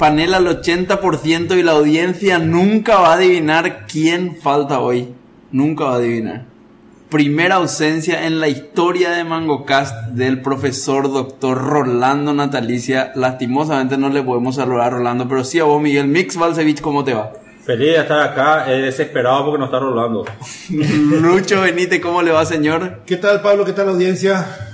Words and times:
panel 0.00 0.32
al 0.32 0.46
80% 0.46 1.58
y 1.58 1.62
la 1.62 1.72
audiencia 1.72 2.38
nunca 2.38 2.98
va 3.00 3.12
a 3.12 3.16
adivinar 3.16 3.86
quién 3.86 4.34
falta 4.34 4.80
hoy. 4.80 5.12
Nunca 5.52 5.84
va 5.84 5.92
a 5.92 5.96
adivinar. 5.96 6.46
Primera 7.10 7.56
ausencia 7.56 8.26
en 8.26 8.40
la 8.40 8.48
historia 8.48 9.10
de 9.10 9.24
MangoCast 9.24 10.12
del 10.12 10.40
profesor 10.40 11.12
doctor 11.12 11.58
Rolando 11.58 12.32
Natalicia. 12.32 13.12
Lastimosamente 13.14 13.98
no 13.98 14.08
le 14.08 14.22
podemos 14.22 14.56
saludar 14.56 14.86
a 14.86 14.90
Rolando, 14.90 15.28
pero 15.28 15.44
sí 15.44 15.58
a 15.58 15.64
vos, 15.64 15.82
Miguel 15.82 16.08
Mix 16.08 16.38
Valsevich, 16.38 16.80
¿cómo 16.80 17.04
te 17.04 17.12
va? 17.12 17.34
Feliz 17.62 17.88
de 17.88 18.00
estar 18.00 18.20
acá, 18.20 18.72
eh, 18.72 18.80
desesperado 18.80 19.44
porque 19.44 19.58
no 19.58 19.66
está 19.66 19.80
rolando. 19.80 20.24
Lucho 20.70 21.60
Benítez, 21.60 22.00
¿cómo 22.00 22.22
le 22.22 22.30
va, 22.30 22.46
señor? 22.46 23.02
¿Qué 23.04 23.18
tal, 23.18 23.42
Pablo? 23.42 23.66
¿Qué 23.66 23.74
tal, 23.74 23.90
audiencia? 23.90 24.69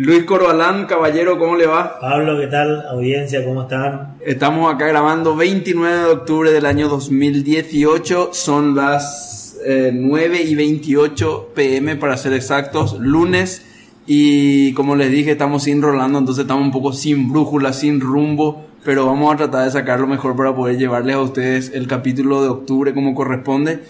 Luis 0.00 0.22
Corbalán, 0.22 0.86
caballero, 0.86 1.40
¿cómo 1.40 1.56
le 1.56 1.66
va? 1.66 1.98
Pablo, 1.98 2.38
¿qué 2.38 2.46
tal? 2.46 2.86
Audiencia, 2.86 3.44
¿cómo 3.44 3.62
están? 3.62 4.14
Estamos 4.24 4.72
acá 4.72 4.86
grabando 4.86 5.34
29 5.34 5.96
de 5.98 6.04
octubre 6.04 6.52
del 6.52 6.66
año 6.66 6.88
2018. 6.88 8.30
Son 8.32 8.76
las 8.76 9.58
eh, 9.66 9.90
9 9.92 10.40
y 10.40 10.54
28 10.54 11.48
pm 11.52 11.96
para 11.96 12.16
ser 12.16 12.32
exactos, 12.32 12.96
lunes. 13.00 13.66
Y 14.06 14.72
como 14.74 14.94
les 14.94 15.10
dije, 15.10 15.32
estamos 15.32 15.64
sin 15.64 15.82
Rolando, 15.82 16.20
entonces 16.20 16.42
estamos 16.42 16.62
un 16.62 16.70
poco 16.70 16.92
sin 16.92 17.32
brújula, 17.32 17.72
sin 17.72 18.00
rumbo. 18.00 18.66
Pero 18.84 19.04
vamos 19.04 19.34
a 19.34 19.36
tratar 19.36 19.64
de 19.64 19.72
sacar 19.72 19.98
lo 19.98 20.06
mejor 20.06 20.36
para 20.36 20.54
poder 20.54 20.78
llevarles 20.78 21.16
a 21.16 21.22
ustedes 21.22 21.72
el 21.74 21.88
capítulo 21.88 22.40
de 22.40 22.50
octubre 22.50 22.94
como 22.94 23.16
corresponde. 23.16 23.82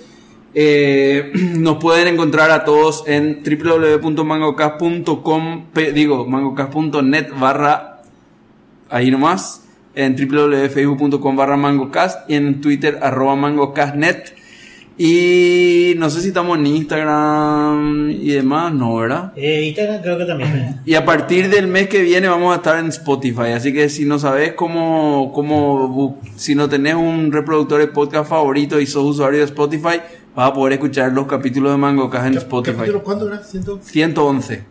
Eh, 0.54 1.32
nos 1.58 1.78
pueden 1.78 2.08
encontrar 2.08 2.50
a 2.50 2.64
todos 2.64 3.04
en 3.06 3.42
www.mangocast.com, 3.42 5.64
digo, 5.94 6.26
mangocast.net 6.26 7.28
barra, 7.38 8.02
ahí 8.88 9.10
nomás, 9.10 9.64
en 9.94 10.16
www.facebook.com 10.16 11.36
barra 11.36 11.56
mangocast 11.56 12.28
y 12.30 12.34
en 12.34 12.60
Twitter 12.60 12.98
arroba 13.02 13.36
mangocastnet. 13.36 14.36
Y 15.00 15.94
no 15.96 16.10
sé 16.10 16.22
si 16.22 16.28
estamos 16.28 16.58
en 16.58 16.66
Instagram 16.66 18.10
y 18.10 18.32
demás, 18.32 18.74
no, 18.74 18.96
¿verdad? 18.96 19.32
Eh, 19.36 19.66
Instagram 19.66 20.02
creo 20.02 20.18
que 20.18 20.24
también. 20.24 20.80
Y 20.84 20.94
a 20.94 21.04
partir 21.04 21.48
del 21.48 21.68
mes 21.68 21.86
que 21.86 22.02
viene 22.02 22.26
vamos 22.26 22.52
a 22.52 22.56
estar 22.56 22.80
en 22.80 22.88
Spotify. 22.88 23.52
Así 23.54 23.72
que 23.72 23.88
si 23.90 24.04
no 24.04 24.18
sabes 24.18 24.54
cómo, 24.54 25.30
cómo 25.32 26.18
si 26.34 26.56
no 26.56 26.68
tenés 26.68 26.96
un 26.96 27.30
reproductor 27.30 27.78
de 27.78 27.86
podcast 27.86 28.28
favorito 28.28 28.80
y 28.80 28.86
sos 28.86 29.04
usuario 29.04 29.38
de 29.38 29.44
Spotify, 29.44 30.00
vas 30.38 30.50
a 30.50 30.54
poder 30.54 30.74
escuchar 30.74 31.10
los 31.12 31.26
capítulos 31.26 31.72
de 31.72 31.78
MangoCast 31.78 32.26
en 32.28 32.34
Spotify. 32.38 32.76
¿Capítulo 32.76 33.02
cuándo 33.02 33.26
era? 33.26 33.42
¿Ciento? 33.42 33.80
111. 33.82 34.64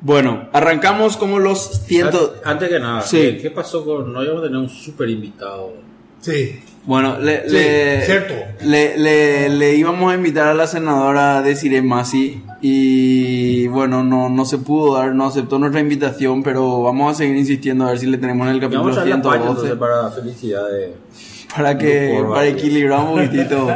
Bueno, 0.00 0.48
arrancamos 0.52 1.16
como 1.18 1.38
los 1.38 1.82
100. 1.86 2.08
Antes 2.44 2.68
que 2.70 2.80
nada, 2.80 3.02
Sí. 3.02 3.18
¿qué, 3.18 3.38
qué 3.42 3.50
pasó 3.50 3.84
con.? 3.84 4.12
No 4.14 4.22
íbamos 4.22 4.42
a 4.42 4.46
tener 4.46 4.58
un 4.60 4.68
super 4.70 5.10
invitado. 5.10 5.74
Sí. 6.20 6.58
Bueno, 6.84 7.18
le, 7.18 7.48
Sí, 7.48 7.54
le- 7.54 8.02
cierto. 8.06 8.34
Le, 8.64 8.96
le- 8.96 9.48
le 9.50 9.74
íbamos 9.74 10.10
a 10.12 10.14
invitar 10.14 10.46
a 10.48 10.54
la 10.54 10.66
senadora 10.66 11.42
Desiree 11.42 11.82
Masi 11.82 12.42
y 12.62 13.66
bueno, 13.66 14.02
no, 14.04 14.28
no 14.30 14.44
se 14.44 14.56
pudo 14.58 14.94
dar, 14.94 15.14
no 15.14 15.26
aceptó 15.26 15.58
nuestra 15.58 15.80
invitación, 15.80 16.42
pero 16.42 16.82
vamos 16.82 17.12
a 17.12 17.14
seguir 17.18 17.36
insistiendo 17.36 17.84
a 17.86 17.90
ver 17.90 17.98
si 17.98 18.06
le 18.06 18.16
tenemos 18.18 18.46
en 18.48 18.54
el 18.54 18.60
capítulo 18.60 18.84
vamos 18.84 18.98
a 18.98 19.04
la 19.04 19.16
página 19.20 19.32
112 19.40 19.50
entonces 19.50 19.78
para 19.78 20.10
felicidad 20.10 20.68
de. 20.70 20.94
Para 21.54 21.76
que 21.76 22.24
para 22.28 22.46
equilibrar 22.46 23.00
un 23.00 23.16
poquitito. 23.16 23.68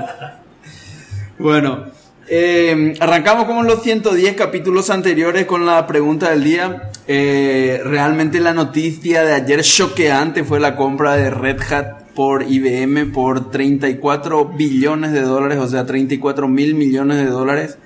bueno, 1.39 1.85
eh, 2.29 2.95
arrancamos 3.01 3.45
como 3.45 3.63
en 3.63 3.67
los 3.67 3.83
110 3.83 4.37
capítulos 4.37 4.89
anteriores 4.91 5.47
con 5.47 5.67
la 5.67 5.87
pregunta 5.87 6.31
del 6.31 6.45
día. 6.45 6.91
Eh, 7.09 7.81
realmente 7.85 8.39
la 8.39 8.55
noticia 8.55 9.25
de 9.25 9.35
ayer 9.35 9.63
choqueante 9.63 10.45
fue 10.45 10.61
la 10.61 10.77
compra 10.77 11.17
de 11.17 11.31
Red 11.31 11.61
Hat 11.73 12.01
por 12.15 12.45
IBM 12.49 13.13
por 13.13 13.51
34 13.51 14.45
billones 14.45 15.13
de 15.13 15.23
dólares, 15.23 15.59
o 15.59 15.67
sea, 15.67 15.87
34 15.87 16.47
mil 16.47 16.75
millones 16.75 17.17
de 17.17 17.27
dólares. 17.27 17.79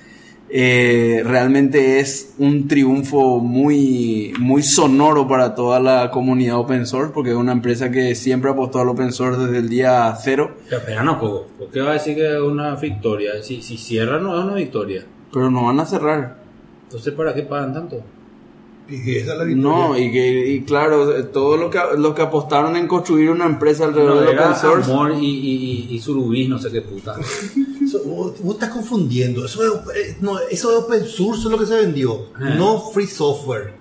Eh, 0.50 1.22
realmente 1.24 1.98
es 2.00 2.34
un 2.38 2.68
triunfo 2.68 3.40
muy, 3.40 4.32
muy 4.38 4.62
sonoro 4.62 5.26
para 5.26 5.54
toda 5.54 5.80
la 5.80 6.10
comunidad 6.10 6.58
open 6.58 6.86
source, 6.86 7.12
porque 7.12 7.30
es 7.30 7.36
una 7.36 7.52
empresa 7.52 7.90
que 7.90 8.14
siempre 8.14 8.50
apostó 8.50 8.80
al 8.80 8.88
open 8.88 9.12
source 9.12 9.40
desde 9.40 9.58
el 9.58 9.68
día 9.68 10.14
cero, 10.22 10.54
Pero 10.68 10.78
espera 10.80 11.02
un 11.02 11.18
poco. 11.18 11.46
¿Por 11.58 11.70
qué 11.70 11.80
va 11.80 11.90
a 11.90 11.94
decir 11.94 12.14
que 12.14 12.34
es 12.34 12.40
una 12.40 12.76
victoria? 12.76 13.42
Si, 13.42 13.62
si 13.62 13.76
cierra, 13.76 14.20
no 14.20 14.38
es 14.38 14.44
una 14.44 14.54
victoria. 14.54 15.04
pero 15.32 15.50
no 15.50 15.64
van 15.64 15.80
a 15.80 15.86
cerrar. 15.86 16.36
Entonces, 16.84 17.12
¿para 17.14 17.34
qué 17.34 17.42
pagan 17.42 17.74
tanto? 17.74 18.00
Y 18.88 19.16
esa 19.16 19.32
es 19.32 19.38
la 19.38 19.44
victoria. 19.44 19.70
No, 19.88 19.98
y 19.98 20.12
que 20.12 20.48
y 20.50 20.60
claro, 20.60 21.24
todo 21.32 21.56
lo 21.56 21.70
que, 21.70 21.80
lo 21.98 22.14
que 22.14 22.22
apostaron 22.22 22.76
en 22.76 22.86
construir 22.86 23.30
una 23.30 23.46
empresa 23.46 23.86
alrededor 23.86 24.16
No, 24.16 24.20
del 24.30 24.38
open 24.38 24.54
source. 24.54 24.92
amor 24.92 25.12
y, 25.18 25.24
y, 25.26 25.86
y, 25.90 25.94
y 25.96 25.98
surubí, 26.00 26.46
no 26.46 26.58
sé 26.58 26.70
qué 26.70 26.82
puta. 26.82 27.16
Eso- 28.04 28.14
vos, 28.14 28.32
vos 28.42 28.54
estás 28.54 28.70
confundiendo. 28.70 29.44
Eso 29.44 29.62
de, 29.62 30.00
eh, 30.00 30.16
no, 30.20 30.38
eso 30.50 30.70
de 30.70 30.76
open 30.76 31.04
source 31.06 31.42
es 31.42 31.50
lo 31.50 31.58
que 31.58 31.66
se 31.66 31.76
vendió. 31.76 32.14
Eh. 32.40 32.54
No 32.56 32.78
free 32.92 33.06
software. 33.06 33.74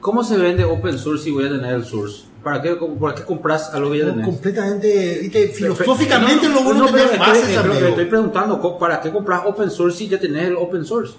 ¿Cómo 0.00 0.22
se 0.22 0.36
vende 0.36 0.64
open 0.64 0.98
source 0.98 1.24
si 1.24 1.30
voy 1.30 1.46
a 1.46 1.48
tener 1.48 1.74
el 1.74 1.84
source? 1.84 2.24
¿Para 2.44 2.62
qué, 2.62 2.76
¿Para 3.00 3.14
qué 3.16 3.24
compras 3.24 3.70
algo 3.74 3.90
que 3.90 3.98
ya 3.98 4.04
No, 4.04 4.10
tenés? 4.12 4.26
completamente. 4.26 5.18
viste, 5.20 5.48
filosóficamente 5.48 6.48
No, 6.48 6.54
lo 6.56 6.62
bueno 6.62 6.80
no, 6.80 6.86
es 6.86 6.92
pero 6.92 7.04
tener 7.10 7.20
estoy- 7.26 7.40
bases, 7.40 7.58
pero 7.60 7.72
amigo. 7.72 7.88
estoy 7.88 8.04
preguntando, 8.04 8.60
¿co- 8.60 8.78
¿para 8.78 9.00
qué 9.00 9.10
compras 9.10 9.42
open 9.46 9.68
source 9.70 9.98
si 9.98 10.08
ya 10.08 10.20
tenés 10.20 10.44
el 10.44 10.56
open 10.56 10.84
source? 10.84 11.14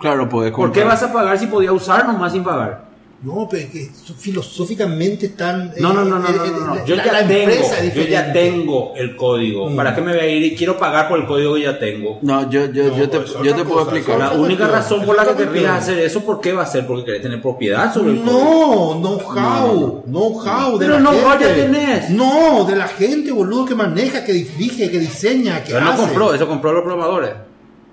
Claro, 0.00 0.26
puedes 0.28 0.52
¿Por 0.52 0.72
qué 0.72 0.80
comprar. 0.80 0.86
vas 0.86 1.02
a 1.02 1.12
pagar 1.12 1.38
si 1.38 1.48
podías 1.48 1.72
usar 1.74 2.06
nomás 2.06 2.32
sin 2.32 2.42
pagar? 2.44 2.87
No, 3.20 3.48
pero 3.50 3.64
es 3.64 3.70
que 3.70 3.90
filosóficamente 4.16 5.26
están. 5.26 5.72
No, 5.78 5.92
no, 5.92 6.02
eh, 6.02 6.04
no, 6.04 6.18
no, 6.20 6.28
eh, 6.28 6.32
no, 6.52 6.66
no, 6.68 6.76
eh, 6.76 6.82
Yo 6.86 6.94
ya 6.94 7.12
la 7.12 7.26
tengo, 7.26 7.50
empresa 7.50 7.80
es 7.82 7.92
yo 7.94 8.02
ya 8.04 8.32
tengo 8.32 8.92
el 8.94 9.16
código. 9.16 9.68
Mm. 9.68 9.74
¿Para 9.76 9.92
qué 9.92 10.00
me 10.02 10.12
voy 10.12 10.20
a 10.20 10.26
ir 10.28 10.44
y 10.44 10.54
quiero 10.54 10.78
pagar 10.78 11.08
por 11.08 11.18
el 11.18 11.26
código 11.26 11.56
que 11.56 11.62
ya 11.62 11.76
tengo? 11.80 12.20
No, 12.22 12.48
yo, 12.48 12.66
yo, 12.66 12.84
No, 12.90 12.96
yo 12.96 13.10
te, 13.10 13.18
yo 13.42 13.54
te 13.56 13.64
puedo 13.64 13.80
explicar. 13.82 14.18
La 14.20 14.30
única 14.30 14.68
cuestión, 14.68 14.70
razón 14.70 15.04
por 15.04 15.16
la 15.16 15.24
que 15.24 15.30
otra 15.30 15.46
querrías 15.46 15.78
hacer 15.82 15.98
eso, 15.98 16.20
¿por 16.24 16.40
qué 16.40 16.52
va 16.52 16.62
a 16.62 16.66
ser? 16.66 16.86
Porque 16.86 17.06
querés 17.06 17.22
tener 17.22 17.42
propiedad 17.42 17.92
sobre 17.92 18.12
el 18.12 18.20
código. 18.20 19.00
No, 19.02 19.18
know-how, 19.18 20.04
know-how 20.06 20.78
de 20.78 20.86
Pero 20.86 21.00
la 21.00 21.10
know-how 21.10 21.30
gente. 21.30 21.44
ya 21.48 21.54
tenés. 21.54 22.10
No, 22.10 22.64
de 22.66 22.76
la 22.76 22.86
gente, 22.86 23.32
boludo, 23.32 23.64
que 23.64 23.74
maneja, 23.74 24.24
que 24.24 24.32
dirige, 24.32 24.88
que 24.92 24.98
diseña, 25.00 25.64
que 25.64 25.72
Pero 25.72 25.84
no 25.84 25.96
compró, 25.96 26.34
eso 26.34 26.46
compró 26.46 26.72
los 26.72 26.82
programadores. 26.84 27.30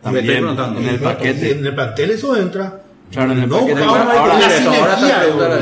También, 0.03 0.23
Me 0.27 0.31
estoy 0.33 0.41
preguntando. 0.43 0.79
en 0.81 0.87
el 0.87 0.99
paquete. 0.99 1.51
En 1.53 1.65
el 1.65 1.73
plantel 1.73 2.11
eso 2.11 2.37
entra. 2.37 2.81
Claro, 3.11 3.31
en 3.31 3.39
el 3.39 3.45
know-how, 3.47 3.67
paquete. 3.67 3.83
Ahora- 3.83 4.19
Ahora, 4.19 4.49
sinergia, 4.49 5.21
ahora 5.21 5.49
la- 5.49 5.61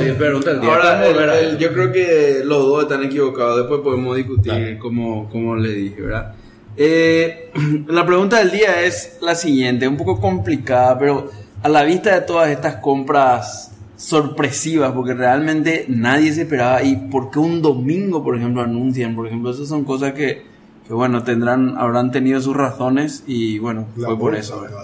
día. 0.62 0.70
Ahora, 0.72 1.08
el- 1.08 1.16
el- 1.40 1.58
yo 1.58 1.74
creo 1.74 1.92
que 1.92 2.42
los 2.44 2.58
dos 2.66 2.84
están 2.84 3.04
equivocados. 3.04 3.58
Después 3.58 3.82
podemos 3.82 4.16
discutir 4.16 4.78
como, 4.80 5.30
como 5.30 5.56
le 5.56 5.70
dije, 5.74 6.02
¿verdad? 6.02 6.34
Eh, 6.78 7.52
la 7.88 8.06
pregunta 8.06 8.40
del 8.40 8.52
día 8.52 8.82
es 8.82 9.18
la 9.22 9.36
siguiente, 9.36 9.88
un 9.88 9.98
poco 9.98 10.20
complicada, 10.20 10.98
pero 10.98 11.30
a 11.62 11.70
la 11.70 11.84
vista 11.84 12.14
de 12.16 12.22
todas 12.22 12.50
estas 12.50 12.78
compras 12.78 13.72
sorpresivas, 13.96 14.92
porque 14.92 15.14
realmente 15.14 15.86
nadie 15.88 16.34
se 16.34 16.42
esperaba, 16.44 16.82
y 16.84 16.96
por 16.96 17.30
qué 17.30 17.40
un 17.40 17.62
domingo, 17.62 18.24
por 18.24 18.36
ejemplo, 18.36 18.62
anuncian, 18.62 19.16
por 19.16 19.28
ejemplo, 19.28 19.52
esas 19.52 19.68
son 19.68 19.84
cosas 19.86 20.14
que, 20.14 20.42
que 20.88 20.94
bueno, 20.94 21.24
tendrán, 21.24 21.76
habrán 21.78 22.12
tenido 22.12 22.42
sus 22.42 22.56
razones, 22.56 23.24
y 23.28 23.60
bueno, 23.60 23.86
La 23.96 24.08
fue 24.08 24.18
por 24.20 24.36
eso. 24.36 24.62
¿verdad? 24.62 24.84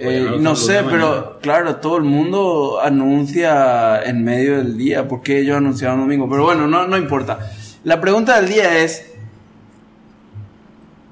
Eh, 0.00 0.36
no 0.40 0.56
sé, 0.56 0.80
pero 0.88 1.38
claro, 1.40 1.76
todo 1.76 1.96
el 1.96 2.04
mundo 2.04 2.78
anuncia 2.82 4.02
en 4.02 4.24
medio 4.24 4.58
del 4.58 4.76
día. 4.76 5.06
¿Por 5.08 5.22
qué 5.22 5.40
ellos 5.40 5.56
anunciaron 5.56 6.00
domingo? 6.00 6.28
Pero 6.28 6.44
bueno, 6.44 6.66
no, 6.66 6.86
no 6.86 6.96
importa. 6.96 7.38
La 7.84 8.00
pregunta 8.00 8.40
del 8.40 8.48
día 8.50 8.82
es 8.82 9.12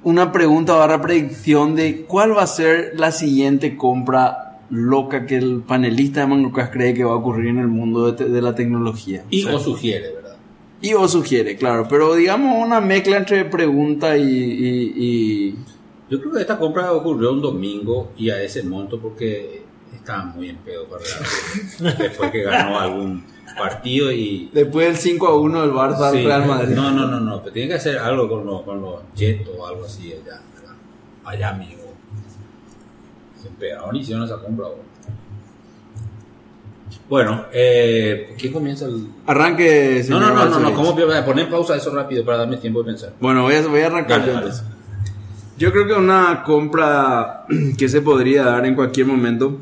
una 0.02 0.32
pregunta 0.32 0.74
barra 0.74 1.00
predicción 1.00 1.74
de 1.76 2.02
cuál 2.02 2.36
va 2.36 2.42
a 2.42 2.46
ser 2.46 2.92
la 2.96 3.10
siguiente 3.10 3.76
compra 3.76 4.58
loca 4.70 5.24
que 5.26 5.36
el 5.36 5.62
panelista 5.66 6.20
de 6.20 6.26
MangoCast 6.26 6.72
cree 6.72 6.94
que 6.94 7.04
va 7.04 7.12
a 7.12 7.16
ocurrir 7.16 7.48
en 7.48 7.58
el 7.58 7.68
mundo 7.68 8.10
de, 8.10 8.12
te- 8.24 8.28
de 8.30 8.42
la 8.42 8.54
tecnología. 8.54 9.24
Y 9.30 9.44
O 9.44 9.48
sea, 9.48 9.56
o 9.56 9.60
sugiere, 9.60 10.12
¿verdad? 10.14 10.36
y 10.82 10.92
o 10.92 11.08
sugiere, 11.08 11.56
claro, 11.56 11.86
pero 11.88 12.14
digamos 12.14 12.62
una 12.62 12.80
mezcla 12.80 13.16
entre 13.16 13.44
pregunta 13.46 14.16
y- 14.18 14.22
y- 14.24 14.92
y 14.96 15.56
Yo 16.10 16.20
creo 16.20 16.32
que 16.32 16.40
esta 16.40 16.58
compra 16.58 16.92
ocurrió 16.92 17.32
un 17.32 17.40
domingo 17.40 18.12
y 18.16 18.30
a 18.30 18.40
ese 18.42 18.62
monto 18.62 18.98
porque 18.98 19.62
estaba 19.94 20.24
muy 20.24 20.50
en 20.50 20.56
pedo 20.58 20.84
para 20.84 21.02
regalar. 21.02 21.98
Después 21.98 22.30
que 22.30 22.42
ganó 22.42 22.78
algún 22.78 23.24
partido 23.56 24.12
y. 24.12 24.50
Después 24.52 24.86
del 24.88 24.96
5 24.96 25.26
a 25.26 25.38
1 25.40 25.60
del 25.62 25.70
Barça 25.72 26.08
al 26.08 26.14
Sí, 26.14 26.24
Real 26.24 26.46
Madrid. 26.46 26.74
No, 26.74 26.90
no, 26.90 27.06
no, 27.06 27.20
no, 27.20 27.40
pero 27.40 27.52
tiene 27.52 27.68
que 27.68 27.74
hacer 27.74 27.98
algo 27.98 28.28
con 28.28 28.44
los, 28.44 28.62
con 28.62 28.80
los 28.82 28.96
Jets 29.14 29.48
o 29.56 29.66
algo 29.66 29.84
así 29.86 30.12
allá. 30.12 30.42
¿verdad? 30.54 30.74
Allá, 31.24 31.48
amigo. 31.50 31.82
Se 33.42 33.48
pegaron 33.50 33.96
y 33.96 34.00
hicieron 34.00 34.24
esa 34.24 34.38
compra. 34.38 34.66
bro. 34.68 34.94
Bueno, 37.08 37.46
eh, 37.52 38.34
¿quién 38.38 38.52
comienza 38.52 38.86
el.? 38.86 39.08
Arranque, 39.26 39.96
No, 39.98 40.04
señor 40.04 40.20
no, 40.20 40.26
no, 40.28 40.34
no, 40.34 40.44
no, 40.44 40.50
Balcevich. 40.50 40.74
¿cómo 40.74 41.24
poner 41.26 41.50
pausa 41.50 41.76
eso 41.76 41.94
rápido 41.94 42.24
para 42.24 42.38
darme 42.38 42.56
tiempo 42.56 42.82
de 42.82 42.86
pensar? 42.86 43.12
Bueno, 43.20 43.42
voy 43.42 43.54
a, 43.54 43.66
voy 43.66 43.80
a 43.80 43.86
arrancar 43.86 44.26
Dale, 44.26 44.52
yo 45.56 45.72
creo 45.72 45.86
que 45.86 45.94
una 45.94 46.42
compra 46.42 47.46
que 47.78 47.88
se 47.88 48.00
podría 48.00 48.44
dar 48.44 48.66
en 48.66 48.74
cualquier 48.74 49.06
momento 49.06 49.58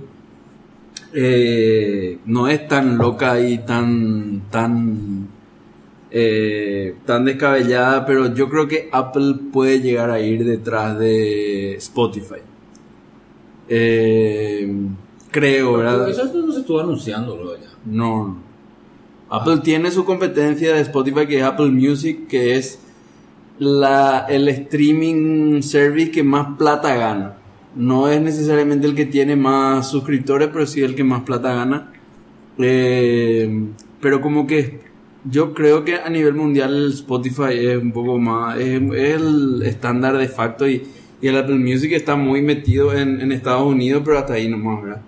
eh, 1.13 2.19
no 2.25 2.49
es 2.49 2.67
tan 2.69 2.97
loca 2.97 3.39
y 3.41 3.59
tan 3.59 4.43
tan 4.51 5.29
eh, 6.11 6.97
tan 7.07 7.25
descabellada, 7.25 8.05
pero 8.05 8.35
yo 8.35 8.49
creo 8.49 8.69
que 8.69 8.89
Apple 8.93 9.37
puede 9.53 9.81
llegar 9.81 10.11
a 10.11 10.21
ir 10.21 10.45
detrás 10.45 10.99
de 10.99 11.75
Spotify. 11.77 12.41
Eh, 13.69 14.71
creo, 15.31 15.79
¿verdad? 15.79 16.09
Eso 16.11 16.31
no 16.35 16.53
se 16.53 16.61
estuvo 16.61 16.81
anunciando 16.81 17.35
luego 17.37 17.57
ya. 17.57 17.71
No. 17.87 18.27
no. 18.27 18.53
Apple 19.31 19.61
tiene 19.65 19.91
su 19.91 20.05
competencia 20.05 20.75
de 20.75 20.83
Spotify 20.83 21.27
que 21.27 21.39
es 21.39 21.45
Apple 21.45 21.71
Music, 21.71 22.27
que 22.27 22.57
es 22.57 22.79
el 24.29 24.49
streaming 24.49 25.63
service 25.63 26.11
que 26.11 26.23
más 26.23 26.57
plata 26.59 26.95
gana. 26.95 27.37
No 27.75 28.09
es 28.09 28.21
necesariamente 28.21 28.87
el 28.87 28.95
que 28.95 29.07
tiene 29.07 29.37
más 29.37 29.91
suscriptores, 29.91 30.49
pero 30.53 30.67
sí 30.67 30.83
el 30.83 30.95
que 30.95 31.05
más 31.05 31.23
plata 31.23 31.55
gana. 31.55 31.93
Eh, 32.59 33.69
pero 34.01 34.21
como 34.21 34.47
que 34.47 34.81
yo 35.25 35.55
creo 35.55 35.85
que 35.85 35.97
a 35.97 36.11
nivel 36.11 36.35
mundial 36.35 36.93
Spotify 36.93 37.55
es 37.55 37.79
un 37.79 37.93
poco 37.93 38.19
más, 38.19 38.59
es, 38.59 38.81
el 38.81 39.63
estándar 39.65 40.19
de 40.19 40.29
facto 40.29 40.69
y, 40.69 40.83
y 41.21 41.29
el 41.29 41.37
Apple 41.39 41.59
Music 41.59 41.93
está 41.93 42.17
muy 42.17 42.43
metido 42.43 42.93
en, 42.95 43.21
en 43.21 43.33
Estados 43.33 43.65
Unidos, 43.65 44.03
pero 44.05 44.19
hasta 44.19 44.35
ahí 44.35 44.49
nomás, 44.49 44.83
¿verdad? 44.83 45.03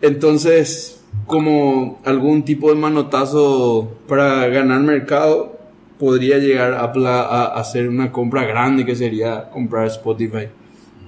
Entonces, 0.00 1.02
como 1.26 2.00
algún 2.04 2.44
tipo 2.44 2.68
de 2.70 2.74
manotazo 2.74 3.96
para 4.08 4.48
ganar 4.48 4.80
mercado, 4.80 5.58
podría 6.02 6.38
llegar 6.38 6.74
Apple 6.74 7.06
a, 7.06 7.20
a 7.20 7.60
hacer 7.60 7.88
una 7.88 8.10
compra 8.10 8.44
grande 8.44 8.84
que 8.84 8.96
sería 8.96 9.48
comprar 9.50 9.86
Spotify. 9.86 10.48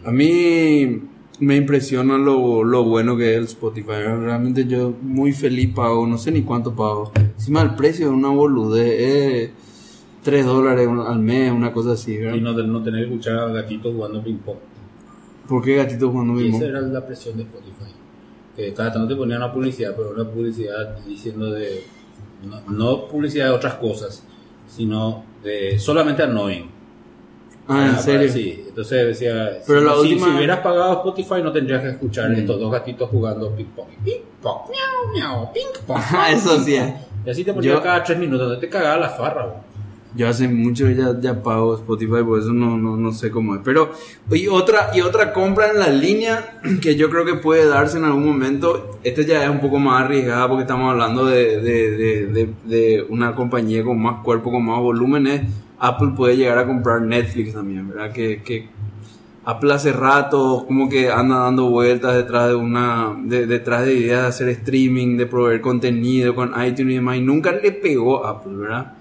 A 0.05 0.13
mí 0.13 1.03
me 1.41 1.57
impresiona 1.57 2.17
lo, 2.17 2.63
lo 2.63 2.85
bueno 2.85 3.17
que 3.17 3.33
es 3.33 3.39
el 3.39 3.45
Spotify. 3.47 4.05
Realmente 4.21 4.67
yo 4.67 4.95
muy 5.03 5.33
feliz 5.33 5.75
pago, 5.75 6.07
no 6.07 6.17
sé 6.17 6.31
ni 6.31 6.43
cuánto 6.43 6.77
pago. 6.77 7.11
Encima 7.17 7.63
el 7.63 7.75
precio 7.75 8.07
es 8.07 8.13
una 8.13 8.29
boludez, 8.29 9.01
es 9.01 9.51
3 10.23 10.47
dólares 10.47 10.89
al 10.89 11.19
mes, 11.19 11.51
una 11.51 11.73
cosa 11.73 11.95
así. 11.95 12.17
¿verdad? 12.17 12.37
Y 12.37 12.41
no, 12.41 12.53
no 12.53 12.81
tener 12.85 13.01
que 13.01 13.11
escuchar 13.11 13.37
a 13.37 13.49
gatito 13.49 13.93
jugando 13.93 14.23
ping-pong. 14.23 14.59
¿Por 15.49 15.61
qué 15.61 15.75
gatito 15.75 16.09
jugando 16.09 16.35
mismo? 16.35 16.57
esa 16.57 16.67
era 16.67 16.81
la 16.81 17.05
presión 17.05 17.37
de 17.37 17.43
Spotify. 17.43 17.93
Que 18.55 18.73
cada 18.73 18.93
tanto 18.93 19.09
te 19.09 19.17
ponían 19.17 19.39
una 19.39 19.53
publicidad, 19.53 19.93
pero 19.97 20.13
una 20.13 20.31
publicidad 20.31 21.05
diciendo 21.05 21.51
de. 21.51 21.83
No, 22.49 22.61
no 22.71 23.09
publicidad 23.09 23.47
de 23.47 23.53
otras 23.53 23.75
cosas, 23.75 24.25
sino 24.67 25.25
de 25.43 25.79
solamente 25.79 26.23
annoying. 26.23 26.71
Ah, 27.67 27.87
¿en 27.89 27.95
Ah, 27.95 27.99
serio? 27.99 28.31
Sí, 28.31 28.63
entonces 28.69 29.07
decía. 29.07 29.59
Pero 29.67 29.81
si, 29.81 29.87
la 29.87 29.93
si- 29.95 30.01
última- 30.01 30.27
si 30.27 30.33
hubieras 30.37 30.61
pagado 30.61 30.93
Spotify, 30.95 31.43
no 31.43 31.51
tendrías 31.53 31.83
que 31.83 31.89
escuchar 31.91 32.31
Mm. 32.31 32.35
estos 32.35 32.61
dos 32.61 32.71
gatitos 32.73 33.09
jugando 33.09 33.51
ping-pong. 33.57 33.89
Ping-pong, 34.05 34.71
miau, 34.71 35.13
miau, 35.15 35.53
ping-pong. 35.53 35.99
Ah, 36.13 36.29
Eso 36.33 36.59
sí. 36.61 36.79
Y 37.25 37.31
así 37.31 37.43
te 37.43 37.55
ponía 37.55 37.73
Yo- 37.73 37.83
cada 37.83 38.03
tres 38.05 38.19
minutos, 38.19 38.49
no 38.53 38.59
te 38.59 38.69
cagaba 38.69 38.99
la 38.99 39.09
farra, 39.09 39.47
bro. 39.47 39.64
Yo 40.17 40.29
hace 40.29 40.47
mucho 40.47 40.89
ya, 40.91 41.19
ya 41.21 41.43
pago 41.43 41.75
Spotify, 41.75 42.23
por 42.25 42.39
eso 42.39 42.53
no, 42.53 42.79
no, 42.79 42.97
no 42.97 43.13
sé 43.13 43.33
cómo 43.33 43.57
es. 43.57 43.61
Pero, 43.65 43.91
y 44.31 44.47
otra, 44.47 44.91
y 44.95 45.01
otra 45.01 45.33
compra 45.33 45.71
en 45.71 45.81
la 45.81 45.89
línea 45.89 46.61
que 46.81 46.95
yo 46.95 47.11
creo 47.11 47.25
que 47.25 47.35
puede 47.35 47.67
darse 47.67 47.99
en 47.99 48.05
algún 48.05 48.25
momento, 48.27 48.99
este 49.03 49.25
ya 49.25 49.43
es 49.43 49.51
un 49.51 49.61
poco 49.61 49.79
más 49.81 50.05
arriesgada 50.05 50.47
porque 50.49 50.63
estamos 50.63 50.91
hablando 50.93 51.27
de, 51.27 51.61
de, 51.61 52.49
de, 52.65 53.07
una 53.09 53.35
compañía 53.35 53.83
con 53.83 54.01
más 54.01 54.23
cuerpo, 54.23 54.53
con 54.53 54.65
más 54.65 54.79
volumen, 54.79 55.27
es 55.27 55.43
Apple 55.81 56.13
puede 56.17 56.37
llegar 56.37 56.59
a 56.59 56.67
comprar 56.67 57.03
Netflix 57.03 57.53
también, 57.53 57.89
¿verdad? 57.89 58.13
Que, 58.13 58.41
que 58.43 58.69
Apple 59.45 59.75
hace 59.75 59.93
rato 59.93 60.65
como 60.67 60.89
que 60.89 61.11
anda 61.11 61.41
dando 61.41 61.69
vueltas 61.69 62.15
detrás 62.15 62.49
de 62.49 62.55
una, 62.55 63.15
de- 63.25 63.47
detrás 63.47 63.85
de 63.85 63.95
ideas 63.95 64.23
de 64.23 64.29
hacer 64.29 64.49
streaming, 64.51 65.17
de 65.17 65.27
proveer 65.27 65.61
contenido 65.61 66.35
con 66.37 66.51
iTunes 66.65 66.93
y 66.93 66.95
demás, 66.95 67.17
y 67.17 67.21
nunca 67.21 67.51
le 67.53 67.73
pegó 67.73 68.25
Apple, 68.25 68.55
¿verdad? 68.57 68.93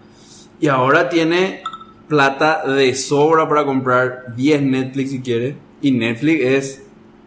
Y 0.63 0.69
ahora 0.69 1.09
tiene 1.09 1.61
plata 2.07 2.63
de 2.65 2.95
sobra 2.95 3.49
para 3.49 3.65
comprar 3.65 4.33
10 4.37 4.61
Netflix 4.61 5.11
si 5.11 5.19
quiere. 5.19 5.57
Y 5.81 5.91
Netflix 5.91 6.41
es 6.41 6.83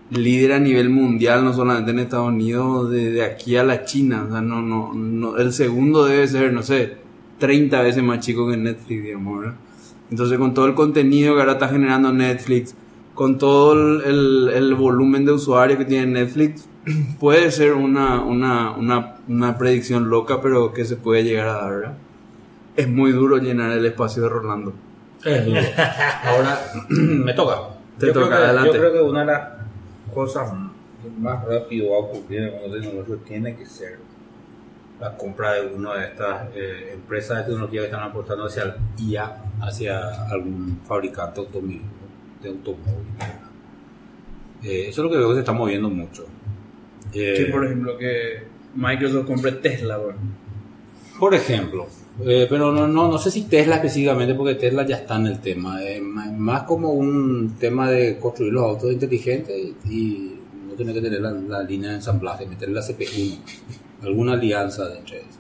líder 0.09 0.53
a 0.53 0.59
nivel 0.59 0.89
mundial, 0.89 1.45
no 1.45 1.53
solamente 1.53 1.91
en 1.91 1.99
Estados 1.99 2.29
Unidos, 2.29 2.91
de, 2.91 3.23
aquí 3.23 3.59
a 3.59 3.63
la 3.63 3.85
China. 3.85 4.25
O 4.27 4.33
sea, 4.33 4.41
no, 4.41 4.63
no, 4.63 4.95
no, 4.95 5.37
el 5.37 5.53
segundo 5.53 6.07
debe 6.07 6.27
ser, 6.27 6.51
no 6.55 6.63
sé, 6.63 6.95
30 7.39 7.83
veces 7.83 8.03
más 8.03 8.21
chico 8.21 8.49
que 8.49 8.57
Netflix, 8.57 9.03
digamos, 9.05 9.41
¿verdad? 9.41 9.57
Entonces, 10.11 10.39
con 10.39 10.55
todo 10.55 10.65
el 10.65 10.75
contenido 10.75 11.35
que 11.35 11.41
ahora 11.41 11.53
está 11.53 11.69
generando 11.69 12.15
Netflix, 12.15 12.75
con 13.13 13.37
todo 13.37 13.75
el, 13.75 14.01
el- 14.07 14.51
el 14.55 14.75
volumen 14.77 15.27
de 15.27 15.33
usuarios 15.33 15.79
que 15.79 15.85
tiene 15.85 16.07
Netflix, 16.07 16.67
puede 17.21 17.51
ser 17.51 17.75
una, 17.75 18.23
una, 18.23 18.71
una, 18.71 19.17
una 19.29 19.59
predicción 19.59 20.09
loca, 20.09 20.41
pero 20.41 20.73
que 20.73 20.87
se 20.87 20.97
puede 20.97 21.23
llegar 21.23 21.49
a 21.49 21.53
dar, 21.57 21.71
¿verdad? 21.71 21.99
Es 22.77 22.89
muy 22.89 23.13
duro 23.13 23.39
llenar 23.39 23.73
el 23.73 23.85
espacio 23.87 24.23
de 24.23 24.29
Rolando. 24.29 24.73
Es 25.25 25.45
duro. 25.45 25.61
Ahora 26.25 26.59
me 26.89 27.33
toca. 27.33 27.77
Te 27.99 28.09
yo 28.09 28.13
toca, 28.13 28.27
creo 28.27 28.39
que, 28.39 28.45
adelante. 28.45 28.73
Yo 28.73 28.79
creo 28.79 28.93
que 28.93 29.01
una 29.01 29.21
de 29.21 29.27
las 29.27 29.49
cosas 30.13 30.53
que 31.03 31.09
más 31.21 31.45
rápido 31.45 31.91
va 31.91 31.97
a 31.97 32.01
ocurrir 32.01 32.41
en 32.41 32.55
el 32.55 32.81
tecnológico 32.83 33.17
tiene 33.27 33.57
que 33.57 33.67
ser 33.67 33.99
la 35.01 35.17
compra 35.17 35.55
de 35.55 35.75
una 35.75 35.95
de 35.95 36.07
estas 36.07 36.49
eh, 36.55 36.93
empresas 36.95 37.39
de 37.39 37.45
tecnología 37.45 37.81
que 37.81 37.87
están 37.87 38.03
aportando 38.03 38.47
hacia 38.47 38.63
el 38.63 38.75
IA, 38.99 39.45
hacia 39.61 40.25
algún 40.31 40.81
fabricante 40.87 41.41
automóvil, 41.41 41.83
de 42.43 42.49
automóvil. 42.49 43.07
Eh, 44.63 44.87
eso 44.89 45.03
es 45.03 45.05
lo 45.05 45.11
que 45.11 45.19
veo 45.19 45.29
que 45.29 45.35
se 45.35 45.41
está 45.41 45.53
moviendo 45.53 45.91
mucho. 45.91 46.27
Eh, 47.13 47.43
ejemplo, 47.43 47.97
que 47.99 48.45
Microsoft 48.75 49.27
compre 49.27 49.53
Tesla, 49.53 49.97
bueno. 49.99 50.19
Por 51.19 51.35
ejemplo, 51.35 51.87
eh, 52.25 52.47
pero 52.49 52.73
no, 52.73 52.87
no, 52.89 53.09
no 53.09 53.19
sé 53.19 53.31
si 53.31 53.43
Tesla 53.43 53.77
específicamente, 53.77 54.35
porque 54.35 54.55
Tesla 54.55 54.87
ya 54.87 54.97
está 54.97 55.17
en 55.17 55.27
el 55.27 55.41
tema. 55.41 55.83
Es 55.83 56.01
más, 56.03 56.63
como 56.65 56.91
un 56.93 57.57
tema 57.59 57.91
de 57.91 58.19
construir 58.19 58.53
los 58.53 58.63
autos 58.65 58.93
inteligentes 58.93 59.55
y, 59.89 60.33
no 60.67 60.75
tener 60.75 60.95
que 60.95 61.01
tener 61.03 61.21
la, 61.21 61.31
la 61.33 61.63
línea 61.63 61.91
de 61.91 61.97
ensamblaje, 61.97 62.47
meter 62.47 62.69
la 62.71 62.81
CPU, 62.83 63.39
alguna 64.03 64.33
alianza 64.35 64.89
de 64.89 64.99
entre 64.99 65.19
esas. 65.21 65.39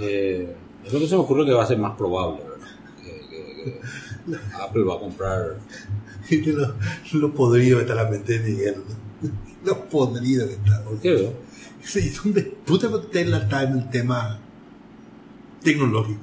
Eh, 0.00 0.54
es 0.84 0.92
lo 0.92 0.98
que 1.00 1.06
se 1.06 1.14
me 1.14 1.22
ocurre 1.22 1.44
que 1.46 1.52
va 1.52 1.62
a 1.62 1.66
ser 1.66 1.78
más 1.78 1.96
probable, 1.96 2.42
¿verdad? 2.42 2.66
Que, 3.02 3.28
que- 3.28 3.72
que 3.72 4.36
Apple 4.60 4.82
va 4.84 4.94
a 4.94 4.98
comprar. 5.00 5.56
Lo, 6.30 6.74
lo 7.20 7.34
podrido 7.34 7.76
que 7.78 7.82
está 7.82 7.94
la 7.94 8.08
mente 8.10 8.38
de 8.38 8.50
Miguel. 8.50 8.76
¿no? 9.22 9.30
Lo 9.64 9.84
podrido 9.88 10.46
que 10.48 10.54
está. 10.54 10.82
¿Por 10.82 10.98
qué? 10.98 11.32
Sí, 11.82 12.10
¿dónde 12.22 12.42
puta 12.64 12.88
Tesla 13.12 13.38
está 13.38 13.62
en 13.64 13.72
el 13.78 13.90
tema 13.90 14.40
tecnológico? 15.64 16.20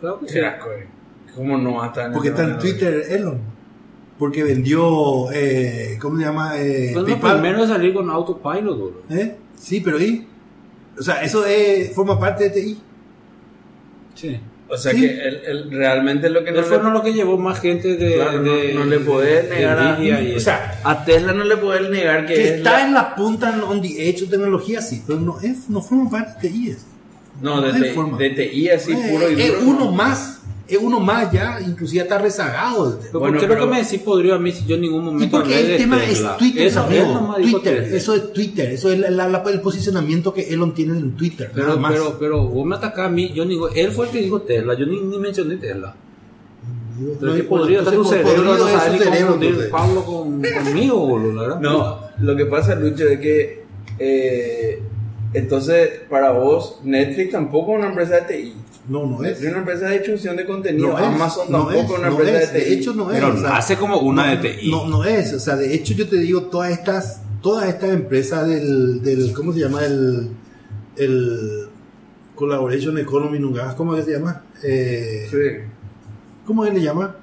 Claro 0.00 0.20
que 0.20 0.28
sí. 0.28 0.38
¿Cómo 1.34 1.58
no 1.58 1.74
va 1.74 1.84
a 1.84 1.88
estar 1.88 2.06
en 2.06 2.12
Porque 2.12 2.28
está 2.28 2.44
en? 2.44 2.58
Twitter 2.58 3.04
Elon. 3.10 3.40
Porque 4.18 4.42
vendió, 4.44 5.30
eh, 5.32 5.98
¿cómo 6.00 6.16
se 6.18 6.24
llama? 6.24 6.58
Eh, 6.58 6.92
lo 6.94 7.04
PayPal. 7.04 7.40
primero 7.40 7.62
de 7.62 7.68
salir 7.68 7.92
con 7.92 8.08
Autopilot, 8.08 8.76
bro. 8.78 9.02
¿Eh? 9.10 9.36
Sí, 9.58 9.80
pero 9.80 10.00
¿y? 10.00 10.26
O 10.98 11.02
sea, 11.02 11.22
eso 11.22 11.44
es, 11.44 11.92
forma 11.94 12.18
parte 12.18 12.44
de 12.44 12.50
TI. 12.50 12.78
Sí. 14.14 14.40
O 14.68 14.76
sea 14.76 14.92
Sí. 14.92 15.00
que 15.02 15.06
él, 15.28 15.40
él 15.46 15.70
realmente 15.70 16.28
lo 16.30 16.42
que 16.42 16.50
no 16.50 16.62
fue 16.62 16.78
le, 16.78 16.90
lo 16.90 17.02
que 17.02 17.12
llevó 17.12 17.36
más 17.38 17.60
gente 17.60 17.96
de. 17.96 18.14
Claro, 18.14 18.40
no- 18.40 18.52
de- 18.52 18.74
no 18.74 18.84
le 18.86 18.98
podés 19.00 19.48
negar 19.50 19.78
a- 19.78 19.98
O 20.36 20.40
sea, 20.40 20.80
a 20.82 21.04
Tesla 21.04 21.32
no 21.34 21.44
le 21.44 21.56
puede 21.58 21.88
negar 21.90 22.26
que, 22.26 22.34
que 22.34 22.44
es 22.44 22.50
está 22.56 22.72
la- 22.72 22.86
en 22.86 22.94
la 22.94 23.14
punta 23.14 23.54
on 23.68 23.80
the 23.82 24.08
edge 24.08 24.22
de 24.22 24.26
tecnología, 24.28 24.80
sí, 24.80 25.02
pero 25.06 25.20
no, 25.20 25.38
es, 25.40 25.68
no 25.68 25.80
forma 25.82 26.10
parte 26.10 26.48
de 26.48 26.54
TI. 26.54 26.70
Es, 26.70 26.86
no 27.42 27.60
de, 27.60 27.72
no 27.72 27.84
T- 27.84 27.92
forma. 27.92 28.18
de 28.18 28.30
TI 28.30 28.68
así 28.70 28.92
Eh, 28.92 29.08
puro 29.10 29.30
y 29.30 29.40
es 29.40 29.58
duro. 29.60 29.70
uno 29.70 29.84
no. 29.86 29.92
más, 29.92 30.40
es 30.68 30.78
uno 30.80 30.98
más 31.00 31.30
ya, 31.32 31.60
inclusive 31.60 32.02
está 32.02 32.18
rezagado. 32.18 32.98
Pero 33.00 33.20
Bueno, 33.20 33.34
¿por 33.34 33.40
qué 33.42 33.46
pero- 33.46 33.60
lo 33.60 33.66
que 33.70 33.76
me 33.76 33.82
decís 33.84 34.00
podría 34.00 34.34
a 34.34 34.38
mí 34.38 34.50
si 34.52 34.64
yo 34.66 34.74
en 34.76 34.80
ningún 34.82 35.02
Y 35.02 35.04
momento 35.04 35.36
porque 35.38 35.60
el 35.60 35.66
de 35.68 35.76
tema 35.76 35.98
Tesla? 35.98 36.32
es 36.32 36.36
Twitter, 36.38 36.66
Eso, 36.66 36.86
dijo 36.88 37.34
Twitter, 37.40 37.82
Tesla. 37.82 37.96
eso 37.96 38.14
es 38.14 38.32
Twitter, 38.32 38.70
eso 38.72 38.90
es 38.92 38.98
la- 38.98 39.10
la- 39.28 39.44
el 39.50 39.60
posicionamiento 39.60 40.32
que 40.34 40.42
Elon 40.52 40.74
tiene 40.74 40.98
en 40.98 41.12
Twitter. 41.16 41.50
nada 41.54 41.68
Pero, 41.68 41.80
más. 41.80 41.92
pero, 41.92 42.16
pero 42.18 42.44
vos 42.48 42.66
me 42.66 42.74
atacás 42.76 43.06
a 43.06 43.10
mí, 43.10 43.32
yo 43.34 43.44
digo, 43.44 43.68
él 43.68 43.92
fue 43.92 44.06
el 44.06 44.12
que 44.12 44.22
dijo 44.22 44.40
Tesla, 44.42 44.74
yo 44.74 44.86
ni, 44.86 45.00
ni 45.00 45.18
mencioné 45.18 45.56
Tesla. 45.56 45.94
Pero 47.20 47.30
No, 47.32 47.36
que 47.36 47.42
podría 47.44 47.80
estar 47.80 47.92
tu 47.94 48.04
cerebro, 48.06 48.32
podrido 48.32 48.56
no 48.56 48.68
es 48.68 48.72
sabes 48.72 48.84
su 48.86 48.92
ni 48.92 48.98
cerebro, 48.98 49.18
confundir 49.26 49.48
entonces. 49.50 49.70
Pablo 49.70 50.04
con, 50.04 50.42
conmigo, 50.64 50.96
boludo, 51.06 51.32
la 51.34 51.42
verdad. 51.42 51.60
No, 51.60 52.00
lo 52.20 52.36
que 52.36 52.46
pasa, 52.46 52.74
Lucho, 52.74 53.06
es 53.06 53.20
que 53.20 53.64
eh, 53.98 54.82
Entonces, 55.36 55.90
para 56.08 56.32
vos, 56.32 56.80
Netflix 56.84 57.32
tampoco 57.32 57.72
es 57.72 57.78
una 57.78 57.88
empresa 57.88 58.20
de 58.20 58.22
TI. 58.22 58.54
No, 58.88 59.04
no 59.06 59.24
es. 59.24 59.40
Es 59.42 59.48
una 59.50 59.58
empresa 59.58 59.86
de 59.86 59.94
distribución 59.94 60.36
de 60.36 60.46
contenido. 60.46 60.88
No 60.88 60.96
Amazon 60.96 61.50
no 61.50 61.66
tampoco 61.66 61.94
es, 61.94 61.98
una 61.98 62.08
no 62.10 62.16
empresa 62.20 62.42
es, 62.42 62.52
de 62.52 62.58
TI. 62.60 62.64
de 62.70 62.74
hecho 62.76 62.94
no 62.94 63.10
es. 63.10 63.20
Pero 63.20 63.34
o 63.34 63.36
sea, 63.38 63.56
hace 63.56 63.76
como 63.76 63.98
una 63.98 64.34
no, 64.34 64.42
de 64.42 64.48
TI. 64.48 64.70
No, 64.70 64.86
no 64.86 65.04
es, 65.04 65.32
o 65.32 65.40
sea, 65.40 65.56
de 65.56 65.74
hecho 65.74 65.94
yo 65.94 66.08
te 66.08 66.16
digo, 66.16 66.42
todas 66.44 66.70
estas, 66.70 67.20
todas 67.42 67.68
estas 67.68 67.90
empresas 67.90 68.46
del, 68.48 69.02
del 69.02 69.32
¿cómo 69.32 69.52
se 69.52 69.60
llama? 69.60 69.84
El, 69.84 70.30
el 70.96 71.68
Collaboration 72.34 72.98
Economy, 72.98 73.38
nunca, 73.38 73.74
¿cómo 73.76 73.94
es 73.96 74.04
que 74.04 74.12
se 74.12 74.18
llama? 74.18 74.42
Eh, 74.62 75.26
Sí. 75.30 75.36
¿Cómo 76.46 76.64
es 76.64 76.70
que 76.70 76.78
le 76.78 76.84
llama? 76.84 77.16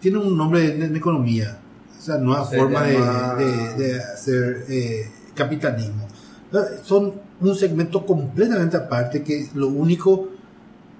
Tiene 0.00 0.18
un 0.18 0.36
nombre 0.36 0.74
en, 0.74 0.82
en 0.82 0.94
economía, 0.96 1.58
o 1.98 2.02
sea, 2.02 2.18
nueva 2.18 2.44
Se 2.44 2.58
forma 2.58 2.82
de, 2.82 2.92
llama- 2.94 3.34
de- 3.36 3.74
de 3.84 3.98
hacer 4.02 4.64
eh, 4.68 5.10
capitalismo. 5.34 6.06
O 6.50 6.54
sea, 6.54 6.84
Son 6.84 7.14
un 7.50 7.56
segmento 7.56 8.04
completamente 8.06 8.76
aparte 8.76 9.22
que 9.22 9.48
lo 9.54 9.68
único, 9.68 10.28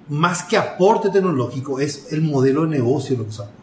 más 0.09 0.43
que 0.45 0.57
aporte 0.57 1.11
tecnológico, 1.11 1.81
es 1.81 2.13
el 2.13 2.23
modelo 2.23 2.63
de 2.63 2.69
negocio 2.79 3.17
lo 3.17 3.27
que 3.27 3.33
se 3.33 3.43
aporta. 3.43 3.59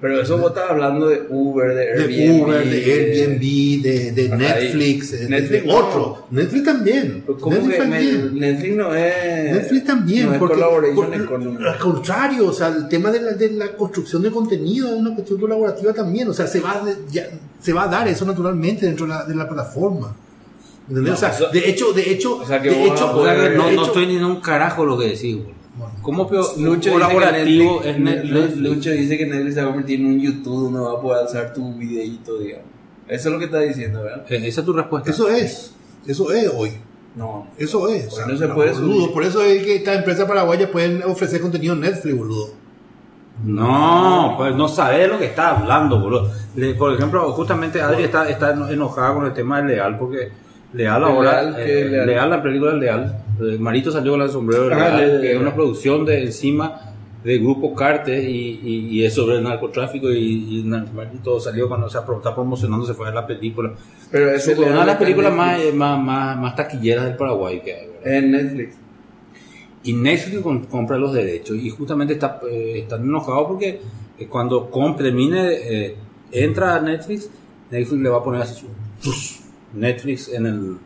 Pero 0.00 0.20
eso 0.20 0.36
vos 0.36 0.48
estás 0.50 0.68
hablando 0.70 1.08
de 1.08 1.22
Uber, 1.30 1.68
de 1.68 1.74
de 1.74 1.92
Airbnb. 2.02 2.42
Uber, 2.46 2.68
de 2.68 2.84
Airbnb, 2.92 3.82
de, 3.82 4.12
de 4.12 4.28
Netflix, 4.36 5.12
de, 5.12 5.28
Netflix 5.30 5.62
de 5.62 5.66
no. 5.66 5.76
otro. 5.78 6.26
Netflix 6.30 6.64
también. 6.64 7.22
Pues, 7.24 7.38
¿Cómo 7.40 7.56
Netflix 7.56 7.78
me- 7.78 7.84
también. 7.84 8.38
Netflix 8.38 8.76
no 8.76 8.94
es. 8.94 9.52
Netflix 9.54 9.84
también. 9.86 10.26
No 10.26 10.32
es 10.34 10.38
porque, 10.38 10.62
al 10.62 11.78
contrario, 11.78 12.48
o 12.48 12.52
sea, 12.52 12.68
el 12.68 12.86
tema 12.88 13.10
de 13.10 13.20
la, 13.22 13.32
de 13.32 13.50
la 13.52 13.68
construcción 13.72 14.20
de 14.22 14.30
contenido 14.30 14.88
es 14.88 14.94
una 14.94 15.14
cuestión 15.14 15.40
colaborativa 15.40 15.94
también. 15.94 16.28
O 16.28 16.34
sea, 16.34 16.46
se 16.48 16.60
va, 16.60 16.82
de- 16.84 16.96
ya- 17.10 17.28
se 17.60 17.72
va 17.72 17.84
a 17.84 17.88
dar 17.88 18.06
eso 18.06 18.26
naturalmente 18.26 18.84
dentro 18.84 19.06
de 19.06 19.12
la, 19.12 19.24
de 19.24 19.34
la 19.34 19.48
plataforma. 19.48 20.14
¿Entendés? 20.88 21.10
No, 21.10 21.14
o 21.14 21.16
sea, 21.16 21.28
eso- 21.30 21.48
de 21.50 21.68
hecho, 21.70 21.92
de 21.92 22.10
hecho, 22.12 22.36
o 22.38 22.44
sea, 22.46 22.60
que 22.60 22.70
de 22.70 22.76
poder- 22.90 23.56
no, 23.56 23.66
de 23.66 23.72
no 23.74 23.82
hecho- 23.82 23.86
estoy 23.86 24.06
ni 24.06 24.16
en 24.16 24.24
un 24.24 24.40
carajo 24.40 24.84
lo 24.84 24.98
que 24.98 25.08
decís, 25.08 25.36
boludo. 25.36 25.54
Bueno. 25.76 25.92
¿Cómo 26.02 26.28
peor, 26.28 26.46
Lucho 26.58 26.92
colaborativo 26.92 27.78
dice 27.80 27.94
que 27.94 27.98
Netflix, 28.00 28.32
Netflix? 28.32 28.56
Lucho 28.58 28.90
dice 28.90 29.18
que 29.18 29.26
Netflix 29.26 29.54
se 29.54 29.60
va 29.60 29.66
a 29.66 29.70
convertir 29.70 30.00
en 30.00 30.06
un 30.06 30.20
YouTube 30.20 30.62
donde 30.64 30.78
va 30.80 30.92
a 30.92 31.00
poder 31.00 31.24
hacer 31.24 31.52
tu 31.52 31.74
videíto, 31.74 32.38
digamos. 32.38 32.66
Eso 33.08 33.28
es 33.28 33.32
lo 33.32 33.38
que 33.38 33.46
está 33.46 33.58
diciendo, 33.60 34.02
¿verdad? 34.02 34.24
Eh, 34.30 34.40
Esa 34.46 34.60
es 34.60 34.66
tu 34.66 34.72
respuesta. 34.72 35.10
eso 35.10 35.28
es. 35.28 35.74
Eso 36.06 36.32
es 36.32 36.48
hoy. 36.54 36.70
No. 37.16 37.48
Eso 37.58 37.88
es. 37.88 38.06
Porque 38.06 38.32
no 38.32 38.38
se 38.38 38.48
puede 38.48 38.72
boludo, 38.72 38.94
subir. 39.00 39.12
Por 39.12 39.24
eso 39.24 39.42
es 39.42 39.62
que 39.64 39.76
estas 39.76 39.96
empresas 39.98 40.28
paraguayas 40.28 40.70
pueden 40.70 41.02
ofrecer 41.02 41.40
contenido 41.40 41.74
en 41.74 41.80
Netflix, 41.80 42.16
boludo. 42.16 42.50
No, 43.44 44.34
pues 44.38 44.54
no 44.54 44.68
sabes 44.68 45.08
lo 45.08 45.18
que 45.18 45.26
está 45.26 45.56
hablando, 45.58 45.98
boludo. 46.00 46.30
Por 46.78 46.94
ejemplo, 46.94 47.32
justamente 47.32 47.80
Adri 47.82 48.04
está, 48.04 48.28
está 48.28 48.52
enojada 48.52 49.12
con 49.14 49.26
el 49.26 49.32
tema 49.32 49.60
de 49.60 49.74
Leal, 49.74 49.98
porque 49.98 50.30
Leal 50.74 51.02
¿El 51.02 51.08
ahora, 51.08 51.54
eh, 51.58 51.84
Leal? 51.88 52.06
Leal? 52.06 52.30
la 52.30 52.42
película 52.42 52.72
de 52.72 52.78
Leal, 52.80 53.24
eh, 53.40 53.56
Marito 53.58 53.90
salió 53.90 54.12
con 54.12 54.22
el 54.22 54.30
sombrero 54.30 54.64
de 54.64 54.74
Leal, 54.74 54.96
Leal, 54.96 55.20
que 55.20 55.32
es 55.32 55.40
una 55.40 55.54
producción 55.54 56.04
de 56.04 56.22
encima 56.24 56.80
de 57.22 57.38
Grupo 57.38 57.74
Carte 57.74 58.22
y, 58.28 58.60
y- 58.62 58.88
y 58.98 59.04
es 59.04 59.14
sobre 59.14 59.36
el 59.36 59.44
narcotráfico 59.44 60.10
y, 60.12 60.58
y 60.60 60.62
Marito 60.64 61.40
salió 61.40 61.68
cuando 61.68 61.88
se 61.88 61.96
está 61.98 62.34
promocionando, 62.34 62.84
se 62.86 62.92
fue 62.92 63.08
a 63.08 63.12
la 63.12 63.26
película. 63.26 63.72
Pero 64.10 64.30
Es 64.30 64.46
ese 64.46 64.60
una 64.60 64.80
de 64.80 64.86
las 64.86 64.96
películas 64.98 65.32
más, 65.32 65.58
eh, 65.60 65.72
más, 65.72 65.98
más, 65.98 66.36
más 66.38 66.54
taquilleras 66.54 67.04
del 67.06 67.16
Paraguay 67.16 67.60
que 67.64 67.72
hay, 67.74 67.86
¿verdad? 67.86 68.14
En 68.18 68.30
Netflix. 68.30 68.76
Y 69.84 69.92
Netflix 69.94 70.42
com- 70.42 70.64
compra 70.64 70.98
los 70.98 71.12
derechos 71.14 71.56
y 71.56 71.70
justamente 71.70 72.14
está, 72.14 72.40
eh, 72.50 72.80
están 72.80 73.02
enojados 73.04 73.46
porque 73.48 73.80
eh, 74.18 74.26
cuando 74.28 74.70
compre, 74.70 75.10
eh, 75.10 75.96
entra 76.32 76.74
a 76.76 76.80
Netflix, 76.80 77.30
Netflix 77.70 78.02
le 78.02 78.08
va 78.10 78.18
a 78.18 78.22
poner 78.22 78.42
así 78.42 78.54
su. 78.60 79.43
Netflix 79.74 80.28
en 80.32 80.46
el 80.46 80.76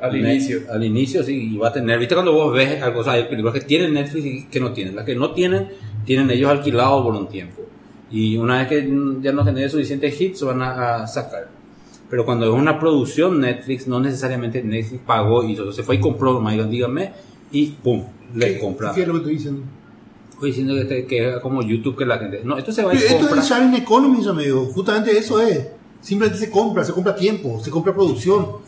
Al 0.00 0.12
Net- 0.12 0.32
inicio. 0.34 0.60
al 0.70 0.82
inicio 0.84 1.22
sí 1.22 1.54
y 1.54 1.56
va 1.58 1.68
a 1.68 1.72
tener 1.72 1.98
viste 1.98 2.14
cuando 2.14 2.32
vos 2.32 2.52
ves 2.54 2.80
algo 2.82 3.00
o 3.00 3.04
sea, 3.04 3.14
hay 3.14 3.24
películas 3.24 3.54
que 3.54 3.60
tienen 3.60 3.92
Netflix 3.94 4.24
y 4.24 4.44
que 4.46 4.60
no 4.60 4.72
tienen 4.72 4.96
las 4.96 5.04
que 5.04 5.14
no 5.14 5.32
tienen 5.32 5.68
tienen 6.06 6.30
ellos 6.30 6.50
alquilado 6.50 7.02
por 7.02 7.14
un 7.14 7.28
tiempo 7.28 7.62
y 8.10 8.36
una 8.38 8.58
vez 8.58 8.68
que 8.68 8.90
ya 9.20 9.32
no 9.32 9.44
genere 9.44 9.68
suficientes 9.68 10.18
hits 10.20 10.38
se 10.38 10.44
van 10.46 10.62
a, 10.62 11.02
a 11.02 11.06
sacar 11.06 11.48
pero 12.08 12.24
cuando 12.24 12.46
es 12.46 12.52
una 12.58 12.78
producción 12.80 13.40
Netflix 13.40 13.86
no 13.86 14.00
necesariamente 14.00 14.62
Netflix 14.62 15.02
pagó 15.06 15.44
y 15.44 15.52
eso 15.52 15.70
se 15.72 15.82
fue 15.82 15.96
y 15.96 16.00
compró 16.00 16.40
digan, 16.48 16.70
díganme 16.70 17.12
y 17.52 17.66
pum 17.66 18.04
le 18.34 18.58
compra 18.58 18.92
¿Qué 18.94 19.02
es 19.02 19.06
lo 19.08 19.14
que 19.14 19.18
estoy 19.18 19.34
diciendo? 19.34 19.62
Estoy 20.32 20.50
diciendo 20.52 20.74
que, 20.88 21.04
que 21.04 21.28
es 21.28 21.36
como 21.40 21.60
YouTube 21.62 21.98
que 21.98 22.06
la 22.06 22.18
gente 22.18 22.40
no 22.44 22.56
esto 22.56 22.72
se 22.72 22.82
va 22.82 22.94
y 22.94 22.96
Esto 22.96 23.18
compra 23.18 23.40
es 23.40 23.48
sharing 23.50 23.74
economy, 23.74 24.26
amigo. 24.26 24.64
Justamente 24.72 25.10
eso 25.18 25.38
es. 25.42 25.66
Simplemente 26.00 26.38
se 26.44 26.50
compra, 26.50 26.84
se 26.84 26.92
compra 26.92 27.14
tiempo, 27.14 27.60
se 27.62 27.70
compra 27.70 27.94
producción. 27.94 28.42
O 28.42 28.62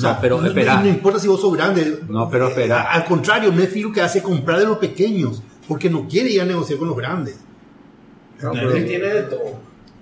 No, 0.00 0.18
pero 0.20 0.40
no, 0.40 0.46
espera. 0.46 0.76
no- 0.76 0.82
no 0.82 0.88
importa 0.88 1.18
si 1.18 1.26
vos 1.28 1.40
sos 1.40 1.52
grande. 1.54 2.00
No, 2.08 2.28
pero 2.30 2.48
espera. 2.48 2.82
Eh, 2.82 2.86
Al 2.90 3.04
contrario, 3.04 3.50
Netflix 3.52 3.84
lo 3.84 3.92
que 3.92 4.00
hace 4.02 4.18
es 4.18 4.24
comprar 4.24 4.58
de 4.60 4.66
los 4.66 4.78
pequeños, 4.78 5.42
porque 5.66 5.90
no 5.90 6.06
quiere 6.08 6.30
ir 6.30 6.40
a 6.40 6.44
negociar 6.44 6.78
con 6.78 6.88
los 6.88 6.96
grandes. 6.96 7.36
No, 8.42 8.52
pero 8.52 8.70
él 8.72 8.86
tiene 8.86 9.06
de 9.08 9.22
todo. 9.22 9.58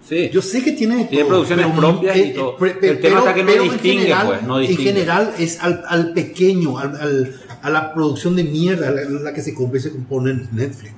sí 0.06 0.28
Yo 0.32 0.42
sé 0.42 0.62
que 0.62 0.72
tiene, 0.72 0.96
de 0.98 1.04
Tiene 1.04 1.22
todo, 1.24 1.30
producciones 1.30 1.66
pero, 1.66 1.76
propias 1.78 2.16
y 2.16 2.20
eh, 2.20 2.32
todo. 2.36 2.56
pre- 2.56 2.76
El 2.82 3.00
tema 3.00 3.18
está 3.20 3.34
que 3.34 3.42
no 3.42 3.50
pero 3.50 3.62
en 3.64 3.70
distingue, 3.70 3.98
general- 4.02 4.26
pues, 4.26 4.42
no 4.42 4.60
En 4.60 4.66
distingue. 4.66 4.92
general 4.92 5.34
es 5.38 5.60
al, 5.62 5.82
al 5.88 6.12
pequeño, 6.12 6.78
al, 6.78 6.96
al- 7.00 7.40
a 7.62 7.70
la 7.70 7.94
producción 7.94 8.36
de 8.36 8.44
mierda, 8.44 8.90
la, 8.90 9.02
la 9.08 9.32
que 9.32 9.40
se 9.40 9.54
compra 9.54 9.78
y 9.78 9.82
se 9.82 9.90
compone 9.90 10.32
en 10.32 10.48
Netflix. 10.52 10.92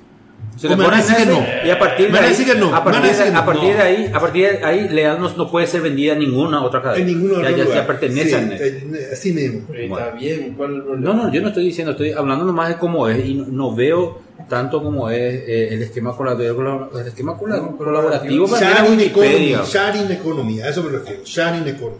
Se 0.59 0.69
le 0.69 0.77
Me 0.77 0.85
van 0.85 0.95
a 0.95 0.97
pone 0.99 1.03
decir 1.03 1.17
que 1.17 1.31
no. 1.33 1.47
Y 1.65 1.71
a 1.71 1.79
partir 1.79 2.11
de 2.13 2.19
ahí, 2.19 2.35
no. 2.59 2.75
a 2.75 2.85
partir, 2.85 3.03
de, 3.13 3.37
a 3.37 3.45
partir 3.47 3.77
ahí, 3.77 4.11
a 4.13 4.21
partir 4.21 4.43
de 4.59 4.65
ahí, 4.65 4.89
Leal 4.89 5.21
no, 5.21 5.31
no 5.31 5.51
puede 5.51 5.67
ser 5.69 5.81
vendida 5.83 6.15
en 6.15 6.19
ninguna 6.19 6.63
otra 6.63 6.83
cadena. 6.83 7.01
En 7.01 7.07
ninguno 7.07 7.35
ya, 7.35 7.41
otro 7.49 7.57
ya, 7.57 7.65
lugar. 7.65 7.79
ya 7.79 7.87
pertenece 7.87 8.29
Sí, 8.29 8.35
a 8.35 8.41
Netflix. 8.41 8.95
eh, 9.01 9.09
Así 9.13 9.33
mismo. 9.33 9.61
Bueno. 9.69 9.99
Está 9.99 10.11
bien. 10.17 10.57
No, 10.99 11.15
no, 11.15 11.33
yo 11.33 11.41
no 11.43 11.49
estoy 11.49 11.65
diciendo, 11.65 11.93
estoy 11.93 12.11
hablando 12.13 12.45
nomás 12.45 12.69
de 12.71 12.77
cómo 12.77 13.09
es 13.09 13.25
y 13.25 13.35
no, 13.35 13.47
no 13.47 13.75
veo 13.75 14.19
tanto 14.49 14.83
como 14.83 15.09
es 15.11 15.19
eh, 15.47 15.69
el 15.75 15.83
esquema 15.83 16.17
colaborativo, 16.17 16.91
el 16.99 17.07
esquema 17.07 17.37
No, 17.41 17.77
para 17.79 18.19
Sharing 18.61 19.01
economy, 19.01 19.55
sharing 19.65 20.11
economy, 20.11 20.61
a 20.61 20.69
eso 20.71 20.83
me 20.83 20.91
refiero. 20.91 21.23
Sharing 21.25 21.69
economy. 21.69 21.99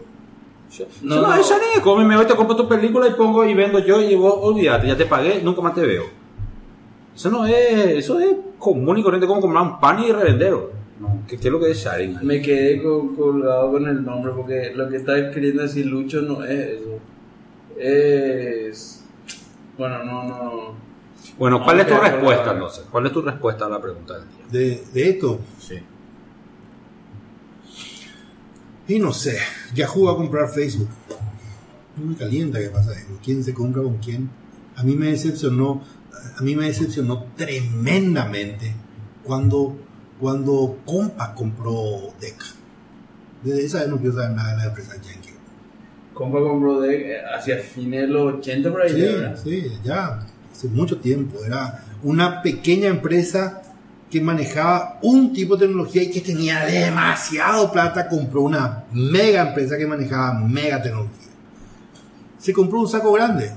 No, 1.03 1.17
No, 1.17 1.23
no, 1.23 1.29
no. 1.29 1.41
es 1.41 1.47
sharing 1.49 1.79
economy, 1.79 2.05
me 2.09 2.17
voy, 2.17 2.27
te 2.27 2.35
compro 2.35 2.57
tu 2.57 2.69
película 2.69 3.07
y 3.09 3.13
pongo 3.13 3.45
y 3.45 3.55
vendo 3.55 3.79
yo 3.79 4.01
y 4.01 4.15
vos 4.15 4.35
olvídate, 4.41 4.87
ya 4.89 4.97
te 4.97 5.07
pagué, 5.07 5.41
nunca 5.43 5.61
más 5.63 5.75
te 5.75 5.83
veo. 5.83 6.05
Eso 7.19 7.31
no 7.33 7.45
es, 7.47 7.97
eso 7.97 8.21
es 8.21 8.37
común 8.61 8.97
y 8.97 9.03
corriente 9.03 9.27
como 9.27 9.41
comprar 9.41 9.65
un 9.65 9.81
pan 9.81 9.99
y 10.05 10.13
revendero. 10.13 10.71
No, 11.01 11.25
¿qué, 11.27 11.37
qué 11.37 11.49
es 11.49 11.53
lo 11.53 11.59
que 11.59 11.73
es 11.73 11.79
sharing? 11.79 12.17
Me 12.23 12.41
quedé 12.41 12.81
co- 12.81 13.13
colgado 13.17 13.73
con 13.73 13.89
el 13.89 14.05
nombre 14.05 14.31
porque 14.37 14.71
lo 14.73 14.89
que 14.89 14.99
está 14.99 15.29
queriendo 15.33 15.63
decir 15.63 15.87
Lucho 15.87 16.23
no 16.23 16.45
es 16.45 16.81
eso. 16.81 17.01
Es. 17.77 19.05
Bueno, 19.77 20.05
no, 20.05 20.23
no. 20.23 20.75
Bueno, 21.41 21.61
¿cuál 21.65 21.79
No, 21.79 21.83
es 21.83 21.89
tu 21.89 21.95
respuesta 21.95 22.21
bueno. 22.45 22.53
entonces? 22.53 22.85
¿Cuál 22.89 23.07
es 23.07 23.13
tu 23.13 23.23
respuesta 23.23 23.67
a 23.67 23.69
la 23.69 23.81
pregunta 23.83 24.15
del 24.15 24.25
día? 24.29 24.45
De, 24.51 24.85
de 24.93 25.11
esto, 25.11 25.41
Sí. 25.59 25.79
y 28.87 28.99
no 29.01 29.13
sé, 29.13 29.39
Yahoo 29.75 30.05
va 30.07 30.13
a 30.13 30.17
comprar 30.17 30.49
Facebook. 30.49 30.89
No 31.97 32.07
me 32.13 32.17
calienta 32.17 32.59
qué 32.61 32.69
pasa 32.69 32.93
eso. 32.93 33.19
¿Quién 33.25 33.43
se 33.45 33.53
compra 33.53 33.83
con 33.83 33.99
quién? 33.99 34.31
A 34.77 34.83
mí 34.85 34.95
me 34.95 35.09
decepcionó, 35.11 35.83
a 36.37 36.43
mí 36.43 36.55
me 36.55 36.67
decepcionó 36.67 37.27
tremendamente 37.37 38.75
cuando, 39.25 39.77
cuando 40.19 40.79
Compa 40.85 41.35
compró 41.35 42.13
Deca. 42.21 42.47
Desde 43.43 43.65
esa 43.65 43.81
vez 43.81 43.89
no 43.89 43.99
quiero 43.99 44.15
saber 44.15 44.31
nada 44.31 44.53
de 44.53 44.57
la 44.59 44.65
empresa 44.67 44.95
Yankee. 44.95 45.35
Compa 46.15 46.41
compró 46.41 46.81
de 46.81 47.21
hacia 47.25 47.59
fines 47.59 48.03
de 48.03 48.07
los 48.09 48.35
80 48.35 48.71
por 48.71 48.83
ahí, 48.83 49.35
Sí, 49.43 49.61
sí, 49.63 49.73
ya, 49.85 50.21
hace 50.51 50.69
mucho 50.69 50.99
tiempo. 50.99 51.45
Era 51.45 51.85
una 52.03 52.43
pequeña 52.43 52.89
empresa 52.89 53.63
que 54.11 54.21
manejaba 54.21 54.99
un 55.03 55.33
tipo 55.33 55.57
de 55.57 55.67
tecnología 55.67 56.03
y 56.03 56.11
que 56.11 56.21
tenía 56.21 56.65
demasiado 56.65 57.71
plata, 57.71 58.09
compró 58.09 58.43
una 58.43 58.85
mega 58.93 59.49
empresa 59.49 59.77
que 59.77 59.87
manejaba 59.87 60.41
mega 60.41 60.83
tecnología. 60.83 61.29
Se 62.39 62.53
compró 62.53 62.81
un 62.81 62.89
saco 62.89 63.13
grande 63.13 63.53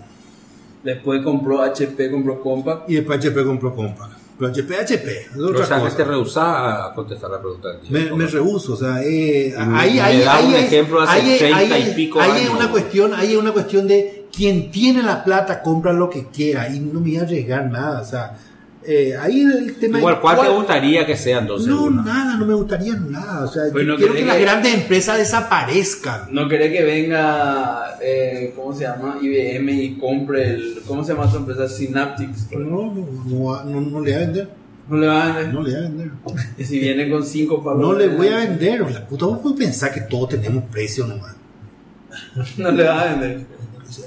Después 0.83 1.21
compró 1.23 1.61
HP, 1.61 2.09
compró 2.11 2.41
Compa. 2.41 2.85
y 2.87 2.95
después 2.95 3.19
HP 3.19 3.43
compró 3.43 3.75
Compaq. 3.75 4.09
Pero 4.39 4.49
HP, 4.51 4.75
HP, 4.75 5.17
es 5.33 5.37
otra 5.37 5.63
O 5.63 5.67
sea, 5.67 5.77
que 5.77 5.83
cosa. 5.83 5.97
te 5.97 6.03
rehusás 6.03 6.43
a 6.45 6.93
contestar 6.95 7.29
la 7.29 7.39
pregunta 7.39 7.67
del 7.69 7.81
día. 7.81 7.91
Me, 7.91 8.15
me 8.17 8.25
rehuso, 8.25 8.73
o 8.73 8.75
sea, 8.75 8.99
eh, 9.03 9.53
me- 9.55 9.79
ahí, 9.79 9.93
me 9.93 10.01
ahí, 10.01 10.19
da 10.21 10.35
ahí 10.37 10.45
un 10.47 10.53
es- 10.55 10.63
ejemplo 10.65 11.01
hace 11.01 11.11
ahí 11.21 11.31
es- 11.33 11.37
30 11.39 11.57
ahí 11.75 11.83
y 11.83 11.87
es- 11.89 11.95
pico 11.95 12.19
ahí 12.19 12.31
es 12.31 12.37
años. 12.47 12.55
una 12.55 12.71
cuestión, 12.71 13.13
ahí 13.13 13.31
es 13.33 13.37
una 13.37 13.51
cuestión 13.51 13.87
de 13.87 14.25
quien 14.35 14.71
tiene 14.71 15.03
la 15.03 15.23
plata 15.23 15.61
compra 15.61 15.93
lo 15.93 16.09
que 16.09 16.25
quiera 16.29 16.67
y 16.73 16.79
no 16.79 16.95
me 16.99 17.09
voy 17.09 17.17
a 17.17 17.21
arriesgar 17.21 17.69
nada, 17.69 18.01
o 18.01 18.05
sea, 18.05 18.35
eh, 18.83 19.15
ahí 19.19 19.41
el 19.41 19.75
tema 19.75 19.99
Igual, 19.99 20.19
¿cuál 20.19 20.41
te 20.41 20.49
gustaría 20.49 21.05
que 21.05 21.15
sea 21.15 21.39
entonces? 21.39 21.67
No, 21.67 21.83
una? 21.83 22.01
nada, 22.03 22.37
no 22.37 22.45
me 22.45 22.53
gustaría 22.55 22.95
nada, 22.95 23.45
o 23.45 23.47
sea, 23.47 23.63
Pues 23.71 23.85
no 23.85 23.95
quiero 23.95 24.13
querés 24.13 24.25
que 24.27 24.33
las 24.33 24.41
grandes 24.41 24.73
empresas 24.73 25.17
desaparezcan. 25.17 26.33
No 26.33 26.47
querés 26.49 26.71
que 26.71 26.83
venga, 26.83 27.97
eh, 28.01 28.53
¿cómo 28.55 28.73
se 28.73 28.83
llama? 28.85 29.17
IBM 29.21 29.69
y 29.71 29.97
compre 29.99 30.51
el. 30.55 30.81
¿Cómo 30.87 31.03
se 31.03 31.13
llama 31.13 31.29
su 31.29 31.37
empresa? 31.37 31.67
Synaptics. 31.69 32.51
No, 32.53 32.59
no, 32.59 33.07
no, 33.25 33.63
no, 33.65 33.81
no 33.81 33.99
le 34.01 34.11
voy 34.11 34.13
a 34.13 34.17
vender, 34.19 34.49
No 34.89 34.97
le 34.97 35.07
va 35.07 35.23
a 35.23 35.37
vender. 35.37 35.53
no 35.53 35.61
le 35.61 35.69
voy 35.69 35.79
a 35.79 35.81
vender. 35.83 36.11
Y 36.57 36.63
si 36.63 36.79
viene 36.79 37.09
con 37.09 37.23
cinco 37.25 37.63
palos. 37.63 37.81
No 37.81 37.93
le 37.93 38.07
voy 38.07 38.27
a 38.29 38.37
vender, 38.37 38.81
la 38.91 39.07
puta, 39.07 39.25
vos 39.27 39.39
podés 39.39 39.57
pensar 39.59 39.93
que 39.93 40.01
todos 40.01 40.29
tenemos 40.29 40.63
precio 40.71 41.05
nomás. 41.05 41.35
No 42.57 42.71
le 42.71 42.83
va 42.83 43.01
a 43.01 43.05
vender. 43.13 43.45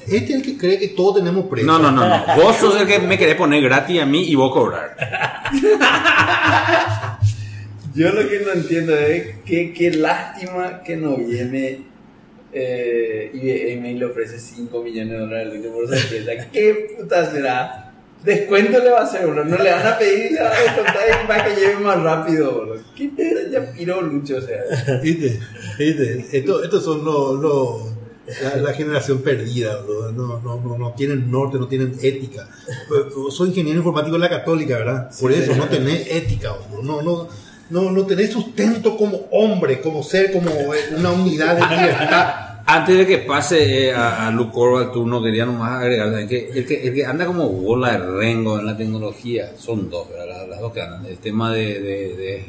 Este 0.06 0.16
es 0.16 0.30
el 0.30 0.42
que 0.42 0.56
cree 0.56 0.78
que 0.78 0.88
todos 0.88 1.16
tenemos 1.16 1.46
precio. 1.46 1.66
No, 1.66 1.78
no, 1.78 1.90
no, 1.90 2.06
no. 2.08 2.24
Vos 2.36 2.56
sos 2.56 2.80
el 2.80 2.86
que 2.86 2.98
me 2.98 3.18
querés 3.18 3.34
poner 3.36 3.62
gratis 3.62 4.00
a 4.00 4.06
mí 4.06 4.22
y 4.28 4.34
vos 4.34 4.52
cobrar. 4.52 4.96
Yo 7.94 8.10
lo 8.10 8.28
que 8.28 8.40
no 8.40 8.52
entiendo 8.52 8.96
es 8.98 9.36
que 9.46 9.72
qué 9.72 9.92
lástima 9.92 10.82
que 10.82 10.96
no 10.96 11.16
viene 11.16 11.82
eh, 12.52 13.30
IBM 13.32 13.86
y 13.90 13.94
le 13.94 14.04
ofrece 14.06 14.38
5 14.40 14.82
millones 14.82 15.12
de 15.12 15.18
dólares 15.18 15.52
al 15.52 15.60
por 15.70 15.84
empresa. 15.94 16.50
¿Qué 16.52 16.96
puta 16.98 17.30
será? 17.30 17.92
Descuento 18.24 18.78
le 18.78 18.90
va 18.90 19.00
a 19.00 19.04
hacer 19.04 19.26
uno, 19.26 19.44
no 19.44 19.58
le 19.58 19.70
van 19.70 19.86
a 19.86 19.98
pedir 19.98 20.32
le 20.32 20.40
van 20.42 20.52
a 20.52 20.60
descontar 20.60 21.26
para 21.28 21.44
que 21.44 21.60
lleve 21.60 21.76
más 21.76 22.02
rápido, 22.02 22.52
boludo. 22.52 22.82
¿Qué 22.96 23.08
te 23.08 23.50
ya 23.52 23.60
piró 23.72 24.00
Lucho? 24.00 24.38
O 24.38 24.40
sea, 24.40 24.56
¿Viste? 25.02 25.38
¿Viste? 25.78 26.24
Esto- 26.32 26.64
estos 26.64 26.82
son 26.84 27.04
los, 27.04 27.38
los- 27.38 27.93
la, 28.42 28.56
la 28.56 28.72
generación 28.72 29.18
perdida, 29.22 29.80
no, 30.12 30.40
no, 30.40 30.60
no, 30.60 30.78
no 30.78 30.92
tienen 30.92 31.30
norte, 31.30 31.58
no 31.58 31.66
tienen 31.68 31.96
ética. 32.02 32.48
Pues, 32.88 33.34
Soy 33.34 33.48
ingeniero 33.50 33.78
informático 33.78 34.14
en 34.16 34.22
la 34.22 34.28
católica, 34.30 34.78
¿verdad? 34.78 35.10
Por 35.20 35.30
eso 35.32 35.54
no 35.54 35.64
tenés 35.68 36.06
ética, 36.10 36.52
no, 36.82 37.02
no, 37.02 37.28
no, 37.70 37.90
no 37.90 38.06
tenés 38.06 38.30
sustento 38.32 38.96
como 38.96 39.26
hombre, 39.30 39.80
como 39.80 40.02
ser, 40.02 40.32
como 40.32 40.50
eh, 40.74 40.78
una 40.96 41.12
unidad 41.12 41.54
de 41.56 41.76
libertad. 41.76 42.34
Antes 42.66 42.96
de 42.96 43.06
que 43.06 43.18
pase 43.18 43.88
eh, 43.88 43.92
a, 43.94 44.26
a 44.26 44.30
Luke 44.30 44.52
Corval, 44.54 44.90
tú 44.90 45.06
no 45.06 45.22
quería 45.22 45.44
nomás 45.44 45.82
agregar 45.82 46.26
que 46.26 46.48
el, 46.50 46.66
que 46.66 46.88
el 46.88 46.94
que 46.94 47.04
anda 47.04 47.26
como 47.26 47.46
bola 47.50 47.92
de 47.92 47.98
rengo 47.98 48.58
en 48.58 48.64
la 48.64 48.74
tecnología 48.74 49.52
son 49.58 49.90
dos, 49.90 50.08
¿verdad? 50.08 50.26
Las, 50.28 50.48
las 50.48 50.60
dos 50.60 50.72
que 50.72 50.80
andan. 50.80 51.04
El 51.04 51.18
tema 51.18 51.52
de, 51.52 51.78
de- 51.80 52.16
de- 52.16 52.46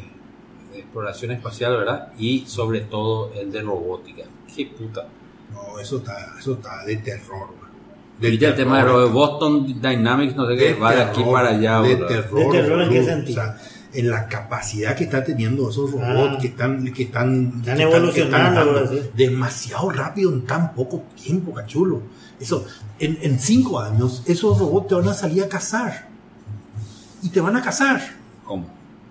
de 0.72 0.80
exploración 0.80 1.32
espacial, 1.32 1.76
¿verdad? 1.78 2.14
Y 2.18 2.46
sobre 2.48 2.82
todo 2.82 3.32
el 3.34 3.52
de 3.52 3.62
robótica. 3.62 4.24
Qué 4.56 4.66
puta. 4.68 5.06
No, 5.68 5.80
eso 5.80 5.98
está, 5.98 6.34
eso 6.40 6.54
está 6.54 6.84
de 6.86 6.98
terror. 6.98 7.48
De 8.20 8.30
Viste 8.30 8.48
el 8.48 8.56
tema 8.56 8.84
de 8.84 9.06
Boston 9.10 9.66
Dynamics, 9.82 10.36
no 10.36 10.48
sé 10.48 10.56
qué, 10.56 10.74
va 10.74 10.96
de 10.96 11.02
aquí 11.04 11.24
para 11.24 11.50
allá. 11.50 11.82
De 11.82 11.96
terror. 11.98 12.40
¿De 12.40 12.46
terror 12.62 12.82
en 12.84 12.90
qué 12.90 13.04
sentido? 13.04 13.42
O 13.42 13.44
sea, 13.46 13.58
en 13.94 14.10
la 14.10 14.28
capacidad 14.28 14.96
que 14.96 15.06
están 15.06 15.24
teniendo 15.24 15.70
esos 15.70 15.92
robots 15.92 16.36
Ah. 16.36 16.38
que 16.42 16.48
están 16.48 16.94
que 16.94 17.04
están, 17.04 17.54
Están 17.60 17.78
que 17.78 17.84
evolucionando, 17.84 18.88
sí. 18.88 19.02
demasiado 19.16 19.90
rápido 19.90 20.32
en 20.32 20.46
tan 20.46 20.74
poco 20.74 21.04
tiempo, 21.22 21.54
cachulo. 21.54 22.02
Eso, 22.40 22.66
en, 23.00 23.18
en 23.22 23.40
cinco 23.40 23.80
años, 23.80 24.24
esos 24.26 24.60
robots 24.60 24.88
te 24.90 24.96
van 24.96 25.08
a 25.10 25.14
salir 25.14 25.44
a 25.44 25.50
cazar. 25.50 26.08
Y 27.22 27.30
te 27.30 27.40
van 27.42 27.56
a 27.56 27.62
cazar. 27.62 28.02
¿Cómo? 28.44 28.68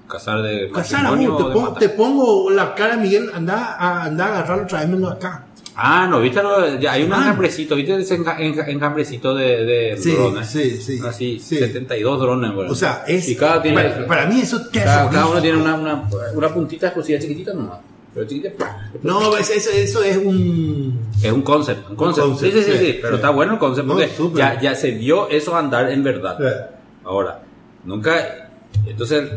¿Casar 0.09 0.43
de 0.43 0.71
Cazar 0.71 1.01
a 1.07 1.11
matrimonio 1.11 1.33
vos, 1.33 1.39
te, 1.43 1.49
de 1.49 1.55
pongo, 1.55 1.73
te 1.79 1.89
pongo 1.89 2.51
la 2.51 2.75
cara, 2.75 2.97
Miguel, 2.99 3.31
anda 3.35 3.75
a, 3.79 4.05
anda 4.05 4.27
a 4.27 4.29
agarrarlo, 4.29 4.67
tráemelo 4.67 5.09
acá. 5.09 5.47
Ah, 5.77 6.07
no, 6.09 6.21
viste, 6.21 6.41
lo- 6.43 6.79
ya 6.79 6.93
hay 6.93 7.03
un 7.03 7.13
Ah. 7.13 7.17
enjambrecito, 7.17 7.75
viste 7.75 7.97
ese 8.01 8.19
enja- 8.19 8.39
enja- 8.39 8.69
enjambrecito 8.69 9.35
de, 9.35 9.65
de 9.65 9.97
Sí, 9.99 10.13
drones. 10.13 10.49
sí, 10.49 10.71
sí, 10.81 11.01
Así, 11.05 11.41
sí. 11.41 11.57
72 11.59 12.21
drones. 12.21 12.53
O 12.71 12.75
sea, 12.77 13.03
es, 13.07 13.29
Y 13.29 13.35
cada, 13.37 13.61
tiene, 13.61 13.83
para, 13.83 14.07
para 14.07 14.27
mí 14.27 14.41
eso 14.41 14.57
es 14.59 14.69
cada, 14.69 15.11
cada 15.11 15.27
uno 15.27 15.41
tiene 15.43 15.59
una, 15.61 15.75
una, 15.75 16.09
una 16.35 16.55
puntita 16.55 16.87
explosiva 16.87 17.19
chiquitita 17.19 17.53
nomás. 17.55 17.79
Pero 18.15 18.27
chiquitita. 18.29 18.91
No, 19.03 19.37
es- 19.37 19.51
eso, 19.51 19.71
eso 19.71 20.03
es 20.05 20.17
un... 20.17 21.01
Es 21.21 21.33
un 21.33 21.43
concept, 21.43 21.91
un 21.91 21.97
concept. 21.97 22.27
concept, 22.29 22.55
sí, 22.55 22.63
sí, 22.63 22.73
sí, 22.73 22.79
sí, 22.87 22.99
pero 23.03 23.17
está 23.17 23.31
bueno 23.31 23.55
el 23.55 23.59
concept 23.59 23.89
No, 23.89 23.95
porque 23.95 24.39
ya, 24.39 24.61
ya 24.61 24.75
se 24.77 24.93
vio 24.93 25.29
eso 25.29 25.57
andar 25.57 25.91
en 25.91 26.05
verdad. 26.05 26.71
Ahora, 27.03 27.43
nunca. 27.85 28.49
Entonces 28.87 29.29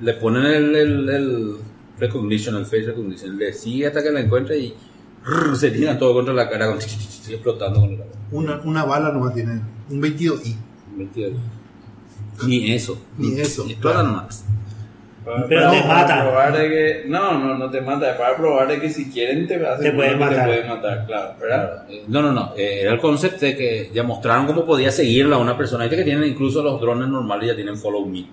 le 0.00 0.14
ponen 0.14 0.44
el, 0.46 0.76
el, 0.76 1.08
el 1.08 1.54
recognition, 1.98 2.54
el 2.56 2.64
face 2.64 2.82
recognition, 2.82 3.36
le 3.38 3.52
sigue 3.52 3.86
hasta 3.88 4.02
que 4.02 4.10
la 4.12 4.20
encuentre 4.20 4.58
y 4.58 4.74
rrr, 5.24 5.56
se 5.56 5.70
tiran 5.70 5.98
todo 5.98 6.14
contra 6.14 6.34
la 6.34 6.48
cara, 6.48 6.66
con, 6.68 6.78
explotando 6.78 7.80
con 7.80 7.92
la 7.92 7.98
cara. 8.04 8.10
Una, 8.32 8.60
una 8.64 8.84
bala 8.84 9.10
nomás 9.12 9.34
tiene, 9.34 9.60
un 9.90 10.00
22i. 10.02 10.54
Mentira. 10.96 11.28
Ni 12.46 12.72
eso. 12.72 12.98
Ni 13.18 13.40
eso, 13.40 13.64
Y 13.66 13.72
explotan 13.72 14.02
claro. 14.02 14.16
nomás. 14.16 14.44
Pero 15.48 15.62
para- 15.70 15.70
te 15.80 15.88
mata. 15.88 16.52
que, 16.68 17.04
no, 17.08 17.38
no, 17.38 17.56
no 17.56 17.70
te 17.70 17.80
mata, 17.80 18.10
es 18.10 18.16
para 18.18 18.36
probar 18.36 18.68
de 18.68 18.78
que 18.78 18.90
si 18.90 19.10
quieren 19.10 19.46
te, 19.46 19.54
hacen 19.66 19.82
Te 19.84 19.92
pueden 19.92 20.18
matar. 20.18 20.36
Te 20.40 20.44
pueden 20.44 20.68
matar, 20.68 21.06
claro, 21.06 21.34
¿verdad? 21.40 21.86
Eh, 21.88 22.04
No, 22.08 22.20
no, 22.20 22.32
no. 22.32 22.52
eh, 22.56 22.80
Era 22.82 22.92
el 22.92 23.00
concepto 23.00 23.46
de 23.46 23.56
que 23.56 23.90
ya 23.94 24.02
mostraron 24.02 24.44
cómo 24.46 24.66
podía 24.66 24.90
seguirla 24.90 25.36
a 25.36 25.38
una 25.38 25.56
persona. 25.56 25.84
Viste 25.84 25.96
que 25.96 26.04
tienen 26.04 26.28
incluso 26.28 26.62
los 26.62 26.78
drones 26.80 27.08
normales 27.08 27.48
ya 27.48 27.54
tienen 27.54 27.78
follow 27.78 28.04
me. 28.04 28.26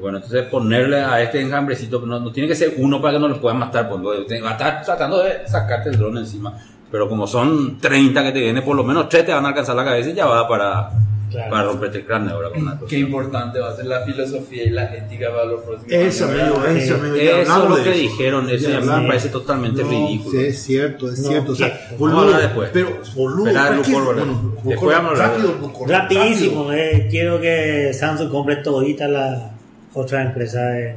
Bueno, 0.00 0.18
entonces 0.18 0.44
ponerle 0.44 1.00
a 1.00 1.20
este 1.22 1.40
enjambrecito, 1.40 2.00
no, 2.06 2.18
no 2.18 2.32
tiene 2.32 2.48
que 2.48 2.54
ser 2.54 2.74
uno 2.78 3.00
para 3.00 3.14
que 3.14 3.20
no 3.20 3.28
lo 3.28 3.40
puedan 3.40 3.58
matar. 3.58 3.88
Pues, 3.88 4.00
no, 4.00 4.08
va 4.08 4.48
a 4.48 4.52
estar 4.52 4.82
tratando 4.82 5.22
de 5.22 5.46
sacarte 5.46 5.90
el 5.90 5.98
drone 5.98 6.20
encima. 6.20 6.58
Pero 6.90 7.08
como 7.08 7.26
son 7.26 7.78
30 7.78 8.22
que 8.24 8.32
te 8.32 8.40
vienen, 8.40 8.62
por 8.64 8.76
lo 8.76 8.84
menos 8.84 9.08
3 9.08 9.26
te 9.26 9.32
van 9.32 9.44
a 9.44 9.48
alcanzar 9.48 9.74
la 9.76 9.84
cabeza 9.84 10.10
y 10.10 10.14
ya 10.14 10.26
va 10.26 10.46
para, 10.48 10.90
Claro. 11.30 11.50
para 11.50 11.62
romperte 11.64 11.98
el 11.98 12.04
cráneo 12.04 12.34
ahora 12.34 12.50
con 12.50 12.60
una. 12.62 12.78
Qué 12.86 12.98
importante 12.98 13.58
va 13.58 13.70
a 13.70 13.76
ser 13.76 13.86
la 13.86 14.00
filosofía 14.02 14.64
y 14.64 14.70
la 14.70 14.94
ética 14.94 15.30
para 15.30 15.46
los 15.46 15.62
próximos 15.62 15.90
Eso, 15.92 16.26
años, 16.26 16.40
amigo, 16.42 16.64
eso, 16.66 16.94
amigo. 16.96 17.16
Eso 17.16 17.40
es 17.40 17.48
lo 17.70 17.74
que 17.76 17.80
eso. 17.90 17.98
dijeron, 17.98 18.50
eso 18.50 18.68
Ya 18.70 18.80
ya 18.80 18.96
me 18.98 19.06
parece 19.06 19.28
totalmente 19.30 19.82
No, 19.82 19.88
ridículo. 19.88 20.30
sí, 20.40 20.46
es 20.46 20.62
cierto, 20.62 21.08
es 21.10 21.18
No, 21.20 21.28
cierto. 21.28 21.52
O 21.52 21.54
sea, 21.54 21.80
boludo, 21.98 22.16
Vamos 22.16 22.18
a 22.18 22.26
hablar 22.36 22.40
después. 22.48 22.70
Pero, 22.74 22.98
boludo, 23.14 23.46
Esperá, 23.46 23.62
¿para 23.62 23.74
Blue 23.76 23.82
qué? 23.86 23.92
Corval. 23.94 24.14
Bueno, 24.16 24.54
Después 24.64 24.96
vamos 24.98 25.20
a 25.20 25.24
hablar. 25.24 25.40
Rapidísimo, 25.88 26.72
eh, 26.72 27.06
quiero 27.10 27.40
que 27.40 27.94
Samsung 27.94 28.30
compre 28.30 28.56
todita 28.56 29.08
la 29.08 29.52
otra 29.94 30.22
empresa 30.22 30.60
de, 30.70 30.94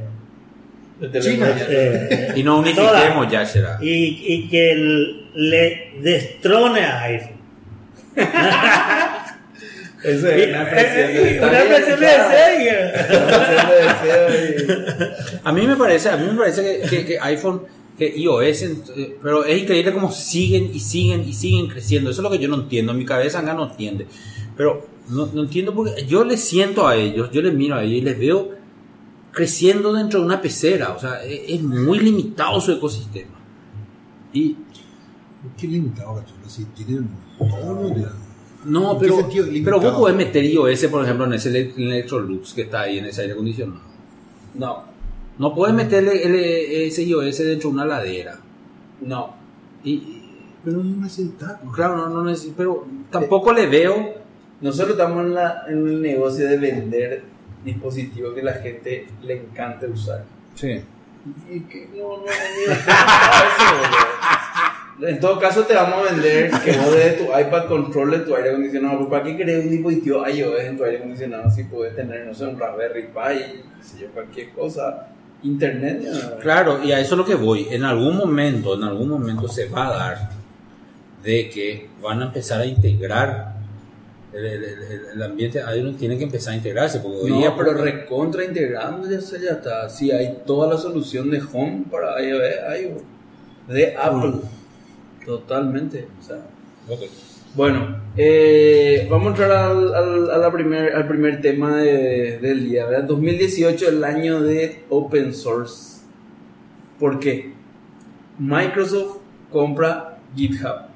De 1.00 1.10
eh, 1.68 2.32
Y 2.36 2.42
no 2.42 2.58
unifiquemos 2.60 3.30
ya, 3.30 3.44
será. 3.44 3.78
y, 3.82 4.22
y 4.26 4.48
que 4.48 4.72
el- 4.72 5.26
le 5.34 5.92
destrone 6.00 6.80
a 6.80 7.02
iPhone. 7.02 7.36
Eso 10.02 10.28
es 10.28 10.48
una 10.48 10.70
presión 10.70 11.12
de 11.14 11.38
Una 11.40 11.64
presión 11.64 12.00
de 12.00 12.06
deseo. 12.06 12.86
Una 13.26 13.68
presión 13.68 14.06
de 14.06 14.86
deseo 14.86 15.40
A 15.44 15.52
mí 15.52 15.66
me 15.66 15.76
parece, 15.76 16.08
a 16.10 16.16
mí 16.16 16.26
me 16.30 16.38
parece 16.38 16.62
que, 16.62 16.88
que- 16.88 17.04
que 17.04 17.18
iPhone, 17.20 17.62
que 17.98 18.06
iOS, 18.16 18.62
eh, 18.62 19.16
pero 19.22 19.44
es 19.44 19.58
increíble 19.62 19.92
cómo 19.92 20.10
siguen 20.12 20.70
y 20.72 20.80
siguen 20.80 21.22
y 21.28 21.32
siguen 21.32 21.66
creciendo. 21.68 22.10
Eso 22.10 22.20
es 22.20 22.24
lo 22.24 22.30
que 22.30 22.38
yo 22.38 22.48
no 22.48 22.56
entiendo. 22.56 22.92
En 22.92 22.98
mi 22.98 23.04
cabeza 23.06 23.40
acá 23.40 23.54
no 23.54 23.70
entiende. 23.70 24.06
Pero 24.56 24.86
no, 25.08 25.26
no 25.26 25.42
entiendo 25.42 25.74
porque 25.74 26.04
yo 26.06 26.24
les 26.24 26.40
siento 26.40 26.86
a 26.86 26.94
ellos, 26.96 27.30
yo 27.32 27.42
les 27.42 27.52
miro 27.54 27.74
a 27.76 27.82
ellos 27.82 27.98
y 27.98 28.02
les 28.02 28.18
veo 28.18 28.55
creciendo 29.36 29.92
dentro 29.92 30.20
de 30.20 30.26
una 30.26 30.40
pecera. 30.40 30.92
O 30.94 30.98
sea, 30.98 31.22
es, 31.22 31.40
es 31.46 31.62
muy 31.62 31.98
limitado 32.00 32.58
su 32.58 32.72
ecosistema. 32.72 33.36
Y 34.32 34.56
Qué 35.58 35.68
limitado. 35.68 36.24
Si 36.48 36.64
tienen 36.64 37.08
todo 37.38 37.74
no, 38.64 38.94
¿En 38.94 38.98
qué 38.98 39.06
pero, 39.06 39.28
pero 39.64 39.80
vos 39.80 39.92
podés 39.94 40.16
meter 40.16 40.42
iOS, 40.44 40.86
por 40.86 41.04
ejemplo, 41.04 41.26
en 41.26 41.34
ese 41.34 41.50
ele- 41.50 41.72
Electrolux 41.76 42.52
que 42.52 42.62
está 42.62 42.80
ahí 42.80 42.98
en 42.98 43.04
ese 43.04 43.20
aire 43.20 43.34
acondicionado. 43.34 43.80
No, 44.54 44.82
No 45.38 45.54
puedes 45.54 45.74
meterle 45.74 46.22
el- 46.24 46.34
ese 46.88 47.04
iOS 47.04 47.38
dentro 47.38 47.68
de 47.68 47.74
una 47.74 47.84
ladera. 47.84 48.40
no. 49.02 49.34
Y, 49.84 50.22
Pero 50.64 50.78
no 50.82 51.02
necesitas. 51.02 51.60
Claro, 51.72 51.96
no, 51.96 52.08
no 52.08 52.24
necesito, 52.24 52.54
pero 52.56 52.86
tampoco 53.10 53.52
le 53.52 53.68
veo. 53.68 54.14
Nosotros 54.60 54.92
estamos 54.98 55.24
en, 55.26 55.34
la, 55.34 55.62
en 55.68 55.86
el 55.86 56.02
negocio 56.02 56.48
de 56.48 56.56
vender 56.58 57.22
dispositivos 57.66 58.34
que 58.34 58.42
la 58.42 58.54
gente 58.54 59.06
le 59.22 59.34
encanta 59.34 59.86
usar. 59.86 60.24
Sí. 60.54 60.80
Y 61.50 61.60
que 61.60 61.88
no, 61.94 62.16
no, 62.18 62.24
no, 62.24 62.30
no. 65.00 65.08
En 65.08 65.20
todo 65.20 65.38
caso, 65.38 65.64
te 65.64 65.74
vamos 65.74 66.08
a 66.08 66.12
vender 66.12 66.50
que 66.64 66.72
vos 66.72 66.90
desde 66.90 67.12
tu 67.12 67.24
iPad 67.24 67.66
controles 67.66 68.24
tu 68.24 68.34
aire 68.34 68.50
acondicionado. 68.50 68.96
¿Pero 68.96 69.10
¿Para 69.10 69.24
qué 69.24 69.36
querés 69.36 69.64
un 69.64 69.70
dispositivo 69.70 70.26
iOS 70.26 70.60
en 70.60 70.76
tu 70.78 70.84
aire 70.84 70.96
acondicionado 70.98 71.50
si 71.50 71.64
puedes 71.64 71.94
tener, 71.94 72.26
no 72.26 72.32
sé, 72.32 72.46
un 72.46 72.58
Raspberry 72.58 73.08
Pi, 73.08 74.00
yo, 74.00 74.06
cualquier 74.14 74.50
cosa? 74.50 75.08
Internet, 75.42 76.00
ya. 76.00 76.38
Claro, 76.38 76.82
y 76.82 76.92
a 76.92 77.00
eso 77.00 77.14
es 77.14 77.18
lo 77.18 77.26
que 77.26 77.34
voy. 77.34 77.66
En 77.70 77.84
algún 77.84 78.16
momento, 78.16 78.74
en 78.74 78.84
algún 78.84 79.10
momento 79.10 79.48
se 79.48 79.68
va 79.68 79.88
a 79.88 79.96
dar 79.98 80.30
de 81.22 81.50
que 81.50 81.88
van 82.00 82.22
a 82.22 82.26
empezar 82.26 82.62
a 82.62 82.64
integrar 82.64 83.55
el, 84.36 84.44
el- 84.46 84.64
el- 84.64 85.02
el 85.14 85.22
ambiente. 85.22 85.62
Ahí 85.62 85.80
uno 85.80 85.92
tiene 85.96 86.16
que 86.18 86.24
empezar 86.24 86.52
a 86.54 86.56
integrarse. 86.56 87.00
Porque 87.00 87.18
hoy 87.18 87.30
No, 87.30 87.38
día, 87.38 87.54
pero 87.56 87.72
recontra 87.74 88.44
integrando 88.44 89.08
ya, 89.10 89.20
se- 89.20 89.40
ya 89.40 89.52
está. 89.52 89.88
Sí, 89.88 90.10
hay 90.10 90.38
toda 90.46 90.68
la 90.74 90.78
solución 90.80 91.30
de 91.30 91.40
Home 91.52 91.84
para 91.90 92.20
iOS, 92.22 92.42
iOS, 92.82 93.02
de 93.74 93.96
Apple. 93.96 94.34
Totalmente. 95.24 96.06
O 96.20 96.22
sea. 96.22 96.36
Bueno, 97.54 98.00
eh, 98.16 99.06
vamos 99.10 99.26
a 99.26 99.30
entrar 99.30 99.50
al, 99.50 99.94
al- 99.94 100.30
a 100.30 100.36
la 100.38 100.52
primer, 100.52 100.94
al 100.94 101.08
primer 101.08 101.40
tema 101.40 101.76
de- 101.78 102.38
del 102.38 102.68
día, 102.68 102.84
¿verdad? 102.86 103.04
2018, 103.04 103.88
el 103.88 104.04
año 104.04 104.42
de 104.42 104.84
open 104.90 105.32
source. 105.34 106.02
¿Por 107.00 107.18
qué? 107.18 107.52
Microsoft 108.38 109.18
compra 109.50 110.18
GitHub. 110.36 110.86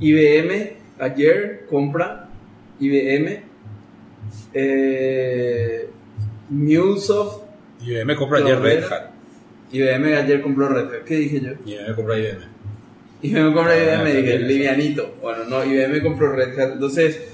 IBM 0.00 0.76
ayer 1.00 1.66
compra 1.68 2.28
IBM. 2.78 3.42
Eh, 4.54 5.88
MuleSoft, 6.50 7.42
IBM 7.82 8.14
compra 8.16 8.38
ayer 8.38 8.58
Red 8.60 8.84
Hat. 8.84 9.10
IBM 9.72 10.14
ayer 10.16 10.40
compró 10.42 10.68
Red 10.68 10.86
Hat. 10.94 11.04
¿Qué 11.04 11.16
dije 11.16 11.40
yo? 11.40 11.52
IBM 11.64 11.94
compra 11.94 12.18
IBM. 12.18 12.40
IBM 13.22 13.54
compra 13.54 13.72
Ah, 13.72 13.76
IBM, 13.76 14.04
dije, 14.04 14.14
también 14.20 14.38
eso. 14.38 14.46
livianito. 14.46 15.14
Bueno, 15.22 15.44
no, 15.44 15.64
IBM 15.64 16.02
compró 16.02 16.32
Red 16.32 16.58
Hat. 16.58 16.72
Entonces, 16.72 17.29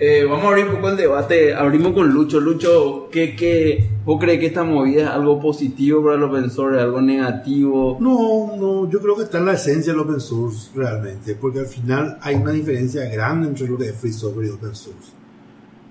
eh, 0.00 0.24
vamos 0.24 0.46
a 0.46 0.48
abrir 0.48 0.64
un 0.66 0.76
poco 0.76 0.88
el 0.88 0.96
debate. 0.96 1.54
Abrimos 1.54 1.92
con 1.92 2.08
Lucho. 2.08 2.40
Lucho, 2.40 3.08
¿qué, 3.12 3.36
qué, 3.36 3.86
¿vos 4.04 4.18
crees 4.18 4.40
que 4.40 4.46
esta 4.46 4.64
movida 4.64 5.02
es 5.02 5.08
algo 5.10 5.38
positivo 5.38 6.02
para 6.02 6.16
los 6.16 6.30
open 6.30 6.50
source, 6.50 6.80
algo 6.80 7.02
negativo? 7.02 7.98
No, 8.00 8.56
no, 8.56 8.90
yo 8.90 9.00
creo 9.00 9.14
que 9.16 9.24
está 9.24 9.38
en 9.38 9.44
la 9.46 9.52
esencia 9.52 9.92
del 9.92 10.00
open 10.00 10.20
source 10.20 10.70
realmente, 10.74 11.34
porque 11.34 11.60
al 11.60 11.66
final 11.66 12.16
hay 12.22 12.36
una 12.36 12.52
diferencia 12.52 13.04
grande 13.10 13.48
entre 13.48 13.68
lo 13.68 13.76
que 13.76 13.90
es 13.90 13.94
free 13.96 14.12
software 14.12 14.46
y 14.46 14.50
open 14.50 14.74
source. 14.74 15.12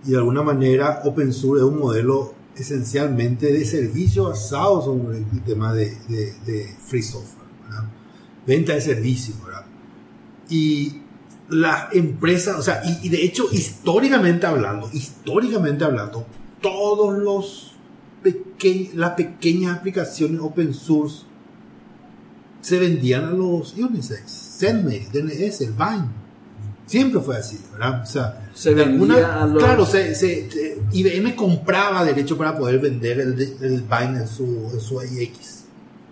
Y 0.06 0.12
de 0.12 0.18
alguna 0.18 0.42
manera 0.42 1.02
open 1.06 1.32
source 1.32 1.64
es 1.64 1.70
un 1.72 1.78
modelo 1.80 2.34
esencialmente 2.56 3.54
de 3.54 3.64
servicio 3.64 4.26
basado 4.26 4.82
sobre 4.82 5.20
el 5.20 5.44
tema 5.46 5.74
de, 5.74 5.96
de- 6.10 6.76
free 6.86 7.04
software, 7.04 7.48
¿verdad? 7.68 7.84
venta 8.48 8.74
de 8.74 8.82
servicios. 8.82 9.38
¿verdad? 9.46 9.66
Y 10.50 11.02
las 11.50 11.94
empresas, 11.94 12.58
o 12.58 12.62
sea, 12.62 12.82
y, 12.86 13.08
y 13.08 13.10
de 13.10 13.24
hecho 13.24 13.46
históricamente 13.52 14.46
hablando, 14.46 14.90
históricamente 14.94 15.84
hablando, 15.84 16.26
todos 16.62 17.18
los 17.18 17.72
peque- 18.24 18.92
las 18.94 19.12
pequeñas 19.12 19.78
aplicaciones 19.78 20.40
open 20.42 20.74
source 20.74 21.24
se 22.62 22.78
vendían 22.78 23.26
a 23.26 23.32
los 23.32 23.74
Unisex, 23.76 24.58
Zenmail, 24.60 25.08
DNS, 25.12 25.62
el 25.62 25.72
Vine. 25.74 26.20
Siempre 26.86 27.22
fue 27.22 27.38
así, 27.38 27.58
¿verdad? 27.72 28.02
O 28.02 28.06
sea, 28.06 28.52
Se 28.54 28.74
vendía 28.74 29.42
a 29.42 29.46
los- 29.46 29.64
Claro, 29.64 29.86
se, 29.86 30.14
se- 30.16 30.50
se- 30.52 30.78
IBM 30.92 31.36
compraba 31.36 32.04
derecho 32.04 32.38
para 32.38 32.58
poder 32.58 32.80
vender 32.80 33.20
el, 33.22 33.40
el 33.62 33.82
Vine 33.84 34.20
en 34.22 34.28
su, 34.28 34.70
en 34.74 34.80
su 34.82 35.02
IX. 35.02 35.64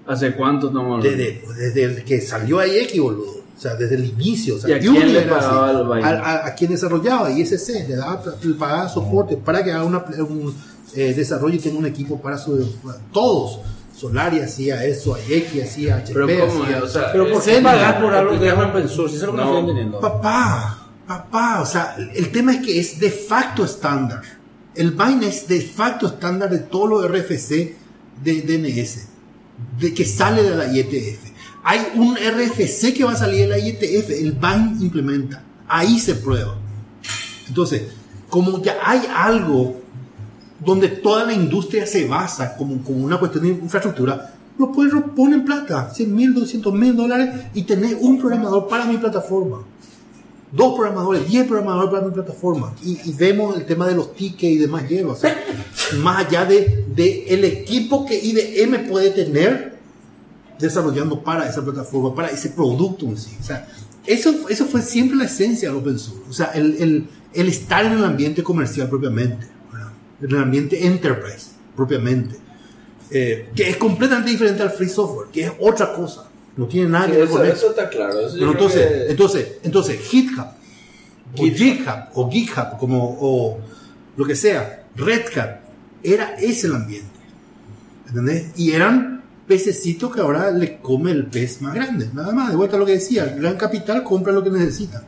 ¿Hace 0.06 0.34
cuánto 0.36 0.72
hablando? 0.72 1.10
Desde, 1.10 1.42
desde 1.58 1.84
el 1.84 2.04
que 2.06 2.22
salió 2.22 2.66
IX, 2.66 3.00
boludo. 3.00 3.37
O 3.58 3.60
sea, 3.60 3.74
desde 3.76 3.96
el 3.96 4.06
inicio. 4.06 4.56
O 4.56 4.60
sea, 4.60 4.70
¿Y 4.70 4.74
a 4.74 4.80
quién 4.80 5.12
le 5.14 5.20
así. 5.20 5.28
pagaba 5.30 5.72
el? 6.00 6.06
A, 6.06 6.10
a- 6.10 6.48
a 6.48 6.54
quien 6.56 6.70
desarrollaba 6.72 7.32
ISC, 7.32 7.88
le 7.88 7.96
daba 7.96 8.22
le 8.44 8.54
pagaba 8.54 8.88
soporte 8.88 9.36
para 9.38 9.64
que 9.64 9.72
haga 9.72 9.84
una, 9.84 10.06
un 10.20 10.54
eh, 10.96 11.14
desarrollo 11.16 11.56
y 11.56 11.60
tenga 11.60 11.80
un 11.80 11.86
equipo 11.88 12.22
para 12.22 12.38
su. 12.38 12.76
para 12.84 13.00
todos. 13.12 13.60
Solari 13.96 14.40
hacía 14.42 14.86
eso, 14.86 15.18
IX 15.28 15.64
hacía 15.64 15.96
HP. 15.98 16.14
Pero 16.14 16.48
¿cómo 16.48 16.64
hacía-? 16.66 16.84
O 16.84 16.88
sea, 16.88 17.12
Pero 17.12 17.32
¿por 17.32 17.44
qué 17.44 17.60
pagar 17.62 18.00
por 18.00 18.14
algo 18.14 18.40
que 18.40 18.48
es 18.48 18.54
open 18.54 18.88
source? 18.90 19.16
Eso 19.16 19.26
es 19.26 19.32
lo 19.32 19.32
que 19.32 19.38
no, 19.38 19.44
estoy 19.46 19.60
entendiendo. 19.62 20.00
Papá, 20.00 20.88
papá, 21.08 21.62
o 21.62 21.66
sea, 21.66 21.96
el 22.14 22.32
tema 22.32 22.54
es 22.54 22.64
que 22.64 22.80
es 22.80 23.00
de 23.00 23.10
facto 23.10 23.66
estándar. 23.66 24.22
El 24.76 24.92
Vine 24.92 25.28
es 25.30 25.48
de 25.48 25.62
facto 25.62 26.06
estándar 26.06 26.52
de 26.52 26.60
todos 26.60 26.88
los 26.90 27.12
RFC 27.12 27.76
de 28.24 28.42
DNS, 28.44 29.08
de 29.80 29.92
que 29.96 30.06
sale 30.06 30.44
de 30.44 30.56
la 30.56 30.68
IETF. 30.72 31.32
Hay 31.70 31.86
un 31.96 32.16
RFC 32.16 32.94
que 32.94 33.04
va 33.04 33.12
a 33.12 33.18
salir 33.18 33.42
de 33.42 33.48
la 33.48 33.60
IETF, 33.60 34.12
el 34.12 34.32
Vine 34.32 34.78
implementa. 34.80 35.44
Ahí 35.68 36.00
se 36.00 36.16
prueba. 36.16 36.56
Entonces, 37.46 37.90
como 38.30 38.62
ya 38.64 38.78
hay 38.82 39.02
algo 39.14 39.76
donde 40.64 40.88
toda 40.88 41.26
la 41.26 41.34
industria 41.34 41.86
se 41.86 42.08
basa 42.08 42.56
como, 42.56 42.82
como 42.82 43.04
una 43.04 43.20
cuestión 43.20 43.44
de 43.44 43.50
infraestructura, 43.50 44.34
lo 44.58 44.72
pueden 44.72 45.02
poner 45.14 45.40
en 45.40 45.46
plata, 45.46 45.94
100 45.94 46.16
mil, 46.16 46.34
200 46.34 46.74
mil 46.74 46.96
dólares 46.96 47.48
y 47.54 47.64
tener 47.64 47.98
un 48.00 48.18
programador 48.18 48.70
para 48.70 48.86
mi 48.86 48.96
plataforma. 48.96 49.58
Dos 50.50 50.74
programadores, 50.74 51.28
10 51.28 51.48
programadores 51.48 51.92
para 51.92 52.06
mi 52.06 52.14
plataforma. 52.14 52.74
Y, 52.82 53.12
vemos 53.12 53.58
el 53.58 53.66
tema 53.66 53.86
de 53.88 53.96
los 53.96 54.16
tickets 54.16 54.54
y 54.54 54.58
demás 54.58 54.88
hierba. 54.88 55.16
O 55.16 55.96
más 55.98 56.26
allá 56.26 56.46
de 56.46 57.26
el 57.28 57.44
equipo 57.44 58.06
que 58.06 58.18
IBM 58.18 58.88
puede 58.88 59.10
tener 59.10 59.77
desarrollando 60.60 61.22
para 61.24 61.48
esa 61.50 61.64
plataforma, 61.64 62.14
para 62.16 62.30
ese 62.30 62.50
producto 62.50 63.06
en 63.06 63.18
sí. 63.18 63.36
O 63.40 63.44
sea, 63.44 63.68
eso, 64.06 64.48
eso 64.50 64.66
fue 64.66 64.82
siempre 64.82 65.18
la 65.18 65.26
esencia 65.26 65.70
del 65.70 65.78
open 65.80 66.00
source. 66.00 66.30
O 66.30 66.34
sea, 66.34 66.48
el, 66.54 66.76
el, 66.82 67.08
el 67.34 67.48
estar 67.50 67.86
en 67.86 67.94
el 67.94 68.04
ambiente 68.04 68.42
comercial 68.44 68.90
propiamente, 68.90 69.48
¿verdad? 69.72 69.92
en 70.22 70.30
el 70.32 70.38
ambiente 70.42 70.86
enterprise 70.86 71.48
propiamente, 71.76 72.36
Eh, 73.10 73.50
que 73.56 73.70
es 73.70 73.78
completamente 73.78 74.32
diferente 74.32 74.62
al 74.64 74.72
free 74.72 74.90
software, 74.90 75.30
que 75.32 75.46
es 75.46 75.52
otra 75.60 75.94
cosa. 75.94 76.28
No 76.58 76.66
tiene 76.68 76.90
nada 76.90 77.06
Sí, 77.06 77.12
que 77.12 77.18
ver 77.20 77.28
eso, 77.28 77.38
con 77.38 77.46
eso 77.48 77.70
está 77.70 77.90
claro. 77.90 78.20
eso 78.20 78.36
pero 78.38 78.52
entonces, 78.52 78.88
que- 78.88 79.12
entonces, 79.12 79.48
entonces, 79.64 80.00
GitHub, 80.02 80.46
o 81.34 81.38
GitHub. 81.44 81.58
GitHub, 81.58 82.00
o 82.16 82.30
GitHub, 82.32 82.78
como, 82.80 83.18
o 83.22 83.60
lo 84.18 84.26
que 84.26 84.36
sea, 84.36 84.84
Red 84.96 85.26
Hat, 85.38 85.60
era 86.04 86.36
ese 86.40 86.68
el 86.68 86.76
ambiente. 86.76 87.08
¿Entendés? 88.10 88.48
Y 88.58 88.72
eran 88.72 89.17
pececitos 89.48 90.14
que 90.14 90.22
ahora 90.22 90.52
le 90.52 90.78
come 90.78 91.12
el 91.12 91.26
pez 91.28 91.62
más 91.62 91.74
grande. 91.74 92.10
Nada 92.14 92.32
más, 92.34 92.50
de 92.50 92.56
vuelta 92.56 92.76
a 92.76 92.80
lo 92.80 92.86
que 92.86 92.94
decía, 92.94 93.24
el 93.24 93.40
gran 93.42 93.56
capital 93.58 94.04
compra 94.04 94.34
lo 94.34 94.44
que 94.44 94.50
necesita. 94.50 95.04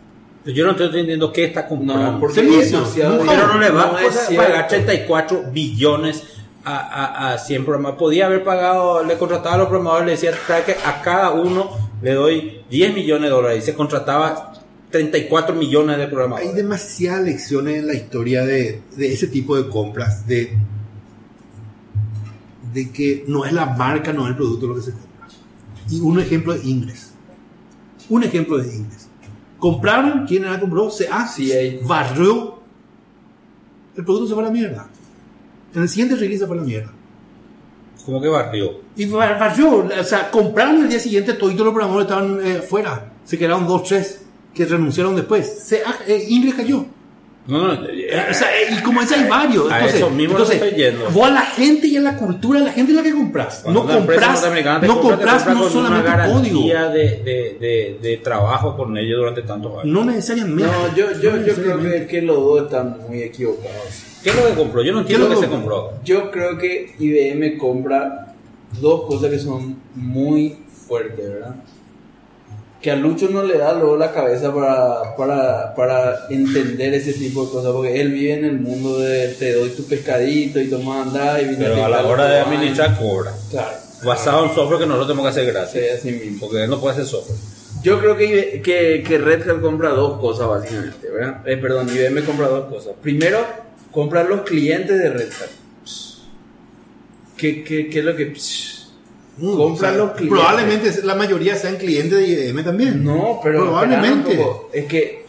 Yo 0.45 0.65
no 0.65 0.71
estoy 0.71 0.87
entendiendo 0.87 1.31
qué 1.33 1.45
está 1.45 1.67
comprando. 1.67 2.13
No, 2.13 2.19
porque 2.19 2.39
es 2.39 2.73
Pero 2.95 3.47
no 3.47 3.59
le 3.59 3.69
va 3.69 3.85
No 3.85 3.89
a 3.89 3.91
pagar 3.93 4.11
cierto. 4.11 4.67
34 4.69 5.43
billones 5.51 6.23
a, 6.63 6.77
a, 6.77 7.33
a 7.33 7.37
100 7.37 7.65
programadores. 7.65 7.99
Podía 7.99 8.25
haber 8.27 8.43
pagado, 8.43 9.03
le 9.03 9.17
contrataba 9.17 9.55
a 9.55 9.57
los 9.59 9.67
programadores, 9.67 10.05
le 10.05 10.11
decía, 10.13 10.31
"Trae 10.47 10.63
que 10.63 10.75
a 10.83 11.01
cada 11.01 11.31
uno 11.31 11.69
le 12.01 12.13
doy 12.13 12.61
10 12.69 12.93
millones 12.95 13.23
de 13.23 13.29
dólares. 13.29 13.63
Y 13.63 13.65
se 13.65 13.73
contrataba 13.75 14.53
34 14.89 15.53
millones 15.55 15.97
de 15.97 16.03
Hay 16.03 16.09
programadores. 16.09 16.55
demasiadas 16.55 17.21
lecciones 17.23 17.79
en 17.79 17.87
la 17.87 17.93
historia 17.93 18.43
de, 18.45 18.81
de 18.95 19.13
ese 19.13 19.27
tipo 19.27 19.55
de 19.61 19.69
compras, 19.69 20.25
de, 20.25 20.57
de 22.73 22.91
que 22.91 23.23
no 23.27 23.45
es 23.45 23.53
la 23.53 23.65
marca, 23.67 24.13
no 24.13 24.23
es 24.25 24.29
el 24.31 24.35
producto 24.35 24.67
lo 24.67 24.75
que 24.75 24.81
se 24.81 24.91
compra. 24.91 25.27
Y 25.89 25.99
un 26.01 26.19
ejemplo 26.19 26.53
de 26.53 26.67
Ingress. 26.67 27.11
Un 28.09 28.23
ejemplo 28.23 28.57
de 28.57 28.73
Ingress. 28.75 29.07
Compraron, 29.57 30.25
¿quién 30.27 30.43
era 30.43 30.55
que 30.55 30.61
compró? 30.61 30.89
CA. 30.89 31.27
CA. 31.27 31.85
Barrió. 31.87 32.59
El 33.95 34.03
producto 34.05 34.27
se 34.27 34.33
fue 34.33 34.43
a 34.43 34.45
la 34.47 34.51
mierda. 34.51 34.87
En 35.73 35.81
el 35.81 35.89
siguiente 35.89 36.15
release 36.15 36.39
se 36.39 36.47
fue 36.47 36.55
a 36.57 36.61
la 36.61 36.65
mierda. 36.65 36.91
Como 38.05 38.21
que 38.21 38.27
barrió. 38.27 38.81
Y 38.95 39.05
bar- 39.05 39.37
barrió. 39.39 39.87
O 39.99 40.03
sea, 40.03 40.31
compraron 40.31 40.83
el 40.83 40.89
día 40.89 40.99
siguiente, 40.99 41.33
todos 41.33 41.53
los 41.53 41.73
programadores 41.73 42.07
estaban 42.07 42.39
eh, 42.45 42.61
fuera. 42.61 43.13
Se 43.25 43.37
quedaron 43.37 43.67
dos, 43.67 43.83
tres 43.83 44.21
que 44.53 44.65
renunciaron 44.65 45.15
después. 45.15 45.65
CA, 45.69 45.95
eh, 46.07 46.25
Ingress 46.29 46.55
cayó. 46.55 46.85
No, 47.47 47.67
no, 47.67 47.85
Eh, 47.89 48.27
o 48.29 48.33
sea, 48.33 48.47
eh, 48.51 48.75
y 48.77 48.81
como 48.83 49.01
ese 49.01 49.15
hay 49.15 49.27
varios. 49.27 49.71
A 49.71 49.77
Entonces, 49.77 49.99
eso 50.01 50.09
mismo 50.11 50.33
entonces, 50.33 50.59
lo 50.59 50.65
estoy 50.65 50.83
yendo. 50.83 51.09
vos 51.09 51.27
a 51.27 51.31
la 51.31 51.41
gente 51.41 51.87
y 51.87 51.97
a 51.97 52.01
la 52.01 52.15
cultura, 52.17 52.59
a 52.59 52.63
la 52.63 52.71
gente 52.71 52.91
es 52.91 52.95
la 52.97 53.03
que 53.03 53.11
compras. 53.11 53.61
Cuando 53.63 53.83
no 53.83 53.93
compras, 53.93 54.43
no 54.83 55.01
compras 55.01 55.33
compra 55.43 55.53
no 55.53 55.61
con 55.61 55.71
solamente 55.71 56.09
una 56.09 56.25
código. 56.27 56.63
de, 56.63 57.21
de, 57.23 57.57
de, 57.59 57.99
de 58.01 58.17
trabajo 58.17 58.77
con 58.77 58.95
ellos 58.97 59.17
durante 59.19 59.41
tantos 59.41 59.71
años. 59.73 59.85
No 59.85 60.05
necesariamente. 60.05 60.63
No, 60.63 60.95
yo, 60.95 61.07
yo, 61.19 61.37
No 61.37 61.45
yo 61.45 61.53
creo 61.55 61.79
que, 61.81 62.07
que 62.07 62.21
los 62.21 62.37
dos 62.37 62.63
están 62.63 62.97
muy 63.07 63.23
equivocados. 63.23 64.03
¿Qué 64.23 64.29
es 64.29 64.35
lo 64.35 64.45
que 64.47 64.53
compró? 64.53 64.83
Yo 64.83 64.91
no 64.93 64.99
entiendo 65.01 65.25
¿Qué 65.27 65.29
qué 65.29 65.33
es 65.35 65.39
se 65.39 65.45
lo 65.47 65.51
que 65.51 65.57
compró. 65.57 65.93
Yo 66.03 66.29
creo 66.31 66.57
que 66.57 66.93
IBM 66.99 67.57
compra 67.57 68.35
dos 68.81 69.05
cosas 69.07 69.31
que 69.31 69.39
son 69.39 69.77
muy 69.95 70.57
fuertes, 70.87 71.27
¿verdad? 71.29 71.55
Que 72.81 72.91
a 72.91 72.95
Lucho 72.95 73.27
no 73.29 73.43
le 73.43 73.57
da 73.57 73.73
luego 73.73 73.97
la 73.97 74.13
cabeza 74.13 74.53
para, 74.53 75.15
para, 75.17 75.75
para 75.75 76.27
entender 76.29 76.93
ese 76.93 77.11
tipo 77.13 77.45
de 77.45 77.51
cosas, 77.51 77.73
porque 77.73 77.99
él 77.99 78.11
vive 78.11 78.35
en 78.35 78.45
el 78.45 78.59
mundo 78.59 78.99
de 78.99 79.29
te 79.33 79.53
doy 79.53 79.69
tu 79.71 79.83
pescadito 79.83 80.61
y 80.61 80.69
toma 80.69 81.01
andar 81.01 81.41
y 81.41 81.45
viene 81.45 81.65
Pero 81.65 81.85
a 81.85 81.89
la 81.89 82.05
hora 82.05 82.25
de 82.29 82.39
administrar 82.39 82.97
cobra. 82.97 83.33
Claro. 83.51 83.75
Basado 84.03 84.45
en 84.45 84.55
software 84.55 84.79
que 84.79 84.85
nosotros 84.85 85.07
tenemos 85.07 85.25
que 85.25 85.41
hacer 85.41 85.53
gratis. 85.53 85.73
Sí, 85.73 85.89
así 85.89 86.11
mismo. 86.11 86.39
Porque 86.39 86.63
él 86.63 86.69
no 86.69 86.79
puede 86.79 86.93
hacer 86.93 87.05
software. 87.05 87.37
Yo 87.83 87.99
creo 87.99 88.15
que, 88.15 88.61
que, 88.63 89.03
que 89.05 89.17
Red 89.17 89.49
Hat 89.49 89.61
compra 89.61 89.89
dos 89.89 90.19
cosas 90.19 90.47
básicamente, 90.47 91.09
¿verdad? 91.09 91.47
Eh, 91.47 91.57
perdón, 91.57 91.89
IBM 91.89 92.23
compra 92.23 92.47
dos 92.47 92.65
cosas. 92.69 92.93
Primero, 93.01 93.39
compra 93.91 94.23
los 94.23 94.41
clientes 94.41 94.97
de 94.97 95.09
Red 95.09 95.31
Hat. 95.31 95.49
¿Qué, 97.37 97.63
qué, 97.63 97.89
qué 97.89 97.99
es 97.99 98.05
lo 98.05 98.15
que...? 98.15 98.33
Mm, 99.39 99.57
compra 99.57 99.89
o 99.89 99.91
sea, 99.91 99.97
los 99.97 100.11
clientes. 100.11 100.39
Probablemente 100.39 101.01
la 101.03 101.15
mayoría 101.15 101.55
sean 101.55 101.77
clientes 101.77 102.17
de 102.19 102.27
IBM 102.27 102.63
también. 102.63 103.03
No, 103.03 103.39
pero 103.43 103.61
Probablemente. 103.63 104.35
poco. 104.35 104.69
Es 104.73 104.85
que 104.85 105.25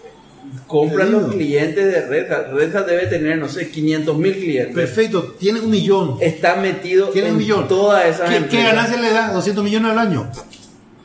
compran 0.67 1.13
los 1.13 1.33
clientes 1.33 1.85
de 1.93 2.07
Red 2.07 2.31
Hat. 2.33 2.53
Red 2.53 2.75
Hat 2.75 2.87
debe 2.87 3.07
tener, 3.07 3.39
no 3.39 3.49
sé, 3.49 3.71
500 3.71 4.17
mil 4.17 4.35
clientes. 4.35 4.75
Perfecto, 4.75 5.35
tiene 5.39 5.61
un 5.61 5.71
millón. 5.71 6.17
Está 6.21 6.57
metido 6.57 7.09
Tiene 7.09 7.29
en 7.29 7.35
un 7.35 7.41
millón. 7.41 7.69
todas 7.69 8.05
esas 8.07 8.29
¿Qué, 8.29 8.47
¿Qué 8.47 8.63
ganancia 8.63 9.01
le 9.01 9.11
da? 9.13 9.33
200 9.33 9.63
millones 9.65 9.93
al 9.93 9.99
año. 9.99 10.31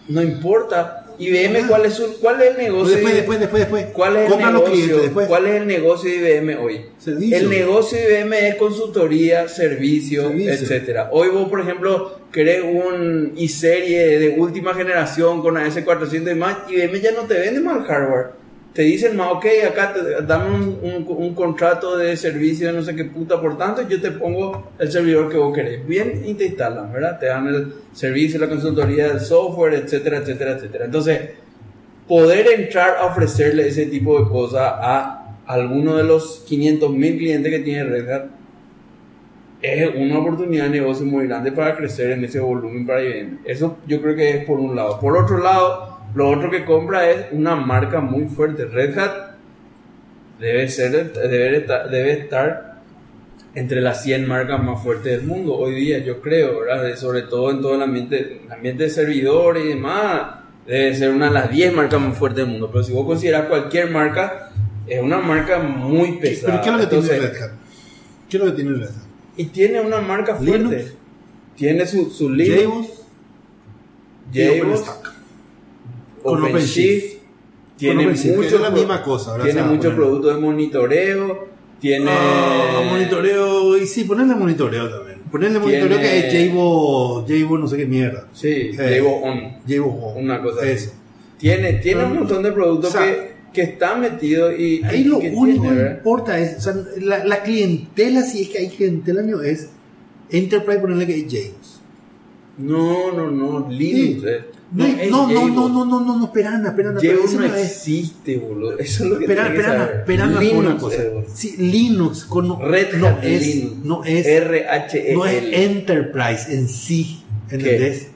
No 0.08 0.22
importa. 0.22 1.05
IBM. 1.20 1.68
¿cuál 1.68 1.86
es, 1.86 1.94
su- 1.94 2.20
¿cuál 2.20 2.42
es 2.42 2.52
el 2.52 2.58
negocio? 2.58 2.94
Después, 2.94 3.14
de- 3.14 3.20
después, 3.20 3.40
después, 3.40 3.62
después. 3.64 3.86
¿Cuál 3.94 4.16
es 4.18 4.32
el 4.32 4.38
negocio? 4.40 4.98
después. 5.02 5.28
¿Cuál 5.28 5.48
es 5.48 5.56
el 5.62 5.68
negocio 5.68 6.10
de 6.10 6.18
IBM 6.18 6.56
hoy? 6.58 6.86
Servicio. 6.98 7.38
El 7.38 7.50
negocio 7.50 7.98
de 7.98 8.20
IBM 8.22 8.48
es 8.50 8.56
consultoría, 8.56 9.48
servicio, 9.48 10.24
Servicio. 10.30 10.54
etcétera. 10.54 11.10
Hoy 11.12 11.30
vos, 11.30 11.50
por 11.50 11.60
ejemplo, 11.62 12.20
querés 12.32 12.64
un 12.64 13.34
i-serie 13.38 14.20
de 14.20 14.30
última 14.38 14.74
generación 14.74 15.42
con 15.42 15.56
AS400 15.56 16.32
y 16.32 16.36
más, 16.36 16.58
IBM 16.70 17.00
ya 17.02 17.12
no 17.12 17.22
te 17.24 17.36
vende 17.40 17.62
más 17.62 17.86
hardware. 17.88 18.28
Te 18.76 18.82
dicen 18.82 19.16
más, 19.16 19.32
ok, 19.32 19.46
acá 19.72 19.94
te, 19.94 20.22
dame 20.28 20.54
un, 20.54 21.06
un- 21.08 21.34
contrato 21.34 21.98
de 21.98 22.16
servicio 22.18 22.72
no 22.74 22.84
sé 22.84 22.94
qué 22.96 23.06
puta, 23.06 23.40
por 23.42 23.58
tanto, 23.58 23.88
yo 23.88 24.02
te 24.02 24.12
pongo 24.12 24.72
el 24.78 24.92
servidor 24.92 25.30
que 25.32 25.38
vos 25.38 25.56
querés. 25.56 25.88
Bien, 25.88 26.22
y 26.26 26.34
te 26.34 26.48
instalan, 26.48 26.92
¿verdad? 26.92 27.18
Te 27.18 27.28
dan 27.28 27.48
el 27.48 27.74
servicio, 27.94 28.38
la 28.40 28.50
consultoría 28.50 29.08
del 29.08 29.22
software, 29.22 29.76
etcétera, 29.76 30.18
etcétera, 30.18 30.52
etcétera. 30.58 30.86
Entonces, 30.86 31.22
poder 32.08 32.48
entrar 32.60 32.98
a 33.00 33.06
ofrecerle 33.08 33.68
ese 33.68 33.88
tipo 33.88 34.20
de 34.22 34.30
cosas 34.30 34.62
a 34.64 35.38
alguno 35.48 35.96
de 35.98 36.04
los 36.04 36.44
500.000 36.48 37.18
clientes 37.18 37.52
que 37.52 37.60
tiene 37.60 37.86
Red 37.86 38.10
Hat 38.12 38.26
es 39.62 39.90
una 39.96 40.20
oportunidad 40.20 40.66
de 40.66 40.70
negocio 40.82 41.06
muy 41.06 41.28
grande 41.28 41.52
para 41.52 41.76
crecer 41.76 42.12
en 42.12 42.24
ese 42.24 42.40
volumen 42.40 42.86
para 42.86 43.02
IBM. 43.04 43.40
Eso 43.46 43.78
yo 43.88 44.02
creo 44.02 44.16
que 44.16 44.30
es 44.32 44.46
por 44.46 44.60
un 44.60 44.76
lado. 44.76 45.00
Por 45.00 45.18
otro 45.18 45.40
lado, 45.40 45.95
lo 46.16 46.30
otro 46.30 46.50
que 46.50 46.64
compra 46.64 47.10
es 47.10 47.28
una 47.32 47.56
marca 47.56 48.00
muy 48.00 48.26
fuerte. 48.26 48.66
Red 48.66 48.98
Hat 48.98 49.36
debe, 50.40 50.70
ser, 50.70 51.12
debe, 51.14 51.58
estar, 51.58 51.90
debe 51.90 52.12
estar 52.14 52.76
entre 53.54 53.82
las 53.82 54.04
100 54.04 54.26
marcas 54.26 54.64
más 54.64 54.82
fuertes 54.82 55.18
del 55.18 55.28
mundo 55.28 55.56
hoy 55.56 55.76
día, 55.76 56.00
yo 56.00 56.22
creo, 56.22 56.62
¿verdad? 56.62 56.96
Sobre 56.96 57.24
todo 57.24 57.52
en 57.52 57.62
todo 57.62 57.76
el 57.76 57.82
ambiente, 57.82 58.42
el 58.46 58.52
ambiente 58.52 58.84
de 58.84 58.90
servidor 58.90 59.58
y 59.58 59.68
demás, 59.68 60.40
debe 60.66 60.96
ser 60.96 61.10
una 61.10 61.28
de 61.28 61.34
las 61.34 61.52
10 61.52 61.74
marcas 61.74 62.00
más 62.00 62.18
fuertes 62.18 62.44
del 62.44 62.48
mundo. 62.48 62.70
Pero 62.72 62.84
si 62.84 62.94
vos 62.94 63.06
consideras 63.06 63.48
cualquier 63.48 63.92
marca, 63.92 64.52
es 64.88 65.02
una 65.02 65.20
marca 65.20 65.60
muy 65.60 66.14
pesada. 66.14 66.62
¿Pero 66.62 66.64
qué 66.64 66.70
es 66.70 66.76
lo 66.76 67.02
que 67.02 67.08
tiene 67.08 67.28
Red 67.28 67.44
Hat? 67.44 67.52
¿Qué 68.30 68.38
es 68.38 68.44
lo 68.44 68.50
que 68.50 68.56
tiene 68.62 68.78
Red 68.78 68.90
Hat? 68.90 69.06
Y 69.38 69.46
tiene 69.46 69.82
una 69.82 70.00
marca 70.00 70.36
fuerte. 70.36 70.58
Linux. 70.58 70.94
Tiene 71.58 71.86
su, 71.86 72.10
su 72.10 72.30
Linux. 72.30 72.88
Con 74.34 75.15
OpenShift, 76.30 77.16
tiene 77.78 78.04
OpenShift, 78.06 78.32
que 78.36 78.38
mucho 78.42 78.60
la 78.60 78.70
misma 78.70 79.02
cosa. 79.04 79.38
Tiene 79.42 79.62
muchos 79.64 79.94
productos 79.94 80.36
de 80.36 80.42
monitoreo, 80.42 81.48
tiene 81.80 82.06
Ah, 82.10 82.82
monitoreo, 82.90 83.78
y 83.78 83.86
sí, 83.88 84.04
ponerle 84.06 84.36
monitoreo 84.36 84.90
también. 84.90 85.20
Ponerle 85.32 85.60
Tiene- 85.60 85.80
monitoreo 85.80 86.00
que 86.00 86.20
es 86.20 86.34
JBoss, 86.52 87.26
JBoss 87.28 87.60
no 87.60 87.68
sé 87.68 87.78
qué 87.78 87.86
mierda. 87.86 88.28
Sí, 88.34 88.72
Eh, 88.80 89.02
on. 89.02 89.58
JBoss 89.68 90.04
Home. 90.04 90.22
Una 90.22 90.42
cosa 90.42 90.62
así. 90.62 90.70
Eso. 90.72 90.92
Tiene, 91.38 91.74
tiene 91.74 92.06
un 92.06 92.12
Ah, 92.12 92.20
montón 92.20 92.44
de 92.44 92.52
productos 92.54 92.96
o 92.96 92.98
sea, 92.98 93.06
que, 93.06 93.32
que 93.54 93.62
están 93.64 94.00
metidos 94.02 94.58
y. 94.58 94.82
Ahí 94.86 95.04
lo 95.04 95.20
que 95.20 95.32
único 95.36 95.64
tiene, 95.64 95.78
que 95.84 95.90
importa 95.92 96.40
es, 96.40 96.58
o 96.58 96.62
sea, 96.62 96.76
la, 97.02 97.26
la 97.26 97.44
clientela, 97.44 98.22
si 98.22 98.44
es 98.44 98.50
que 98.50 98.60
hay 98.60 98.70
clientela, 98.70 99.22
mío, 99.22 99.42
es 99.42 99.70
Enterprise, 100.30 100.80
ponerle 100.80 101.06
que 101.06 101.16
es 101.20 101.28
JBoss. 101.28 101.82
No, 102.58 103.12
no, 103.12 103.30
no. 103.32 103.70
Linux. 103.70 104.22
Sí. 104.24 104.30
No, 104.72 104.86
no, 104.88 105.28
no, 105.28 105.48
no, 105.48 105.70
no, 105.70 105.86
no, 105.86 106.00
no, 106.02 106.18
no, 106.18 106.26
esperana, 106.26 106.74
JBoss 106.74 107.26
eso 107.32 107.40
no 107.40 107.56
existe, 107.56 108.38
boludo. 108.38 108.78
Eso 108.80 109.04
es 109.04 109.10
lo 109.10 109.20
que 109.20 109.26
saber. 109.28 109.98
esperana 110.00 110.34
por 110.34 110.44
Linux, 110.44 110.66
una 110.66 110.78
cosa. 110.78 111.02
eh, 111.04 111.26
Sí, 111.34 111.56
Linux 111.58 112.26
con, 112.26 112.60
Red 112.60 112.96
no 112.96 113.18
es, 113.22 113.46
Linux. 113.56 113.86
no 113.86 114.04
es, 114.04 114.26
R-H-E-L. 114.26 115.14
no 115.16 115.26
es 115.26 115.44
Enterprise 115.54 116.54
en 116.54 116.68
sí, 116.68 117.22
¿entendés? 117.50 118.08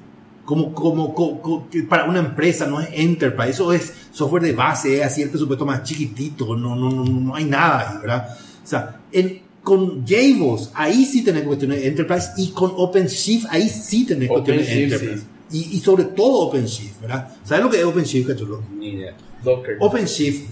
Como, 0.44 0.74
como, 0.74 1.14
co- 1.14 1.40
co- 1.42 1.68
que 1.70 1.84
para 1.84 2.06
una 2.06 2.20
empresa 2.20 2.66
no 2.66 2.82
es 2.82 2.90
Enterprise, 2.94 3.52
eso 3.52 3.72
es 3.72 3.94
software 4.12 4.42
de 4.42 4.54
base, 4.54 4.98
es 5.00 5.06
así 5.06 5.22
el 5.22 5.30
presupuesto 5.30 5.64
más 5.66 5.84
chiquitito, 5.84 6.56
no, 6.56 6.76
no, 6.76 6.90
no, 6.92 7.06
no 7.06 7.36
hay 7.36 7.46
nada 7.46 7.92
ahí, 7.92 7.98
¿verdad? 8.00 8.28
O 8.64 8.68
sea, 8.68 9.00
en, 9.12 9.42
con 9.62 10.04
JBoss, 10.04 10.72
ahí 10.74 11.06
sí 11.06 11.24
tenés 11.24 11.44
cuestiones 11.44 11.82
de 11.82 11.88
Enterprise 11.90 12.30
y 12.38 12.50
con 12.50 12.72
OpenShift, 12.76 13.46
ahí 13.52 13.70
sí 13.70 14.06
tenés 14.06 14.28
cuestiones 14.30 14.66
de 14.66 14.84
Enterprise. 14.86 15.24
Y, 15.52 15.78
y 15.78 15.80
sobre 15.80 16.04
todo 16.06 16.48
OpenShift, 16.48 17.02
¿verdad? 17.02 17.36
¿Sabes 17.44 17.64
lo 17.64 17.70
que 17.70 17.80
es 17.80 17.86
OpenShift, 17.86 18.28
cachulo? 18.28 18.62
Ni 18.78 18.90
idea. 18.90 19.16
Docker. 19.44 19.78
OpenShift, 19.80 20.50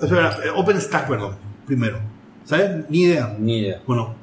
espera, 0.00 0.38
OpenStack, 0.56 1.08
perdón, 1.08 1.36
primero. 1.66 1.98
¿Sabes? 2.44 2.84
Ni 2.88 3.02
idea. 3.02 3.36
Ni 3.38 3.58
idea. 3.58 3.82
Bueno, 3.86 4.14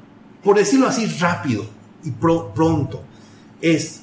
por 0.42 0.56
decirlo 0.56 0.86
así 0.86 1.06
rápido 1.18 1.64
y 2.04 2.10
pro- 2.12 2.52
pronto, 2.54 3.02
es, 3.60 4.02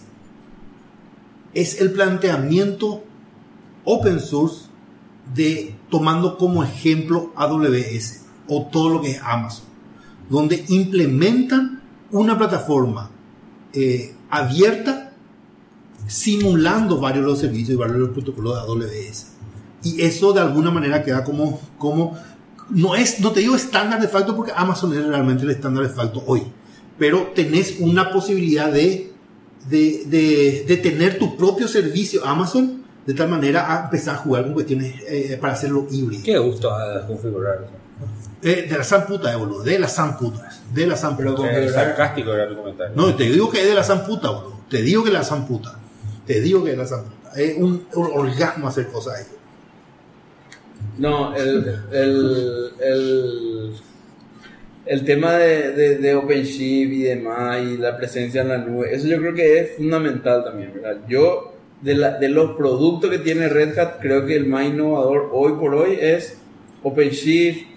es 1.53 1.81
el 1.81 1.91
planteamiento 1.91 3.03
open 3.85 4.19
source 4.19 4.65
de 5.33 5.75
tomando 5.89 6.37
como 6.37 6.63
ejemplo 6.63 7.31
AWS 7.35 8.25
o 8.47 8.67
todo 8.71 8.89
lo 8.89 9.01
que 9.01 9.11
es 9.11 9.21
Amazon, 9.23 9.65
donde 10.29 10.63
implementan 10.67 11.81
una 12.11 12.37
plataforma 12.37 13.09
eh, 13.73 14.13
abierta 14.29 15.06
simulando 16.07 16.99
varios 16.99 17.25
de 17.25 17.31
los 17.31 17.39
servicios 17.39 17.69
y 17.71 17.75
varios 17.75 17.97
de 17.97 18.03
los 18.03 18.09
protocolos 18.11 18.55
de 18.55 18.59
AWS. 18.61 19.27
Y 19.83 20.01
eso 20.01 20.33
de 20.33 20.41
alguna 20.41 20.71
manera 20.71 21.03
queda 21.03 21.23
como, 21.23 21.59
como 21.77 22.17
no 22.69 22.95
es, 22.95 23.19
no 23.19 23.31
te 23.31 23.41
digo 23.41 23.55
estándar 23.55 24.01
de 24.01 24.07
facto 24.07 24.35
porque 24.35 24.51
Amazon 24.55 24.97
es 24.97 25.05
realmente 25.05 25.43
el 25.43 25.51
estándar 25.51 25.83
de 25.83 25.93
facto 25.93 26.23
hoy, 26.25 26.43
pero 26.97 27.31
tenés 27.35 27.75
una 27.79 28.11
posibilidad 28.11 28.71
de, 28.71 29.13
de, 29.69 30.03
de, 30.05 30.65
de 30.67 30.77
tener 30.77 31.17
tu 31.17 31.37
propio 31.37 31.67
servicio 31.67 32.25
Amazon 32.25 32.83
de 33.05 33.13
tal 33.13 33.29
manera 33.29 33.73
a 33.73 33.85
empezar 33.85 34.15
a 34.15 34.17
jugar 34.17 34.43
con 34.43 34.53
cuestiones 34.53 34.95
eh, 35.07 35.37
para 35.39 35.53
hacerlo 35.53 35.87
híbrido. 35.89 36.23
Qué 36.25 36.37
gusto 36.37 36.69
a 36.73 37.07
configurar 37.07 37.63
eso. 37.63 37.71
Eh, 38.41 38.67
de 38.69 38.77
la 38.77 38.83
san 38.83 39.05
puta, 39.05 39.31
eh, 39.31 39.35
boludo, 39.35 39.63
de 39.63 39.79
la 39.79 39.87
san 39.87 40.17
puta, 40.17 40.49
de 40.73 40.85
la 40.85 40.97
san 40.97 41.15
puta. 41.15 41.71
Sarcástico 41.71 42.33
era 42.33 42.49
tu 42.49 42.57
comentario. 42.57 42.95
No, 42.95 43.15
te 43.15 43.23
digo 43.23 43.49
que 43.49 43.61
es 43.61 43.67
de 43.67 43.73
la 43.73 43.83
san 43.83 44.05
puta, 44.05 44.29
boludo. 44.29 44.59
Te 44.69 44.81
digo 44.81 45.03
que 45.03 45.09
es 45.09 45.13
de 45.13 45.19
la 45.19 45.25
san 45.25 45.47
puta. 45.47 45.76
Te 46.27 46.41
digo 46.41 46.63
que 46.63 46.75
la. 46.75 46.83
Es 47.35 47.57
un, 47.57 47.85
un 47.95 48.07
orgasmo 48.13 48.67
hacer 48.67 48.87
cosas 48.87 49.15
ahí. 49.19 49.25
No, 50.99 51.35
el, 51.35 51.79
el, 51.91 52.71
el, 52.81 53.71
el 54.85 55.05
tema 55.05 55.33
de, 55.33 55.71
de, 55.71 55.97
de 55.97 56.15
OpenShift 56.15 56.91
y 56.91 57.03
demás 57.03 57.61
y 57.63 57.77
la 57.77 57.97
presencia 57.97 58.41
en 58.41 58.49
la 58.49 58.57
nube, 58.59 58.93
eso 58.93 59.07
yo 59.07 59.17
creo 59.17 59.33
que 59.33 59.59
es 59.59 59.75
fundamental 59.77 60.43
también, 60.43 60.73
¿verdad? 60.73 60.97
Yo, 61.07 61.53
de, 61.81 61.95
la, 61.95 62.17
de 62.17 62.29
los 62.29 62.55
productos 62.57 63.09
que 63.11 63.19
tiene 63.19 63.47
Red 63.47 63.77
Hat, 63.77 63.99
creo 64.01 64.25
que 64.25 64.35
el 64.35 64.47
más 64.47 64.65
innovador 64.65 65.29
hoy 65.31 65.53
por 65.59 65.75
hoy 65.75 65.97
es 65.99 66.37
OpenShift, 66.83 67.67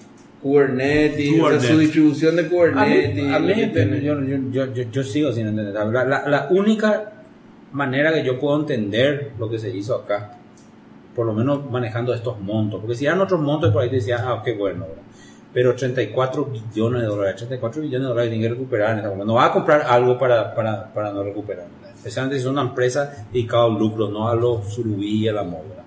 Kubernetes, 0.43 1.39
o 1.43 1.51
sea, 1.51 1.61
su 1.61 1.79
distribución 1.79 2.37
de 2.37 2.43
A 2.43 2.45
mí, 2.45 2.51
Kubernetes. 2.51 3.33
a 3.35 3.39
mí, 3.39 4.01
yo, 4.01 4.19
yo, 4.23 4.37
yo, 4.51 4.73
yo, 4.73 4.91
yo 4.91 5.03
sigo 5.05 5.33
sin 5.33 5.47
entender. 5.49 5.75
La, 5.75 5.85
la, 5.85 6.29
la 6.29 6.49
única 6.51 7.20
manera 7.73 8.13
que 8.13 8.25
yo 8.25 8.39
puedo 8.39 8.59
entender 8.61 9.33
lo 9.39 9.49
que 9.49 9.59
se 9.59 9.71
hizo 9.71 9.95
acá, 9.95 10.37
por 11.15 11.27
lo 11.27 11.33
menos 11.33 11.71
manejando 11.71 12.15
estos 12.15 12.39
montos, 12.41 12.81
porque 12.81 12.97
si 12.97 13.07
eran 13.07 13.21
otros 13.21 13.41
montos, 13.41 13.73
por 13.73 13.83
ahí 13.83 13.89
te 13.91 13.97
decían, 13.97 14.21
ah, 14.25 14.43
qué 14.45 14.55
bueno, 14.55 14.87
¿verdad? 14.89 15.03
pero 15.53 15.75
34 15.75 16.45
billones 16.45 17.03
de 17.03 17.09
dólares, 17.09 17.37
34 17.37 17.83
billones 17.83 18.03
de 18.03 18.09
dólares 18.09 18.31
tienen 18.31 18.49
que 18.49 18.55
recuperar 18.55 18.93
en 18.99 19.05
momento. 19.05 19.25
No 19.25 19.35
va 19.35 19.47
a 19.47 19.53
comprar 19.53 19.83
algo 19.83 20.17
para, 20.17 20.55
para, 20.55 20.93
para 20.95 21.13
no 21.13 21.25
recuperar, 21.25 21.67
¿verdad? 21.81 21.97
especialmente 21.97 22.37
si 22.39 22.43
es 22.45 22.47
una 22.51 22.63
empresa 22.63 23.27
dedicada 23.33 23.65
al 23.65 23.73
lucro, 23.77 24.09
no 24.09 24.29
a 24.29 24.37
los 24.37 24.73
surubí 24.73 25.25
y 25.25 25.29
a 25.29 25.33
la 25.33 25.43
moda. 25.43 25.85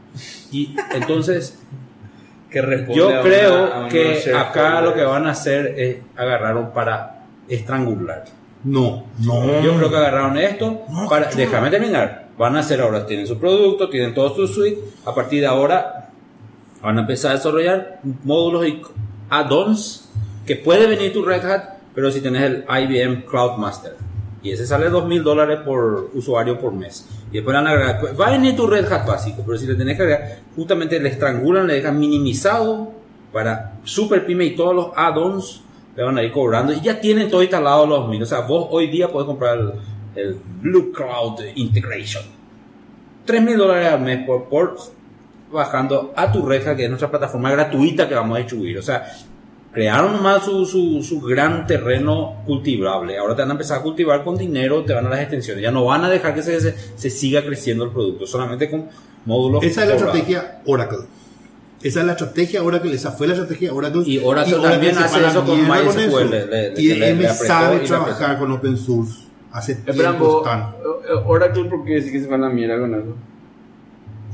Y 0.52 0.76
entonces, 0.94 1.58
que 2.50 2.60
a 2.60 2.94
yo 2.94 3.08
una- 3.08 3.20
a 3.20 3.24
creo 3.24 3.88
que 3.90 4.34
acá 4.36 4.82
lo 4.82 4.94
que 4.94 5.04
van 5.04 5.28
a 5.28 5.32
hacer 5.32 5.74
es 5.80 5.98
agarraron 6.18 6.72
para 6.72 7.24
estrangular. 7.48 8.26
No, 8.64 9.06
no. 9.20 9.62
Yo 9.62 9.76
creo 9.76 9.90
que 9.90 9.98
agarraron 9.98 10.38
esto 10.38 10.84
No, 10.90 11.10
para. 11.10 11.30
Déjame 11.30 11.70
terminar. 11.70 12.30
Van 12.38 12.56
a 12.56 12.60
hacer 12.60 12.82
ahora, 12.82 13.06
tienen 13.06 13.28
su 13.28 13.38
producto, 13.38 13.90
tienen 13.90 14.14
todo 14.14 14.34
su 14.36 14.48
suite. 14.48 14.80
A 15.06 15.14
partir 15.14 15.42
de 15.42 15.48
ahora 15.48 16.10
van 16.82 16.98
a 16.98 17.02
empezar 17.02 17.32
a 17.32 17.36
desarrollar 17.36 18.00
módulos 18.24 18.68
y 18.68 18.82
add-ons 19.30 20.10
que 20.46 20.56
puede 20.56 20.88
venir 20.88 21.14
tu 21.14 21.24
Red 21.24 21.46
Hat, 21.46 21.64
pero 21.94 22.12
si 22.12 22.22
tenés 22.22 22.44
el 22.44 22.66
IBM 22.68 23.26
Cloud 23.26 23.58
Master. 23.58 23.96
Y 24.42 24.52
ese 24.52 24.66
sale 24.66 24.90
dos 24.90 25.06
mil 25.06 25.24
dólares 25.24 25.60
por 25.64 26.10
usuario 26.14 26.60
por 26.60 26.74
mes. 26.74 27.08
Y 27.32 27.36
después 27.36 27.56
van 27.56 27.68
a 27.68 27.72
agregar, 27.72 28.20
va 28.20 28.28
a 28.28 28.32
venir 28.32 28.56
tu 28.56 28.68
Red 28.68 28.92
Hat 28.92 29.08
básico, 29.08 29.44
pero 29.46 29.58
si 29.58 29.66
le 29.66 29.76
tenés 29.76 29.96
que 29.96 30.04
agregar, 30.04 30.40
justamente 30.56 31.00
le 31.00 31.10
estrangulan, 31.10 31.68
le 31.68 31.76
dejan 31.76 31.98
minimizado 31.98 32.92
para 33.32 33.76
Super 33.84 34.26
Pyme 34.26 34.46
y 34.46 34.56
todos 34.56 34.76
los 34.76 34.88
add-ons 34.96 35.62
le 35.96 36.04
van 36.04 36.18
a 36.18 36.24
ir 36.24 36.32
cobrando 36.32 36.74
y 36.74 36.82
ya 36.82 37.00
tienen 37.00 37.30
todo 37.30 37.42
instalado 37.42 37.86
los 37.86 38.08
mil. 38.08 38.24
O 38.24 38.26
sea, 38.26 38.42
vos 38.42 38.68
hoy 38.72 38.88
día 38.88 39.10
puedes 39.10 39.28
comprar 39.28 39.58
el, 39.58 39.74
el 40.16 40.38
Blue 40.62 40.92
Cloud 40.92 41.40
Integration. 41.56 42.24
3 43.26 43.42
mil 43.42 43.58
dólares 43.58 43.88
al 43.90 44.02
mes 44.02 44.26
por, 44.26 44.46
por 44.46 44.78
bajando 45.52 46.14
a 46.16 46.32
tu 46.32 46.46
Red 46.46 46.68
Hat, 46.68 46.76
que 46.76 46.84
es 46.84 46.90
nuestra 46.90 47.10
plataforma 47.10 47.52
gratuita 47.52 48.10
que 48.10 48.16
vamos 48.16 48.36
a 48.36 48.40
distribuir. 48.40 48.78
O 48.80 48.82
sea, 48.82 49.06
crearon 49.72 50.22
más 50.22 50.44
su, 50.44 50.66
su, 50.66 51.04
su 51.04 51.22
gran 51.22 51.66
terreno 51.68 52.42
cultivable. 52.46 53.18
Ahora 53.18 53.36
te 53.36 53.44
van 53.44 53.52
a 53.52 53.54
empezar 53.54 53.80
a 53.80 53.82
cultivar 53.82 54.24
con 54.24 54.38
dinero, 54.38 54.84
te 54.84 54.94
van 54.94 55.06
a 55.06 55.10
las 55.10 55.22
extensiones. 55.22 55.64
Ya 55.64 55.72
no 55.72 55.86
van 55.86 56.04
a 56.04 56.10
dejar 56.10 56.34
que 56.34 56.42
se, 56.42 56.60
se, 56.60 56.76
se 56.96 57.10
siga 57.10 57.44
creciendo 57.44 57.86
el 57.86 57.92
producto, 57.92 58.26
solamente 58.28 58.70
con 58.70 58.90
módulos. 59.26 59.64
Esa 59.64 59.84
es 59.84 59.90
la 59.90 59.96
estrategia 59.96 60.62
Oracle. 60.66 61.00
Esa 61.84 62.00
es 62.00 62.06
la 62.06 62.12
estrategia 62.14 62.64
Oracle, 62.64 62.94
esa 62.96 63.12
fue 63.12 63.28
la 63.28 63.34
estrategia 63.34 63.74
Oracle. 63.74 64.04
Y 64.06 64.18
Oracle 64.20 64.56
también 64.62 64.96
se 64.96 65.00
hace 65.02 65.10
fue 65.10 65.20
a 65.20 65.22
la 65.24 65.30
eso 65.32 65.46
con 65.46 65.62
MySQL, 65.62 66.30
le- 66.50 66.74
y 66.78 66.88
que 66.88 66.96
le- 67.16 67.30
sabe 67.30 67.84
y 67.84 67.88
trabajar 67.88 68.40
con 68.40 68.52
open 68.52 68.78
source. 68.78 69.14
Hace 69.52 69.74
Esperan, 69.74 70.14
tiempo 70.18 70.40
están. 70.44 70.62
eh, 70.62 71.22
Oracle, 71.26 71.66
¿por 71.66 71.84
qué 71.86 72.02
sí 72.02 72.12
que 72.12 72.22
se 72.22 72.28
van 72.28 72.44
a 72.44 72.48
la 72.48 72.54
mierda 72.54 72.80
con 72.80 72.96
eso? 72.96 73.16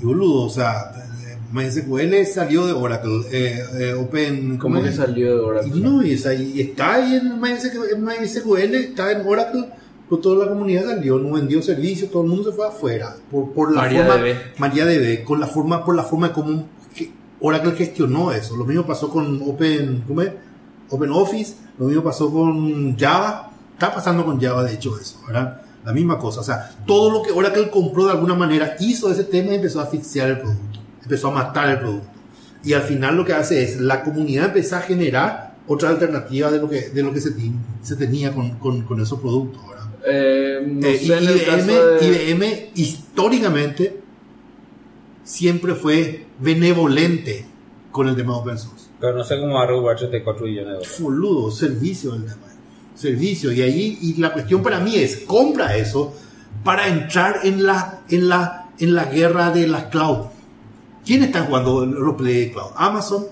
Y 0.02 0.06
boludo, 0.06 0.44
o 0.46 0.50
sea, 0.50 0.92
eh, 1.28 1.38
MySQL 1.52 2.26
salió 2.26 2.66
de 2.68 2.74
Oracle. 2.74 3.22
Eh, 3.32 3.60
eh, 3.80 3.94
open, 3.94 4.58
¿Cómo 4.58 4.82
que 4.82 4.90
es? 4.90 4.96
salió 4.96 5.36
de 5.36 5.42
Y 5.42 5.46
Oracle? 5.46 5.82
no, 5.82 6.04
y, 6.06 6.14
es 6.14 6.26
ahí- 6.26 6.54
y 6.56 6.62
está 6.62 6.94
ahí 6.94 7.16
en 7.16 7.40
MySQL, 7.42 8.76
está 8.76 9.12
en 9.12 9.28
Oracle, 9.28 9.66
Pero 10.10 10.22
toda 10.22 10.44
la 10.46 10.52
comunidad 10.52 10.86
salió, 10.86 11.20
no 11.20 11.34
vendió 11.36 11.62
servicios, 11.62 12.10
todo 12.10 12.24
el 12.24 12.30
mundo 12.30 12.50
se 12.50 12.56
fue 12.56 12.66
afuera. 12.68 13.16
Por, 13.30 13.52
por 13.54 13.72
la 13.72 13.82
MariaDB. 13.82 14.08
forma, 14.08 14.42
MariaDB, 14.58 15.24
con 15.24 15.40
la 15.40 15.46
forma, 15.46 15.86
por 15.86 15.96
la 15.96 16.04
forma 16.04 16.34
como 16.34 16.64
que 16.64 16.79
Oracle 17.41 17.71
gestionó 17.73 18.32
eso. 18.32 18.56
Lo 18.56 18.65
mismo 18.65 18.86
pasó 18.86 19.10
con 19.10 19.41
Open, 19.43 20.04
¿cómo 20.08 20.21
es? 20.21 20.32
Open 20.89 21.12
Office, 21.12 21.56
lo 21.78 21.86
mismo 21.86 22.04
pasó 22.04 22.32
con 22.32 22.97
Java. 22.97 23.52
Está 23.73 23.93
pasando 23.93 24.25
con 24.25 24.39
Java, 24.41 24.63
de 24.63 24.73
hecho, 24.73 24.99
eso, 24.99 25.19
¿verdad? 25.28 25.62
La 25.86 25.93
misma 25.93 26.17
cosa. 26.19 26.41
O 26.41 26.43
sea, 26.43 26.71
todo 26.86 27.12
lo 27.12 27.21
que 27.21 27.32
Oracle 27.32 27.69
compró 27.69 28.06
de 28.06 28.12
alguna 28.12 28.36
manera 28.36 28.75
hizo 28.80 29.10
ese 29.12 29.23
tema 29.23 29.52
y 29.52 29.56
empezó 29.56 29.80
a 29.80 29.84
asfixiar 29.84 30.30
el 30.30 30.39
producto. 30.39 30.80
Empezó 31.04 31.30
a 31.30 31.32
matar 31.32 31.69
el 31.69 31.80
producto. 31.80 32.10
Y 32.63 32.73
al 32.73 32.82
final 32.82 33.15
lo 33.15 33.23
que 33.23 33.34
hace 33.34 33.63
es, 33.63 33.80
la 33.80 34.04
comunidad 34.04 34.47
empieza 34.47 34.80
a 34.80 34.82
generar 34.82 35.56
otra 35.67 35.89
alternativa 35.89 36.52
de 36.52 36.58
lo 36.60 36.67
que, 36.69 36.89
de 36.89 37.04
lo 37.04 37.13
que 37.13 37.21
se, 37.21 37.32
se 37.82 37.95
tenía 37.95 38.34
con, 38.34 38.52
con, 38.58 38.82
con 38.82 38.99
esos 39.02 39.19
productos, 39.19 39.62
¿verdad? 39.69 39.86
Eh, 40.06 40.60
no 40.67 40.88
Eh, 40.88 40.97
sé 40.97 41.06
IBM, 41.06 41.67
de... 41.67 42.32
IBM 42.34 42.71
históricamente 42.75 44.02
siempre 45.30 45.76
fue 45.76 46.26
benevolente 46.39 47.46
con 47.92 48.08
el 48.08 48.15
tema 48.15 48.36
open 48.36 48.58
source. 48.58 48.89
Pero 49.00 49.15
no 49.15 49.24
sé 49.24 49.39
cómo 49.39 49.54
va 49.56 49.63
a 49.63 49.68
recuperar 49.68 49.98
34 49.98 50.46
billones 50.46 50.65
de 50.65 50.74
dólares. 50.74 50.98
Boludo, 51.00 51.52
servicio 51.52 52.15
el 52.15 52.24
tema. 52.24 52.48
Servicio. 52.96 53.52
Y 53.52 53.62
ahí, 53.62 53.98
y 54.02 54.20
la 54.20 54.34
cuestión 54.34 54.63
para 54.63 54.80
mí 54.80 54.96
es, 54.96 55.18
compra 55.18 55.78
eso 55.78 56.13
para 56.63 56.88
entrar 56.88 57.42
en 57.44 57.63
la, 57.63 58.02
en 58.10 58.28
la, 58.28 58.72
en 58.80 58.96
la 58.96 59.06
guerra 59.06 59.52
de 59.52 59.68
las 59.68 59.86
cloud. 59.86 60.26
¿Quién 61.06 61.24
está 61.24 61.44
jugando 61.46 61.86
los 61.86 62.15
play 62.15 62.46
de 62.46 62.52
cloud? 62.52 62.72
Amazon, 62.76 63.28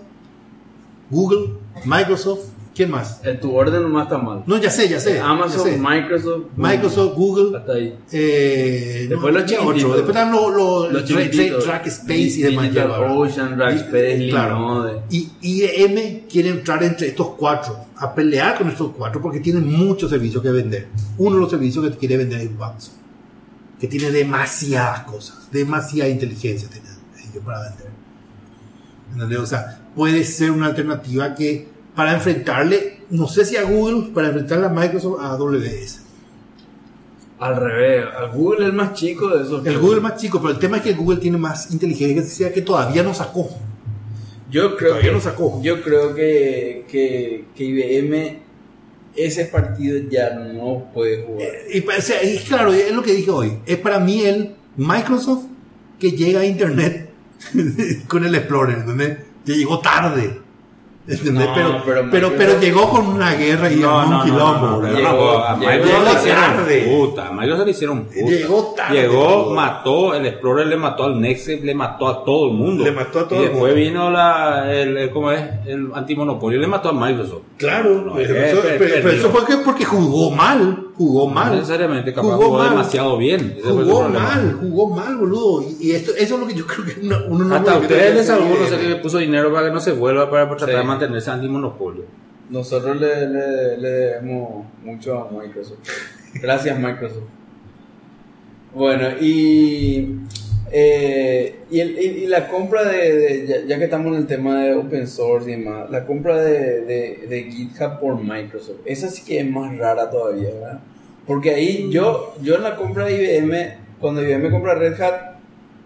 Google, 1.10 1.56
Microsoft, 1.84 2.46
¿quién 2.78 2.92
más? 2.92 3.20
En 3.24 3.40
tu 3.40 3.54
orden 3.56 3.82
nomás 3.82 4.04
está 4.04 4.18
mal. 4.20 4.44
No, 4.46 4.58
ya 4.58 4.70
sé, 4.70 4.88
ya 4.88 5.00
sé. 5.00 5.20
Amazon, 5.20 5.66
ya 5.66 5.72
sé. 5.74 5.78
Microsoft. 5.78 6.44
Microsoft, 6.56 7.16
Google, 7.16 7.58
Hasta 7.58 7.74
ahí. 7.74 7.98
Eh, 8.12 9.08
Después 9.10 9.34
no, 9.34 9.40
los 9.40 9.50
chiquititos. 9.50 9.76
otro. 9.84 9.96
Después 9.96 10.16
están 10.16 10.32
los, 10.32 10.54
los, 10.56 10.94
Los 10.94 11.06
chiquititos. 11.06 11.66
Dra- 11.66 11.72
Rackspace 11.72 12.14
y 12.16 12.42
demás. 12.44 12.70
Ocean, 13.16 13.60
Rackspace, 13.60 14.18
Y- 14.26 14.30
claro. 14.30 14.56
Linode. 14.60 15.02
Y 15.10 15.30
IBM 15.42 16.28
quiere 16.30 16.50
entrar 16.50 16.84
entre 16.84 17.08
estos 17.08 17.30
cuatro, 17.32 17.76
a 17.98 18.14
pelear 18.14 18.58
con 18.58 18.70
estos 18.70 18.92
cuatro, 18.96 19.22
porque 19.22 19.40
tienen 19.40 19.68
muchos 19.68 20.10
servicios 20.10 20.42
que 20.44 20.52
vender. 20.52 20.88
Uno 21.18 21.36
de 21.36 21.42
los 21.42 21.50
servicios 21.50 21.90
que 21.90 21.98
quiere 21.98 22.16
vender 22.18 22.42
es 22.42 22.50
Watson, 22.58 22.94
que 23.80 23.88
tiene 23.88 24.12
demasiadas 24.12 25.02
cosas, 25.02 25.50
demasiada 25.52 26.10
inteligencia 26.10 26.70
tiene 26.70 26.88
ellos 27.32 27.44
para 27.44 27.62
vender. 27.64 27.88
¿Entendés? 29.14 29.40
O 29.40 29.46
sea, 29.48 29.82
puede 29.96 30.24
ser 30.24 30.52
una 30.52 30.68
alternativa 30.68 31.34
que 31.34 31.68
para 31.98 32.14
enfrentarle, 32.14 33.00
no 33.10 33.28
sé 33.28 33.44
si 33.44 33.58
a 33.58 33.64
Google, 33.64 34.12
para 34.14 34.28
enfrentarle 34.28 34.68
a 34.68 34.70
Microsoft, 34.70 35.20
a 35.20 35.32
AWS. 35.32 36.02
Al 37.40 37.56
revés, 37.56 38.06
al 38.18 38.32
Google 38.32 38.60
es 38.62 38.66
el 38.68 38.74
más 38.74 38.94
chico 38.94 39.28
de 39.30 39.44
esos. 39.44 39.66
El. 39.66 39.78
Google 39.80 39.98
es 39.98 40.04
más 40.04 40.16
chico, 40.18 40.40
pero 40.40 40.54
el 40.54 40.60
tema 40.60 40.78
es 40.78 40.84
que 40.84 40.90
el 40.92 40.96
Google 40.96 41.18
tiene 41.20 41.38
más 41.38 41.72
inteligencia 41.72 42.54
que 42.54 42.62
todavía 42.62 43.02
no 43.04 43.14
sacó. 43.14 43.50
Yo 44.50 44.78
creo 44.78 44.92
Todavía 44.92 45.10
que, 45.10 45.16
lo 45.16 45.22
sacó. 45.22 45.60
Yo 45.62 45.82
creo 45.84 46.16
que, 46.16 46.86
que, 46.90 47.46
que 47.56 47.64
IBM 47.66 48.40
ese 49.16 49.46
partido 49.46 50.00
ya 50.10 50.36
no 50.36 50.92
puede 50.94 51.24
jugar. 51.24 51.48
Y, 51.74 51.82
pa- 51.82 51.98
o 51.98 52.02
sea, 52.02 52.24
y 52.24 52.38
claro, 52.40 52.72
es 52.74 52.92
lo 52.92 53.02
que 53.04 53.14
dije 53.14 53.30
hoy. 53.32 53.58
Es 53.66 53.78
para 53.80 54.00
mí 54.00 54.22
el 54.22 54.56
Microsoft 54.78 55.46
que 56.00 56.12
llega 56.12 56.42
a 56.42 56.46
Internet 56.46 57.10
con 58.08 58.24
el 58.24 58.36
Explorer, 58.36 58.78
¿entendés? 58.80 59.18
Que 59.46 59.54
llegó 59.58 59.80
tarde. 59.80 60.40
¿Entendés? 61.08 61.48
No, 61.48 61.54
pero, 61.56 61.82
pero 61.86 62.10
pero, 62.12 62.34
pero, 62.38 62.60
llegó 62.60 62.90
con 62.90 63.08
una 63.08 63.34
guerra 63.36 63.72
y 63.72 63.82
armó 63.84 64.18
un 64.20 64.24
quilombo. 64.24 64.80
¿verdad? 64.82 64.98
Llegó- 64.98 65.38
a 65.40 65.58
llegó 65.58 65.72
Microsoft 65.72 66.04
le 66.06 66.14
hicieron 66.20 66.44
tarde. 66.58 66.82
puta. 66.98 67.28
A 67.28 67.32
Microsoft 67.32 67.66
le 67.66 67.72
hicieron 67.72 68.04
puta. 68.06 68.20
Llegó 68.32 68.74
tarde. 68.76 69.02
Llegó, 69.02 69.54
mató, 69.54 70.14
el 70.16 70.26
Explorer 70.26 70.68
le 70.68 70.76
mató 70.78 71.04
al 71.06 71.20
Nexus, 71.22 71.62
le 71.62 71.74
mató 71.76 72.08
a 72.08 72.24
todo 72.26 72.48
el 72.50 72.54
mundo. 72.54 72.84
Le 72.84 72.92
mató 72.92 73.20
a 73.22 73.28
todo 73.28 73.40
y 73.40 73.44
el 73.46 73.50
después 73.52 73.74
mundo. 73.74 73.76
vino 73.90 74.10
la, 74.12 74.72
el, 74.74 74.98
el- 74.98 75.10
¿cómo 75.12 75.32
es? 75.32 75.42
El 75.66 75.90
antimonopolio, 75.94 76.60
le 76.60 76.68
mató 76.68 76.90
a 76.90 76.94
Microsoft. 76.94 77.42
Claro, 77.58 78.02
No, 78.06 78.14
pero, 78.16 78.36
eh, 78.36 78.52
eso, 78.52 78.62
per- 78.62 78.78
pero- 78.78 79.10
eso 79.10 79.30
fue 79.30 79.46
que- 79.46 79.64
porque 79.64 79.86
jugó 79.86 80.32
mal. 80.32 80.84
Jugó 80.98 81.28
No 81.28 81.34
mal. 81.36 81.54
necesariamente, 81.54 82.12
capaz 82.12 82.28
Jugó 82.30 82.46
jugó, 82.46 82.58
mal. 82.58 82.70
demasiado 82.72 83.18
bien. 83.20 83.60
Jugó 83.64 84.10
mal, 84.10 84.58
jugó 84.60 84.96
mal, 84.96 85.16
boludo. 85.18 85.62
Y, 85.80 85.90
y 85.90 85.92
esto, 85.92 86.12
eso 86.18 86.34
es 86.34 86.40
lo 86.42 86.48
que 86.48 86.56
yo 86.56 86.66
creo 86.66 86.86
que 86.88 86.96
uno, 87.04 87.18
uno 87.30 87.46
no 87.46 87.56
Hasta 87.56 87.78
ustedes 87.78 88.16
les 88.16 88.22
que 88.22 88.28
salvó, 88.34 88.56
se 88.56 88.62
no 88.62 88.68
sé 88.68 88.78
qué, 88.80 88.90
le 88.90 88.96
puso 88.96 89.20
dinero 89.20 89.54
para 89.54 89.68
que 89.68 89.74
no 89.74 89.80
se 89.80 89.92
vuelva 89.92 90.28
para 90.32 90.48
tratar 90.58 90.82
Sí. 90.82 90.88
De 91.00 91.06
mantenerse 91.06 91.32
antimonopolio. 91.32 92.06
Nosotros 92.50 93.00
le, 93.00 93.28
le, 93.28 93.78
le 93.78 93.90
debemos 93.90 94.66
mucho 94.84 95.18
a 95.20 95.32
Microsoft. 95.32 95.80
Gracias, 96.42 96.80
Microsoft. 96.80 97.28
Bueno, 98.74 99.10
y, 99.20 100.20
eh, 100.72 101.56
y, 101.72 102.28
la 102.28 102.48
compra 102.48 102.84
de, 102.84 103.66
ya, 103.68 103.78
que 103.78 103.86
estamos 103.86 104.08
en 104.14 104.20
el 104.20 104.28
tema 104.28 104.64
de 104.64 104.76
open 104.76 105.08
source 105.08 105.50
y 105.50 105.56
demás, 105.56 105.90
la 105.90 106.06
compra 106.06 106.42
de, 106.42 106.82
de, 106.82 107.28
de 107.28 107.44
GitHub 107.52 108.00
por 108.00 108.22
Microsoft, 108.22 108.82
esa 108.86 109.10
sí 109.10 109.24
que 109.26 109.40
es 109.40 109.50
más 109.50 109.76
rara 109.78 110.10
todavía, 110.10 110.50
¿verdad? 110.54 110.80
Porque 111.26 111.52
ahí 111.52 111.90
yo, 111.90 112.36
yo 112.42 112.56
en 112.56 112.64
la 112.64 112.76
compra 112.76 113.06
de 113.06 113.40
IBM, 113.42 113.56
cuando 114.00 114.22
IBM 114.22 114.52
compra 114.52 114.76
Red 114.76 115.02
Hat, 115.02 115.27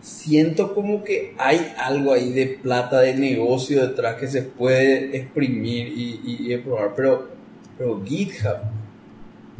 siento 0.01 0.73
como 0.73 1.03
que 1.03 1.35
hay 1.37 1.73
algo 1.77 2.13
ahí 2.13 2.31
de 2.31 2.59
plata 2.61 2.99
de 3.01 3.15
negocio 3.15 3.81
detrás 3.87 4.15
que 4.15 4.27
se 4.27 4.41
puede 4.41 5.15
exprimir 5.15 5.87
y, 5.89 6.19
y, 6.23 6.53
y 6.53 6.57
probar, 6.57 6.93
pero, 6.95 7.29
pero 7.77 8.01
GitHub, 8.03 8.57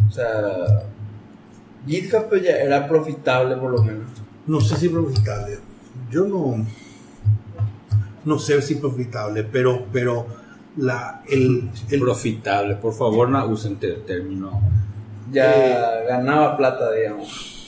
o 0.10 0.12
sea, 0.12 0.84
GitHub 1.88 2.27
pues 2.30 2.43
ya 2.43 2.58
era 2.58 2.88
profitable 2.88 3.56
por 3.56 3.71
lo 3.71 3.84
menos. 3.84 4.08
No 4.47 4.60
sé 4.60 4.75
si 4.75 4.89
profitable. 4.89 5.60
Yo 6.10 6.25
no. 6.25 6.65
No 8.25 8.38
sé 8.39 8.62
si 8.62 8.75
profitable, 8.75 9.43
pero, 9.43 9.86
pero 9.91 10.25
la, 10.77 11.23
el, 11.30 11.69
el- 11.89 11.99
Profitable, 11.99 12.75
por 12.75 12.93
favor, 12.93 13.30
no 13.30 13.45
usen 13.47 13.77
el 13.82 14.01
término. 14.04 14.62
Ya 15.32 16.01
ganaba 16.08 16.56
plata, 16.58 16.91
digamos. 16.91 17.61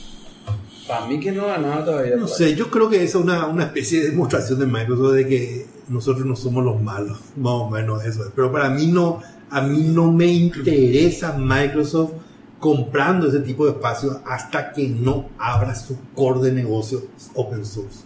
Para 0.87 1.05
mí 1.05 1.19
que 1.19 1.31
no 1.31 1.47
ganaba 1.47 1.85
todavía. 1.85 2.15
no 2.15 2.25
plata. 2.25 2.35
sé, 2.35 2.55
yo 2.55 2.69
creo 2.69 2.89
que 2.89 3.03
es 3.03 3.15
una, 3.15 3.47
una 3.47 3.63
especie 3.65 4.01
de 4.01 4.09
demostración 4.11 4.59
de 4.59 4.65
Microsoft 4.67 5.13
de 5.13 5.27
que 5.27 5.65
nosotros 5.87 6.25
no 6.25 6.35
somos 6.35 6.63
los 6.63 6.81
malos, 6.81 7.19
más 7.37 7.53
o 7.53 7.69
menos 7.69 8.03
eso. 8.03 8.23
es. 8.23 8.31
Pero 8.35 8.51
para 8.51 8.69
mí 8.69 8.87
no, 8.87 9.21
a 9.49 9.61
mí 9.61 9.83
no 9.83 10.11
me 10.11 10.27
interesa 10.27 11.37
Microsoft 11.37 12.11
comprando 12.59 13.27
ese 13.27 13.41
tipo 13.41 13.65
de 13.65 13.71
espacios 13.71 14.17
hasta 14.25 14.71
que 14.71 14.87
no 14.87 15.29
abra 15.37 15.75
su 15.75 15.97
core 16.15 16.41
de 16.41 16.53
negocio 16.53 17.03
open 17.33 17.65
source. 17.65 17.99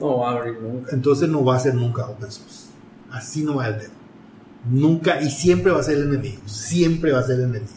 No 0.00 0.18
va 0.18 0.30
a 0.30 0.32
abrir 0.36 0.60
nunca. 0.60 0.92
entonces 0.92 1.28
no 1.28 1.44
va 1.44 1.56
a 1.56 1.60
ser 1.60 1.74
nunca 1.74 2.06
open 2.06 2.30
source. 2.30 2.66
Así 3.10 3.44
no 3.44 3.56
va 3.56 3.68
el 3.68 3.78
tema. 3.78 3.94
Nunca 4.70 5.20
y 5.20 5.30
siempre 5.30 5.72
va 5.72 5.80
a 5.80 5.82
ser 5.82 5.98
el 5.98 6.04
enemigo. 6.04 6.40
Siempre 6.46 7.12
va 7.12 7.18
a 7.20 7.22
ser 7.24 7.36
el 7.36 7.46
enemigo. 7.46 7.72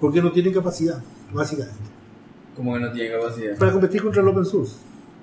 Porque 0.00 0.20
no 0.20 0.32
tienen 0.32 0.52
capacidad, 0.52 1.02
básicamente. 1.32 1.95
Como 2.56 2.72
que 2.74 2.80
no 2.80 2.92
tiene 2.92 3.10
capacidad. 3.10 3.56
Para 3.58 3.72
competir 3.72 4.02
contra 4.02 4.22
el 4.22 4.28
open 4.28 4.44
source. 4.44 4.74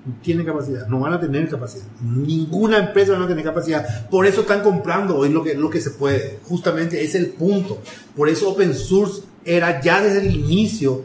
No 0.06 0.14
tienen 0.22 0.44
capacidad. 0.46 0.86
No 0.86 1.00
van 1.00 1.14
a 1.14 1.20
tener 1.20 1.48
capacidad. 1.48 1.84
Ninguna 2.02 2.78
empresa 2.78 3.18
va 3.18 3.24
a 3.24 3.28
tener 3.28 3.42
capacidad. 3.44 4.08
Por 4.10 4.26
eso 4.26 4.42
están 4.42 4.62
comprando 4.62 5.16
hoy 5.16 5.30
lo 5.30 5.42
que, 5.42 5.54
lo 5.54 5.70
que 5.70 5.80
se 5.80 5.90
puede. 5.92 6.38
Justamente 6.44 7.02
es 7.02 7.14
el 7.14 7.28
punto. 7.30 7.78
Por 8.16 8.28
eso 8.28 8.50
open 8.50 8.74
source 8.74 9.22
era 9.44 9.80
ya 9.80 10.02
desde 10.02 10.20
el 10.26 10.34
inicio 10.36 11.02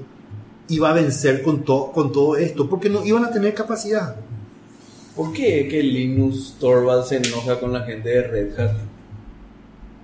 iba 0.67 0.89
a 0.89 0.93
vencer 0.93 1.41
con, 1.41 1.63
to- 1.63 1.91
con 1.93 2.11
todo 2.11 2.35
esto. 2.35 2.69
Porque 2.69 2.89
no 2.89 3.03
iban 3.05 3.23
a 3.25 3.31
tener 3.31 3.53
capacidad. 3.53 4.15
¿Por 5.15 5.33
qué 5.33 5.67
que 5.69 5.81
Linus 5.81 6.55
Torvald 6.59 7.05
se 7.05 7.17
enoja 7.17 7.59
con 7.59 7.73
la 7.73 7.81
gente 7.83 8.09
de 8.09 8.21
Red 8.23 8.59
Hat? 8.59 8.71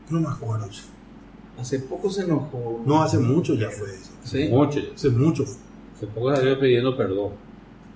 No 0.09 0.19
me 0.21 0.27
acuerdo. 0.29 0.67
Hace 1.59 1.79
poco 1.79 2.09
se 2.09 2.23
enojó. 2.23 2.81
No 2.85 3.01
hace 3.03 3.17
mucho 3.17 3.53
ya 3.55 3.69
fue 3.69 3.89
eso. 3.89 4.11
¿Sí? 4.23 4.47
Mucho. 4.49 4.79
Hace 4.93 5.09
mucho 5.09 5.45
fue. 5.45 5.64
Hace 6.05 6.13
poco 6.13 6.35
salió 6.35 6.59
pidiendo 6.59 6.95
perdón. 6.95 7.31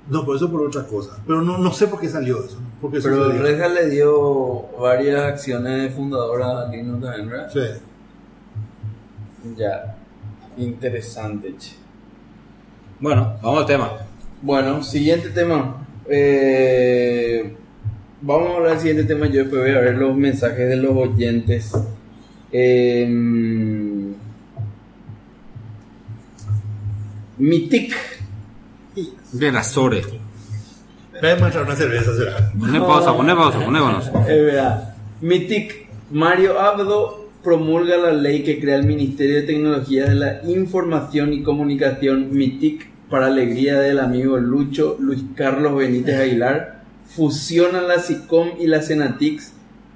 No, 0.10 0.26
por 0.26 0.36
eso 0.36 0.50
por 0.52 0.62
otra 0.62 0.84
cosa. 0.86 1.18
Pero 1.26 1.42
no, 1.42 1.58
no 1.58 1.72
sé 1.72 1.88
por 1.88 2.00
qué 2.00 2.10
salió 2.10 2.44
eso. 2.44 2.60
¿Por 2.82 2.92
qué 2.92 3.00
Pero 3.02 3.26
Hat 3.26 3.74
le 3.74 3.90
dio 3.90 4.62
varias 4.80 5.22
acciones 5.22 5.84
de 5.84 5.90
fundadora 5.90 6.64
a 6.64 6.68
Linux 6.68 7.02
también, 7.02 7.30
¿verdad? 7.30 7.52
Sí. 7.54 7.60
Ya. 9.56 9.96
Interesante, 10.58 11.56
che. 11.58 11.76
Bueno, 13.00 13.38
vamos 13.42 13.62
al 13.62 13.66
tema. 13.68 13.92
Bueno, 14.42 14.84
siguiente 14.84 15.30
tema. 15.30 15.86
Eh, 16.10 17.56
vamos 18.22 18.50
a 18.50 18.56
hablar 18.56 18.72
del 18.72 18.80
siguiente 18.80 19.04
tema. 19.04 19.28
Yo 19.28 19.42
después 19.42 19.62
voy 19.62 19.72
a 19.72 19.80
ver 19.80 19.96
los 19.96 20.16
mensajes 20.16 20.68
de 20.68 20.76
los 20.76 20.98
oyentes. 20.98 21.72
Eh, 22.52 23.06
Mitic. 27.40 27.96
De 29.32 29.52
las 29.52 29.68
Azores. 29.68 30.06
Voy 31.22 31.30
a 31.30 31.62
una 31.62 31.76
cerveza, 31.76 32.16
será. 32.16 32.52
Poné 32.58 32.80
pausa, 32.80 33.16
poné 33.16 33.36
pausa. 33.36 33.60
Es 34.22 34.46
verdad. 34.46 34.96
Mythic, 35.22 35.88
Mario 36.12 36.60
Abdo 36.60 37.30
promulga 37.44 37.98
la 37.98 38.14
ley 38.14 38.44
que 38.44 38.60
crea 38.60 38.76
el 38.76 38.86
Ministerio 38.86 39.36
de 39.36 39.42
Tecnología 39.44 40.06
de 40.06 40.16
la 40.16 40.42
Información 40.46 41.34
y 41.34 41.44
Comunicación 41.44 42.30
MITIC 42.32 42.90
para 43.10 43.28
alegría 43.28 43.80
del 43.80 44.00
amigo 44.00 44.38
Lucho 44.38 44.98
Luis 45.00 45.24
Carlos 45.36 45.76
Benítez 45.76 46.20
Aguilar, 46.20 46.84
fusionan 47.06 47.88
la 47.88 48.00
SICOM 48.00 48.52
y 48.60 48.68
la 48.68 48.82
Senatix 48.82 49.54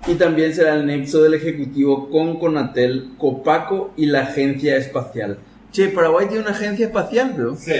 y 0.07 0.15
también 0.15 0.53
será 0.53 0.75
el 0.75 0.85
nexo 0.85 1.21
del 1.21 1.35
Ejecutivo 1.35 2.09
con 2.09 2.39
Conatel, 2.39 3.11
Copaco 3.17 3.93
y 3.95 4.07
la 4.07 4.21
Agencia 4.21 4.75
Espacial. 4.75 5.37
Che, 5.74 5.89
Paraguay 5.89 6.28
tiene 6.28 6.43
una 6.43 6.51
agencia 6.51 6.86
espacial, 6.86 7.34
bro. 7.34 7.57
Sí, 7.57 7.74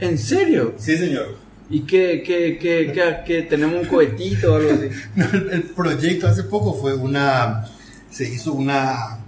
¿En 0.00 0.18
serio? 0.18 0.74
sí 0.76 0.98
señor. 0.98 1.36
¿Y 1.70 1.82
qué, 1.82 2.22
qué, 2.26 2.58
qué, 2.60 2.90
qué, 2.92 3.16
qué- 3.24 3.42
tenemos 3.42 3.80
un 3.82 3.86
cohetito 3.88 4.52
o 4.52 4.56
algo 4.56 4.72
así? 4.72 4.88
No, 5.14 5.24
el, 5.52 5.62
proyecto 5.62 6.26
hace 6.26 6.42
poco 6.42 6.74
fue 6.74 6.94
una, 6.94 7.64
se 8.10 8.28
hizo 8.28 8.52
una 8.52 9.18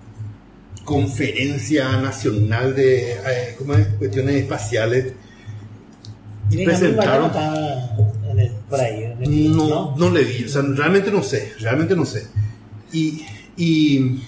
conferencia 0.85 1.97
nacional 2.01 2.75
de 2.75 3.13
eh, 3.13 3.55
¿cómo 3.59 3.75
es? 3.75 3.87
cuestiones 3.99 4.35
espaciales. 4.43 5.13
Y 6.51 6.65
presentaron- 6.65 7.31
en 8.31 8.39
el, 8.41 8.51
por 8.69 8.81
ahí. 8.81 9.05
en 9.05 9.23
el- 9.23 9.57
No, 9.57 9.95
no 9.97 10.11
le 10.11 10.25
vi, 10.25 10.45
o 10.45 10.49
sea, 10.49 10.63
realmente 10.63 11.11
no 11.13 11.23
sé, 11.23 11.53
realmente 11.61 11.95
no 11.95 12.05
sé. 12.05 12.27
Y, 12.93 13.23
y 13.57 14.21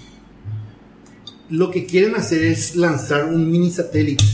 lo 1.51 1.71
que 1.71 1.87
quieren 1.87 2.15
hacer 2.17 2.43
es 2.45 2.77
lanzar 2.77 3.25
un 3.27 3.51
mini 3.51 3.71
satélite. 3.71 4.25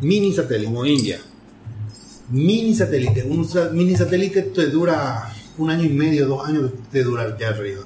Mini 0.00 0.32
satélite. 0.32 0.66
Como 0.66 0.86
India. 0.86 1.18
Mini 2.30 2.74
satélite. 2.74 3.24
Un 3.24 3.46
sa- 3.48 3.70
mini 3.70 3.96
satélite 3.96 4.42
te 4.42 4.66
dura 4.68 5.32
un 5.58 5.70
año 5.70 5.84
y 5.84 5.88
medio, 5.90 6.26
dos 6.26 6.46
años 6.48 6.70
de 6.92 7.04
durar 7.04 7.36
ya 7.38 7.48
arriba. 7.48 7.82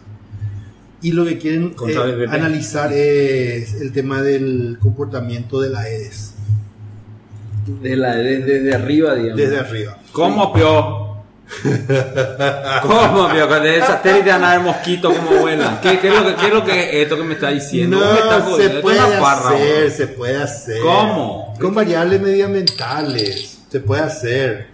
Y 1.01 1.13
lo 1.13 1.25
que 1.25 1.39
quieren 1.39 1.75
eh, 1.89 2.27
analizar 2.29 2.93
es 2.93 3.75
el 3.75 3.93
tema 3.93 4.21
del 4.23 4.79
comportamiento 4.81 5.61
de 5.61 5.71
la 5.71 5.89
EDES. 5.89 6.35
De 7.83 7.97
la, 7.97 8.17
desde, 8.17 8.45
desde 8.63 8.75
arriba, 8.75 9.15
digamos. 9.15 9.37
Desde 9.37 9.59
arriba. 9.59 9.99
¿Cómo, 10.13 10.53
pio? 10.53 11.08
¿Cómo, 12.83 13.29
pio? 13.31 13.49
Con 13.49 13.67
el 13.67 13.83
satélite 13.83 14.31
anda 14.31 14.55
el 14.55 14.63
mosquito 14.63 15.13
como 15.15 15.41
vuela. 15.41 15.81
¿Qué, 15.83 15.99
qué 15.99 16.09
es 16.09 16.15
lo 16.15 16.27
que, 16.27 16.35
qué 16.37 16.47
es 16.47 16.53
lo 16.55 16.65
que 16.65 16.81
es 16.81 17.03
esto 17.05 17.17
que 17.17 17.23
me 17.25 17.35
está 17.35 17.49
diciendo? 17.51 17.99
¿Cómo 17.99 18.13
me 18.13 18.19
está 18.19 18.39
No, 18.39 18.45
jodiendo? 18.45 18.75
se 18.77 18.83
puede 18.83 18.99
hacer, 19.01 19.91
se 19.91 20.07
puede 20.09 20.37
hacer. 20.43 20.81
¿Cómo? 20.83 21.55
Con 21.61 21.75
variables 21.75 22.21
medioambientales. 22.21 23.59
Se 23.71 23.81
puede 23.81 24.03
hacer. 24.03 24.67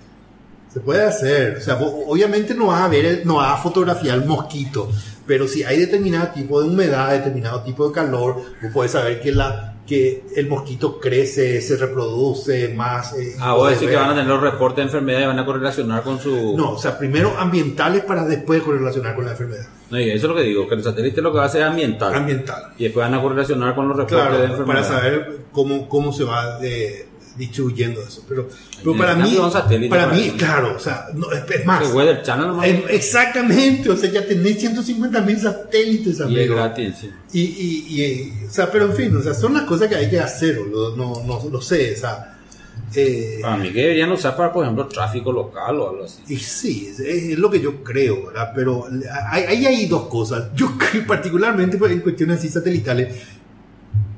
Se 0.73 0.81
puede 0.81 1.05
hacer. 1.05 1.59
O 1.59 1.61
sea, 1.61 1.75
vos 1.75 1.93
obviamente 2.07 2.55
no 2.55 2.67
vas 2.67 2.83
a 2.83 2.89
ver, 2.89 3.05
el- 3.05 3.23
no 3.27 3.37
vas 3.37 3.59
a 3.59 3.63
fotografiar 3.63 4.17
el 4.19 4.25
mosquito. 4.25 4.91
Pero 5.27 5.47
si 5.49 5.63
hay 5.65 5.79
determinado 5.79 6.29
tipo 6.29 6.61
de 6.61 6.69
humedad, 6.69 7.11
determinado 7.13 7.63
tipo 7.63 7.87
de 7.89 7.95
calor, 7.95 8.35
vos 8.61 8.73
podés 8.73 8.91
saber 8.93 9.21
que, 9.21 9.33
la, 9.33 9.74
que 9.87 10.25
el 10.37 10.49
mosquito 10.49 10.99
crece, 10.99 11.61
se 11.61 11.77
reproduce 11.77 12.69
más. 12.75 13.13
eh, 13.19 13.35
Ah, 13.39 13.53
vos 13.55 13.71
decís 13.71 13.89
que 13.89 13.97
van 13.97 14.11
a 14.11 14.15
tener 14.15 14.27
los 14.27 14.41
reportes 14.41 14.77
de 14.77 14.83
enfermedad 14.85 15.21
y 15.21 15.27
van 15.27 15.39
a 15.39 15.45
correlacionar 15.45 16.03
con 16.03 16.19
su... 16.19 16.57
No, 16.57 16.73
o 16.73 16.79
sea, 16.79 16.97
primero 16.99 17.35
ambientales 17.39 18.03
para 18.05 18.25
después 18.25 18.63
correlacionar 18.63 19.15
con 19.15 19.27
la 19.27 19.33
enfermedad. 19.33 19.67
No, 19.91 20.01
y 20.01 20.09
eso 20.11 20.17
es 20.27 20.31
lo 20.31 20.35
que 20.35 20.43
digo, 20.43 20.67
que 20.67 20.75
el 20.77 20.83
satélite 20.83 21.21
lo 21.21 21.31
que 21.33 21.39
va 21.39 21.45
a 21.45 21.47
hacer 21.49 21.61
es 21.63 21.69
ambiental. 21.69 22.15
Ambiental. 22.15 22.73
Y 22.79 22.85
después 22.85 23.05
van 23.05 23.15
a 23.15 23.23
correlacionar 23.23 23.75
con 23.75 23.87
los 23.89 23.97
reportes 23.97 24.39
de 24.39 24.45
enfermedad. 24.47 24.67
para 24.67 24.85
saber 24.85 25.39
cómo, 25.53 25.89
cómo 25.89 26.13
se 26.13 26.25
va 26.25 26.59
eh, 27.35 27.39
distribuyendo 27.39 28.01
eso. 28.03 28.25
Pero, 28.29 28.49
pero 28.79 28.93
Hay 28.93 28.99
para 28.99 29.17
mí, 29.17 29.37
satélite 29.53 29.91
para 29.91 30.05
para 30.07 30.17
mí, 30.17 30.31
claro, 30.37 30.75
o 30.77 30.79
sea, 30.79 31.07
no, 31.15 31.31
es, 31.33 31.67
más. 31.67 31.93
Weather 31.93 32.23
Channel 32.23 32.47
nomás. 32.49 32.67
Exactamente, 32.91 33.91
o 33.91 33.97
sea, 33.97 34.11
ya 34.11 34.27
tenés 34.27 34.59
150 34.61 35.21
mil 35.23 35.39
satélites, 35.39 36.07
y 36.07 36.11
es 36.11 36.21
amigo. 36.21 36.55
gratis, 36.57 36.95
sí. 37.01 37.11
Y, 37.33 37.41
y, 37.43 38.03
y, 38.03 38.47
o 38.47 38.51
sea, 38.51 38.71
pero 38.71 38.87
en 38.87 38.95
fin, 38.95 39.17
o 39.17 39.23
sea, 39.23 39.35
son 39.35 39.55
las 39.55 39.65
cosas 39.65 39.89
que 39.89 39.97
hay 39.97 40.09
que 40.11 40.21
hacer, 40.21 40.59
boludo, 40.59 40.97
no, 40.97 41.23
no 41.25 41.51
lo 41.51 41.61
sé, 41.61 41.95
o 41.95 41.97
sea. 41.97 42.31
eh, 42.95 43.39
Para 43.43 43.57
mí 43.57 43.73
que 43.73 43.81
deberían 43.83 44.13
usar 44.13 44.37
para, 44.37 44.53
por 44.53 44.63
ejemplo, 44.65 44.87
tráfico 44.87 45.33
local 45.33 45.81
o 45.81 45.91
algo 45.91 46.05
así. 46.05 46.23
Y 46.29 46.37
sí, 46.37 46.89
es, 46.91 47.01
es 47.01 47.39
lo 47.39 47.51
que 47.51 47.61
yo 47.61 47.83
creo, 47.83 48.27
¿verdad? 48.27 48.53
Pero 48.55 48.87
hay, 49.31 49.43
hay 49.45 49.67
ahí 49.67 49.87
dos 49.87 50.07
cosas. 50.09 50.51
Yo 50.55 50.73
particularmente 51.07 51.77
pues, 51.79 51.91
en 51.93 52.01
cuestiones 52.01 52.39
así 52.39 52.49
satelitales, 52.49 53.09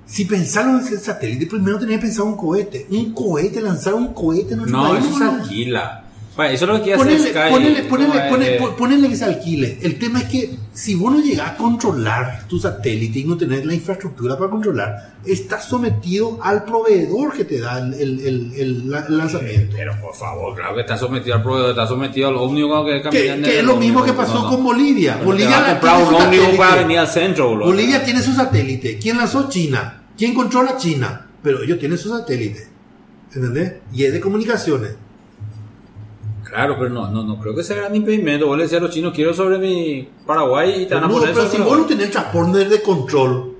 si 0.07 0.25
pensaron 0.25 0.81
en 0.81 0.93
el 0.93 0.99
satélite, 1.01 1.47
primero 1.47 1.79
tenía 1.79 1.97
que 1.97 2.03
pensar 2.07 2.25
un 2.25 2.37
cohete. 2.37 2.87
Un 2.91 3.13
cohete, 3.13 3.61
lanzar 3.61 3.95
un 3.95 4.15
cohete 4.15 4.53
en 4.53 4.59
nuestro 4.61 4.79
No, 4.81 4.89
país. 4.91 5.05
eso 5.05 5.19
se 5.19 5.25
no. 5.25 5.45
Bueno, 6.37 6.53
eso 6.53 6.64
es 6.66 6.70
lo 6.70 6.76
que 6.76 6.82
quiere 6.82 7.01
hacer 7.01 7.07
Ponele, 7.16 7.30
Sky. 7.30 7.51
ponele, 7.51 7.82
ponele, 7.84 8.30
ponele- 8.30 8.59
pon- 8.59 8.76
ponele 8.76 9.09
que 9.09 9.16
se 9.16 9.24
alquile. 9.24 9.78
El 9.80 9.99
tema 9.99 10.18
es 10.20 10.24
que 10.26 10.51
si 10.74 10.95
vos 10.95 11.11
no 11.12 11.20
llegás 11.20 11.53
a 11.53 11.57
controlar 11.57 12.47
tu 12.47 12.59
satélite 12.59 13.20
y 13.20 13.24
no 13.24 13.39
tenés 13.39 13.64
la 13.64 13.72
infraestructura 13.72 14.37
para 14.37 14.51
controlar, 14.51 15.14
estás 15.24 15.64
sometido 15.66 16.39
al 16.43 16.64
proveedor 16.64 17.32
que 17.34 17.45
te 17.47 17.59
da 17.59 17.78
el, 17.78 17.95
el- 17.95 18.20
el- 18.20 18.53
el 18.55 18.91
la- 18.91 19.07
el 19.09 19.16
lanzamiento. 19.16 19.74
Pero 19.76 19.99
por 20.01 20.14
favor, 20.14 20.55
claro 20.55 20.74
que 20.74 20.82
está 20.82 20.99
sometido 20.99 21.37
al 21.37 21.43
proveedor, 21.43 21.70
está 21.70 21.87
sometido 21.87 22.28
al 22.28 22.37
ómnibus 22.37 22.84
que 22.84 23.01
Que, 23.11 23.41
que 23.43 23.59
es 23.61 23.64
lo 23.64 23.76
mismo 23.76 24.03
que 24.05 24.12
pasó 24.12 24.34
No, 24.34 24.43
no. 24.43 24.51
con 24.51 24.64
Bolivia. 24.64 25.14
Pero 25.14 25.24
Bolivia 25.26 25.64
te 25.64 25.70
a 25.70 25.72
comprar 25.80 26.03
un 26.03 26.09
su 26.11 26.16
ómnibus 26.16 26.37
satélite. 26.45 26.59
para 26.59 26.82
venir 26.82 26.99
al 26.99 27.09
centro, 27.09 27.49
boludo. 27.49 27.66
Bolivia 27.68 28.05
tiene 28.05 28.20
su 28.20 28.34
satélite. 28.34 28.99
¿Quién 28.99 29.16
lanzó 29.16 29.49
China? 29.49 30.03
¿Quién 30.18 30.34
controla 30.34 30.76
China? 30.76 31.28
Pero 31.43 31.62
ellos 31.62 31.78
tienen 31.78 31.97
su 31.97 32.11
satélite. 32.11 32.66
¿Entendés? 33.34 33.72
Y 33.93 34.05
es 34.05 34.12
de 34.12 34.20
comunicaciones. 34.20 34.97
Claro, 36.49 36.76
pero 36.78 36.90
no, 36.90 37.11
no, 37.11 37.24
no 37.24 37.38
creo 37.40 37.55
que 37.57 37.64
sea 37.64 37.76
gran 37.76 37.94
impedimento. 37.97 38.47
Vos 38.47 38.57
le 38.57 38.64
decís 38.64 38.78
a 38.78 38.80
los 38.80 38.90
chinos, 38.92 39.12
quiero 39.12 39.34
sobre 39.34 39.59
mi 39.59 40.09
Paraguay 40.26 40.82
y 40.82 40.86
te 40.86 40.94
van 40.94 41.05
a 41.05 41.09
No, 41.09 41.14
poner 41.14 41.34
pero 41.34 41.51
si 41.51 41.59
vos 41.59 41.76
no 41.78 41.86
tenés 41.86 42.11
transponder 42.12 42.68
de 42.68 42.82
control, 42.82 43.57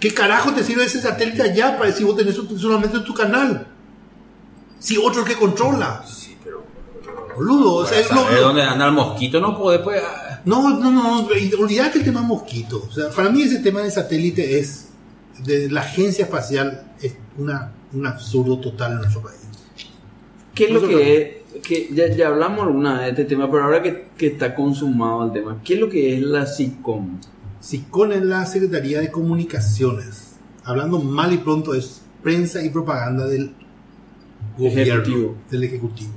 ¿qué 0.00 0.12
carajo 0.12 0.52
te 0.52 0.64
sirve 0.64 0.84
ese 0.84 1.00
satélite 1.00 1.42
allá 1.42 1.78
para 1.78 1.92
si 1.92 2.02
vos 2.04 2.16
tenés 2.16 2.34
solamente 2.56 2.98
tu 3.00 3.14
canal? 3.14 3.66
Si 4.78 4.96
otro 4.98 5.24
que 5.24 5.34
controla. 5.36 6.04
Sí, 6.06 6.36
pero... 6.42 6.64
Boludo, 7.36 7.74
o 7.74 7.86
sea, 7.86 8.00
es 8.00 8.10
lo- 8.10 8.24
¿Sabes 8.24 8.40
dónde 8.40 8.62
anda 8.62 8.86
el 8.86 8.92
mosquito? 8.92 9.40
No 9.40 9.56
puede, 9.56 9.78
pues... 9.78 10.02
ah, 10.04 10.40
No, 10.44 10.68
no, 10.78 10.90
no, 10.90 11.26
olvidate 11.60 11.98
el 11.98 12.04
tema 12.04 12.22
mosquito. 12.22 12.84
O 12.88 12.92
sea, 12.92 13.08
para 13.10 13.30
mí 13.30 13.42
ese 13.42 13.60
tema 13.60 13.80
de 13.82 13.90
satélite 13.90 14.58
es, 14.58 14.88
de 15.44 15.70
la 15.70 15.82
agencia 15.82 16.24
espacial, 16.24 16.92
es 17.00 17.14
una, 17.38 17.72
un 17.92 18.06
absurdo 18.06 18.58
total 18.58 18.92
en 18.92 18.98
nuestro 18.98 19.22
país. 19.22 19.36
¿Qué 20.56 20.64
es 20.64 20.70
lo 20.70 20.88
que 20.88 21.42
es? 21.52 21.60
Que 21.62 21.88
ya, 21.92 22.08
ya 22.08 22.28
hablamos 22.28 22.66
alguna 22.66 22.94
vez 22.94 23.02
de 23.02 23.10
este 23.10 23.24
tema, 23.26 23.50
pero 23.50 23.64
ahora 23.64 23.82
que, 23.82 24.08
que 24.16 24.28
está 24.28 24.54
consumado 24.54 25.26
el 25.26 25.32
tema, 25.32 25.60
¿qué 25.62 25.74
es 25.74 25.80
lo 25.80 25.88
que 25.88 26.16
es 26.16 26.22
la 26.22 26.46
SICOM? 26.46 27.20
SICON 27.60 28.12
es 28.12 28.22
la 28.22 28.44
Secretaría 28.46 29.00
de 29.00 29.10
Comunicaciones. 29.10 30.36
Hablando 30.64 30.98
mal 30.98 31.32
y 31.32 31.38
pronto 31.38 31.74
es 31.74 32.02
prensa 32.22 32.64
y 32.64 32.70
propaganda 32.70 33.26
del 33.26 33.52
gobierno, 34.56 34.94
Ejecutivo. 34.94 35.36
del 35.50 35.64
Ejecutivo. 35.64 36.10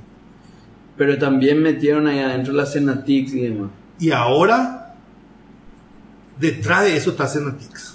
Pero 0.96 1.18
también 1.18 1.62
metieron 1.62 2.06
ahí 2.06 2.18
adentro 2.18 2.52
la 2.52 2.66
Senatix 2.66 3.32
y 3.34 3.42
demás. 3.42 3.70
Y 3.98 4.10
ahora, 4.10 4.96
detrás 6.38 6.84
de 6.84 6.96
eso 6.96 7.10
está 7.10 7.26
Senatix. 7.26 7.94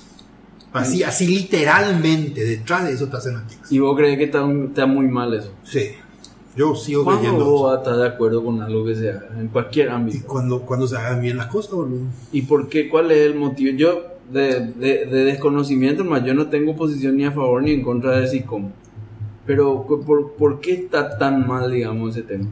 Así, 0.74 1.04
así 1.04 1.28
literalmente, 1.28 2.44
detrás 2.44 2.86
de 2.86 2.94
eso 2.94 3.06
está 3.06 3.20
Senatix. 3.22 3.72
¿Y 3.72 3.80
vos 3.80 3.98
crees 3.98 4.18
que 4.18 4.26
está, 4.26 4.46
está 4.68 4.86
muy 4.86 5.08
mal 5.08 5.34
eso? 5.34 5.54
Sí, 5.64 5.92
yo 6.56 6.76
sigo 6.76 7.04
¿Cuándo 7.04 7.22
creyendo 7.22 7.64
vas 7.64 7.76
a 7.76 7.78
estar 7.80 7.98
de 7.98 8.08
acuerdo 8.08 8.44
con 8.44 8.62
algo 8.62 8.86
que 8.86 8.96
sea 8.96 9.28
en 9.38 9.50
cualquier 9.50 9.88
Y 9.88 9.92
ámbito? 9.92 10.28
cuando, 10.28 10.62
cuando 10.62 10.88
se 10.88 10.98
hagan 10.98 11.22
bien 11.22 11.38
las 11.38 11.48
cosas, 11.48 11.72
boludo. 11.74 12.06
¿Y 12.32 12.44
por 12.44 12.70
qué? 12.70 12.88
¿Cuál 12.90 13.12
es 13.12 13.18
el 13.28 13.36
motivo? 13.36 13.76
Yo, 13.78 14.04
de, 14.32 14.62
de, 14.68 15.06
de 15.06 15.24
desconocimiento, 15.26 16.04
más 16.06 16.24
yo 16.24 16.34
no 16.34 16.48
tengo 16.48 16.76
posición 16.76 17.18
ni 17.18 17.26
a 17.26 17.32
favor 17.32 17.62
ni 17.62 17.72
en 17.72 17.84
contra 17.84 18.18
de 18.20 18.28
SICOM. 18.28 18.70
Pero, 19.46 19.86
¿por, 19.86 20.32
por 20.34 20.60
qué 20.60 20.74
está 20.74 21.18
tan 21.18 21.46
mal, 21.48 21.72
digamos, 21.72 22.12
ese 22.16 22.24
tema? 22.26 22.48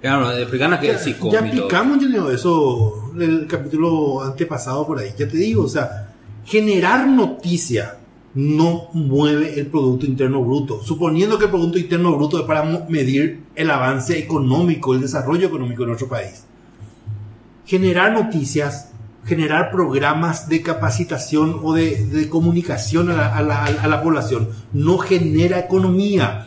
Claro, 0.00 0.30
explícanos 0.32 0.78
qué 0.80 0.88
Ya, 0.88 0.92
es 0.94 1.00
SICOM 1.02 1.32
ya 1.32 1.40
y 1.40 1.48
explicamos, 1.48 1.98
Janeo, 2.04 2.30
eso 2.30 3.10
en 3.14 3.22
el 3.22 3.46
capítulo 3.46 4.22
antepasado 4.22 4.86
por 4.86 4.98
ahí. 4.98 5.08
Ya 5.18 5.26
te 5.26 5.36
digo, 5.38 5.62
o 5.64 5.68
sea, 5.68 6.12
generar 6.44 7.08
noticia 7.08 7.96
no 8.34 8.88
mueve 8.92 9.58
el 9.60 9.66
Producto 9.68 10.06
Interno 10.06 10.42
Bruto. 10.42 10.82
Suponiendo 10.82 11.38
que 11.38 11.44
el 11.44 11.50
Producto 11.50 11.78
Interno 11.78 12.16
Bruto 12.16 12.38
es 12.40 12.44
para 12.44 12.64
medir 12.88 13.44
el 13.54 13.70
avance 13.70 14.18
económico, 14.18 14.92
el 14.94 15.00
desarrollo 15.02 15.46
económico 15.46 15.82
de 15.82 15.86
nuestro 15.88 16.08
país. 16.08 16.44
Generar 17.64 18.12
noticias, 18.12 18.90
generar 19.24 19.70
programas 19.70 20.48
de 20.48 20.60
capacitación 20.62 21.60
o 21.62 21.72
de, 21.74 22.04
de 22.06 22.28
comunicación 22.28 23.10
a 23.10 23.14
la, 23.14 23.36
a 23.36 23.42
la- 23.42 23.64
a 23.64 23.88
la 23.88 24.02
población 24.02 24.48
no 24.72 24.98
genera 24.98 25.58
economía 25.60 26.46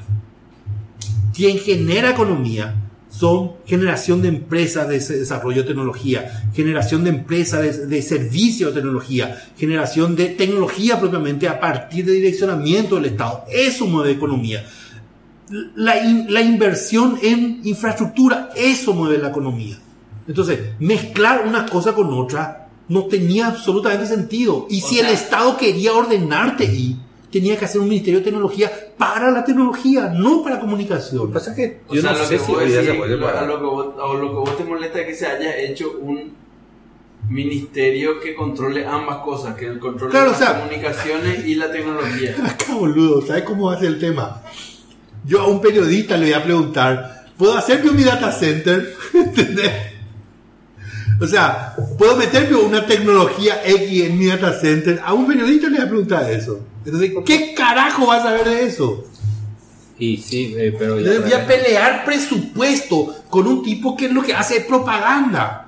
quien 1.33 1.57
genera 1.59 2.09
economía 2.11 2.86
son 3.17 3.53
generación 3.65 4.21
de 4.21 4.27
empresas 4.27 4.87
de 4.87 4.99
desarrollo 4.99 5.61
de 5.63 5.67
tecnología, 5.69 6.49
generación 6.53 7.03
de 7.03 7.09
empresas 7.09 7.61
de, 7.61 7.87
de 7.87 8.01
servicio 8.01 8.67
de 8.67 8.73
tecnología, 8.73 9.43
generación 9.57 10.15
de 10.15 10.27
tecnología 10.29 10.99
propiamente 10.99 11.47
a 11.47 11.59
partir 11.59 12.05
de 12.05 12.11
direccionamiento 12.13 12.95
del 12.95 13.05
Estado. 13.05 13.45
Eso 13.51 13.87
mueve 13.87 14.11
economía. 14.11 14.65
La, 15.75 16.03
in- 16.03 16.27
la 16.31 16.41
inversión 16.41 17.17
en 17.23 17.61
infraestructura, 17.63 18.49
eso 18.55 18.93
mueve 18.93 19.17
la 19.17 19.29
economía. 19.29 19.77
Entonces, 20.27 20.59
mezclar 20.79 21.45
una 21.47 21.65
cosa 21.65 21.93
con 21.93 22.13
otra 22.13 22.67
no 22.89 23.05
tenía 23.05 23.47
absolutamente 23.47 24.05
sentido. 24.05 24.67
Y 24.69 24.81
si 24.81 24.99
el 24.99 25.07
Estado 25.07 25.57
quería 25.57 25.93
ordenarte 25.93 26.65
y 26.65 26.97
tenía 27.31 27.57
que 27.57 27.65
hacer 27.65 27.81
un 27.81 27.89
ministerio 27.89 28.19
de 28.19 28.25
tecnología 28.25 28.71
para 28.97 29.29
la 29.31 29.43
tecnología, 29.43 30.09
no 30.15 30.41
para 30.43 30.59
comunicación. 30.59 31.17
Lo 31.23 31.27
que 31.27 31.33
pasa 31.33 31.51
es 31.51 31.55
que 31.57 31.79
O 31.87 31.93
yo 31.95 32.01
sea, 32.01 32.11
no 32.13 32.17
lo 32.19 32.25
sé 32.25 32.37
que 32.37 32.39
si 32.43 32.51
vos 32.51 32.61
hoy 32.61 32.67
día 32.69 32.79
se 32.79 32.85
decís, 32.85 32.97
puede 32.99 33.17
lo- 33.17 33.27
a 33.27 33.29
separar. 33.31 33.47
lo 33.49 33.57
que 33.59 33.65
vos, 33.65 33.85
a 33.95 34.13
lo 34.17 34.29
que 34.29 34.35
vos 34.35 34.57
te 34.57 34.63
molesta 34.63 34.99
es 35.01 35.07
que 35.07 35.13
se 35.15 35.25
haya 35.27 35.57
hecho 35.57 35.91
un 36.01 36.33
ministerio 37.29 38.19
que 38.21 38.33
controle 38.35 38.85
ambas 38.85 39.17
cosas, 39.17 39.55
que 39.55 39.77
controle 39.79 40.11
Claro, 40.11 40.31
las 40.31 40.41
o 40.41 40.43
sea- 40.43 40.59
comunicaciones 40.59 41.45
y 41.45 41.55
la 41.55 41.71
tecnología. 41.71 42.35
Acá, 42.45 42.73
boludo, 42.75 43.21
¿sabes 43.25 43.43
cómo 43.43 43.69
hace 43.69 43.87
el 43.87 43.99
tema? 43.99 44.41
Yo 45.25 45.41
a 45.41 45.47
un 45.47 45.59
periodista 45.59 46.15
le 46.15 46.27
voy 46.27 46.33
a 46.33 46.43
preguntar, 46.43 47.25
¿puedo 47.37 47.57
hacerme 47.57 47.91
mi 47.91 48.03
data 48.03 48.31
center? 48.31 48.93
¿Entendés? 49.13 49.71
O 51.19 51.25
sea, 51.27 51.75
¿puedo 51.97 52.15
meterme 52.15 52.55
una 52.57 52.85
tecnología 52.85 53.61
X 53.65 54.03
en 54.05 54.17
mi 54.17 54.27
data 54.27 54.53
center? 54.57 55.01
A 55.03 55.13
un 55.13 55.27
periodista 55.27 55.67
le 55.67 55.77
voy 55.77 55.85
a 55.85 55.89
preguntar 55.89 56.31
eso. 56.31 56.59
Entonces, 56.87 57.11
¿qué 57.25 57.53
carajo 57.53 58.07
vas 58.07 58.21
a 58.21 58.29
saber 58.29 58.45
de 58.47 58.63
eso? 58.65 59.03
Y 59.99 60.17
sí, 60.17 60.55
eh, 60.57 60.73
pero 60.77 60.95
Le 60.95 61.19
voy 61.19 61.33
a 61.33 61.45
pelear 61.45 62.05
presupuesto 62.05 63.13
con 63.29 63.45
un 63.45 63.61
tipo 63.63 63.95
que 63.97 64.05
es 64.05 64.11
lo 64.11 64.21
que 64.23 64.33
hace 64.33 64.57
es 64.57 64.65
propaganda, 64.65 65.67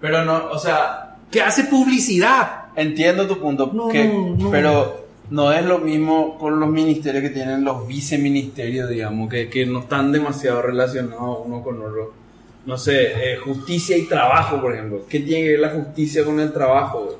Pero 0.00 0.24
no, 0.24 0.46
o 0.50 0.58
sea, 0.58 1.16
que 1.30 1.42
hace 1.42 1.64
publicidad. 1.64 2.64
entiendo 2.74 3.26
tu 3.26 3.38
punto, 3.38 3.70
No, 3.72 3.88
que- 3.88 4.04
no. 4.08 4.50
pero 4.50 5.04
no 5.28 5.52
es 5.52 5.64
lo 5.66 5.78
mismo 5.78 6.38
con 6.38 6.58
los 6.58 6.70
ministerios 6.70 7.22
que 7.22 7.30
tienen 7.30 7.62
los 7.64 7.86
viceministerios, 7.86 8.88
digamos, 8.88 9.28
que, 9.28 9.50
que 9.50 9.66
no 9.66 9.80
están 9.80 10.10
demasiado 10.10 10.62
relacionados 10.62 11.40
uno 11.44 11.62
con 11.62 11.82
otro. 11.82 12.14
No 12.64 12.78
sé, 12.78 13.32
eh, 13.34 13.36
justicia 13.36 13.96
y 13.96 14.06
trabajo, 14.06 14.60
por 14.60 14.72
ejemplo. 14.74 15.02
¿Qué 15.08 15.20
tiene 15.20 15.44
que 15.44 15.50
ver 15.52 15.60
la 15.60 15.70
justicia 15.70 16.24
con 16.24 16.40
el 16.40 16.52
trabajo? 16.52 17.18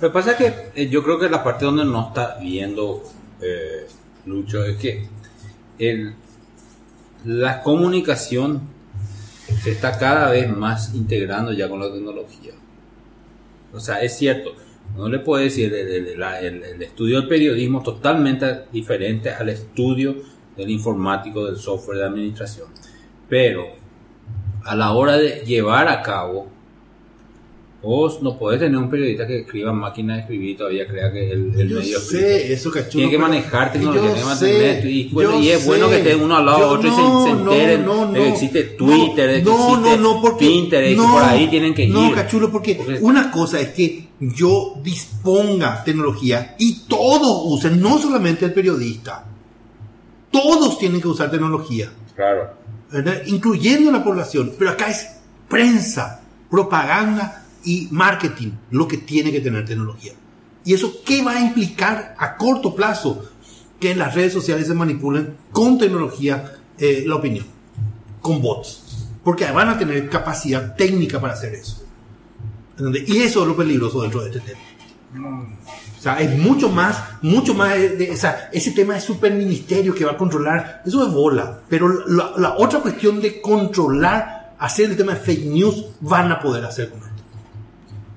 Lo 0.00 0.08
que 0.08 0.12
pasa 0.14 0.32
es 0.32 0.36
que 0.36 0.82
eh, 0.82 0.88
yo 0.88 1.02
creo 1.02 1.18
que 1.18 1.28
la 1.28 1.42
parte 1.42 1.64
donde 1.64 1.84
no 1.84 2.08
está 2.08 2.36
viendo 2.40 3.02
eh, 3.40 3.86
Lucho 4.26 4.64
es 4.64 4.76
que 4.76 5.06
la 7.24 7.62
comunicación 7.62 8.60
se 9.62 9.72
está 9.72 9.98
cada 9.98 10.30
vez 10.30 10.48
más 10.54 10.94
integrando 10.94 11.52
ya 11.52 11.68
con 11.68 11.80
la 11.80 11.92
tecnología. 11.92 12.52
O 13.72 13.80
sea, 13.80 14.00
es 14.02 14.16
cierto, 14.16 14.54
no 14.96 15.08
le 15.08 15.18
puedo 15.18 15.42
decir 15.42 15.72
el, 15.74 16.06
el- 16.20 16.62
el 16.62 16.82
estudio 16.82 17.20
del 17.20 17.28
periodismo 17.28 17.82
totalmente 17.82 18.64
diferente 18.72 19.30
al 19.30 19.48
estudio 19.48 20.16
del 20.56 20.70
informático, 20.70 21.44
del 21.44 21.56
software 21.56 21.98
de 21.98 22.04
administración. 22.04 22.68
Pero 23.28 23.66
a 24.64 24.74
la 24.76 24.92
hora 24.92 25.16
de 25.16 25.42
llevar 25.46 25.88
a 25.88 26.02
cabo 26.02 26.48
Vos 27.80 28.20
no 28.22 28.36
podés 28.36 28.58
tener 28.58 28.76
un 28.76 28.90
periodista 28.90 29.24
que 29.24 29.40
escriba 29.42 29.72
máquina 29.72 30.14
de 30.14 30.20
escribir 30.22 30.50
y 30.50 30.56
todavía 30.56 30.84
crea 30.88 31.12
que 31.12 31.30
el, 31.30 31.54
el 31.60 31.68
Yo 31.68 31.78
medio 31.78 32.00
sé, 32.00 32.52
eso 32.52 32.72
tiene 32.90 33.08
que 33.08 33.18
manejar 33.18 33.70
tecnología, 33.72 34.02
tiene 34.02 34.18
que 34.18 34.24
mantener 34.24 34.86
y, 34.86 35.08
bueno, 35.10 35.30
yo 35.34 35.38
y 35.40 35.48
es 35.50 35.64
bueno 35.64 35.88
que 35.88 35.98
estén 35.98 36.20
uno 36.20 36.36
al 36.38 36.44
lado 36.44 36.58
de 36.58 36.64
otro 36.64 36.88
y 36.88 36.90
se- 36.92 37.00
no, 37.00 37.24
se, 37.24 37.30
no, 37.34 37.52
enteren 37.52 37.84
no, 37.86 37.94
de 38.00 38.06
no. 38.06 38.12
que 38.24 38.28
existe 38.30 38.62
Twitter, 38.64 39.30
de 39.30 39.38
que 39.38 39.42
no, 39.44 39.68
existe 39.76 39.96
no, 39.96 40.14
no, 40.14 40.20
porque, 40.20 40.46
Pinterest, 40.46 40.96
no, 40.96 41.12
por 41.12 41.22
ahí 41.22 41.46
tienen 41.48 41.72
que 41.72 41.86
No, 41.86 42.08
ir. 42.08 42.14
cachulo, 42.16 42.50
porque, 42.50 42.74
Porque- 42.74 42.98
una 43.00 43.30
cosa 43.30 43.60
es 43.60 43.68
que 43.68 44.08
yo 44.18 44.74
disponga 44.82 45.84
tecnología 45.84 46.56
y 46.58 46.80
todos 46.88 47.42
usen, 47.44 47.80
no 47.80 47.96
solamente 47.98 48.44
el 48.44 48.52
periodista. 48.52 49.24
Todos 50.32 50.78
tienen 50.78 51.00
que 51.00 51.08
usar 51.08 51.30
tecnología. 51.30 51.90
Claro. 52.16 52.50
¿verdad? 52.90 53.22
incluyendo 53.26 53.92
la 53.92 54.02
población. 54.02 54.52
Pero 54.58 54.70
acá 54.72 54.90
es 54.90 55.06
prensa, 55.48 56.22
propaganda 56.50 57.44
y 57.64 57.88
marketing 57.90 58.52
lo 58.70 58.86
que 58.88 58.98
tiene 58.98 59.32
que 59.32 59.40
tener 59.40 59.64
tecnología. 59.64 60.12
¿Y 60.64 60.74
eso 60.74 60.98
qué 61.04 61.22
va 61.22 61.32
a 61.32 61.40
implicar 61.40 62.14
a 62.18 62.36
corto 62.36 62.74
plazo? 62.74 63.24
Que 63.80 63.94
las 63.94 64.14
redes 64.14 64.32
sociales 64.32 64.66
se 64.66 64.74
manipulen 64.74 65.36
con 65.52 65.78
tecnología 65.78 66.52
eh, 66.78 67.04
la 67.06 67.16
opinión, 67.16 67.46
con 68.20 68.42
bots. 68.42 69.06
Porque 69.22 69.50
van 69.50 69.68
a 69.68 69.78
tener 69.78 70.08
capacidad 70.08 70.74
técnica 70.74 71.20
para 71.20 71.34
hacer 71.34 71.54
eso. 71.54 71.84
¿Entendés? 72.78 73.08
Y 73.08 73.18
eso 73.18 73.42
es 73.42 73.48
lo 73.48 73.56
peligroso 73.56 74.02
dentro 74.02 74.20
de 74.22 74.30
este 74.30 74.40
tema. 74.40 74.60
O 75.98 76.00
sea, 76.00 76.20
es 76.20 76.38
mucho 76.38 76.68
más, 76.68 77.02
mucho 77.22 77.54
más, 77.54 77.74
de, 77.74 77.88
de- 77.96 78.10
o 78.12 78.16
sea, 78.16 78.50
ese 78.52 78.70
tema 78.70 78.94
de 78.94 79.00
superministerio 79.00 79.94
que 79.94 80.04
va 80.04 80.12
a 80.12 80.16
controlar, 80.16 80.82
eso 80.86 81.04
es 81.06 81.12
bola. 81.12 81.60
Pero 81.68 82.06
la, 82.06 82.32
la 82.36 82.54
otra 82.56 82.80
cuestión 82.80 83.20
de 83.20 83.40
controlar, 83.40 84.54
hacer 84.58 84.90
el 84.90 84.96
tema 84.96 85.14
de 85.14 85.20
fake 85.20 85.46
news, 85.46 85.86
van 86.00 86.30
a 86.30 86.40
poder 86.40 86.64
hacer 86.64 86.90
con 86.90 86.98
esto. 87.00 87.12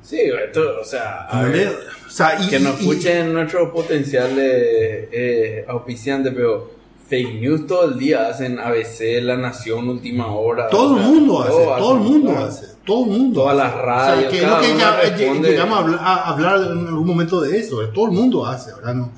Sí, 0.03 0.19
esto, 0.19 0.61
o 0.81 0.83
sea, 0.83 1.21
a 1.27 1.43
ver. 1.43 1.69
O 2.07 2.09
sea, 2.09 2.37
y- 2.41 2.49
que 2.49 2.59
nos 2.59 2.79
escuchen 2.79 3.33
nuestro 3.33 3.71
potencial 3.71 4.35
de 4.35 5.09
eh, 5.11 5.65
auspiciante, 5.67 6.31
pero 6.31 6.71
fake 7.07 7.39
news 7.41 7.67
todo 7.67 7.89
el 7.89 7.99
día 7.99 8.27
hacen 8.29 8.57
ABC, 8.59 9.21
La 9.21 9.37
Nación, 9.37 9.87
Última 9.89 10.33
Hora. 10.33 10.67
todo 10.69 10.93
o 10.93 10.97
el 10.97 11.03
sea, 11.03 11.11
mundo 11.11 11.41
hace, 11.41 11.51
todo 11.51 11.77
todo 11.77 11.93
el 11.93 11.99
mundo 11.99 12.31
claro. 12.31 12.45
hace, 12.45 12.65
todo 12.85 13.03
el 13.05 13.11
mundo. 13.11 13.41
Todas 13.41 13.57
las 13.57 13.71
O 13.71 13.75
sea, 13.75 13.85
radios, 13.85 14.31
que 14.31 14.37
es 14.37 14.47
lo 14.49 14.59
que 14.61 14.77
ya- 14.77 15.01
responde. 15.01 15.49
llegamos 15.51 15.77
a 15.77 15.81
hablar, 15.81 15.99
a 16.01 16.15
hablar 16.29 16.55
en 16.71 16.87
algún 16.87 17.07
momento 17.07 17.41
de 17.41 17.57
eso, 17.59 17.79
todo 17.89 18.05
el 18.05 18.11
mundo 18.11 18.45
hace, 18.45 18.73
¿verdad? 18.73 18.95
No. 18.95 19.11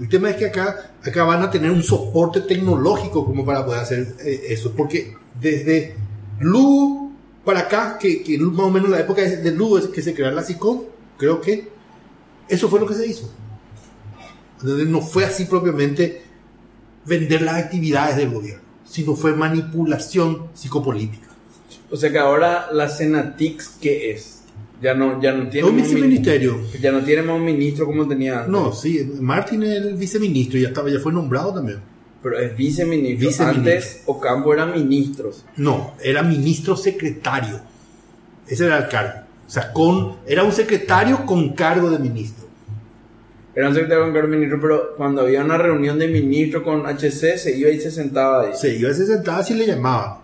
El 0.00 0.08
tema 0.08 0.30
es 0.30 0.36
que 0.36 0.46
acá, 0.46 0.92
acá 1.04 1.24
van 1.24 1.42
a 1.42 1.50
tener 1.50 1.70
un 1.70 1.82
soporte 1.82 2.40
tecnológico 2.40 3.24
como 3.24 3.44
para 3.44 3.64
poder 3.64 3.80
hacer 3.80 4.14
eh, 4.24 4.46
eso, 4.48 4.72
porque 4.76 5.14
desde 5.40 5.94
Lu 6.40 7.11
para 7.44 7.60
acá, 7.60 7.98
que, 8.00 8.22
que 8.22 8.38
más 8.38 8.66
o 8.66 8.70
menos 8.70 8.90
la 8.90 9.00
época 9.00 9.22
de 9.22 9.50
Lu 9.52 9.76
es 9.76 9.86
que 9.86 10.02
se 10.02 10.14
creó 10.14 10.30
la 10.30 10.42
SICOM, 10.42 10.82
creo 11.18 11.40
que 11.40 11.68
eso 12.48 12.68
fue 12.68 12.80
lo 12.80 12.86
que 12.86 12.94
se 12.94 13.06
hizo. 13.06 13.30
Entonces, 14.60 14.86
no 14.86 15.00
fue 15.00 15.24
así 15.24 15.44
propiamente 15.46 16.22
vender 17.04 17.42
las 17.42 17.56
actividades 17.56 18.16
del 18.16 18.30
gobierno, 18.30 18.62
sino 18.84 19.14
fue 19.16 19.34
manipulación 19.34 20.48
psicopolítica. 20.54 21.28
O 21.90 21.96
sea 21.96 22.10
que 22.12 22.18
ahora 22.18 22.68
la 22.72 22.88
Senatix, 22.88 23.76
¿qué 23.80 24.12
es? 24.12 24.42
Ya 24.80 24.94
no, 24.94 25.20
ya 25.20 25.32
no 25.32 25.48
tiene 25.48 25.68
un 25.68 25.76
más 25.76 25.86
un 25.88 25.94
viceministerio. 25.94 26.54
min- 26.58 26.80
Ya 26.80 26.92
no 26.92 27.04
tiene 27.04 27.22
más 27.22 27.36
un 27.36 27.44
ministro 27.44 27.86
como 27.86 28.06
tenía 28.08 28.38
antes. 28.38 28.50
No, 28.52 28.72
sí, 28.72 29.12
Martín 29.20 29.62
es 29.62 29.70
el 29.82 29.94
viceministro, 29.94 30.58
ya 30.58 30.68
estaba, 30.68 30.90
ya 30.90 30.98
fue 31.00 31.12
nombrado 31.12 31.54
también. 31.54 31.80
Pero 32.22 32.38
es 32.38 32.56
viceministro. 32.56 33.28
Viceministro. 33.28 33.72
Antes 33.72 34.02
Ocampo 34.06 34.52
era 34.54 34.66
ministro. 34.66 35.30
No, 35.56 35.94
era 36.02 36.22
ministro 36.22 36.76
secretario. 36.76 37.60
Ese 38.46 38.66
era 38.66 38.78
el 38.78 38.88
cargo. 38.88 39.20
O 39.46 39.50
sea, 39.50 39.72
con, 39.72 40.16
era 40.26 40.44
un 40.44 40.52
secretario 40.52 41.26
con 41.26 41.50
cargo 41.54 41.90
de 41.90 41.98
ministro. 41.98 42.46
Era 43.54 43.68
un 43.68 43.74
secretario 43.74 44.04
con 44.04 44.12
cargo 44.14 44.28
de 44.28 44.36
ministro, 44.36 44.60
pero 44.60 44.96
cuando 44.96 45.22
había 45.22 45.44
una 45.44 45.58
reunión 45.58 45.98
de 45.98 46.08
ministros 46.08 46.62
con 46.62 46.86
HC, 46.86 47.36
se 47.38 47.56
iba 47.56 47.68
y 47.70 47.80
se 47.80 47.90
sentaba 47.90 48.42
ahí. 48.42 48.52
Se 48.54 48.74
iba 48.74 48.90
y 48.90 48.94
se 48.94 49.06
sentaba 49.06 49.42
si 49.42 49.54
le 49.54 49.66
llamaban. 49.66 50.18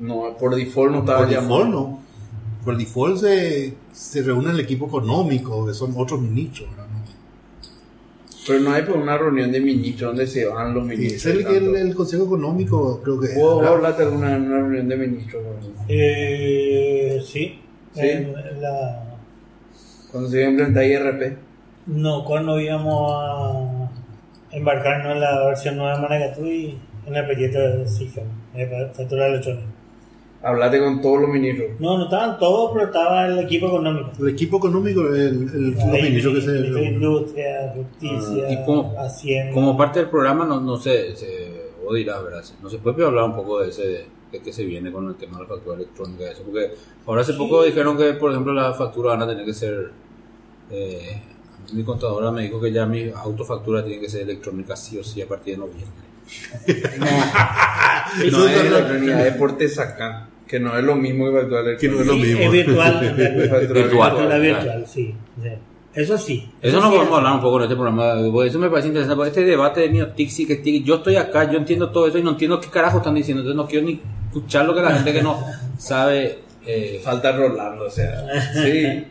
No, 0.00 0.36
por 0.38 0.54
default 0.54 0.92
no 0.92 0.98
estaba 1.00 1.18
Por 1.20 1.28
llamado. 1.30 1.58
default 1.58 1.70
no. 1.70 2.00
Por 2.64 2.76
default 2.76 3.18
se, 3.18 3.74
se 3.92 4.22
reúne 4.22 4.50
el 4.50 4.60
equipo 4.60 4.86
económico, 4.88 5.66
que 5.66 5.74
son 5.74 5.94
otros 5.96 6.20
ministros. 6.20 6.68
¿verdad? 6.70 6.85
Pero 8.46 8.60
no 8.60 8.72
hay 8.72 8.82
por 8.82 8.96
una 8.98 9.18
reunión 9.18 9.50
de 9.52 9.60
ministros 9.60 10.10
donde 10.10 10.26
se 10.26 10.46
van 10.46 10.72
los 10.74 10.84
Y 10.84 10.88
ministros. 10.88 11.24
es 11.26 11.38
el, 11.38 11.44
tanto. 11.44 11.58
el, 11.76 11.76
el 11.88 11.94
Consejo 11.94 12.24
Económico, 12.26 13.00
creo 13.02 13.20
que. 13.20 13.34
¿Vos, 13.34 13.60
¿verdad? 13.60 13.74
hablaste 13.74 14.02
alguna 14.04 14.26
vez 14.28 14.36
en 14.36 14.42
una 14.46 14.58
reunión 14.60 14.88
de 14.88 14.96
ministros? 14.96 15.42
Eh, 15.88 17.20
sí. 17.24 17.60
Sí. 17.94 18.00
En 18.00 18.32
la, 18.60 19.16
Cuando 20.12 20.28
se 20.30 20.38
iba 20.38 20.46
a 20.46 20.50
implementar 20.50 20.84
IRP. 20.84 21.38
no, 21.86 22.24
cuando 22.24 22.60
íbamos 22.60 23.12
a 23.14 23.90
embarcarnos 24.52 25.12
en 25.14 25.20
la 25.20 25.46
versión 25.46 25.76
nueva 25.76 25.96
de 25.96 26.02
Manacatú 26.02 26.44
en 26.46 27.14
el 27.16 27.24
proyecto 27.24 27.58
de 27.58 27.88
SIFA, 27.88 28.22
de 28.54 28.90
factura 28.94 29.26
electrónica. 29.28 29.66
Hablaste 30.46 30.78
con 30.78 31.00
todos 31.02 31.22
los 31.22 31.30
ministros. 31.30 31.70
No, 31.80 31.98
no 31.98 32.04
estaban 32.04 32.38
todos, 32.38 32.70
pero 32.72 32.86
estaba 32.86 33.26
el 33.26 33.38
equipo 33.40 33.66
económico. 33.66 34.10
El 34.20 34.28
equipo 34.28 34.58
económico, 34.58 35.00
el, 35.08 35.16
el, 35.16 35.70
los 35.72 35.84
ministros 35.86 36.34
que 36.34 36.40
se. 36.42 36.82
Industria, 36.84 37.74
Justicia, 37.74 38.44
Ah, 38.48 38.52
y 38.52 38.64
como- 38.64 38.94
Hacienda. 38.98 39.52
Como 39.52 39.76
parte 39.76 39.98
del 40.00 40.08
programa, 40.08 40.44
no, 40.44 40.60
no 40.60 40.76
sé, 40.76 41.16
se, 41.16 41.70
vos 41.84 41.94
dirás, 41.96 42.22
¿verdad? 42.22 42.44
No 42.62 42.70
se 42.70 42.78
puede 42.78 43.04
hablar 43.04 43.24
un 43.24 43.34
poco 43.34 43.60
de 43.60 43.70
ese, 43.70 44.04
de 44.30 44.38
que 44.42 44.52
se 44.52 44.64
viene 44.64 44.92
con 44.92 45.08
el 45.08 45.16
tema 45.16 45.38
de 45.38 45.42
la 45.44 45.48
factura 45.48 45.76
electrónica, 45.76 46.30
eso, 46.30 46.42
porque 46.44 46.70
ahora 47.06 47.22
hace 47.22 47.32
poco 47.32 47.64
dijeron 47.64 47.96
que, 47.96 48.12
por 48.14 48.30
ejemplo, 48.30 48.52
las 48.52 48.76
facturas 48.78 49.18
van 49.18 49.22
a 49.28 49.32
tener 49.32 49.44
que 49.44 49.52
ser, 49.54 49.90
eh, 50.70 51.22
mi 51.72 51.82
contadora 51.82 52.30
me 52.30 52.42
dijo 52.42 52.60
que 52.60 52.70
ya 52.70 52.86
mi 52.86 53.10
autofactura 53.10 53.84
tiene 53.84 54.00
que 54.00 54.08
ser 54.08 54.22
electrónica 54.22 54.76
sí 54.76 54.96
o 54.98 55.02
sí 55.02 55.20
a 55.22 55.26
partir 55.26 55.54
de 55.54 55.66
noviembre. 55.66 56.06
No, 58.16 58.24
Eso 58.24 58.46
es 58.48 58.56
es 58.56 58.64
electrónica, 58.66 59.26
es 59.26 59.34
por 59.34 59.58
Tesacán, 59.58 60.28
que 60.46 60.60
no 60.60 60.76
es 60.78 60.84
lo 60.84 60.96
mismo 60.96 61.24
que 61.26 61.40
electrónica. 61.40 61.78
Que 61.78 61.88
no 61.88 62.00
es 62.00 62.06
lo 62.06 62.14
mismo. 62.14 62.40
Es 62.40 62.50
virtual. 62.52 63.14
Virtual. 63.16 63.66
Virtual. 63.68 64.40
virtual, 64.40 64.86
sí. 64.86 65.14
sí. 65.42 65.48
Eso 65.94 66.18
sí. 66.18 66.52
Eso 66.60 66.76
no 66.76 66.82
sí 66.82 66.88
podemos 66.88 67.08
es. 67.08 67.16
hablar 67.16 67.32
un 67.32 67.40
poco 67.40 67.56
en 67.56 67.62
este 67.62 67.74
programa, 67.74 68.44
eso 68.46 68.58
me 68.58 68.68
parece 68.68 68.88
interesante, 68.88 69.16
porque 69.16 69.28
este 69.30 69.44
debate 69.44 69.80
de 69.80 69.88
mío, 69.88 70.08
Tixi, 70.08 70.46
que 70.46 70.56
Tixi, 70.56 70.84
yo 70.84 70.96
estoy 70.96 71.16
acá, 71.16 71.50
yo 71.50 71.56
entiendo 71.56 71.90
todo 71.90 72.06
eso 72.06 72.18
y 72.18 72.22
no 72.22 72.32
entiendo 72.32 72.60
qué 72.60 72.68
carajo 72.68 72.98
están 72.98 73.14
diciendo, 73.14 73.40
entonces 73.40 73.56
no 73.56 73.66
quiero 73.66 73.86
ni 73.86 74.00
escuchar 74.26 74.66
lo 74.66 74.74
que 74.74 74.82
la 74.82 74.92
gente 74.92 75.12
que 75.14 75.22
no 75.22 75.40
sabe 75.78 76.40
Eh, 76.66 77.00
Falta 77.02 77.32
Rolando, 77.32 77.84
o 77.84 77.90
sea. 77.90 78.26
Sí. 78.52 79.04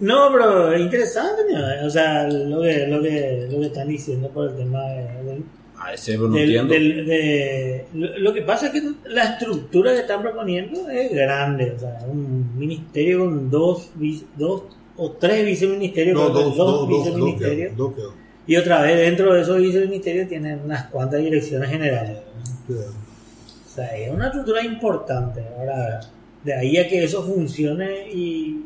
No, 0.00 0.30
pero 0.32 0.72
es 0.72 0.80
interesante, 0.80 1.42
¿no? 1.52 1.86
o 1.86 1.90
sea, 1.90 2.28
lo 2.28 2.62
que, 2.62 2.86
lo 2.86 3.02
que, 3.02 3.48
lo 3.50 3.60
que 3.60 3.66
están 3.66 3.88
diciendo 3.88 4.28
por 4.30 4.50
el 4.50 4.56
tema 4.56 4.82
de, 4.82 5.42
a 5.84 5.92
ese 5.94 6.16
no 6.16 6.28
del- 6.28 6.42
entiendo. 6.56 6.72
del- 6.74 7.06
de- 7.06 7.84
lo, 8.18 8.32
que 8.32 8.42
pasa 8.42 8.66
es 8.66 8.72
que 8.72 8.82
la 9.08 9.24
estructura 9.24 9.92
que 9.92 10.00
están 10.00 10.22
proponiendo 10.22 10.88
es 10.88 11.12
grande, 11.12 11.72
o 11.76 11.78
sea, 11.78 11.98
un 12.08 12.56
ministerio 12.58 13.20
con 13.20 13.50
dos, 13.50 13.90
dos 14.36 14.62
o 14.96 15.10
tres 15.12 15.44
viceministerios, 15.44 16.14
No, 16.16 16.28
dos, 16.30 16.44
dos, 16.44 16.56
dos, 16.56 16.66
dos, 16.80 16.88
viceministerios, 16.88 17.72
quedó, 17.72 17.84
dos 17.86 17.94
quedó. 17.96 18.12
y 18.46 18.56
otra 18.56 18.82
vez 18.82 18.96
dentro 18.98 19.34
de 19.34 19.40
esos 19.42 19.58
viceministerios 19.60 20.28
tienen 20.28 20.60
unas 20.64 20.86
cuantas 20.86 21.20
direcciones 21.20 21.68
generales. 21.70 22.18
O 22.68 23.74
sea, 23.74 23.86
es 23.96 24.10
una 24.10 24.26
estructura 24.26 24.62
importante. 24.64 25.42
Ahora, 25.58 26.00
de 26.44 26.54
ahí 26.54 26.76
a 26.76 26.86
que 26.88 27.02
eso 27.02 27.22
funcione 27.24 28.08
y 28.12 28.64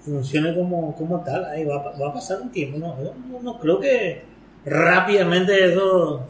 funcione 0.00 0.54
como, 0.54 0.94
como 0.94 1.20
tal, 1.24 1.44
ahí 1.46 1.64
va, 1.64 1.76
a- 1.76 1.98
va 1.98 2.08
a 2.08 2.12
pasar 2.12 2.40
un 2.42 2.50
tiempo. 2.52 2.78
No, 2.78 2.96
Yo 3.02 3.14
no, 3.30 3.40
no 3.42 3.58
creo 3.58 3.80
que 3.80 4.22
rápidamente 4.66 5.72
eso 5.72 6.26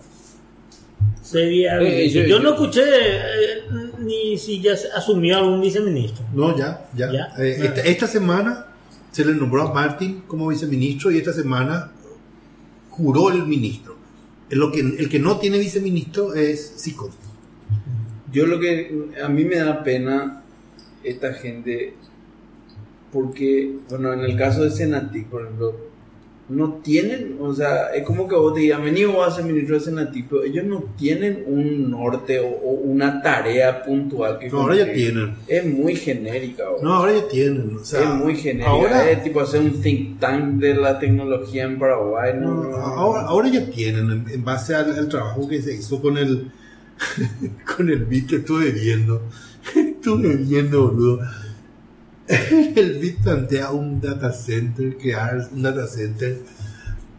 se 1.22 1.46
viabilice. 1.46 2.24
Eh, 2.24 2.28
yo- 2.28 2.38
no 2.38 2.50
escuché 2.50 2.82
eh, 2.84 3.62
ni 3.98 4.38
si 4.38 4.60
ya 4.60 4.76
se 4.76 4.88
asumió 4.92 5.38
algún 5.38 5.60
viceministro. 5.60 6.24
No, 6.32 6.56
ya, 6.56 6.86
ya. 6.94 7.10
Ya. 7.12 7.32
Eh, 7.38 7.56
esta, 7.64 7.80
esta 7.80 8.06
semana 8.06 8.66
se 9.10 9.24
le 9.24 9.34
nombró 9.34 9.62
a 9.62 9.72
Martin 9.74 10.22
como 10.26 10.48
viceministro 10.48 11.10
y 11.10 11.18
esta 11.18 11.32
semana 11.32 11.90
juró 12.90 13.30
el 13.30 13.44
ministro. 13.46 13.96
Lo 14.50 14.70
que, 14.70 14.80
el 14.80 15.08
que 15.08 15.18
no 15.18 15.38
tiene 15.38 15.58
viceministro 15.58 16.34
es 16.34 16.74
Sico. 16.76 17.10
Yo 18.32 18.46
lo 18.46 18.60
que 18.60 19.10
a 19.24 19.28
mí 19.28 19.44
me 19.44 19.56
da 19.56 19.82
pena 19.82 20.42
esta 21.02 21.32
gente 21.32 21.94
porque, 23.12 23.76
bueno, 23.88 24.12
en 24.12 24.20
el 24.20 24.36
caso 24.36 24.62
de 24.62 24.70
Senatic, 24.70 25.26
por 25.28 25.42
ejemplo, 25.42 25.74
no 26.48 26.74
tienen, 26.74 27.38
o 27.40 27.52
sea, 27.52 27.88
es 27.94 28.04
como 28.04 28.28
que 28.28 28.36
vos 28.36 28.54
te 28.54 28.60
digas, 28.60 28.80
vení 28.80 29.04
vos 29.04 29.26
a 29.26 29.34
ser 29.34 29.44
ministro 29.44 29.74
de 29.74 29.80
Senatic, 29.80 30.26
pero 30.28 30.44
ellos 30.44 30.64
no 30.64 30.84
tienen 30.96 31.42
un 31.46 31.90
norte 31.90 32.38
o, 32.38 32.46
o 32.46 32.70
una 32.82 33.20
tarea 33.20 33.82
puntual 33.82 34.38
que 34.38 34.48
No, 34.48 34.60
ahora 34.60 34.76
ya 34.76 34.92
tienen. 34.92 35.34
Es 35.48 35.66
muy 35.66 35.96
genérica, 35.96 36.68
vos. 36.68 36.82
No, 36.82 36.94
ahora 36.94 37.14
ya 37.14 37.28
tienen. 37.28 37.76
O 37.76 37.84
sea, 37.84 38.02
es 38.02 38.08
muy 38.10 38.36
genérica. 38.36 38.70
Ahora, 38.70 39.10
es 39.10 39.24
tipo 39.24 39.40
hacer 39.40 39.60
un 39.60 39.80
think 39.80 40.20
tank 40.20 40.60
de 40.60 40.74
la 40.74 40.98
tecnología 40.98 41.64
en 41.64 41.78
Paraguay. 41.78 42.34
No, 42.40 42.62
no, 42.62 42.76
ahora, 42.76 43.22
ahora 43.22 43.48
ya 43.48 43.66
tienen, 43.68 44.10
en, 44.10 44.24
en 44.28 44.44
base 44.44 44.74
al, 44.74 44.96
al 44.96 45.08
trabajo 45.08 45.48
que 45.48 45.60
se 45.60 45.74
hizo 45.74 46.00
con 46.00 46.16
el 46.16 46.50
con 47.76 47.90
el 47.90 48.04
beat 48.04 48.26
que 48.26 48.36
estuve 48.36 48.70
viendo. 48.70 49.22
Estuve 49.74 50.36
viendo, 50.36 50.88
boludo. 50.88 51.20
El 52.28 52.98
beat 52.98 53.22
plantea 53.22 53.70
un 53.70 54.00
data 54.00 54.32
center, 54.32 54.96
crear 54.96 55.48
un 55.52 55.62
data 55.62 55.86
center 55.86 56.40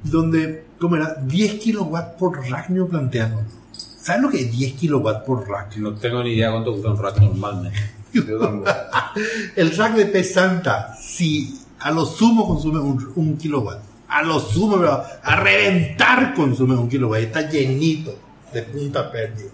donde, 0.04 0.66
¿cómo 0.80 0.96
era? 0.96 1.16
10 1.16 1.60
kilowatts 1.60 2.18
por 2.18 2.38
rack 2.50 2.70
me 2.70 2.84
planteando. 2.84 3.42
¿Sabes 3.72 4.22
lo 4.22 4.30
que 4.30 4.42
es 4.42 4.52
10 4.52 4.74
kilowatts 4.74 5.26
por 5.26 5.48
rack? 5.48 5.78
No 5.78 5.94
tengo 5.94 6.24
ni 6.24 6.34
idea 6.34 6.52
cuánto 6.52 6.72
cuesta 6.72 6.90
un 6.90 6.98
rack 6.98 7.22
normalmente. 7.22 7.78
El 9.56 9.76
rack 9.76 9.96
de 9.96 10.06
P 10.08 10.24
Santa, 10.24 10.96
si 10.96 11.58
a 11.80 11.92
lo 11.92 12.06
sumo 12.06 12.48
consume 12.48 12.80
un, 12.80 13.14
un 13.16 13.38
kilowatt, 13.38 13.82
a 14.10 14.24
lo 14.24 14.40
sumo, 14.40 14.78
pero 14.78 15.04
a 15.24 15.36
reventar 15.38 16.34
consume 16.34 16.76
un 16.76 16.90
kilowatt, 16.90 17.22
está 17.22 17.50
llenito 17.50 18.16
de 18.54 18.62
punta 18.64 19.12
pérdida. 19.12 19.50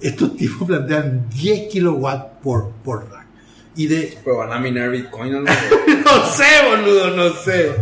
Estos 0.00 0.36
tipos 0.36 0.66
plantean 0.66 1.28
10 1.30 1.72
kilowatts 1.72 2.42
por, 2.42 2.70
por 2.84 3.10
rack. 3.10 3.15
Y 3.76 3.86
de, 3.88 4.16
Pero 4.24 4.38
van 4.38 4.52
a 4.52 4.58
minar 4.58 4.90
Bitcoin 4.90 5.34
o 5.34 5.40
no. 5.40 5.44
no 6.04 6.24
sé, 6.26 6.44
boludo, 6.70 7.10
no 7.16 7.30
sé. 7.34 7.74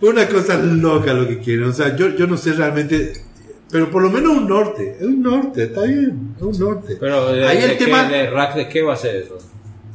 Una 0.00 0.28
cosa 0.28 0.58
loca 0.58 1.14
lo 1.14 1.26
que 1.26 1.38
quieren. 1.38 1.68
O 1.68 1.72
sea, 1.72 1.96
yo, 1.96 2.08
yo 2.10 2.26
no 2.26 2.36
sé 2.36 2.52
realmente, 2.52 3.12
pero 3.70 3.90
por 3.90 4.02
lo 4.02 4.10
menos 4.10 4.36
un 4.36 4.46
norte, 4.48 4.96
es 5.00 5.06
un 5.06 5.22
norte, 5.22 5.64
está 5.64 5.82
bien, 5.82 6.34
es 6.36 6.42
un 6.42 6.58
norte. 6.58 6.96
Pero 7.00 7.32
de, 7.32 7.46
Ahí 7.48 7.58
el 7.62 7.70
de 7.70 7.78
qué- 7.78 7.84
tema- 7.86 8.08
de 8.08 8.28
rack 8.30 8.54
de 8.54 8.68
qué 8.68 8.82
va 8.82 8.92
a 8.92 8.96
ser 8.96 9.16
eso? 9.16 9.38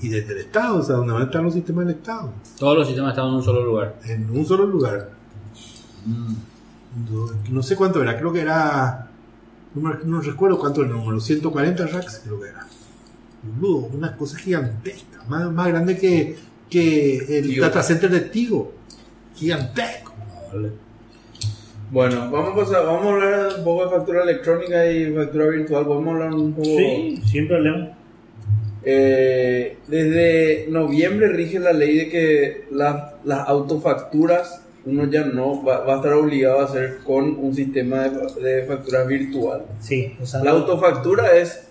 Y 0.02 0.08
desde 0.08 0.32
el 0.34 0.40
Estado, 0.40 0.78
o 0.80 0.84
sea, 0.84 0.96
donde 0.96 1.14
van 1.14 1.24
a 1.24 1.26
estar 1.26 1.44
los 1.44 1.54
sistemas 1.54 1.86
del 1.86 1.96
Estado. 1.98 2.34
Todos 2.58 2.78
los 2.78 2.88
sistemas 2.88 3.12
están 3.12 3.28
en 3.28 3.34
un 3.36 3.44
solo 3.44 3.64
lugar. 3.64 3.96
en 4.06 4.30
un 4.32 4.46
solo 4.46 4.66
lugar. 4.66 5.10
No, 6.06 7.30
no 7.52 7.64
sé 7.64 7.76
cuánto 7.76 8.02
era, 8.02 8.18
creo 8.18 8.32
que 8.34 8.42
era. 8.42 9.08
No, 9.76 9.94
no 10.06 10.22
recuerdo 10.22 10.58
cuánto 10.58 10.82
era 10.82 10.90
el 10.90 10.96
número, 10.98 11.20
140 11.20 11.86
racks 11.88 12.22
creo 12.24 12.40
que 12.42 12.48
era. 12.50 12.66
Boludo, 13.44 13.90
una 13.94 14.16
cosa 14.18 14.38
gigantesca, 14.38 15.24
más, 15.28 15.52
más 15.52 15.68
grande 15.70 15.98
que, 15.98 16.36
que 16.70 17.40
el 17.40 17.60
data 17.60 17.82
center 17.84 18.10
de 18.10 18.22
Tigo. 18.22 18.74
Gigantesco. 19.36 20.14
Bueno, 21.92 22.30
vamos 22.30 22.52
a, 22.52 22.56
pasar- 22.56 22.86
vamos 22.86 23.06
a 23.06 23.10
hablar 23.14 23.50
un 23.58 23.64
poco 23.64 23.86
de 23.86 23.90
factura 23.92 24.24
electrónica 24.24 24.92
y 24.92 25.12
factura 25.14 25.46
virtual. 25.48 25.86
Vamos 25.86 26.08
a 26.08 26.12
hablar 26.12 26.34
un 26.34 26.54
poco. 26.54 26.66
Sí, 26.66 27.22
sin 27.26 27.48
problema. 27.48 27.92
Eh, 28.84 29.78
desde 29.88 30.68
noviembre 30.70 31.28
rige 31.30 31.60
la 31.60 31.74
ley 31.74 31.98
de 31.98 32.10
que 32.10 32.66
la- 32.72 33.16
las 33.26 33.48
autofacturas 33.48 34.62
uno 34.86 35.06
ya 35.12 35.26
no 35.26 35.62
va, 35.64 35.82
va 35.82 35.94
a 35.94 35.96
estar 35.98 36.14
obligado 36.14 36.62
a 36.62 36.64
hacer 36.66 37.00
con 37.04 37.38
un 37.38 37.54
sistema 37.54 38.08
de, 38.08 38.42
de 38.42 38.64
factura 38.64 39.04
virtual. 39.04 39.64
Sí, 39.82 40.16
La 40.42 40.52
autofactura 40.52 41.36
es 41.36 41.69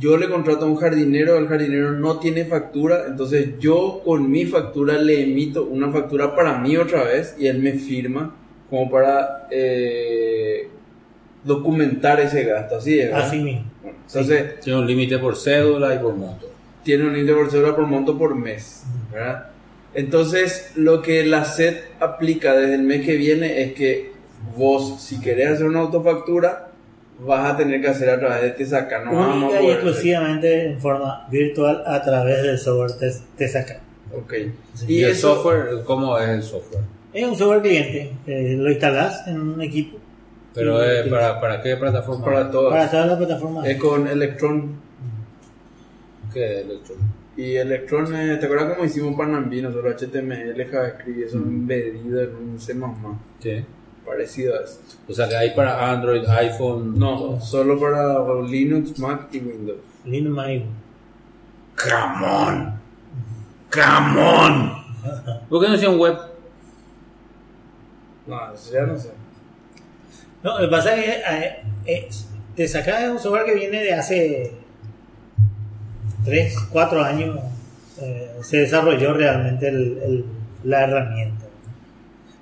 yo 0.00 0.16
le 0.16 0.28
contrato 0.28 0.64
a 0.64 0.68
un 0.68 0.76
jardinero, 0.76 1.38
el 1.38 1.48
jardinero 1.48 1.92
no 1.92 2.18
tiene 2.18 2.44
factura, 2.44 3.04
entonces 3.08 3.58
yo 3.58 4.02
con 4.04 4.30
mi 4.30 4.44
factura 4.44 4.98
le 4.98 5.22
emito 5.22 5.64
una 5.64 5.90
factura 5.90 6.34
para 6.34 6.58
mí 6.58 6.76
otra 6.76 7.04
vez 7.04 7.34
y 7.38 7.46
él 7.46 7.60
me 7.60 7.72
firma 7.72 8.34
como 8.68 8.90
para 8.90 9.46
eh, 9.50 10.68
documentar 11.44 12.20
ese 12.20 12.44
gasto, 12.44 12.76
así 12.76 12.98
es. 12.98 13.06
¿verdad? 13.10 13.26
Así 13.26 13.38
mismo. 13.38 13.64
Bueno, 13.82 13.98
entonces 14.06 14.60
Tiene 14.60 14.78
un 14.80 14.86
límite 14.86 15.18
por 15.18 15.36
cédula 15.36 15.94
y 15.94 15.98
por 15.98 16.14
monto. 16.14 16.50
tiene 16.82 17.04
un 17.06 17.12
límite 17.14 17.34
por 17.34 17.50
cédula 17.50 17.74
por 17.76 17.86
monto 17.86 18.18
por 18.18 18.34
mes, 18.34 18.82
¿verdad? 19.12 19.50
Entonces, 19.94 20.72
lo 20.74 21.00
que 21.00 21.24
la 21.24 21.44
SED 21.46 21.76
aplica 22.00 22.54
desde 22.54 22.74
el 22.74 22.82
mes 22.82 23.06
que 23.06 23.16
viene 23.16 23.62
es 23.62 23.72
que 23.72 24.12
vos, 24.56 25.00
si 25.00 25.20
querés 25.20 25.52
hacer 25.52 25.66
una 25.66 25.80
autofactura, 25.80 26.68
vas 27.20 27.52
a 27.52 27.56
tener 27.56 27.80
que 27.80 27.88
hacer 27.88 28.10
a 28.10 28.18
través 28.18 28.42
de 28.42 28.50
Tesaca. 28.50 29.04
No 29.04 29.14
vamos 29.14 29.54
a 29.54 29.58
Única 29.58 29.62
y 29.62 29.70
exclusivamente 29.72 30.66
en 30.66 30.80
forma 30.80 31.26
virtual 31.30 31.82
a 31.86 32.02
través 32.02 32.42
del 32.42 32.58
software 32.58 32.92
Tes- 32.98 33.22
Tesaca. 33.36 33.80
Ok. 34.14 34.34
¿Y, 34.86 34.94
Y, 34.94 35.04
el 35.04 35.10
eso, 35.10 35.34
software? 35.34 35.82
¿Cómo 35.84 36.18
es 36.18 36.28
el 36.28 36.42
software? 36.42 36.84
Es 37.12 37.26
un 37.26 37.36
software 37.36 37.62
cliente, 37.62 38.12
eh, 38.26 38.56
lo 38.58 38.70
instalás 38.70 39.26
en 39.26 39.40
un 39.40 39.62
equipo 39.62 39.96
¿Pero 40.54 40.82
es 40.82 41.04
sí. 41.04 41.10
para, 41.10 41.40
para 41.40 41.62
qué 41.62 41.76
plataforma? 41.76 42.24
para 42.24 42.50
todos. 42.50 42.72
para 42.72 42.90
todas 42.90 43.06
las 43.08 43.16
plataformas. 43.18 43.66
Es 43.66 43.78
con 43.78 44.06
Electron. 44.06 44.76
¿Qué 46.32 46.60
Electron? 46.60 46.98
Y 47.36 47.54
Electron, 47.56 48.14
eh, 48.16 48.36
¿te 48.38 48.46
acuerdas 48.46 48.72
cómo 48.74 48.84
hicimos 48.86 49.14
Panambi? 49.16 49.60
Nosotros 49.60 49.94
HTML, 50.02 50.64
JavaScript, 50.70 51.26
eso 51.26 51.38
Mm. 51.38 51.42
embedido 51.48 52.22
en 52.22 52.34
un 52.36 52.58
C++. 52.60 52.74
Sí. 53.40 53.64
Parecido 54.06 54.54
a 54.58 54.62
eso. 54.64 54.80
O 55.08 55.12
sea 55.12 55.28
que 55.28 55.36
hay 55.36 55.50
para 55.54 55.90
Android, 55.90 56.24
iPhone. 56.28 56.98
No, 56.98 57.40
solo 57.40 57.78
para 57.78 58.22
Linux, 58.42 58.98
Mac 58.98 59.28
y 59.32 59.38
Windows. 59.38 59.78
Linux 60.04 60.34
Mail. 60.36 60.64
¡Come 61.76 62.26
on! 62.26 62.80
¡Come 63.70 64.20
on! 64.22 64.72
¿Por 65.48 65.62
qué 65.62 65.68
no 65.70 65.90
un 65.90 65.98
web? 65.98 66.16
No, 68.26 68.52
eso 68.54 68.72
ya 68.72 68.82
no 68.86 68.98
sé. 68.98 69.10
No, 70.42 70.58
lo 70.60 70.66
que 70.68 70.70
pasa 70.70 70.94
es 70.96 71.04
que 71.04 71.10
eh, 71.12 71.56
eh, 71.86 72.08
Tesaca 72.54 73.04
es 73.04 73.10
un 73.10 73.18
software 73.18 73.44
que 73.44 73.54
viene 73.54 73.82
de 73.82 73.92
hace 73.92 74.52
3, 76.24 76.56
4 76.70 77.02
años. 77.04 77.38
eh, 77.98 78.30
se 78.42 78.58
desarrolló 78.58 79.14
realmente 79.14 79.68
el- 79.68 79.98
el- 80.04 80.24
la 80.64 80.82
herramienta. 80.84 81.45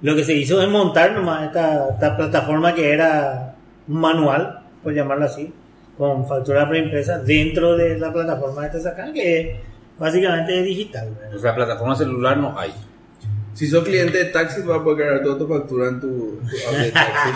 Lo 0.03 0.15
que 0.15 0.25
se 0.25 0.35
hizo 0.35 0.61
es 0.61 0.69
montar 0.69 1.13
nomás 1.13 1.47
esta, 1.47 1.91
esta 1.91 2.17
plataforma 2.17 2.75
que 2.75 2.93
era 2.93 3.55
manual, 3.87 4.61
por 4.83 4.93
llamarlo 4.93 5.25
así, 5.25 5.53
con 5.97 6.27
factura 6.27 6.69
preimpresa 6.69 7.19
dentro 7.19 7.77
de 7.77 7.99
la 7.99 8.13
plataforma 8.13 8.63
de 8.63 8.71
Tesaca, 8.71 9.13
que 9.13 9.61
básicamente 9.99 10.59
es 10.59 10.65
digital. 10.65 11.11
¿verdad? 11.19 11.37
O 11.37 11.39
sea, 11.39 11.55
plataforma 11.55 11.95
celular 11.95 12.37
no 12.37 12.59
hay. 12.59 12.73
Si 13.55 13.69
sos 13.69 13.85
cliente 13.85 14.19
de 14.19 14.25
taxi, 14.27 14.63
vas 14.63 14.79
a 14.81 14.83
poder 14.85 15.07
cargar 15.07 15.23
toda 15.23 15.39
tu 15.39 15.47
factura 15.47 15.89
en 15.89 16.01
tu, 16.01 16.41
tu 16.41 16.69
app 16.69 16.75
de 16.77 16.91
taxi. 16.91 17.31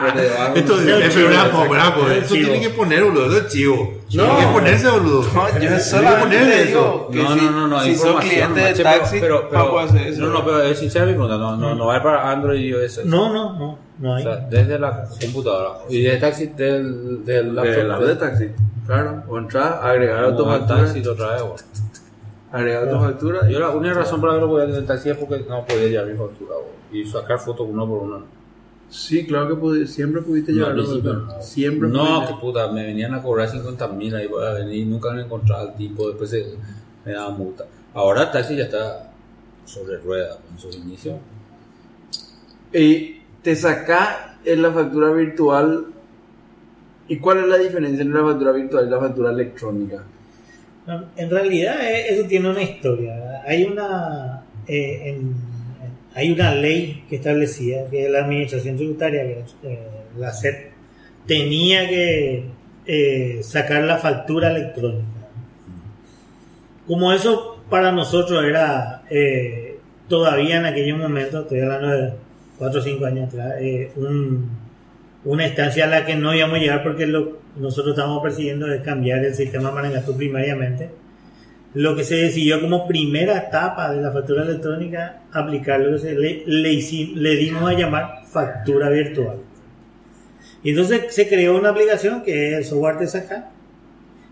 y. 0.00 0.58
Esto 0.58 0.80
es 0.80 1.28
bravo, 1.28 1.68
bravo. 1.68 2.08
es 2.10 2.24
Eso 2.24 2.34
tiene 2.34 2.60
que 2.60 2.70
poner, 2.70 3.02
boludo. 3.04 3.26
Eso 3.26 3.38
es 3.46 3.52
chivo. 3.52 3.94
No. 4.14 4.24
Tiene 4.24 4.38
que 4.38 4.46
ponerse, 4.52 4.88
boludo. 4.90 5.22
No, 5.34 5.58
yo 5.60 5.78
solamente 5.80 6.20
ponerle 6.22 6.64
digo 6.66 7.08
que 7.10 7.22
No, 7.22 7.34
si, 7.34 7.40
no, 7.40 7.50
no, 7.50 7.66
no, 7.68 7.80
si 7.82 7.96
sos 7.96 8.20
cliente 8.20 8.60
de 8.60 8.70
macho, 8.70 8.82
taxi, 8.84 9.20
pero, 9.20 9.48
pero, 9.50 9.78
hacer 9.80 10.06
eso. 10.06 10.20
no, 10.20 10.28
no, 10.28 10.44
pero 10.44 10.62
es 10.62 10.78
sincera 10.78 11.06
mi 11.06 11.12
pregunta, 11.12 11.38
no, 11.38 11.56
no, 11.56 11.74
no 11.74 11.86
va 11.86 12.02
para 12.02 12.30
Android 12.30 12.60
y 12.60 12.68
iOS. 12.68 13.04
No, 13.04 13.32
no, 13.32 13.58
no, 13.58 13.78
no 13.98 14.12
O 14.12 14.14
hay. 14.14 14.22
sea, 14.22 14.36
desde 14.36 14.78
la 14.78 15.08
computadora. 15.20 15.78
Y 15.88 16.02
desde 16.02 16.18
taxi 16.20 16.46
del, 16.56 17.24
del 17.24 17.54
De 17.54 17.84
la 17.84 17.96
app 17.96 18.02
de 18.02 18.16
taxi. 18.16 18.48
Claro, 18.86 19.24
o 19.28 19.38
entrar, 19.38 19.80
agregar 19.82 20.24
autofactura. 20.24 20.84
taxi 20.84 21.02
lo 21.02 21.14
trae, 21.16 21.40
bueno. 21.40 21.56
Agregar 22.54 22.88
autofactura. 22.88 23.48
Yo 23.50 23.58
la 23.58 23.70
única 23.70 23.94
razón 23.94 24.20
por 24.20 24.30
la 24.30 24.36
que 24.36 24.40
no 24.42 24.48
podía 24.48 24.66
tener 24.66 24.86
taxi 24.86 25.10
es 25.10 25.16
porque 25.16 25.44
no 25.48 25.64
podía 25.66 25.88
llevar 25.88 26.06
mi 26.06 26.16
factura 26.16 26.54
y 26.92 27.04
sacar 27.04 27.38
fotos 27.40 27.66
uno 27.68 27.84
por 27.88 28.02
uno. 28.02 28.24
Sí, 28.88 29.26
claro 29.26 29.48
que 29.48 29.54
pudi- 29.54 29.86
siempre 29.86 30.22
pudiste 30.22 30.52
No, 30.52 30.58
llevar 30.72 30.76
no. 30.76 31.42
Siempre 31.42 31.88
No, 31.88 32.24
que 32.28 32.34
puta, 32.34 32.70
me 32.70 32.84
venían 32.86 33.12
a 33.12 33.20
cobrar 33.20 33.48
50 33.48 33.88
mil 33.88 34.14
ahí 34.14 34.28
para 34.28 34.52
venir, 34.54 34.86
nunca 34.86 35.10
me 35.12 35.22
encontraba 35.22 35.62
al 35.62 35.74
tipo, 35.74 36.06
después 36.06 36.30
se, 36.30 36.54
me 37.04 37.12
daba 37.12 37.30
multa. 37.30 37.64
Ahora 37.92 38.22
el 38.22 38.30
taxi 38.30 38.54
ya 38.56 38.64
está 38.64 39.10
sobre 39.64 39.96
rueda 39.98 40.38
en 40.52 40.56
su 40.58 40.68
inicio. 40.70 41.18
Y 42.72 43.20
te 43.42 43.56
saca 43.56 44.38
en 44.44 44.62
la 44.62 44.70
factura 44.70 45.10
virtual. 45.12 45.86
¿Y 47.08 47.18
cuál 47.18 47.38
es 47.40 47.48
la 47.48 47.58
diferencia 47.58 48.02
entre 48.02 48.20
la 48.20 48.26
factura 48.28 48.52
virtual 48.52 48.86
y 48.86 48.90
la 48.90 49.00
factura 49.00 49.30
electrónica? 49.30 50.04
En 51.16 51.30
realidad 51.30 51.76
eh, 51.80 52.06
eso 52.10 52.26
tiene 52.26 52.50
una 52.50 52.62
historia. 52.62 53.42
Hay 53.46 53.64
una 53.64 54.42
eh, 54.66 55.16
hay 56.14 56.30
una 56.30 56.54
ley 56.54 57.04
que 57.08 57.16
establecía 57.16 57.86
que 57.90 58.08
la 58.08 58.20
administración 58.24 58.76
tributaria, 58.76 59.22
eh, 59.22 59.78
la 60.18 60.32
SEP, 60.32 60.70
tenía 61.26 61.88
que 61.88 62.44
sacar 63.42 63.82
la 63.84 63.96
factura 63.96 64.50
electrónica. 64.50 65.04
Como 66.86 67.12
eso 67.12 67.64
para 67.70 67.90
nosotros 67.92 68.44
era 68.44 69.02
todavía 70.06 70.58
en 70.58 70.66
aquellos 70.66 70.98
momentos, 70.98 71.42
estoy 71.44 71.60
hablando 71.60 71.88
de 71.88 72.12
4 72.58 72.80
o 72.80 72.82
5 72.82 73.06
años 73.06 73.28
atrás, 73.28 73.54
un- 73.96 74.63
una 75.24 75.46
instancia 75.46 75.84
a 75.84 75.88
la 75.88 76.04
que 76.04 76.16
no 76.16 76.34
íbamos 76.34 76.56
a 76.56 76.60
llegar 76.60 76.82
porque 76.82 77.06
lo, 77.06 77.38
nosotros 77.56 77.94
estábamos 77.94 78.22
persiguiendo 78.22 78.72
es 78.72 78.82
cambiar 78.82 79.24
el 79.24 79.34
sistema 79.34 79.70
Marangatú 79.70 80.16
primariamente. 80.16 80.90
Lo 81.74 81.96
que 81.96 82.04
se 82.04 82.16
decidió 82.16 82.60
como 82.60 82.86
primera 82.86 83.38
etapa 83.38 83.92
de 83.92 84.00
la 84.00 84.12
factura 84.12 84.44
electrónica, 84.44 85.22
aplicar 85.32 85.80
lo 85.80 85.92
que 85.92 85.98
se 85.98 86.14
le, 86.14 86.44
le, 86.46 86.80
le 87.14 87.36
dimos 87.36 87.68
a 87.68 87.74
llamar 87.74 88.20
factura 88.26 88.88
virtual. 88.90 89.38
Y 90.64 90.70
entonces 90.70 91.14
se 91.14 91.28
creó 91.28 91.58
una 91.58 91.68
aplicación 91.68 92.22
que 92.22 92.48
es 92.48 92.54
el 92.58 92.64
software 92.64 92.96
TSK. 92.98 93.32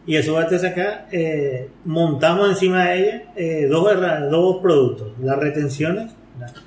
Y 0.06 0.16
el 0.16 0.24
software 0.24 0.48
TSK 0.48 0.78
eh, 1.12 1.68
montamos 1.84 2.48
encima 2.48 2.86
de 2.86 2.98
ella 2.98 3.22
eh, 3.36 3.66
dos, 3.70 3.86
dos 4.30 4.62
productos: 4.62 5.12
las 5.20 5.38
retenciones, 5.38 6.12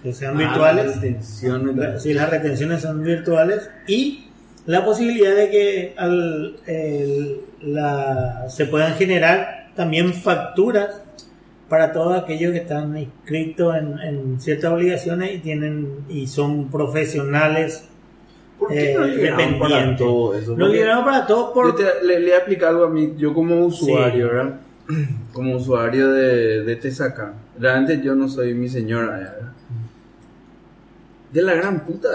que 0.03 0.13
sean 0.13 0.37
virtuales. 0.37 0.85
Ah, 0.91 0.95
retenciones. 0.95 1.75
La- 1.75 1.99
Sí, 1.99 2.13
las 2.13 2.29
retenciones 2.29 2.81
son 2.81 3.03
virtuales 3.03 3.69
y 3.87 4.25
la 4.65 4.83
posibilidad 4.85 5.35
de 5.35 5.49
que 5.49 5.93
al- 5.97 6.55
el- 6.65 7.41
la- 7.61 8.45
se 8.49 8.65
puedan 8.65 8.93
generar 8.95 9.69
también 9.75 10.13
facturas 10.13 11.01
para 11.69 11.91
todos 11.91 12.21
aquellos 12.21 12.51
que 12.51 12.59
están 12.59 12.95
inscritos 12.97 13.75
en, 13.75 13.99
en 13.99 14.39
ciertas 14.39 14.71
obligaciones 14.71 15.35
y 15.35 15.39
tienen 15.39 16.05
y 16.09 16.27
son 16.27 16.69
profesionales 16.69 17.85
¿Por 18.59 18.69
qué 18.69 18.91
eh, 18.91 18.95
no 18.97 19.05
liberaron 19.05 19.37
para 19.59 19.75
dependientes. 19.75 19.97
todo 19.97 20.35
eso? 20.35 20.51
Lo 20.51 20.57
Porque 20.57 20.73
liberaron 20.73 21.03
para 21.05 21.25
todo 21.27 21.53
por 21.53 21.67
yo 21.67 21.75
te- 21.75 22.05
le, 22.05 22.19
le 22.19 22.25
voy 22.27 22.31
a 22.31 22.37
explicar 22.37 22.69
algo 22.69 22.85
a 22.85 22.89
mí, 22.89 23.13
yo 23.17 23.33
como 23.33 23.65
usuario, 23.65 24.27
Sí. 24.29 24.33
¿verdad? 24.35 24.59
Como 25.33 25.55
usuario 25.55 26.11
de, 26.11 26.63
de 26.63 26.75
Tesaca. 26.75 27.33
Realmente 27.59 28.01
yo 28.05 28.13
no 28.13 28.29
soy 28.29 28.53
mi 28.53 28.69
señora, 28.69 29.17
¿verdad? 29.17 29.51
De 31.35 31.41
la 31.41 31.53
gran 31.53 31.85
puta. 31.85 32.07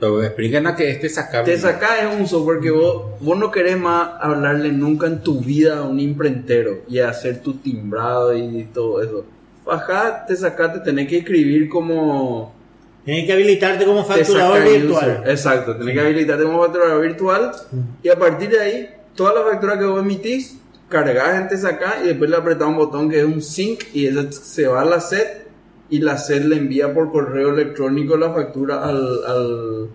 Pero 0.00 0.18
a 0.20 0.74
que 0.74 0.90
este 0.90 1.10
sacar. 1.10 1.44
Tesaca 1.44 2.00
es 2.00 2.18
un 2.18 2.26
software 2.26 2.58
que 2.58 2.70
vos, 2.70 3.20
vos 3.20 3.38
no 3.38 3.50
querés 3.50 3.78
más 3.78 4.12
hablarle 4.18 4.72
nunca 4.72 5.06
en 5.06 5.22
tu 5.22 5.40
vida 5.40 5.78
a 5.78 5.82
un 5.82 6.00
imprentero 6.00 6.78
y 6.88 6.98
hacer 7.00 7.42
tu 7.42 7.58
timbrado 7.58 8.34
y 8.34 8.64
todo 8.72 9.02
eso. 9.02 9.26
Bajá, 9.66 10.24
Tesaca 10.26 10.72
te 10.72 10.80
tenés 10.80 11.06
que 11.06 11.18
escribir 11.18 11.68
como... 11.68 12.54
Tienes 13.04 13.26
que 13.26 13.32
habilitarte 13.34 13.84
como 13.84 14.06
Te 14.06 14.14
facturador 14.14 14.58
saca 14.58 14.70
virtual. 14.70 15.10
user. 15.20 15.30
Exacto, 15.30 15.76
tenés 15.76 15.94
que 15.94 16.00
habilitarte 16.00 16.44
como 16.44 16.62
facturador 16.62 17.02
virtual 17.02 17.52
y 18.02 18.08
a 18.08 18.18
partir 18.18 18.48
de 18.48 18.60
ahí, 18.60 18.90
toda 19.14 19.34
la 19.34 19.50
factura 19.50 19.78
que 19.78 19.84
vos 19.84 20.00
emitís, 20.00 20.56
cargas 20.88 21.42
en 21.42 21.48
Tesaca 21.48 21.98
y 22.02 22.08
después 22.08 22.30
le 22.30 22.36
apretás 22.36 22.66
un 22.66 22.76
botón 22.76 23.10
que 23.10 23.18
es 23.18 23.24
un 23.24 23.42
sync 23.42 23.84
y 23.92 24.06
eso 24.06 24.32
se 24.32 24.66
va 24.66 24.80
a 24.80 24.84
la 24.84 25.00
set 25.00 25.41
y 25.92 26.00
la 26.00 26.16
set 26.18 26.44
le 26.44 26.56
envía 26.56 26.92
por 26.92 27.10
correo 27.12 27.52
electrónico 27.54 28.16
la 28.16 28.32
factura 28.32 28.82
al, 28.84 28.96
al, 29.26 29.88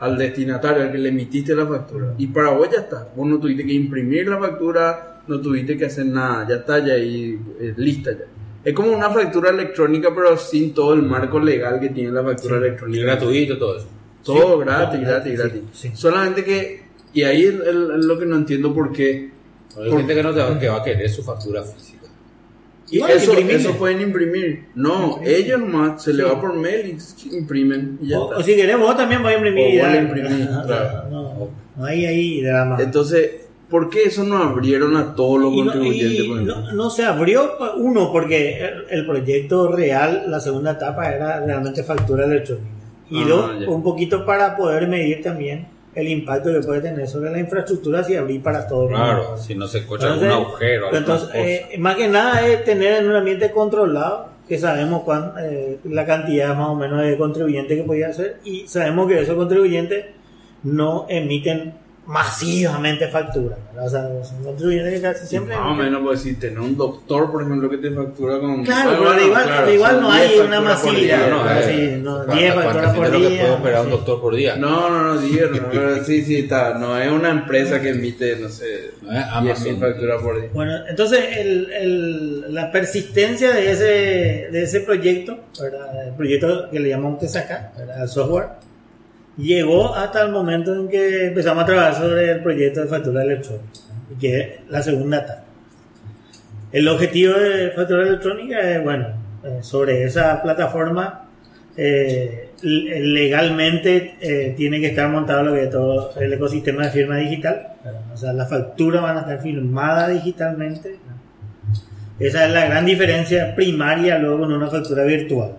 al 0.00 0.18
destinatario, 0.18 0.82
al 0.84 0.92
que 0.92 0.98
le 0.98 1.10
emitiste 1.10 1.54
la 1.54 1.66
factura. 1.66 2.14
Y 2.18 2.26
para 2.28 2.50
vos 2.50 2.68
ya 2.72 2.78
está, 2.80 3.08
vos 3.14 3.26
no 3.28 3.38
tuviste 3.38 3.64
que 3.64 3.72
imprimir 3.74 4.26
la 4.28 4.38
factura, 4.38 5.22
no 5.28 5.40
tuviste 5.40 5.76
que 5.76 5.84
hacer 5.86 6.06
nada, 6.06 6.46
ya 6.48 6.56
está, 6.56 6.78
ya 6.84 6.94
ahí, 6.94 7.38
eh, 7.60 7.74
lista 7.76 8.12
ya. 8.12 8.24
Es 8.64 8.74
como 8.74 8.92
una 8.92 9.10
factura 9.10 9.50
electrónica, 9.50 10.08
pero 10.14 10.36
sin 10.36 10.72
todo 10.72 10.94
el 10.94 11.02
marco 11.02 11.38
legal 11.40 11.80
que 11.80 11.88
tiene 11.90 12.12
la 12.12 12.22
factura 12.22 12.56
Y 12.56 12.58
electrónica. 12.60 13.02
gratuito, 13.04 13.58
todo 13.58 13.76
eso. 13.78 13.86
Todo 14.24 14.58
Sí, 14.60 14.64
gratis, 14.64 15.00
gratis, 15.00 15.38
gratis, 15.38 15.60
sí, 15.72 15.88
sí. 15.88 15.96
Solamente 15.96 16.44
que, 16.44 16.82
y 17.12 17.22
ahí 17.24 17.44
es 17.44 17.54
lo 17.74 18.18
que 18.18 18.24
no 18.26 18.36
entiendo 18.36 18.72
por 18.72 18.92
qué. 18.92 19.30
Hay 19.76 19.90
Por- 19.90 19.98
gente 19.98 20.14
que 20.14 20.22
no 20.22 20.32
te 20.32 20.40
va, 20.40 20.58
que 20.58 20.68
va 20.68 20.76
a 20.78 20.82
querer 20.84 21.10
su 21.10 21.22
factura 21.24 21.62
física. 21.64 22.01
Y 22.92 22.96
Igual, 22.96 23.12
eso, 23.12 23.32
eso 23.38 23.72
pueden 23.78 24.00
imprimir. 24.02 24.66
No, 24.74 25.18
ellos 25.24 25.58
nomás 25.60 26.02
se 26.04 26.12
le 26.12 26.24
va 26.24 26.38
por 26.40 26.54
mail 26.54 26.96
y 27.30 27.36
imprimen 27.36 27.98
y 28.02 28.08
ya 28.10 28.20
O, 28.20 28.38
o 28.38 28.42
si 28.42 28.54
querés, 28.54 28.78
vos 28.78 28.94
también 28.96 29.22
vas 29.22 29.32
a 29.32 29.36
imprimir. 29.36 29.64
O 29.66 29.68
y 29.70 29.76
dar. 29.78 30.02
imprimís, 30.02 30.50
No, 30.50 30.62
claro. 30.66 31.08
no, 31.10 31.48
no 31.76 31.84
hay 31.86 32.04
ahí 32.04 32.42
drama. 32.42 32.76
Entonces, 32.80 33.30
¿por 33.70 33.88
qué 33.88 34.02
eso 34.04 34.24
no 34.24 34.36
abrieron 34.36 34.94
a 34.96 35.14
todos 35.14 35.40
los 35.40 35.52
Y 35.54 35.62
no, 35.62 35.72
contribuyentes? 35.72 36.18
y 36.24 36.28
por 36.28 36.36
ejemplo? 36.42 36.60
no- 36.60 36.72
no 36.74 36.90
se 36.90 37.04
abrió, 37.04 37.52
uno, 37.78 38.12
porque 38.12 38.58
el, 38.62 38.84
el 38.90 39.06
proyecto 39.06 39.72
real, 39.72 40.24
la 40.28 40.38
segunda 40.40 40.72
etapa 40.72 41.10
era 41.10 41.40
realmente 41.44 41.82
factura 41.82 42.26
electrónica. 42.26 42.66
Y 43.10 43.22
Ah, 43.22 43.26
dos, 43.26 43.60
ya. 43.60 43.68
un 43.70 43.82
poquito 43.82 44.26
para 44.26 44.54
poder 44.54 44.86
medir 44.88 45.22
también 45.22 45.66
el 45.94 46.08
impacto 46.08 46.50
que 46.52 46.60
puede 46.60 46.80
tener 46.80 47.06
sobre 47.06 47.30
la 47.30 47.38
infraestructura 47.38 48.02
si 48.02 48.16
abrir 48.16 48.42
para 48.42 48.66
todo 48.66 48.84
el 48.88 48.94
Claro, 48.94 49.22
mundo. 49.24 49.36
si 49.38 49.54
no 49.54 49.66
se 49.66 49.78
escucha 49.78 50.06
Entonces, 50.06 50.30
algún 50.30 50.46
agujero, 50.46 50.94
entonces, 50.94 51.28
eh, 51.34 51.76
más 51.78 51.96
que 51.96 52.08
nada 52.08 52.46
es 52.46 52.64
tener 52.64 53.02
en 53.02 53.10
un 53.10 53.16
ambiente 53.16 53.50
controlado, 53.50 54.28
que 54.48 54.58
sabemos 54.58 55.02
cuán, 55.02 55.32
eh, 55.40 55.78
la 55.84 56.04
cantidad 56.04 56.54
más 56.56 56.68
o 56.68 56.74
menos 56.74 57.02
de 57.02 57.16
contribuyentes 57.16 57.76
que 57.78 57.84
podía 57.84 58.08
hacer 58.08 58.38
y 58.44 58.66
sabemos 58.66 59.08
que 59.08 59.20
esos 59.20 59.36
contribuyentes 59.36 60.06
no 60.64 61.06
emiten 61.08 61.74
masivamente 62.06 63.06
facturas. 63.08 63.58
¿verdad? 63.74 63.86
O 63.86 64.24
sea, 64.24 64.90
que 64.90 65.00
casi 65.00 65.26
siempre... 65.26 65.54
Más 65.56 65.66
o 65.72 65.74
menos, 65.74 66.02
pues 66.02 66.20
si 66.22 66.34
tenés 66.34 66.58
un 66.58 66.76
doctor, 66.76 67.30
por 67.30 67.42
ejemplo, 67.42 67.70
que 67.70 67.78
te 67.78 67.90
factura 67.90 68.38
con. 68.40 68.64
Claro, 68.64 68.90
Ah, 68.90 68.94
pero 68.98 69.04
bueno, 69.04 69.22
igual, 69.26 69.44
claro, 69.44 69.72
igual 69.72 70.00
no 70.00 70.12
10 70.12 70.20
hay 70.30 70.38
una 70.40 70.60
masividad. 70.60 71.18
día, 71.18 71.26
no, 71.28 71.50
eh, 71.50 71.62
Sí, 71.66 72.00
no, 72.02 72.14
¿cuánta- 72.16 72.34
10 72.34 72.54
cuánta 72.54 72.72
facturas 72.72 72.94
por 72.96 73.06
lo 73.06 73.12
que 73.12 73.28
día. 73.28 73.40
puede 73.42 73.52
operar 73.54 73.80
un 73.80 73.86
sí. 73.86 73.90
doctor 73.92 74.20
por 74.20 74.34
día? 74.36 74.56
No, 74.56 74.90
no, 74.90 75.02
no, 75.14 75.20
digo, 75.20 75.46
no, 75.52 75.68
pero 75.70 76.04
sí, 76.04 76.22
sí, 76.22 76.36
está. 76.40 76.74
No 76.78 76.98
es 76.98 77.10
una 77.10 77.30
empresa 77.30 77.80
que 77.80 77.90
emite, 77.90 78.36
no 78.36 78.48
sé, 78.48 78.90
No 79.02 79.10
10.000 79.12 79.28
Amazon. 79.32 79.78
facturas 79.80 80.22
por 80.22 80.40
día. 80.40 80.50
Bueno, 80.52 80.72
entonces 80.88 81.36
el, 81.36 81.72
el- 81.72 82.54
la 82.54 82.70
persistencia 82.72 83.52
de 83.52 83.70
ese, 83.72 83.84
de 84.50 84.62
ese 84.64 84.80
proyecto, 84.80 85.38
¿verdad? 85.60 86.08
el 86.08 86.14
proyecto 86.14 86.68
que 86.70 86.80
le 86.80 86.88
llamamos 86.88 87.20
TSACA, 87.20 87.72
el 88.02 88.08
software, 88.08 88.48
llegó 89.36 89.94
hasta 89.94 90.22
el 90.22 90.32
momento 90.32 90.74
en 90.74 90.88
que 90.88 91.26
empezamos 91.28 91.64
a 91.64 91.66
trabajar 91.66 91.94
sobre 91.94 92.30
el 92.32 92.42
proyecto 92.42 92.82
de 92.82 92.86
factura 92.88 93.22
electrónica, 93.22 93.64
que 94.20 94.40
es 94.40 94.48
la 94.68 94.82
segunda 94.82 95.18
etapa. 95.18 95.44
El 96.72 96.88
objetivo 96.88 97.34
de 97.34 97.70
factura 97.70 98.02
electrónica 98.02 98.60
es, 98.60 98.82
bueno, 98.82 99.08
eh, 99.44 99.58
sobre 99.60 100.04
esa 100.04 100.42
plataforma 100.42 101.28
eh, 101.76 102.50
legalmente 102.62 104.16
eh, 104.20 104.54
tiene 104.56 104.80
que 104.80 104.88
estar 104.88 105.08
montado 105.08 105.42
lo 105.42 105.54
que 105.54 105.64
es 105.64 105.70
todo 105.70 106.12
el 106.20 106.32
ecosistema 106.32 106.84
de 106.84 106.90
firma 106.90 107.16
digital. 107.16 107.74
O 108.12 108.16
sea, 108.16 108.32
las 108.32 108.48
facturas 108.48 109.02
van 109.02 109.16
a 109.16 109.20
estar 109.20 109.42
firmadas 109.42 110.12
digitalmente. 110.12 110.96
Esa 112.18 112.46
es 112.46 112.52
la 112.52 112.66
gran 112.66 112.86
diferencia 112.86 113.54
primaria 113.54 114.18
luego 114.18 114.40
con 114.40 114.52
una 114.52 114.68
factura 114.68 115.02
virtual. 115.04 115.52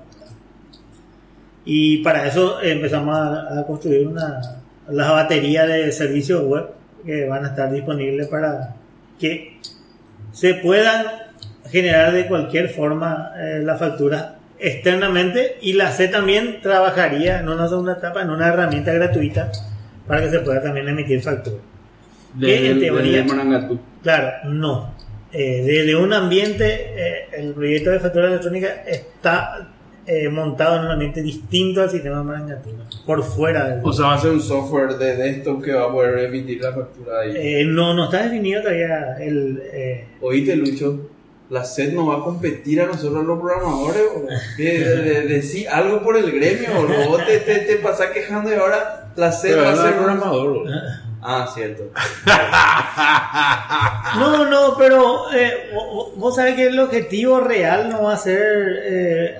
Y 1.66 2.00
para 2.00 2.28
eso 2.28 2.62
empezamos 2.62 3.16
a, 3.16 3.60
a 3.60 3.66
construir 3.66 4.08
una, 4.08 4.42
las 4.90 5.10
baterías 5.10 5.68
de 5.68 5.92
servicios 5.92 6.44
web 6.44 6.66
que 7.06 7.26
van 7.28 7.46
a 7.46 7.50
estar 7.50 7.72
disponibles 7.72 8.28
para 8.28 8.76
que 9.20 9.60
se 10.32 10.56
puedan 10.56 11.06
generar 11.70 12.14
de 12.14 12.28
cualquier 12.28 12.70
forma 12.70 13.32
eh, 13.38 13.62
las 13.64 13.80
facturas 13.80 14.34
externamente 14.60 15.58
y 15.62 15.74
la 15.74 15.92
C 15.92 16.08
también 16.08 16.60
trabajaría 16.62 17.40
en 17.40 17.50
una 17.50 17.68
segunda 17.68 17.94
etapa 17.94 18.22
en 18.22 18.30
una 18.30 18.48
herramienta 18.48 18.94
gratuita 18.94 19.52
para 20.08 20.22
que 20.22 20.30
se 20.30 20.40
pueda 20.40 20.62
también 20.62 20.88
emitir 20.88 21.22
factura. 21.22 21.58
En 22.42 22.80
teoría-. 22.80 23.26
Claro, 24.02 24.50
no. 24.50 24.94
Eh, 25.32 25.64
desde 25.66 25.96
un 25.96 26.14
ambiente, 26.14 26.92
eh, 26.96 27.28
el 27.38 27.54
proyecto 27.54 27.90
de 27.90 28.00
factura 28.00 28.28
electrónica 28.28 28.84
está 28.86 29.73
eh, 30.06 30.30
montado 30.30 30.78
en 30.80 30.86
un 30.86 30.92
ambiente 30.92 31.22
distinto 31.22 31.82
al 31.82 31.90
sistema 31.90 32.24
Marangatino, 32.24 32.84
por 33.06 33.24
fuera 33.24 33.68
del... 33.70 33.80
O 33.84 33.94
sea, 33.94 34.08
va 34.08 34.14
a 34.16 34.20
ser 34.22 34.32
un 34.32 34.42
software 34.42 34.98
de 34.98 35.16
desktop 35.16 35.64
que 35.64 35.74
va 35.74 35.86
a 35.86 35.92
poder 35.92 36.20
emitir 36.26 36.62
la 36.62 36.74
factura 36.74 37.22
ahí. 37.22 37.34
Eh, 37.36 37.66
no, 37.66 37.94
no 37.94 38.06
está 38.06 38.24
definido 38.24 38.62
todavía 38.62 39.16
el... 39.20 39.62
eh, 39.72 40.08
Oíste, 40.22 40.56
Lucho, 40.56 41.10
la 41.50 41.64
SED 41.64 41.94
nos 41.94 42.10
va 42.10 42.18
a 42.18 42.24
competir 42.24 42.82
a 42.82 42.88
nosotros 42.88 43.26
los 43.26 43.40
programadores. 43.40 44.04
bro. 44.16 44.28
Que 44.58 44.80
de- 44.80 45.02
de- 45.02 45.22
Decí 45.28 45.66
algo 45.68 46.02
por 46.02 46.18
el 46.18 46.32
gremio. 46.32 46.70
Vos 47.08 47.26
te, 47.26 47.40
te, 47.40 47.60
te 47.60 47.76
pasás 47.78 48.08
quejando 48.12 48.52
y 48.52 48.56
ahora 48.56 49.12
la 49.16 49.32
SED 49.32 49.50
Pero 49.52 49.64
va 49.64 49.70
a 49.72 49.76
no 49.76 49.82
ser 49.84 49.94
programador. 49.96 50.64
Ah, 51.26 51.48
cierto. 51.54 51.84
No, 54.20 54.46
no, 54.50 54.76
pero 54.78 55.32
eh, 55.34 55.72
vo- 55.74 55.90
vo- 55.92 56.12
vos 56.16 56.36
sabés 56.36 56.56
que 56.56 56.68
el 56.68 56.80
objetivo 56.80 57.40
real 57.40 57.90
no 57.90 58.04
va 58.04 58.14
a 58.14 58.18
ser 58.18 58.42
eh, 58.84 59.38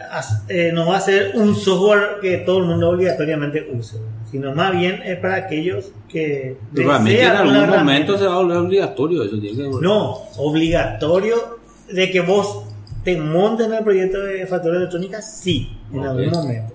eh, 0.50 0.72
no 0.74 0.88
va 0.88 0.98
a 0.98 1.02
ser 1.02 1.32
un 1.36 1.56
software 1.56 2.18
que 2.22 2.38
todo 2.40 2.60
el 2.60 2.66
mundo 2.66 2.90
obligatoriamente 2.90 3.68
use, 3.72 3.98
sino 4.32 4.54
más 4.56 4.72
bien 4.72 5.02
es 5.06 5.18
para 5.20 5.36
aquellos 5.36 5.92
que 6.10 6.58
Realmente 6.72 7.22
en 7.24 7.32
algún 7.32 7.70
momento 7.70 8.18
se 8.18 8.26
va 8.26 8.34
a 8.34 8.38
volver 8.38 8.58
obligatorio 8.58 9.24
eso. 9.24 9.40
Tiene 9.40 9.58
que 9.58 9.70
No, 9.82 10.22
obligatorio 10.38 11.60
de 11.92 12.12
que 12.12 12.22
vos 12.22 12.64
te 13.04 13.16
montes 13.18 13.68
en 13.68 13.74
el 13.74 13.84
proyecto 13.84 14.22
de 14.22 14.48
factura 14.48 14.78
electrónica, 14.78 15.22
sí, 15.22 15.78
en 15.94 16.04
algún 16.04 16.30
momento. 16.32 16.74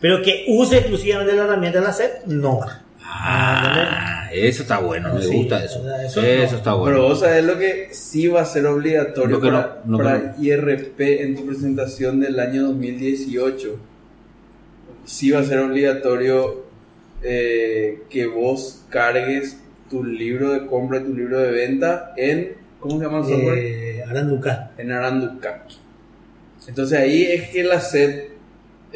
Pero 0.00 0.20
que 0.20 0.44
use 0.48 0.78
exclusivamente 0.78 1.32
la 1.34 1.44
herramienta 1.44 1.78
de 1.80 1.84
la 1.86 1.92
SEP, 1.92 2.26
no. 2.26 2.60
Ah, 3.02 4.13
eso 4.34 4.62
está 4.62 4.78
bueno, 4.80 5.14
me 5.14 5.22
Sí, 5.22 5.34
gusta 5.36 5.64
eso. 5.64 5.78
eso 6.00 6.20
Eso, 6.22 6.52
no. 6.52 6.58
está 6.58 6.74
bueno. 6.74 6.96
Pero 6.96 7.08
vos 7.08 7.20
sabés 7.20 7.44
lo 7.44 7.58
que 7.58 7.88
sí 7.92 8.26
va 8.28 8.42
a 8.42 8.44
ser 8.44 8.66
obligatorio 8.66 9.38
no- 9.84 9.98
para, 9.98 10.34
IRP 10.40 11.22
en 11.22 11.34
tu 11.36 11.46
presentación 11.46 12.20
del 12.20 12.38
año 12.40 12.62
2018. 12.68 13.76
Sí 15.04 15.30
va 15.30 15.40
a 15.40 15.44
ser 15.44 15.58
obligatorio 15.60 16.64
eh, 17.22 18.02
que 18.10 18.26
vos 18.26 18.82
cargues 18.90 19.58
tu 19.90 20.02
libro 20.04 20.52
de 20.52 20.66
compra 20.66 20.98
y 20.98 21.04
tu 21.04 21.14
libro 21.14 21.38
de 21.38 21.50
venta 21.50 22.12
en, 22.16 22.54
¿cómo 22.80 22.98
se 22.98 23.04
llama 23.04 23.18
el 23.18 23.24
software? 23.24 23.58
Eh, 23.58 24.02
Aranduca. 24.08 24.70
en 24.78 24.92
Aranduca. 24.92 25.64
Entonces 26.66 26.98
ahí 26.98 27.22
es 27.24 27.50
que 27.50 27.62
la 27.62 27.80
SED 27.80 28.24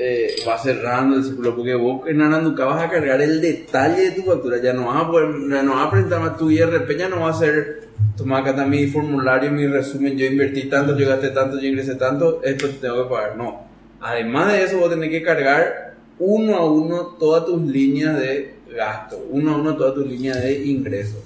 eh, 0.00 0.36
va 0.46 0.56
cerrando 0.56 1.16
el 1.16 1.24
círculo, 1.24 1.56
porque 1.56 1.74
vos 1.74 2.06
en 2.06 2.22
Aranduca 2.22 2.64
vas 2.64 2.84
a 2.84 2.88
cargar 2.88 3.20
el 3.20 3.40
detalle 3.40 4.10
de 4.10 4.10
tu 4.12 4.22
factura, 4.22 4.62
ya 4.62 4.72
no 4.72 4.86
vas 4.86 5.02
a 5.02 5.10
poder, 5.10 5.28
ya 5.50 5.62
no 5.64 5.74
vas 5.74 5.88
a 5.88 5.90
presentar 5.90 6.20
más 6.20 6.36
tu 6.38 6.48
IRP, 6.50 6.96
ya 6.96 7.08
no 7.08 7.20
va 7.22 7.30
a 7.30 7.34
ser, 7.34 7.88
toma 8.16 8.38
acá 8.38 8.50
está 8.50 8.64
mi 8.64 8.86
formulario, 8.86 9.50
mi 9.50 9.66
resumen, 9.66 10.16
yo 10.16 10.24
invertí 10.26 10.68
tanto, 10.68 10.96
yo 10.96 11.08
gasté 11.08 11.30
tanto, 11.30 11.58
yo 11.58 11.66
ingresé 11.66 11.96
tanto, 11.96 12.40
esto 12.44 12.68
te 12.68 12.74
tengo 12.74 13.02
que 13.02 13.10
pagar, 13.12 13.36
no. 13.36 13.66
Además 14.00 14.52
de 14.52 14.62
eso, 14.62 14.78
vos 14.78 14.88
tenés 14.88 15.10
que 15.10 15.20
cargar 15.20 15.94
uno 16.20 16.54
a 16.54 16.64
uno 16.70 17.16
todas 17.18 17.44
tus 17.46 17.60
líneas 17.60 18.16
de 18.20 18.54
gasto, 18.72 19.20
uno 19.30 19.54
a 19.54 19.56
uno 19.58 19.76
todas 19.76 19.94
tus 19.94 20.06
líneas 20.06 20.40
de 20.40 20.64
ingreso. 20.64 21.16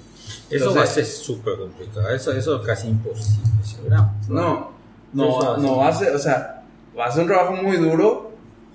Eso 0.49 0.69
Entonces- 0.69 0.79
va 0.79 0.83
a 0.83 0.87
ser 0.87 1.05
súper 1.05 1.57
complicado. 1.57 2.09
Eso, 2.09 2.31
eso 2.31 2.55
es 2.59 2.65
casi 2.65 2.87
imposible. 2.87 3.39
No, 4.29 4.71
no, 5.13 5.57
no 5.57 5.77
va 5.77 5.89
a 5.89 5.93
ser, 5.93 6.15
o 6.15 6.19
sea, 6.19 6.63
va 6.97 7.05
a 7.05 7.11
ser 7.11 7.21
un 7.21 7.27
trabajo 7.27 7.55
muy 7.55 7.77
duro, 7.77 8.32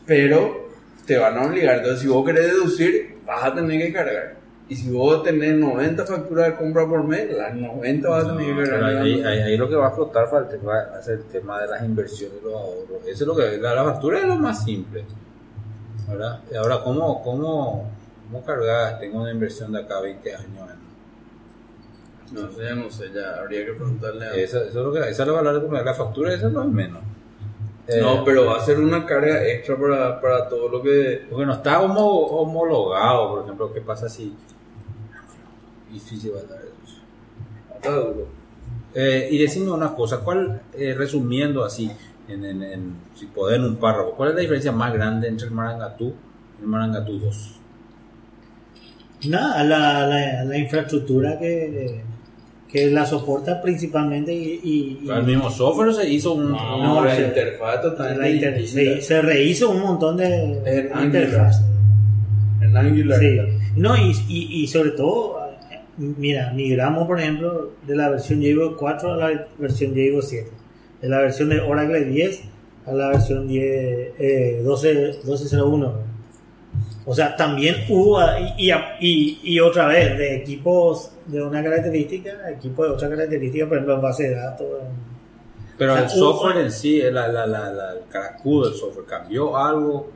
pero 0.09 0.69
te 1.07 1.17
van 1.19 1.37
a 1.39 1.47
obligar. 1.47 1.77
Entonces, 1.77 2.01
si 2.01 2.09
vos 2.09 2.25
querés 2.27 2.47
deducir, 2.47 3.19
vas 3.25 3.45
a 3.45 3.55
tener 3.55 3.81
que 3.81 3.93
cargar. 3.93 4.37
Y 4.71 4.77
si 4.77 4.91
vos 4.91 5.23
tenés 5.23 5.55
90 5.55 6.05
facturas 6.05 6.47
de 6.49 6.55
compra 6.57 6.87
por 6.87 7.03
mes, 7.05 7.31
las 7.35 7.55
90 7.55 8.09
vas 8.09 8.25
a 8.25 8.37
tener 8.37 8.57
que 8.65 8.71
cargar. 8.71 8.97
ahí, 9.03 9.23
ahí- 9.23 9.39
ahí 9.43 9.57
lo 9.57 9.69
que 9.69 9.77
va 9.77 9.87
a 9.87 9.91
flotar 9.93 10.27
va 10.35 10.39
a 10.41 10.43
va 10.91 10.99
a 10.99 11.03
ser 11.03 11.15
el 11.19 11.25
tema 11.25 11.61
de 11.63 11.69
las 11.69 11.83
inversiones 11.85 12.39
y 12.41 12.45
los 12.45 12.55
ahorros. 12.55 13.03
Eso 13.07 13.25
es 13.25 13.29
lo 13.29 13.37
que 13.37 13.57
la, 13.59 13.75
la 13.75 13.85
factura 13.85 14.19
es 14.19 14.25
lo 14.27 14.37
más 14.37 14.65
simple. 14.65 15.05
¿verdad? 16.09 16.41
Y 16.51 16.57
ahora, 16.57 16.81
¿cómo, 16.83 17.23
cómo, 17.23 17.91
cómo 18.27 18.45
cargas? 18.45 18.99
Tengo 18.99 19.21
una 19.23 19.31
inversión 19.31 19.73
de 19.73 19.81
acá 19.81 19.99
a 19.99 20.03
20 20.03 20.35
años. 20.35 20.49
No, 22.33 22.51
ya 22.63 22.75
no 22.75 22.91
sé, 22.91 23.05
ya 23.15 23.37
habría 23.41 23.65
que 23.65 23.73
preguntarle 23.73 24.27
a... 24.27 24.35
Eso, 24.35 24.59
eso 24.63 24.69
es 24.69 24.75
lo 24.75 24.93
que, 24.93 24.99
esa 25.01 25.23
es 25.23 25.29
la 25.29 25.33
valor 25.33 25.67
de 25.71 25.85
la 25.85 25.95
factura, 25.95 26.35
eso 26.35 26.51
no 26.51 26.63
es 26.63 26.69
menos. 26.69 27.01
Eh, 27.89 28.01
No, 28.03 28.23
pero 28.25 28.45
va 28.47 28.59
a 28.59 28.65
ser 28.65 28.79
una 28.79 29.05
carga 29.07 29.43
extra 29.47 29.77
para, 29.77 30.21
para 30.21 30.49
todo 30.49 30.69
lo 30.69 30.83
que... 30.83 31.27
Porque 31.31 31.47
no 31.47 31.55
está 31.55 31.81
homo- 31.81 32.27
homologado, 32.27 33.31
por 33.31 33.45
ejemplo, 33.45 33.73
¿qué 33.73 33.81
pasa 33.81 34.09
si... 34.09 34.35
Difícil 35.91 36.33
va 36.35 36.41
a 36.41 36.43
dar 36.45 36.61
eso. 36.61 36.99
Está 37.75 37.91
duro. 37.93 38.27
Eh, 38.95 39.29
y 39.31 39.39
decime 39.39 39.71
una 39.71 39.95
cosa, 39.95 40.19
¿cuál, 40.21 40.63
eh, 40.75 40.95
resumiendo 40.97 41.65
así, 41.65 41.91
en, 42.29 42.45
en, 42.45 42.63
en- 42.63 42.95
si 43.15 43.27
podés 43.27 43.59
en 43.59 43.65
un 43.65 43.77
párrafo, 43.77 44.13
cuál 44.13 44.31
es 44.31 44.35
la 44.35 44.41
diferencia 44.43 44.73
más 44.73 44.93
grande 44.93 45.29
entre 45.29 45.47
el 45.47 45.55
Marangatú 45.55 46.13
y 46.59 46.63
el 46.63 46.69
Marangatú 46.69 47.19
2? 47.19 47.55
Nada, 49.29 49.65
la, 49.65 50.07
la, 50.07 50.45
la 50.45 50.59
infraestructura 50.59 51.39
que, 51.39 52.03
que 52.71 52.91
la 52.91 53.07
soporta 53.07 53.63
principalmente 53.63 54.33
y, 54.35 54.61
y- 54.63 54.99
y- 55.05 55.11
¿El 55.11 55.23
mismo 55.25 55.51
software 55.51 55.95
se 55.95 56.09
hizo 56.09 56.35
un... 56.35 56.51
No, 56.53 56.83
No, 56.97 57.05
la 57.05 57.15
se- 57.17 57.23
interfaz 57.23 57.81
totalmente 57.81 58.21
la 58.23 58.31
inter- 58.31 58.67
se, 58.69 59.01
se 59.01 59.23
rehizo 59.23 59.71
un 59.71 59.81
montón 59.81 60.17
de 60.19 60.27
En 60.27 60.87
Angular. 60.93 61.05
interfaces. 61.05 61.65
En 62.61 62.77
Angular. 62.77 63.19
Sí. 63.19 63.39
No, 63.77 63.97
y, 63.97 64.13
y, 64.29 64.63
y 64.63 64.67
sobre 64.67 64.91
todo, 64.91 65.39
mira, 65.97 66.53
migramos, 66.53 67.07
por 67.07 67.19
ejemplo, 67.19 67.73
de 67.87 67.97
la 67.97 68.11
versión 68.11 68.41
Django 68.41 68.77
4 68.77 69.15
a 69.15 69.17
la 69.17 69.47
versión 69.59 69.95
Django 69.95 70.21
7. 70.21 70.51
De 71.01 71.09
la 71.09 71.21
versión 71.21 71.49
de 71.49 71.61
Oracle 71.61 72.05
10 72.05 72.43
a 72.87 72.93
la 72.93 73.09
versión 73.09 73.49
10, 73.49 73.65
eh, 74.19 74.61
12, 74.65 75.23
12.01. 75.25 75.93
O 77.11 77.15
sea, 77.15 77.35
también 77.35 77.75
hubo, 77.89 78.21
y, 78.59 78.71
y, 78.71 78.73
y- 79.01 79.41
y 79.43 79.61
otra 79.61 79.87
vez, 79.87 80.19
de 80.19 80.37
equipos 80.37 81.11
de 81.27 81.43
una 81.43 81.63
característica 81.63 82.31
a 82.45 82.51
equipos 82.51 82.87
de 82.87 82.93
otra 82.93 83.09
característica, 83.09 83.67
por 83.67 83.79
ejemplo, 83.79 83.95
en 83.97 84.03
base 84.03 84.29
de 84.29 84.35
datos. 84.35 84.67
en- 84.83 85.19
Pero 85.79 85.93
O 85.93 85.97
sea, 85.97 86.05
el 86.05 86.11
software 86.11 86.57
en 86.59 86.71
sí, 86.73 87.01
la, 87.11 87.29
la, 87.29 87.47
la, 87.47 87.73
la- 87.73 87.93
el 87.93 88.01
caracú 88.11 88.65
del 88.65 88.75
software, 88.75 89.07
¿cambió 89.07 89.57
algo? 89.57 90.11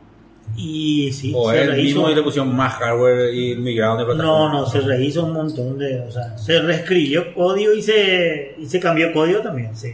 Y 0.56 1.10
sí, 1.12 1.32
¿O 1.34 1.50
se 1.50 1.62
es 1.62 1.68
el 1.68 1.74
rehizo- 1.76 1.82
mismo 1.82 2.10
y 2.10 2.14
le 2.16 2.22
pusieron 2.22 2.54
más 2.54 2.74
hardware 2.74 3.32
y 3.32 3.54
migraron 3.56 3.96
de 3.98 4.04
plataforma? 4.04 4.32
No, 4.32 4.52
no, 4.52 4.66
se 4.66 4.80
rehizo 4.80 5.24
un 5.24 5.32
montón 5.32 5.78
de, 5.78 6.00
o 6.00 6.10
sea, 6.10 6.36
se 6.36 6.60
reescribió 6.60 7.32
código 7.32 7.72
y 7.72 7.80
se, 7.80 8.54
y 8.58 8.66
se 8.66 8.80
cambió 8.80 9.12
código 9.12 9.40
también, 9.40 9.74
sí. 9.74 9.92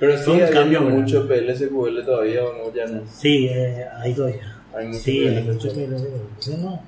Pero 0.00 0.18
sí 0.18 0.32
cambio 0.52 0.80
mucho 0.82 1.26
PLSQL 1.28 2.04
todavía 2.04 2.42
o 2.44 2.52
no, 2.52 2.74
ya 2.74 2.86
no. 2.86 3.02
Sí, 3.06 3.46
eh, 3.48 3.86
ahí 4.00 4.12
todavía. 4.12 4.51
Hay 4.76 4.86
mucho 4.88 5.00
Sí, 5.00 5.26
hay 5.26 5.44
que 5.44 6.56
no. 6.58 6.80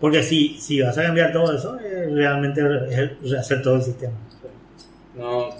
Porque 0.00 0.22
si, 0.22 0.58
si 0.58 0.80
vas 0.80 0.96
a 0.96 1.02
cambiar 1.02 1.32
todo 1.32 1.54
eso, 1.54 1.78
eh, 1.78 2.08
realmente 2.10 2.60
es 2.90 3.30
rehacer 3.30 3.62
todo 3.62 3.76
el 3.76 3.82
sistema. 3.82 4.14
No. 5.16 5.50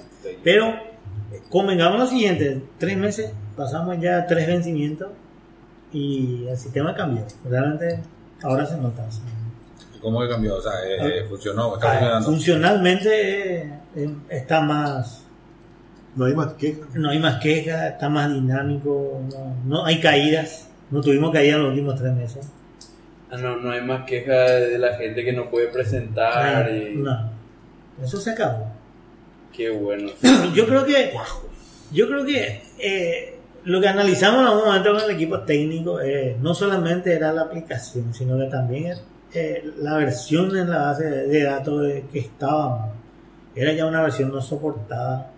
Pero, 0.42 0.68
eh, 0.68 1.40
convengamos 1.50 1.98
lo 1.98 2.06
siguiente, 2.06 2.62
tres 2.78 2.96
meses, 2.96 3.32
pasamos 3.56 3.98
ya 4.00 4.26
tres 4.26 4.46
vencimientos 4.46 5.08
y 5.92 6.46
el 6.48 6.56
sistema 6.56 6.94
cambió. 6.94 7.24
Realmente 7.44 8.00
ahora 8.42 8.64
se 8.64 8.76
nota. 8.78 9.10
sí. 9.10 9.20
¿Cómo 10.00 10.22
que 10.22 10.28
cambió? 10.30 10.56
O 10.56 10.62
sea, 10.62 10.72
eh, 10.86 11.22
Ah. 11.24 11.26
funcionó, 11.28 11.74
está 11.74 11.88
Ah, 11.88 11.92
funcionando. 12.22 12.26
Funcionalmente 12.26 13.56
eh, 13.62 13.72
eh, 13.96 14.10
está 14.30 14.62
más, 14.62 15.26
No 16.16 16.24
hay 16.24 16.34
más 16.34 16.54
quejas. 16.54 16.94
no 16.94 17.10
hay 17.10 17.18
más 17.18 17.38
quejas, 17.42 17.92
está 17.92 18.08
más 18.08 18.32
dinámico, 18.32 19.20
no, 19.30 19.56
no 19.66 19.84
hay 19.84 20.00
caídas, 20.00 20.69
no 20.90 21.00
tuvimos 21.00 21.32
caídas 21.32 21.56
en 21.56 21.62
los 21.62 21.70
últimos 21.70 21.94
tres 21.96 22.12
meses. 22.14 22.50
Ah, 23.30 23.36
no, 23.36 23.56
no 23.58 23.70
hay 23.70 23.80
más 23.82 24.04
queja 24.06 24.32
de 24.32 24.78
la 24.78 24.94
gente 24.96 25.24
que 25.24 25.32
no 25.32 25.48
puede 25.50 25.68
presentar 25.68 26.66
Ah, 26.66 26.70
y 26.70 26.96
no, 26.96 27.30
eso 28.02 28.18
se 28.20 28.30
acabó. 28.30 28.66
qué 29.52 29.70
bueno. 29.70 30.10
Yo 30.54 30.66
creo 30.66 30.84
que, 30.84 31.12
yo 31.92 32.06
creo 32.08 32.24
que 32.24 32.62
eh, 32.78 33.36
lo 33.64 33.80
que 33.80 33.88
analizamos 33.88 34.40
en 34.40 34.46
algún 34.46 34.64
momento 34.64 34.92
con 34.94 35.00
el 35.02 35.10
equipo 35.10 35.40
técnico 35.40 36.00
eh, 36.00 36.36
no 36.40 36.54
solamente 36.54 37.12
era 37.12 37.32
la 37.32 37.42
aplicación, 37.42 38.12
sino 38.14 38.36
que 38.38 38.46
también 38.46 38.96
eh, 39.32 39.70
la 39.78 39.96
versión 39.96 40.56
en 40.56 40.70
la 40.70 40.78
base 40.86 41.04
de, 41.04 41.26
de 41.28 41.42
datos 41.44 41.82
de- 41.82 42.04
que 42.12 42.18
estábamos. 42.20 42.90
Era 43.54 43.72
ya 43.72 43.86
una 43.86 44.02
versión 44.02 44.30
no 44.32 44.40
soportada, 44.40 45.30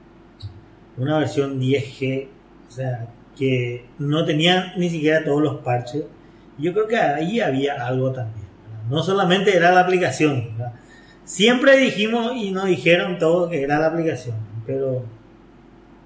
una 0.99 1.19
versión 1.19 1.59
10G, 1.61 2.29
o 2.69 2.71
sea, 2.71 3.07
que 3.43 3.85
no 3.99 4.25
tenía 4.25 4.73
ni 4.77 4.89
siquiera 4.89 5.25
todos 5.25 5.43
los 5.43 5.57
parches. 5.63 6.05
Yo 6.59 6.73
creo 6.73 6.87
que 6.87 6.97
ahí 6.97 7.41
había 7.41 7.85
algo 7.87 8.13
también. 8.13 8.47
No 8.89 9.03
solamente 9.03 9.57
era 9.57 9.73
la 9.73 9.81
aplicación. 9.81 10.51
¿verdad? 10.57 10.73
Siempre 11.25 11.77
dijimos 11.77 12.33
y 12.37 12.51
nos 12.53 12.67
dijeron 12.67 13.19
todo 13.19 13.49
que 13.49 13.63
era 13.63 13.79
la 13.79 13.87
aplicación, 13.89 14.37
pero 14.67 15.03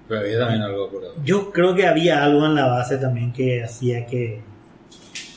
Pero 0.07 0.21
había 0.21 0.39
también 0.39 0.61
algo 0.63 0.89
por 0.89 1.03
ahí. 1.03 1.09
Yo 1.23 1.51
creo 1.51 1.75
que 1.75 1.85
había 1.85 2.23
algo 2.23 2.45
en 2.45 2.55
la 2.55 2.65
base 2.67 2.97
también 2.97 3.31
que 3.33 3.63
hacía 3.63 4.05
que. 4.07 4.41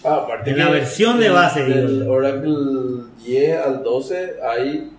Ah, 0.04 0.20
aparte 0.24 0.50
En 0.52 0.58
la 0.58 0.70
versión 0.70 1.18
de 1.18 1.24
del- 1.24 1.32
base, 1.34 1.64
Del 1.64 2.00
digo. 2.00 2.12
Oracle 2.12 2.54
10 3.26 3.58
al 3.66 3.82
12 3.82 4.34
hay 4.48 4.90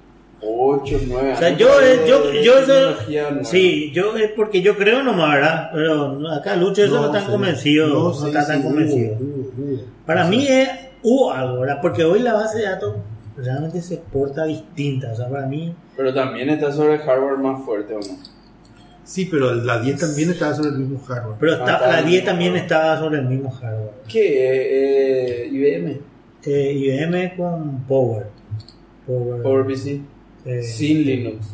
8, 0.44 0.98
9 1.08 1.34
O 1.34 1.36
sea, 1.38 1.56
yo, 1.56 1.80
de- 1.80 1.94
eh, 1.94 2.00
yo, 2.08 2.32
yo 2.42 2.60
eso- 2.60 3.44
sí, 3.44 3.92
yo 3.94 4.16
es 4.18 4.32
porque 4.32 4.62
yo 4.62 4.76
creo 4.76 5.04
nomás, 5.04 5.36
¿verdad? 5.36 5.70
Pero 5.74 6.32
acá 6.32 6.56
Lucho 6.56 6.84
eso 6.84 6.96
no, 6.96 7.02
No, 7.02 7.08
está 7.08 7.22
sí. 7.22 7.32
convencido, 7.32 7.88
no, 7.88 8.14
sí, 8.14 8.28
está 8.28 8.48
tan 8.48 8.58
sí, 8.58 8.64
convencido. 8.64 9.18
hubo, 9.20 9.52
hubo. 9.58 9.80
Para 10.06 10.26
mí 10.26 10.48
es, 10.48 10.70
hubo 11.04 11.32
algo, 11.32 11.60
¿verdad? 11.62 11.80
Porque 11.82 12.04
hoy 12.04 12.20
la 12.20 12.34
base 12.34 12.58
de 12.60 12.64
datos 12.66 12.96
realmente 13.38 13.82
se 13.82 13.96
exporta 13.96 14.46
distinta, 14.46 15.12
o 15.12 15.16
sea, 15.16 15.30
para 15.30 15.46
mí, 15.48 15.74
Pero 15.96 16.14
también 16.14 16.50
está 16.50 16.72
sobre 16.72 16.98
hardware 17.00 17.38
más 17.38 17.64
fuerte, 17.64 17.94
¿o 17.94 18.00
no? 18.00 18.18
Sí, 19.04 19.26
pero 19.26 19.54
la 19.54 19.80
10 19.80 20.00
también 20.00 20.30
estaba 20.32 20.54
sobre 20.56 20.70
el 20.70 20.78
mismo 20.80 21.00
hardware. 21.06 21.36
pero 21.39 21.52
está- 21.54 21.76
Ah, 21.78 21.82
la 21.82 21.89
está 21.98 22.02
10 22.08 22.22
bien. 22.22 22.26
también 22.26 22.56
estaba 22.56 22.98
sobre 22.98 23.20
el 23.20 23.26
mismo 23.26 23.52
hardware. 23.52 23.92
¿Qué? 24.08 25.44
Eh, 25.44 25.48
IBM. 25.52 26.00
Eh, 26.46 26.74
IBM 26.76 27.36
con 27.36 27.84
Power. 27.88 28.28
Power. 29.06 29.42
PowerPC. 29.44 30.02
Eh, 30.46 30.62
Sin 30.64 31.04
Linux. 31.04 31.48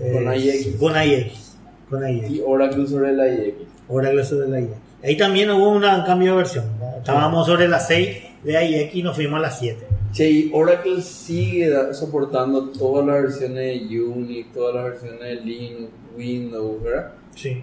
eh, 0.00 0.12
con 0.12 0.34
IX. 0.34 0.76
Con 0.78 0.92
IX. 1.02 1.56
Con 1.90 2.08
IX. 2.08 2.30
Y 2.30 2.42
Oracle 2.44 2.86
sobre 2.86 3.12
la 3.12 3.28
IX. 3.28 3.54
Oracle 3.88 4.24
sobre 4.24 4.48
la 4.48 4.60
IX. 4.60 4.70
Ahí 5.02 5.16
también 5.16 5.50
hubo 5.50 5.70
un 5.70 5.82
cambio 5.82 6.32
de 6.32 6.36
versión. 6.38 6.64
¿verdad? 6.80 6.98
Estábamos 6.98 7.46
sobre 7.46 7.68
la 7.68 7.78
6 7.78 8.18
de 8.42 8.64
IX 8.64 8.94
y 8.94 9.02
nos 9.02 9.14
fuimos 9.14 9.38
a 9.38 9.42
la 9.42 9.50
7. 9.50 9.86
Che, 10.12 10.30
y 10.30 10.50
Oracle 10.54 11.02
sigue 11.02 11.70
soportando 11.92 12.70
todas 12.70 13.06
las 13.06 13.22
versiones 13.22 13.88
de 13.88 14.00
Unix, 14.02 14.52
todas 14.52 14.74
las 14.74 14.84
versiones 14.84 15.20
de 15.20 15.34
Linux, 15.44 15.90
Windows, 16.16 16.82
¿verdad? 16.82 17.12
Sí, 17.34 17.60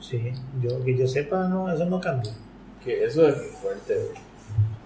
sí. 0.00 0.20
Yo, 0.62 0.84
que 0.84 0.96
yo 0.96 1.08
sepa, 1.08 1.48
no, 1.48 1.72
eso 1.72 1.86
no 1.86 2.00
cambió. 2.00 2.30
Que 2.84 3.04
eso 3.04 3.26
es 3.28 3.36
fuerte, 3.62 3.94
güey. 3.94 4.30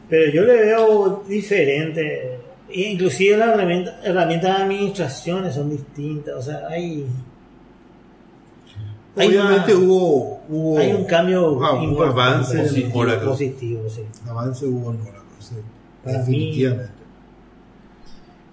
Pero 0.08 0.32
yo 0.32 0.42
le 0.42 0.54
veo 0.54 1.24
diferente. 1.28 2.38
Inclusive 2.72 3.36
las 3.36 3.48
herramientas, 3.50 3.94
herramientas 4.02 4.56
de 4.58 4.62
administraciones 4.64 5.54
son 5.54 5.70
distintas. 5.70 6.34
O 6.36 6.42
sea, 6.42 6.66
hay, 6.68 7.06
hay, 9.16 9.28
Obviamente 9.28 9.74
una- 9.74 9.84
hubo, 9.86 10.40
hubo 10.48 10.78
hay 10.78 10.92
un 10.92 11.04
cambio 11.04 11.64
ah, 11.64 11.74
hubo 11.74 11.82
importante, 11.84 12.20
avance 12.20 12.56
en 12.58 12.62
positivo, 12.64 12.98
Oracle. 13.00 13.28
positivo, 13.28 13.88
sí. 13.88 14.02
Avance 14.28 14.66
hubo 14.66 14.90
en 14.90 15.00
Oracle, 15.02 15.20
sí, 15.40 15.54
Para 16.02 16.18
mí- 16.18 16.24
definitivamente. 16.24 16.92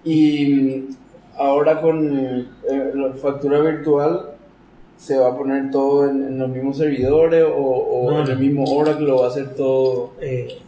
Y 0.04 0.46
mm, 0.54 0.96
ahora 1.38 1.80
con 1.80 2.18
eh, 2.18 2.46
la 2.94 3.12
factura 3.14 3.60
virtual, 3.60 4.30
¿se 4.98 5.16
va 5.18 5.28
a 5.28 5.36
poner 5.36 5.70
todo 5.70 6.08
en, 6.08 6.22
en 6.24 6.38
los 6.38 6.48
mismos 6.48 6.76
servidores 6.76 7.44
o, 7.44 7.48
o 7.58 8.10
No, 8.10 8.22
en 8.24 8.30
el 8.30 8.38
mismo 8.38 8.64
Oracle 8.64 9.06
lo 9.06 9.18
va 9.20 9.26
a 9.26 9.28
hacer 9.30 9.54
todo, 9.54 10.12
Eh, 10.20 10.58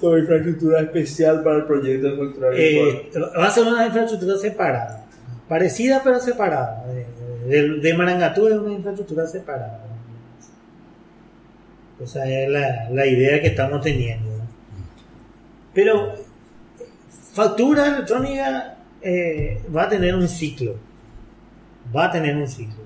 toda 0.00 0.18
infraestructura 0.18 0.80
especial 0.80 1.42
para 1.42 1.56
el 1.56 1.64
proyecto 1.64 2.08
de 2.08 2.16
factura 2.16 2.50
virtual? 2.50 2.88
eh, 2.88 3.38
va 3.38 3.46
a 3.46 3.50
ser 3.50 3.66
una 3.66 3.86
infraestructura 3.86 4.36
separada. 4.36 5.04
Parecida 5.48 6.00
pero 6.04 6.20
separada. 6.20 6.84
De, 6.86 7.62
de, 7.62 7.80
de 7.80 7.94
Marangatú 7.94 8.48
es 8.48 8.54
una 8.54 8.74
infraestructura 8.74 9.26
separada. 9.26 9.84
Esa 12.00 12.28
es 12.28 12.48
la, 12.48 12.88
la 12.90 13.06
idea 13.06 13.40
que 13.40 13.48
estamos 13.48 13.80
teniendo. 13.82 14.28
Pero 15.74 16.12
factura 17.32 17.88
electrónica 17.88 18.76
eh, 19.02 19.62
va 19.74 19.84
a 19.84 19.88
tener 19.88 20.14
un 20.14 20.28
ciclo. 20.28 20.76
Va 21.94 22.06
a 22.06 22.10
tener 22.12 22.36
un 22.36 22.46
ciclo. 22.46 22.84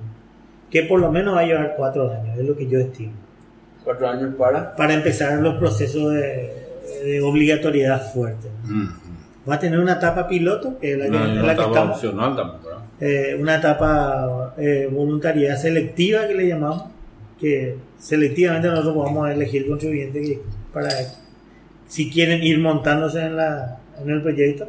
Que 0.71 0.85
por 0.85 1.01
lo 1.01 1.11
menos 1.11 1.37
va 1.37 1.41
a 1.41 1.45
llevar 1.45 1.75
cuatro 1.77 2.11
años, 2.11 2.39
es 2.39 2.47
lo 2.47 2.57
que 2.57 2.67
yo 2.67 2.79
estimo. 2.79 3.13
Cuatro 3.85 4.09
años 4.09 4.35
para. 4.37 4.75
Para 4.75 4.95
empezar 4.95 5.39
los 5.41 5.57
procesos 5.57 6.13
de, 6.13 6.62
de 7.05 7.21
obligatoriedad 7.23 8.13
fuerte. 8.13 8.49
Mm. 8.65 8.89
Va 9.49 9.55
a 9.57 9.59
tener 9.59 9.79
una 9.81 9.95
etapa 9.95 10.29
piloto, 10.29 10.79
que 10.79 10.93
es 10.93 10.99
la 10.99 11.05
que, 11.07 11.11
la 11.47 11.53
estamos. 11.53 11.97
opcional 11.97 12.37
eh, 13.01 13.37
una 13.41 13.57
etapa 13.57 14.55
eh, 14.57 14.89
voluntariedad 14.91 15.57
selectiva 15.57 16.29
que 16.29 16.35
le 16.35 16.49
llamamos, 16.49 16.85
que 17.41 17.77
selectivamente 17.99 18.69
nosotros 18.69 18.95
podamos 18.95 19.31
elegir 19.31 19.67
contribuyentes 19.67 20.29
que- 20.29 20.41
para 20.73 20.91
si 21.89 22.09
quieren 22.11 22.43
ir 22.43 22.59
montándose 22.59 23.21
en, 23.21 23.37
la, 23.37 23.79
en 24.01 24.09
el 24.11 24.23
proyecto. 24.23 24.69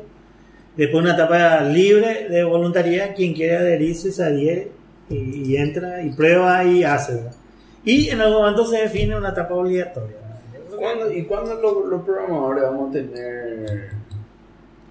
Después 0.76 1.04
una 1.04 1.14
etapa 1.14 1.62
libre 1.62 2.28
de 2.30 2.44
voluntariedad, 2.44 3.16
quien 3.16 3.34
quiere 3.34 3.58
adherirse 3.58 4.12
se 4.12 4.24
adhiere 4.24 4.72
y, 5.10 5.52
y 5.52 5.58
entra 5.58 6.02
y 6.02 6.10
prueba 6.14 6.64
y 6.64 6.84
hace. 6.84 7.14
¿verdad? 7.14 7.36
Y 7.86 8.10
en 8.10 8.20
algún 8.22 8.40
momento 8.42 8.66
se 8.66 8.78
define 8.82 9.16
una 9.16 9.30
etapa 9.30 9.54
obligatoria. 9.54 10.18
¿Cuándo- 10.84 11.12
¿Y 11.14 11.24
cuándo 11.24 11.56
lo- 11.56 11.88
los 11.88 12.02
programadores 12.04 12.64
vamos 12.64 12.90
a 12.90 12.94
tener 12.94 13.90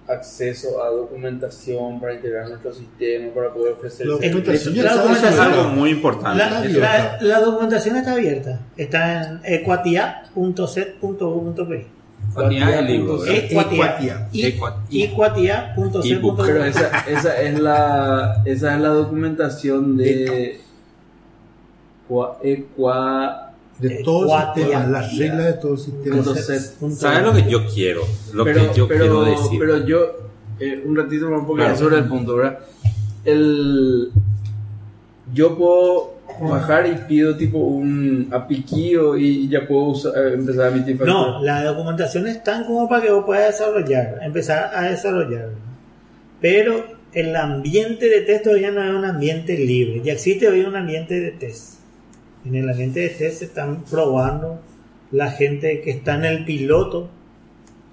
acceso 0.07 0.83
a 0.83 0.89
documentación 0.89 1.99
para 2.01 2.15
integrar 2.15 2.49
nuestro 2.49 2.73
sistema, 2.73 3.31
para 3.33 3.53
poder 3.53 3.73
ofrecer 3.73 4.07
documentación 4.07 4.75
La 4.75 4.81
Eso 4.91 4.99
es 4.99 5.05
documentación- 5.07 5.53
algo 5.53 5.63
muy 5.69 5.89
importante. 5.91 6.37
La, 6.39 6.65
Está. 6.65 7.17
la- 7.21 7.21
la 7.21 7.39
documentación 7.41 7.95
está 7.97 8.13
abierta. 8.13 8.59
Está 8.75 9.23
en 9.23 9.39
equatia.set.u.pi. 9.43 11.87
Fatia 12.33 12.79
el 12.79 12.85
libro. 12.87 13.19
Pero 16.47 16.65
esa, 16.65 16.89
esa 17.07 17.39
es 17.41 17.59
la 17.59 18.41
esa 18.45 18.73
es 18.75 18.81
la 18.81 18.89
documentación 18.89 19.95
de 19.97 20.59
Qua- 22.75 23.52
De 23.79 24.01
todo 24.03 24.23
el 24.25 24.29
Equatia. 24.29 24.63
sistema, 24.65 24.87
las 24.87 25.17
reglas 25.17 25.45
de 25.45 25.53
todo 25.53 25.73
el 25.73 25.79
sistema. 25.79 26.23
¿Sabes 26.95 27.23
lo 27.23 27.33
que 27.33 27.49
yo 27.49 27.65
quiero? 27.67 28.01
Lo 28.33 28.43
pero, 28.45 28.71
que 28.71 28.77
yo 28.77 28.87
pero, 28.87 28.99
quiero 29.01 29.23
decir. 29.25 29.59
pero 29.59 29.85
yo 29.85 29.99
eh, 30.59 30.81
un 30.85 30.95
ratito 30.95 31.29
más 31.29 31.43
porque 31.45 31.63
Claro. 31.63 31.77
sobre 31.77 31.97
el 31.97 32.05
punto, 32.05 32.35
¿verdad? 32.35 32.59
El 33.25 34.11
yo 35.33 35.57
puedo 35.57 36.13
bajar 36.41 36.85
y 36.87 36.95
pido 37.07 37.35
tipo 37.35 37.57
un 37.57 38.27
apiquío 38.31 39.17
y 39.17 39.47
ya 39.49 39.65
puedo 39.67 39.85
usar- 39.85 40.13
eh, 40.17 40.33
empezar 40.33 40.65
a 40.65 40.67
emitir 40.69 40.97
factura. 40.97 41.13
No, 41.13 41.43
la 41.43 41.63
documentación 41.63 42.27
es 42.27 42.43
tan 42.43 42.65
como 42.65 42.87
para 42.87 43.03
que 43.03 43.11
vos 43.11 43.25
puedas 43.25 43.47
desarrollar, 43.57 44.19
empezar 44.21 44.71
a 44.75 44.83
desarrollar. 44.89 45.49
Pero 46.41 46.85
el 47.13 47.35
ambiente 47.35 48.07
de 48.09 48.21
test 48.21 48.43
todavía 48.43 48.71
no 48.71 48.83
es 48.83 48.89
un 48.93 49.05
ambiente 49.05 49.57
libre. 49.57 50.01
Ya 50.03 50.13
existe 50.13 50.47
hoy 50.47 50.61
un 50.61 50.75
ambiente 50.75 51.19
de 51.19 51.31
test. 51.31 51.72
En 52.45 52.55
el 52.55 52.69
ambiente 52.69 53.01
de 53.01 53.09
test 53.09 53.39
se 53.39 53.45
están 53.45 53.83
probando 53.83 54.59
la 55.11 55.31
gente 55.31 55.81
que 55.81 55.91
está 55.91 56.15
en 56.15 56.25
el 56.25 56.45
piloto, 56.45 57.09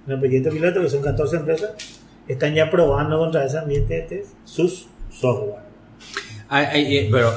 en 0.06 0.14
el 0.14 0.18
proyecto 0.18 0.50
piloto, 0.50 0.80
que 0.80 0.88
son 0.88 1.02
14 1.02 1.36
empresas, 1.36 1.70
están 2.26 2.54
ya 2.54 2.70
probando 2.70 3.18
contra 3.18 3.44
ese 3.44 3.58
ambiente 3.58 3.94
de 3.94 4.02
test 4.02 4.30
sus 4.44 4.88
software. 5.10 5.70
Eh, 6.52 7.08
pero 7.12 7.32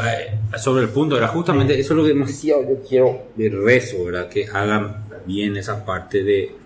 sobre 0.57 0.83
el 0.83 0.89
punto, 0.89 1.15
era 1.17 1.27
justamente 1.27 1.79
eso 1.79 1.93
es 1.93 1.97
lo 1.97 2.03
que 2.03 2.09
demasiado 2.09 2.63
yo 2.63 2.81
quiero 2.87 3.27
de 3.35 3.49
rezo, 3.49 4.05
¿verdad? 4.05 4.27
Que 4.27 4.47
hagan 4.47 5.05
bien 5.27 5.55
esa 5.55 5.85
parte 5.85 6.23
de 6.23 6.63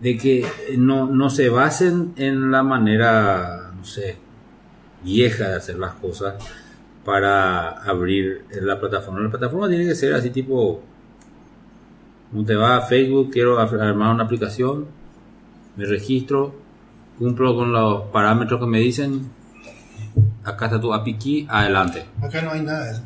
de 0.00 0.16
que 0.16 0.46
no, 0.76 1.06
no 1.06 1.30
se 1.30 1.48
basen 1.48 2.12
en 2.16 2.50
la 2.50 2.62
manera, 2.62 3.72
no 3.76 3.84
sé, 3.84 4.16
vieja 5.02 5.48
de 5.48 5.56
hacer 5.56 5.76
las 5.76 5.94
cosas 5.94 6.34
para 7.08 7.70
abrir 7.88 8.44
la 8.60 8.78
plataforma. 8.78 9.20
La 9.20 9.30
plataforma 9.30 9.66
tiene 9.66 9.86
que 9.86 9.94
ser 9.94 10.12
así 10.12 10.28
tipo, 10.28 10.82
como 12.30 12.44
te 12.44 12.54
va 12.54 12.76
a 12.76 12.80
Facebook, 12.82 13.30
quiero 13.32 13.58
armar 13.58 14.14
una 14.14 14.24
aplicación, 14.24 14.84
me 15.74 15.86
registro, 15.86 16.54
cumplo 17.18 17.56
con 17.56 17.72
los 17.72 18.02
parámetros 18.12 18.60
que 18.60 18.66
me 18.66 18.80
dicen, 18.80 19.22
acá 20.44 20.66
está 20.66 20.78
tu 20.78 20.92
API 20.92 21.14
key, 21.14 21.46
adelante. 21.48 22.04
Acá 22.20 22.42
no 22.42 22.50
hay 22.50 22.60
nada 22.60 22.92
de. 22.92 22.98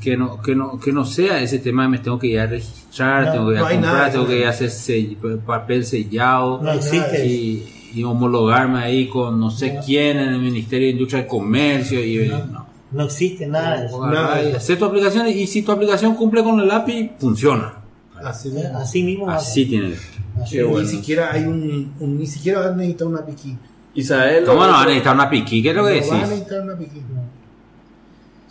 Que 0.00 0.16
no, 0.16 0.40
que 0.40 0.56
no, 0.56 0.80
que 0.80 0.90
no 0.90 1.04
sea 1.04 1.42
ese 1.42 1.58
tema 1.58 1.82
de 1.82 1.88
me 1.90 1.98
tengo 1.98 2.18
que 2.18 2.28
ir 2.28 2.40
a 2.40 2.46
registrar, 2.46 3.26
No, 3.26 3.32
tengo 3.32 3.46
que 3.48 3.52
ir 3.52 3.58
no 3.60 3.66
a 3.66 3.68
hay 3.68 3.76
nada 3.76 3.88
comprar, 3.90 4.06
de 4.06 4.12
tengo 4.12 4.26
que 4.28 4.38
ir 4.40 4.46
a 4.46 4.50
hacer 4.50 4.70
sell- 4.70 5.40
papel 5.44 5.84
sellado 5.84 6.58
No 6.62 6.72
existe. 6.72 7.26
y, 7.26 7.90
y 7.94 8.02
homologarme 8.02 8.78
ahí 8.78 9.08
con 9.08 9.38
no 9.38 9.50
sé 9.50 9.78
quién 9.84 10.16
en 10.16 10.32
el 10.32 10.40
Ministerio 10.40 10.86
de 10.86 10.92
Industria 10.94 11.20
y 11.24 11.26
Comercio 11.26 12.02
y 12.02 12.28
no. 12.50 12.61
No 12.92 13.04
existe 13.04 13.46
nada 13.46 13.80
de 13.80 13.86
eso. 13.86 14.56
Hacer 14.56 14.78
tu 14.78 14.84
aplicación 14.84 15.26
y 15.28 15.46
si 15.46 15.62
tu 15.62 15.72
aplicación 15.72 16.14
cumple 16.14 16.42
con 16.42 16.60
el 16.60 16.70
API, 16.70 17.12
funciona. 17.18 17.74
Así 18.22 18.50
mismo. 18.50 18.78
Así 18.78 19.02
mismo. 19.02 19.30
Así 19.30 19.66
tiene. 19.66 19.94
Así 20.40 20.62
bueno. 20.62 20.80
Ni 20.80 20.86
siquiera 20.88 21.32
hay 21.32 21.44
un, 21.44 21.92
un- 21.98 22.18
ni 22.18 22.26
siquiera 22.26 22.60
van 22.60 22.72
a 22.74 22.76
necesitar 22.76 23.06
una 23.08 23.24
piqui. 23.26 23.56
Isael, 23.94 24.44
¿Cómo 24.44 24.60
no 24.64 24.72
van 24.72 24.82
a 24.82 24.84
necesitar 24.86 25.14
una 25.14 25.24
API 25.24 25.44
key? 25.44 25.62
¿Qué 25.62 25.70
es 25.70 25.76
lo 25.76 25.84
que 25.84 25.88
No 25.90 25.94
decís? 25.96 26.10
van 26.10 26.20
a 26.20 26.26
necesitar 26.26 26.60
una 26.62 26.76
piqui. 26.78 27.02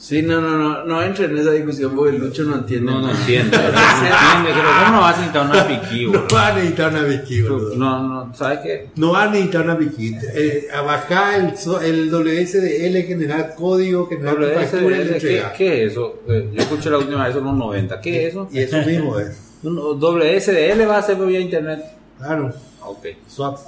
Sí, 0.01 0.23
no, 0.23 0.41
no, 0.41 0.57
no, 0.57 0.83
no 0.83 1.03
entre 1.03 1.25
en 1.25 1.37
esa 1.37 1.51
discusión 1.51 1.95
porque 1.95 2.17
Lucho 2.17 2.41
no 2.43 2.55
entiende. 2.55 2.91
No, 2.91 3.01
no 3.01 3.11
entiende. 3.11 3.55
No 3.55 3.63
entiende. 3.63 4.49
Pero 4.51 4.69
¿cómo 4.79 4.91
no 4.95 5.01
vas 5.01 5.15
a 5.15 5.19
necesitar 5.19 5.45
una 5.45 5.67
piqui, 5.67 6.05
No 6.07 6.23
va 6.33 6.47
a 6.47 6.53
necesitar 6.55 6.89
una 6.91 7.03
Vicky, 7.03 7.41
boludo. 7.43 7.75
No, 7.75 8.07
no, 8.07 8.33
¿sabes 8.35 8.59
qué? 8.63 8.87
No 8.95 9.11
va 9.11 9.23
a 9.25 9.27
necesitar 9.29 9.61
una 9.61 9.75
Vicky. 9.75 10.15
Eh, 10.33 10.67
a 10.73 10.81
bajar 10.81 11.39
el, 11.39 11.55
so- 11.55 11.79
el 11.79 12.09
WSDL, 12.11 13.03
generar 13.05 13.53
código, 13.53 14.07
generar 14.07 14.37
tu 14.37 14.41
factura 14.59 14.97
y 14.97 15.07
¿qué. 15.19 15.43
¿Qué 15.55 15.85
es 15.85 15.91
eso? 15.91 16.21
Eh, 16.27 16.49
Yo 16.51 16.61
escuché 16.63 16.89
la 16.89 16.97
última 16.97 17.27
vez 17.27 17.35
en 17.35 17.43
los 17.43 17.53
90. 17.53 18.01
¿Qué 18.01 18.23
es 18.25 18.29
eso? 18.31 18.49
Y 18.51 18.59
eso 18.59 18.77
mismo 18.79 19.19
es. 19.19 19.37
Un- 19.61 19.77
WSDL 19.77 20.89
va 20.89 20.97
a 20.97 21.01
ser 21.03 21.15
vía 21.17 21.39
internet. 21.39 21.79
Claro. 22.17 22.51
Ok. 22.83 23.05
Swap. 23.27 23.59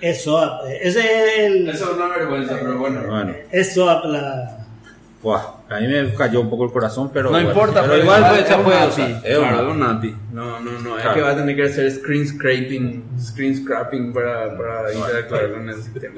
Es 0.00 0.24
SOAP. 0.24 0.62
Ese 0.82 1.00
es 1.00 1.38
el. 1.40 1.68
Eso 1.68 1.90
es 1.90 1.96
una 1.96 2.08
vergüenza, 2.08 2.56
pero 2.58 2.78
bueno. 2.78 3.02
Bueno. 3.06 3.34
Es 3.52 3.74
SOAP 3.74 4.06
la. 4.06 4.63
Buah, 5.24 5.42
a 5.70 5.80
mí 5.80 5.88
me 5.88 6.12
cayó 6.14 6.40
un 6.42 6.50
poco 6.50 6.66
el 6.66 6.70
corazón, 6.70 7.10
pero. 7.12 7.24
No 7.24 7.30
bueno. 7.32 7.48
importa, 7.48 7.80
pero, 7.80 7.94
pero 7.94 8.02
igual 8.04 8.18
igual 8.20 8.34
pues, 8.36 8.46
se 8.46 8.54
es 8.54 8.60
puede 8.60 8.86
usar. 8.88 9.10
Es 9.24 9.38
Claro, 9.38 9.68
es 9.70 9.74
un 9.76 9.82
API. 9.82 10.14
No, 10.32 10.60
no, 10.60 10.70
no. 10.80 10.96
Es 10.96 11.02
Claro. 11.02 11.14
que 11.14 11.20
va 11.22 11.30
a 11.30 11.36
tener 11.36 11.56
que 11.56 11.62
hacer 11.64 11.90
screen 11.90 12.28
scraping, 12.28 13.02
screen 13.18 13.56
scrapping 13.56 14.12
para, 14.12 14.56
para 14.56 14.92
interactuar 14.92 15.50
con 15.52 15.68
el 15.68 15.74
sistema. 15.82 16.14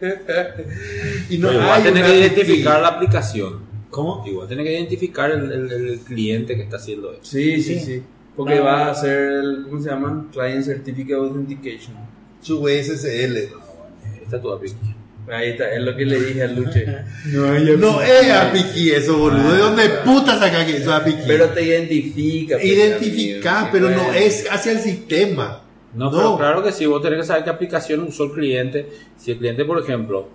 Y 1.28 1.38
no 1.38 1.48
Pero 1.48 1.60
igual 1.60 1.82
tiene 1.82 2.02
que 2.02 2.18
identificar 2.18 2.80
la 2.80 2.88
aplicación. 2.88 3.60
¿Cómo? 3.90 4.22
Igual 4.26 4.46
tiene 4.46 4.62
que 4.62 4.72
identificar 4.74 5.30
el, 5.30 5.50
el- 5.50 5.72
el 5.72 5.98
cliente 6.00 6.54
que 6.54 6.62
está 6.62 6.76
haciendo 6.76 7.12
eso. 7.12 7.20
Sí, 7.24 7.62
sí, 7.62 7.80
Sí. 7.80 7.84
sí. 7.84 8.02
Porque 8.36 8.58
Ah. 8.58 8.62
va 8.62 8.86
a 8.86 8.90
hacer 8.92 9.18
el, 9.32 9.64
¿cómo 9.68 9.80
se 9.82 9.88
llama? 9.90 10.26
Client 10.32 10.64
Certificate 10.64 11.14
Authentication. 11.14 11.96
Su 12.40 12.60
WSL. 12.60 13.48
Esta 14.22 14.36
es 14.36 14.42
tu 14.42 14.52
API. 14.52 14.72
Ahí 15.30 15.50
está, 15.50 15.72
es 15.72 15.82
lo 15.82 15.94
que 15.96 16.06
le 16.06 16.20
dije 16.20 16.42
a 16.42 16.46
Luche. 16.48 16.86
No 17.26 18.00
es 18.02 18.30
API 18.30 18.90
eso, 18.90 19.18
boludo. 19.18 19.52
¿De 19.52 19.58
dónde 19.58 19.88
puta 20.04 20.38
saca 20.38 20.64
que 20.64 20.76
eso 20.76 20.90
es 20.90 21.00
API? 21.00 21.16
Pero 21.26 21.46
te 21.50 21.62
identifica. 21.62 22.56
pues, 22.56 23.70
pero 23.72 23.88
que 23.88 23.94
no 23.94 24.12
es 24.12 24.46
hacia 24.50 24.72
el 24.72 24.78
sistema. 24.78 25.62
No, 25.94 26.10
pero 26.10 26.36
claro 26.36 26.62
que 26.62 26.72
sí, 26.72 26.86
vos 26.86 27.02
tenés 27.02 27.20
que 27.20 27.26
saber 27.26 27.44
qué 27.44 27.50
aplicación 27.50 28.02
usó 28.02 28.24
el 28.24 28.32
cliente. 28.32 28.88
Si 29.16 29.32
el 29.32 29.38
cliente, 29.38 29.64
por 29.64 29.78
ejemplo, 29.82 30.28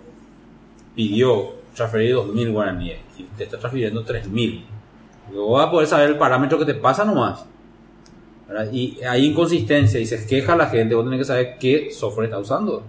pidió 0.94 1.54
transferir 1.74 2.14
2.000 2.16 2.52
guaraníes 2.52 2.98
y 3.18 3.22
te 3.36 3.44
está 3.44 3.58
transfiriendo 3.58 4.04
3.000, 4.04 4.64
luego 5.32 5.52
vas 5.52 5.68
a 5.68 5.70
poder 5.70 5.88
saber 5.88 6.10
el 6.10 6.18
parámetro 6.18 6.58
que 6.58 6.64
te 6.64 6.74
pasa 6.74 7.04
nomás. 7.04 7.44
¿verdad? 8.48 8.70
Y 8.72 8.98
hay 9.02 9.26
inconsistencia 9.26 9.98
y 9.98 10.06
se 10.06 10.26
queja 10.26 10.56
la 10.56 10.66
gente, 10.66 10.94
vos 10.94 11.04
tenés 11.04 11.20
que 11.20 11.24
saber 11.24 11.56
qué 11.58 11.90
software 11.90 12.26
está 12.26 12.38
usando. 12.38 12.82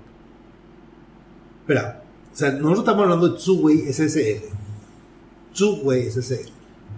Espera, 1.65 2.03
o 2.31 2.37
sea, 2.37 2.51
nosotros 2.51 2.79
estamos 2.79 3.03
hablando 3.05 3.29
de 3.29 3.39
Two-Way 3.43 3.91
SSL. 3.91 4.43
Two-Way 5.57 6.11
SSL. 6.11 6.51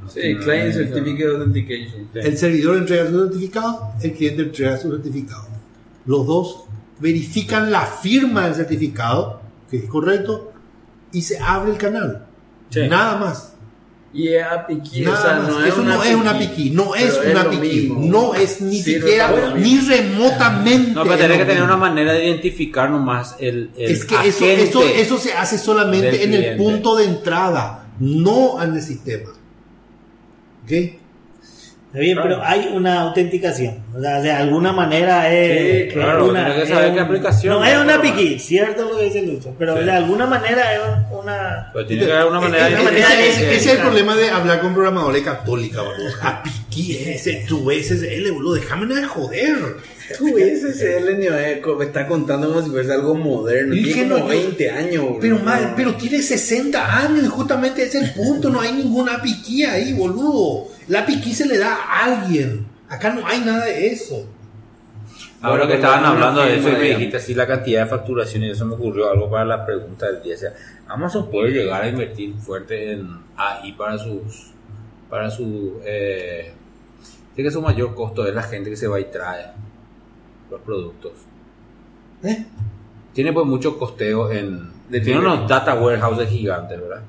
Sí, 0.09 0.35
Client 0.35 0.73
Certificate 0.73 1.29
Authentication. 1.29 2.09
El 2.13 2.37
servidor 2.37 2.77
entrega 2.77 3.09
su 3.09 3.17
certificado, 3.17 3.93
el 4.01 4.11
cliente 4.11 4.41
entrega 4.41 4.77
su 4.77 4.91
certificado. 4.91 5.47
Los 6.05 6.27
dos 6.27 6.65
verifican 6.99 7.71
la 7.71 7.85
firma 7.85 8.45
del 8.45 8.55
certificado, 8.55 9.41
que 9.71 9.77
es 9.77 9.85
correcto, 9.85 10.51
y 11.13 11.21
se 11.21 11.39
abre 11.39 11.71
el 11.71 11.77
canal. 11.77 12.25
Sí. 12.69 12.81
Nada 12.89 13.17
más. 13.17 13.55
Y 14.13 14.29
es 14.29 14.43
API 14.43 14.79
key, 14.79 15.01
Nada 15.01 15.19
o 15.19 15.21
sea, 15.21 15.35
no 15.39 15.59
es 15.65 15.73
Eso 15.73 15.81
una 15.81 15.95
no 15.95 16.03
es 16.03 16.15
una 16.15 16.39
piqui, 16.39 16.69
no 16.69 16.95
es 16.95 17.19
una 17.29 17.43
lo 17.43 17.49
piqui, 17.51 17.67
mismo. 17.67 17.99
no 18.05 18.33
es 18.35 18.61
ni 18.61 18.81
Sirve 18.81 19.01
siquiera, 19.01 19.53
ni 19.55 19.79
remotamente. 19.79 20.91
No, 20.91 21.03
pero 21.03 21.27
lo 21.27 21.37
que 21.37 21.45
tener 21.45 21.63
una 21.63 21.77
manera 21.77 22.13
de 22.13 22.25
identificar 22.25 22.89
nomás 22.89 23.35
el, 23.39 23.71
el 23.77 23.91
Es 23.91 24.05
que 24.05 24.15
eso, 24.27 24.45
eso, 24.45 24.81
eso 24.83 25.17
se 25.17 25.33
hace 25.33 25.57
solamente 25.57 26.23
en 26.23 26.33
el 26.33 26.57
punto 26.57 26.95
de 26.95 27.05
entrada, 27.05 27.89
no 27.99 28.61
en 28.63 28.75
el 28.75 28.81
sistema. 28.81 29.31
¿Ok? 30.63 30.71
Está 31.97 32.01
bien, 32.05 32.15
Claro. 32.17 32.29
pero 32.29 32.43
hay 32.47 32.69
una 32.75 33.01
autenticación. 33.01 33.75
O 33.95 33.99
sea, 33.99 34.21
de 34.21 34.31
alguna 34.31 34.71
manera 34.71 35.33
es. 35.33 35.87
Sí, 35.87 35.93
claro, 35.93 36.25
una, 36.29 36.45
tiene 36.45 36.61
que 36.61 36.67
saber 36.67 36.87
es 36.89 36.93
qué 36.93 36.99
aplicación, 36.99 37.53
No 37.55 37.65
es 37.65 37.77
una 37.77 37.99
piqui, 38.01 38.37
cierto 38.37 38.85
lo 38.85 38.97
que 38.97 39.05
dice 39.05 39.21
Lucho. 39.23 39.55
Pero 39.57 39.77
Sí. 39.79 39.83
de 39.85 39.91
alguna 39.91 40.27
manera 40.27 40.73
es 40.75 40.79
una. 41.11 41.71
Pero 41.73 41.85
tiene 41.87 42.05
que 42.05 42.11
haber 42.13 42.25
una 42.27 42.39
manera 42.41 42.65
de 42.69 42.75
eh, 42.75 42.83
manera 42.83 43.07
ese, 43.07 43.17
de- 43.17 43.29
ese- 43.29 43.55
ese 43.55 43.69
es 43.71 43.75
el 43.77 43.81
problema 43.81 44.15
de 44.15 44.29
hablar 44.29 44.61
con 44.61 44.73
programadores 44.75 45.23
católicos, 45.23 45.83
boludo. 45.83 46.13
A 46.21 46.43
piqui, 46.43 46.97
ese, 46.97 47.45
tu 47.47 47.71
SSL, 47.71 48.29
boludo, 48.31 48.53
déjame 48.55 48.93
de 48.93 49.03
joder. 49.03 49.57
Tu 50.17 50.37
SSL 50.37 51.17
ni 51.17 51.27
me 51.29 51.75
me 51.77 51.85
está 51.85 52.07
contando 52.07 52.47
como 52.47 52.61
si 52.61 52.69
fuese 52.69 52.93
algo 52.93 53.15
moderno. 53.15 53.75
Y 53.75 53.83
Tiene 53.91 54.03
como 54.03 54.19
no- 54.19 54.27
20 54.27 54.69
años. 54.69 55.03
boludo. 55.03 55.19
Pero, 55.19 55.39
mal, 55.39 55.73
pero 55.75 55.95
tiene 55.95 56.21
60 56.21 56.97
años 56.99 57.23
y 57.25 57.27
justamente 57.27 57.83
ese 57.83 57.97
es 57.97 58.03
el 58.05 58.13
punto. 58.13 58.49
No 58.49 58.61
hay 58.61 58.71
ninguna 58.73 59.21
piqui 59.21 59.63
ahí, 59.65 59.93
boludo. 59.93 60.67
La 60.87 61.05
piqui 61.05 61.33
se 61.33 61.45
le 61.45 61.57
da 61.57 61.75
a 61.75 62.05
alguien. 62.05 62.65
Acá 62.89 63.13
no 63.13 63.25
hay 63.25 63.41
nada 63.41 63.65
de 63.65 63.87
eso. 63.87 64.27
Ahora 65.41 65.65
Bueno, 65.65 65.67
que 65.67 65.75
estaban 65.75 66.05
hablando 66.05 66.41
de 66.41 66.57
eso 66.57 66.69
y 66.69 66.71
me 66.73 66.89
dijiste 66.89 67.17
así 67.17 67.33
la 67.35 67.45
cantidad 67.45 67.83
de 67.83 67.89
facturación 67.89 68.43
y 68.43 68.51
eso 68.51 68.65
me 68.65 68.75
ocurrió 68.75 69.09
algo 69.09 69.29
para 69.29 69.45
la 69.45 69.65
pregunta 69.65 70.07
del 70.07 70.23
día. 70.23 70.35
O 70.35 70.37
sea, 70.37 70.53
Amazon 70.87 71.29
puede 71.29 71.51
llegar 71.51 71.83
a 71.83 71.89
invertir 71.89 72.33
fuerte 72.35 72.93
en 72.93 73.19
AI 73.35 73.73
para 73.73 73.97
sus, 73.97 74.51
para 75.09 75.29
su, 75.29 75.79
eh, 75.85 76.53
tiene 77.35 77.49
que 77.49 77.53
su 77.53 77.61
mayor 77.61 77.93
costo 77.93 78.25
es 78.25 78.33
la 78.33 78.41
gente 78.41 78.71
que 78.71 78.75
se 78.75 78.87
va 78.87 78.99
y 78.99 79.05
trae 79.05 79.51
los 80.49 80.59
productos. 80.61 81.11
¿Eh? 82.23 82.45
Tiene 83.13 83.31
pues 83.31 83.45
mucho 83.45 83.77
costeo 83.77 84.31
en, 84.31 84.71
De 84.89 85.01
tiene 85.01 85.19
unos 85.19 85.47
data 85.47 85.75
warehouses 85.75 86.29
gigantes, 86.29 86.81
¿verdad? 86.81 87.03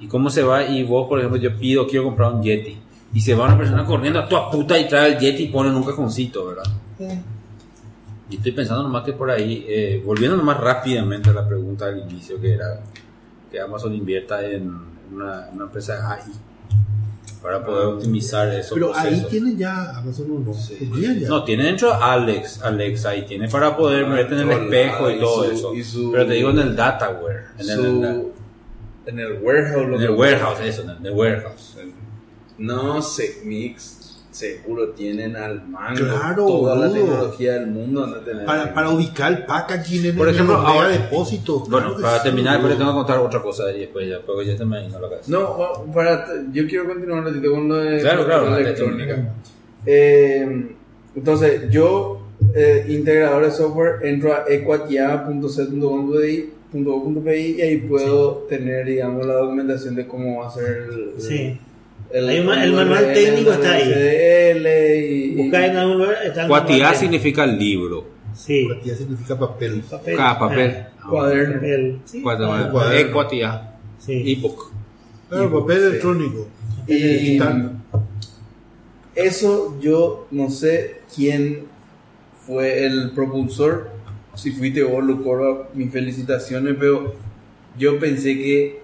Y 0.00 0.08
cómo 0.08 0.30
se 0.30 0.42
va 0.42 0.64
y 0.64 0.82
vos, 0.82 1.08
por 1.08 1.20
ejemplo, 1.20 1.38
yo 1.38 1.56
pido, 1.56 1.86
quiero 1.86 2.06
comprar 2.06 2.32
un 2.32 2.42
Yeti. 2.42 2.76
Y 3.16 3.20
se 3.22 3.34
va 3.34 3.46
una 3.46 3.56
persona 3.56 3.82
corriendo 3.86 4.18
a 4.20 4.28
toda 4.28 4.50
puta 4.50 4.78
y 4.78 4.86
trae 4.86 5.14
el 5.14 5.18
Yeti 5.18 5.44
y 5.44 5.48
pone 5.48 5.70
en 5.70 5.76
un 5.76 5.84
cajoncito, 5.84 6.48
¿verdad? 6.48 6.64
Y 8.28 8.36
estoy 8.36 8.52
pensando 8.52 8.82
nomás 8.82 9.04
que 9.04 9.14
por 9.14 9.30
ahí, 9.30 9.64
eh, 9.66 10.02
volviendo 10.04 10.36
nomás 10.36 10.60
rápidamente 10.60 11.30
a 11.30 11.32
la 11.32 11.48
pregunta 11.48 11.86
del 11.86 12.00
inicio, 12.10 12.38
que 12.38 12.52
era 12.52 12.78
que 13.50 13.58
Amazon 13.58 13.94
invierta 13.94 14.44
en 14.44 14.70
una, 15.14 15.48
una 15.54 15.64
empresa 15.64 16.12
AI 16.12 16.30
para 17.40 17.64
poder 17.64 17.86
optimizar 17.86 18.48
esos 18.48 18.74
Pero 18.74 18.94
ahí 18.94 19.24
tiene 19.30 19.56
ya 19.56 19.96
Amazon 19.96 20.30
o 20.32 20.38
no. 20.40 20.52
Tenía 20.78 21.14
ya. 21.14 21.28
No, 21.28 21.42
tiene 21.42 21.64
dentro 21.64 21.94
Alex, 21.94 22.60
Alexa 22.62 23.16
y 23.16 23.24
tiene 23.24 23.48
para 23.48 23.74
poder 23.78 24.04
Ah, 24.04 24.08
meterte 24.08 24.34
en 24.42 24.50
el 24.50 24.64
espejo 24.64 25.10
y 25.10 25.18
todo 25.20 25.44
su- 25.44 25.50
eso. 25.52 25.74
y 25.74 25.82
su- 25.82 26.12
Pero 26.12 26.26
te 26.26 26.34
digo 26.34 26.50
en 26.50 26.58
el 26.58 26.76
dataware, 26.76 27.44
en 27.60 27.70
el, 27.70 28.26
en 29.06 29.18
el 29.20 29.38
warehouse. 29.42 29.86
en 29.94 30.02
el 30.02 30.10
warehouse, 30.10 30.60
eso, 30.60 30.82
en 30.82 31.06
el 31.06 31.12
warehouse. 31.12 31.76
No 32.58 33.00
sé, 33.02 33.40
Mix. 33.44 34.02
Seguro 34.30 34.90
tienen 34.90 35.34
al 35.34 35.66
mango 35.66 35.96
Claro, 36.04 36.46
toda 36.46 36.76
la 36.76 36.92
tecnología 36.92 37.54
del 37.54 37.68
mundo. 37.68 38.04
a 38.04 38.22
tener. 38.22 38.44
Para, 38.44 38.74
para 38.74 38.90
ubicar 38.90 39.32
el 39.32 39.46
packaging 39.46 40.04
en 40.06 40.14
Por 40.16 40.28
el 40.28 40.34
ejemplo, 40.34 40.56
ahora- 40.56 40.88
depósitos. 40.90 41.66
Bueno, 41.70 41.94
Claro 41.94 42.02
para 42.02 42.22
terminar, 42.22 42.60
pero 42.60 42.76
tengo 42.76 42.90
que 42.90 42.96
contar 42.96 43.18
otra 43.20 43.40
cosa 43.40 43.70
y 43.72 43.80
después 43.80 44.06
ya, 44.06 44.20
porque 44.20 44.46
ya 44.48 44.58
se 44.58 44.64
me 44.66 44.82
vino 44.86 45.00
la 45.00 45.08
cabeza. 45.08 45.30
No, 45.32 45.86
para, 45.94 46.26
yo 46.52 46.66
quiero 46.68 46.86
continuar 46.86 47.20
un 47.20 47.24
ratito 47.32 47.50
con 47.50 47.66
lo 47.68 47.76
de 47.76 47.98
Claro, 48.00 48.26
claro, 48.26 48.50
la 48.50 48.58
electrónica. 48.60 49.34
Eh, 49.86 50.74
entonces, 51.14 51.70
yo, 51.70 52.20
eh, 52.54 52.84
integrador 52.90 53.42
de 53.42 53.50
software, 53.52 54.00
entro 54.02 54.34
a 54.34 54.44
equatia.c.com.pi 56.74 57.56
y 57.58 57.60
ahí 57.62 57.76
puedo 57.78 58.32
tener, 58.48 58.84
digamos, 58.86 59.24
la 59.26 59.34
documentación 59.34 59.94
de 59.94 60.06
cómo 60.06 60.44
hacer 60.44 60.88
el, 60.90 61.14
Sí. 61.20 61.58
El, 62.10 62.28
Hay 62.28 62.40
un 62.40 62.52
el 62.52 62.72
manual 62.72 63.12
técnico 63.12 63.52
está 63.52 63.72
ahí. 63.72 65.34
Busca 65.36 65.66
en 65.66 65.76
algún 65.76 65.98
lugar. 65.98 66.16
Está 66.24 66.94
significa 66.94 67.46
libro. 67.46 68.06
Sí. 68.34 68.68
Significa 68.84 69.38
papel. 69.38 69.82
Papel. 69.90 70.16
Cada 70.16 70.38
papel. 70.38 70.76
Ah, 71.00 71.06
cuaderno. 71.08 71.54
papel. 71.54 71.98
Sí. 72.04 72.22
Cuaderno. 72.22 72.70
cuaderno. 72.70 73.08
Ecuatía. 73.08 73.72
Sí. 73.98 74.32
Ebook. 74.32 74.72
Claro, 75.28 75.60
papel 75.60 75.78
electrónico. 75.82 76.48
Y 76.86 77.40
eso 79.14 79.78
yo 79.80 80.28
no 80.30 80.50
sé 80.50 81.00
quién 81.14 81.64
fue 82.46 82.84
el 82.84 83.12
propulsor. 83.12 83.90
Si 84.34 84.52
fuiste 84.52 84.82
vos, 84.84 85.02
Lucoro, 85.02 85.70
mis 85.74 85.90
felicitaciones, 85.90 86.76
pero 86.78 87.14
yo 87.78 87.98
pensé 87.98 88.34
que 88.36 88.82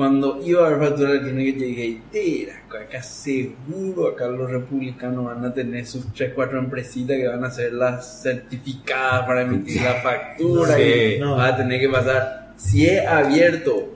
cuando 0.00 0.40
iba 0.42 0.64
a 0.64 0.68
haber 0.68 0.88
factura 0.88 1.10
al 1.10 1.20
cliente, 1.20 1.60
yo 1.60 1.66
dije, 1.66 2.00
tira, 2.10 2.54
acá 2.86 3.02
seguro, 3.02 4.08
acá 4.08 4.28
los 4.28 4.50
republicanos 4.50 5.26
van 5.26 5.44
a 5.44 5.52
tener 5.52 5.84
sus 5.84 6.10
3, 6.14 6.32
4 6.34 6.58
empresitas 6.58 7.18
que 7.18 7.28
van 7.28 7.44
a 7.44 7.50
ser 7.50 7.74
las 7.74 8.22
certificadas 8.22 9.26
para 9.26 9.42
emitir 9.42 9.82
la 9.82 9.94
factura. 10.02 10.74
Sí. 10.74 10.82
y 11.16 11.20
No. 11.20 11.36
va 11.36 11.48
a 11.48 11.56
tener 11.58 11.78
que 11.80 11.88
pasar. 11.90 12.54
Si 12.56 12.86
es 12.86 13.06
abierto, 13.06 13.90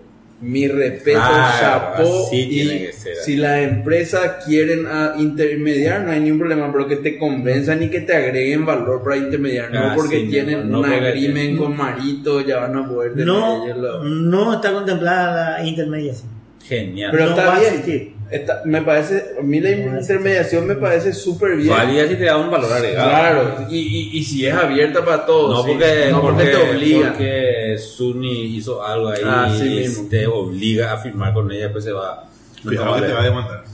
mi 0.45 0.69
respeto, 0.69 1.19
Claro, 1.19 1.59
chapó. 1.61 2.27
así 2.27 2.37
y 2.41 2.49
tiene 2.49 2.87
que 2.87 2.93
ser. 2.93 3.17
si 3.17 3.37
las 3.37 3.63
empresas 3.63 4.45
quieren 4.45 4.85
ah, 4.87 5.15
intermediar, 5.19 6.03
no 6.03 6.13
hay 6.13 6.21
ningún 6.21 6.41
problema, 6.41 6.71
pero 6.71 6.87
que 6.87 6.97
te 6.97 7.19
convenzan 7.19 7.83
y 7.83 7.89
que 7.89 8.01
te 8.01 8.15
agreguen 8.15 8.67
valor 8.67 9.03
para 9.03 9.17
intermediar, 9.17 9.71
Ah, 9.75 9.89
no 9.91 9.95
porque 9.97 10.21
sí, 10.21 10.29
tienen 10.29 10.71
no, 10.71 10.81
no 10.81 10.81
un 10.81 10.91
porque 10.93 11.13
tienen- 11.13 11.57
con 11.57 11.77
Marito, 11.77 12.41
ya 12.43 12.59
van 12.61 12.77
a 12.77 12.89
poder 12.89 13.17
No, 13.17 13.67
no 14.05 14.55
está 14.55 14.73
contemplada 14.73 15.59
la 15.61 15.67
intermediación. 15.67 16.29
genial. 16.63 17.11
Pero 17.13 17.25
No 17.25 17.31
está 17.31 17.45
va 17.47 17.57
a 17.57 17.61
bien. 17.61 18.14
Está- 18.31 18.63
me 18.65 18.81
parece, 18.83 19.35
a 19.39 19.43
mí 19.43 19.61
la 19.61 19.71
intermediación 19.71 20.67
me 20.67 20.75
parece 20.77 21.13
súper 21.13 21.57
bien. 21.57 21.69
Válida 21.71 22.09
si 22.09 22.17
te 22.17 22.25
da 22.25 22.37
un 22.39 22.51
valor 22.51 22.73
agregado. 22.73 23.09
Claro, 23.11 23.67
y, 23.71 23.77
y, 23.79 24.19
y 24.19 24.25
si 24.25 24.47
es 24.47 24.55
abierta 24.55 25.05
para 25.05 25.25
todos. 25.27 25.51
No 25.51 25.63
sí. 25.63 25.69
porque, 25.71 26.09
no 26.11 26.21
porque, 26.23 26.45
te 26.45 26.57
obliga. 26.57 27.09
Porque 27.11 27.77
Sunny 27.79 28.57
hizo 28.57 28.83
algo 28.85 29.09
ahí 29.11 29.21
Ah, 29.25 29.55
sí 29.57 29.65
y 29.67 29.81
mismo. 29.81 30.09
te 30.09 30.27
obliga 30.27 30.93
a 30.93 30.97
firmar 30.99 31.33
con 31.35 31.51
ella, 31.53 31.71
pues 31.71 31.85
se 31.85 31.93
va. 31.93 32.29
Cuidado 32.63 32.95
que 32.97 33.03
te 33.03 33.13
va 33.13 33.21
a 33.21 33.25
demandar. 33.25 33.65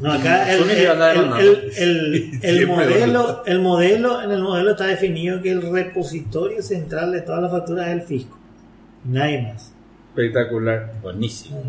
No, 0.00 0.12
acá 0.12 0.52
el, 0.52 0.58
Sony 0.58 0.70
el, 0.70 1.32
el- 1.32 1.72
el- 1.76 2.38
el- 2.42 2.66
modelo, 2.66 3.42
el 3.46 3.60
modelo, 3.60 4.22
en 4.22 4.30
el 4.32 4.42
modelo 4.42 4.72
está 4.72 4.86
definido 4.86 5.40
que 5.40 5.52
el 5.52 5.62
repositorio 5.72 6.60
central 6.62 7.12
de 7.12 7.20
todas 7.22 7.42
las 7.42 7.50
facturas 7.52 7.86
es 7.88 7.92
el 7.94 8.02
fisco. 8.02 8.36
Nadie 9.04 9.42
más. 9.42 9.72
Espectacular. 10.10 10.92
Buenísimo. 11.00 11.62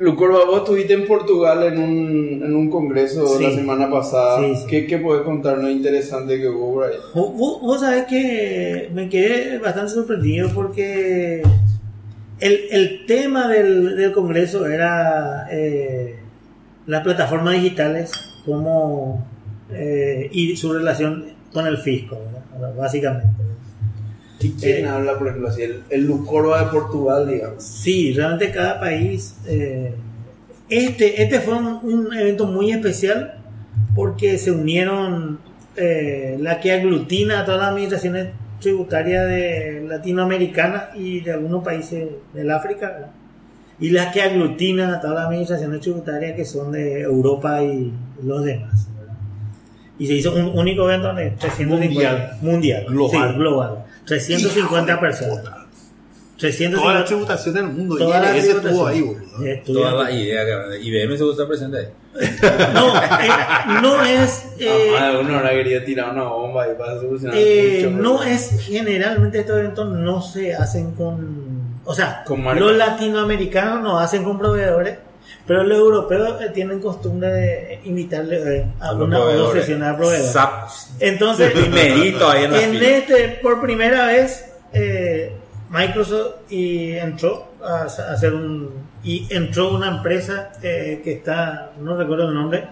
Lucorba, 0.00 0.46
vos 0.46 0.60
estuviste 0.60 0.94
en 0.94 1.06
Portugal 1.06 1.62
en 1.62 1.78
un, 1.78 2.42
en 2.42 2.56
un 2.56 2.70
congreso 2.70 3.26
Sí. 3.36 3.44
la 3.44 3.50
semana 3.50 3.90
pasada. 3.90 4.38
Sí, 4.40 4.56
sí. 4.56 4.66
¿Qué, 4.66 4.86
¿Qué 4.86 4.96
podés 4.98 5.22
contarnos 5.22 5.70
interesante 5.70 6.40
que 6.40 6.48
hubo 6.48 6.72
por 6.74 6.84
ahí? 6.84 6.96
Vos, 7.14 7.60
vos- 7.60 7.80
sabés 7.80 8.06
que 8.06 8.88
me 8.94 9.10
quedé 9.10 9.58
bastante 9.58 9.90
sorprendido 9.92 10.48
porque 10.54 11.42
el, 12.40 12.60
el 12.70 13.04
tema 13.06 13.46
del, 13.48 13.94
del 13.96 14.12
Congreso 14.12 14.66
era 14.66 15.46
eh, 15.52 16.16
las 16.86 17.02
plataformas 17.02 17.54
digitales 17.54 18.10
como, 18.46 19.26
eh, 19.70 20.30
y 20.32 20.56
su 20.56 20.72
relación 20.72 21.26
con 21.52 21.66
el 21.66 21.76
fisco, 21.76 22.16
¿verdad? 22.54 22.74
básicamente. 22.74 23.28
¿Y 24.40 24.50
quién 24.52 24.84
Eh, 24.84 24.88
habla, 24.88 25.18
por 25.18 25.28
ejemplo, 25.28 25.48
así? 25.48 25.62
El, 25.62 25.82
el 25.90 26.06
de 26.58 26.64
Portugal, 26.70 27.28
digamos. 27.28 27.62
Sí, 27.62 28.12
realmente 28.12 28.50
cada 28.50 28.80
país. 28.80 29.36
eh, 29.46 29.94
este, 30.68 31.22
este 31.22 31.40
fue 31.40 31.54
un, 31.54 31.66
un 31.82 32.12
evento 32.16 32.46
muy 32.46 32.70
especial 32.70 33.34
porque 33.94 34.38
se 34.38 34.52
unieron 34.52 35.38
eh, 35.76 36.36
la 36.40 36.60
que 36.60 36.72
aglutina 36.72 37.40
a 37.40 37.44
todas 37.44 37.60
las 37.60 37.68
administraciones 37.70 38.28
tributarias 38.60 39.26
de 39.26 39.84
latinoamericanas 39.88 40.94
y 40.94 41.20
de 41.20 41.32
algunos 41.32 41.64
países 41.64 42.08
del 42.34 42.50
África, 42.50 42.88
¿verdad? 42.88 43.10
y 43.80 43.90
las 43.90 44.12
que 44.12 44.20
aglutinan 44.22 44.92
a 44.92 45.00
todas 45.00 45.16
las 45.16 45.26
administraciones 45.26 45.80
tributarias 45.80 46.36
que 46.36 46.44
son 46.44 46.70
de 46.70 47.00
Europa 47.00 47.62
y 47.64 47.90
los 48.22 48.44
demás. 48.44 48.88
¿verdad? 48.98 49.14
Y 49.98 50.06
se 50.06 50.12
hizo 50.14 50.34
un 50.34 50.56
único 50.58 50.84
evento 50.88 51.08
donde 51.08 51.30
350 51.30 51.86
Mundial. 51.86 52.30
mundial, 52.42 52.84
Global. 52.88 53.30
sí, 53.32 53.38
global, 53.38 53.84
350 54.18 55.00
personas. 55.00 55.54
350 56.38 56.80
Toda 56.82 56.94
la 57.00 57.04
tributación 57.04 57.54
del 57.54 57.64
mundo. 57.64 57.96
Toda 57.96 58.18
y 58.18 58.20
la 58.22 58.36
ese 58.36 58.50
estuvo 58.52 58.86
ahí, 58.86 59.00
boludo. 59.02 59.26
Toda 59.66 59.92
la 60.04 60.10
idea 60.10 60.44
que 60.44 60.80
IBM 60.80 61.16
se 61.16 61.24
gusta 61.24 61.46
presente 61.46 61.78
ahí. 61.78 61.88
No, 62.74 62.96
eh, 62.96 63.28
no 63.82 64.02
es. 64.04 64.46
eh, 64.58 64.94
Ah, 64.98 65.12
uno 65.20 65.36
habrá 65.36 65.50
querido 65.50 65.82
tirar 65.84 66.10
una 66.10 66.24
bomba 66.24 66.66
y 66.68 66.74
para 66.76 66.98
solucionar 66.98 67.36
eh, 67.38 67.86
mucho, 67.88 68.02
no 68.02 68.22
es 68.24 68.50
generalmente 68.62 69.38
estos 69.40 69.58
eventos 69.58 69.88
no 69.90 70.20
se 70.20 70.54
hacen 70.54 70.92
con 70.92 71.78
o 71.84 71.94
sea 71.94 72.24
Con 72.24 72.42
los 72.58 72.74
latinoamericanos 72.76 73.80
no 73.82 73.98
hacen 73.98 74.24
con 74.24 74.38
proveedores 74.38 74.98
pero 75.46 75.64
los 75.64 75.78
europeos 75.78 76.40
eh, 76.40 76.50
tienen 76.52 76.80
costumbre 76.80 77.28
de 77.28 77.80
invitarle 77.84 78.58
eh, 78.58 78.66
a 78.80 78.92
los 78.92 79.08
una 79.08 79.20
o 79.20 79.32
dos 79.32 79.52
sesiones 79.52 79.88
a 79.88 79.96
proveedores 79.96 80.90
entonces 80.98 81.52
Primerito 81.54 82.28
ahí 82.28 82.44
en 82.44 82.52
la 82.52 82.62
en 82.62 82.76
este 82.76 83.38
por 83.42 83.60
primera 83.60 84.06
vez 84.06 84.52
eh, 84.72 85.32
Microsoft 85.70 86.50
y 86.50 86.92
entró 86.92 87.52
a, 87.62 87.82
a 87.82 87.84
hacer 87.84 88.34
un 88.34 88.90
y 89.02 89.26
entró 89.30 89.74
una 89.74 89.88
empresa 89.88 90.52
eh, 90.62 91.00
que 91.02 91.12
está 91.14 91.72
no 91.80 91.96
recuerdo 91.96 92.28
el 92.28 92.34
nombre 92.34 92.68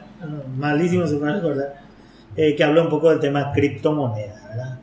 malísimo 0.57 1.07
se 1.07 1.16
puede 1.16 1.35
recordar 1.35 1.74
eh, 2.36 2.55
que 2.55 2.65
habla 2.65 2.82
un 2.82 2.90
poco 2.90 3.11
del 3.11 3.20
tema 3.20 3.53
criptomonedas 3.53 4.49
¿verdad? 4.49 4.78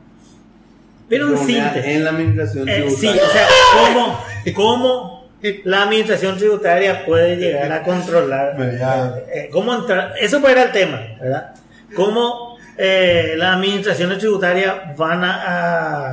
pero 1.08 1.28
en 1.28 1.38
síntesis. 1.38 1.84
En 1.84 2.04
la 2.04 2.10
administración 2.10 2.68
eh, 2.68 2.90
sí, 2.90 3.06
o 3.06 3.12
sea, 3.12 3.46
¿cómo, 3.74 4.18
cómo 4.54 5.15
la 5.64 5.82
administración 5.82 6.36
tributaria 6.38 7.04
puede 7.04 7.36
llegar 7.36 7.70
a 7.72 7.82
controlar? 7.82 8.56
Eh, 8.60 9.24
eh, 9.34 9.48
¿Cómo 9.52 9.74
entrar? 9.74 10.14
Eso 10.20 10.40
ser 10.40 10.62
el 10.64 10.72
tema, 10.72 11.00
¿verdad? 11.20 11.54
¿Cómo 11.94 12.58
eh, 12.78 13.34
las 13.36 13.56
administraciones 13.56 14.18
tributarias 14.18 14.96
van 14.96 15.24
a, 15.24 15.42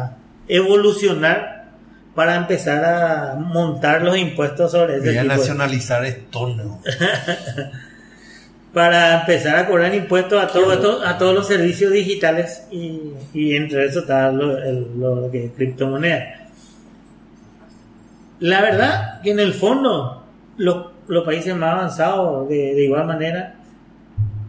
a 0.03 0.17
evolucionar 0.47 1.63
para 2.15 2.35
empezar 2.35 2.85
a 2.85 3.35
montar 3.35 4.03
los 4.03 4.15
impuestos 4.17 4.71
sobre 4.71 4.97
ese 4.97 5.05
Voy 5.07 5.17
a 5.17 5.23
nacionalizar 5.23 6.05
esto, 6.05 6.47
¿no? 6.49 6.79
para 8.73 9.19
empezar 9.21 9.55
a 9.55 9.67
cobrar 9.67 9.93
impuestos 9.93 10.41
a, 10.43 10.47
todo, 10.47 10.73
esto- 10.73 11.01
a 11.05 11.17
todos 11.17 11.33
los 11.35 11.47
servicios 11.47 11.91
digitales 11.91 12.63
y, 12.71 13.01
y 13.33 13.55
entre 13.55 13.85
eso 13.85 13.99
está 13.99 14.31
lo, 14.31 14.57
el- 14.57 14.87
lo 14.99 15.29
que 15.31 15.45
es 15.45 15.51
criptomonedas. 15.55 16.39
La 18.43 18.61
verdad 18.61 19.21
que 19.21 19.31
en 19.31 19.39
el 19.39 19.53
fondo 19.53 20.21
los, 20.57 20.87
los 21.07 21.23
países 21.23 21.55
más 21.55 21.75
avanzados 21.75 22.49
de, 22.49 22.75
de 22.75 22.83
igual 22.83 23.05
manera 23.07 23.55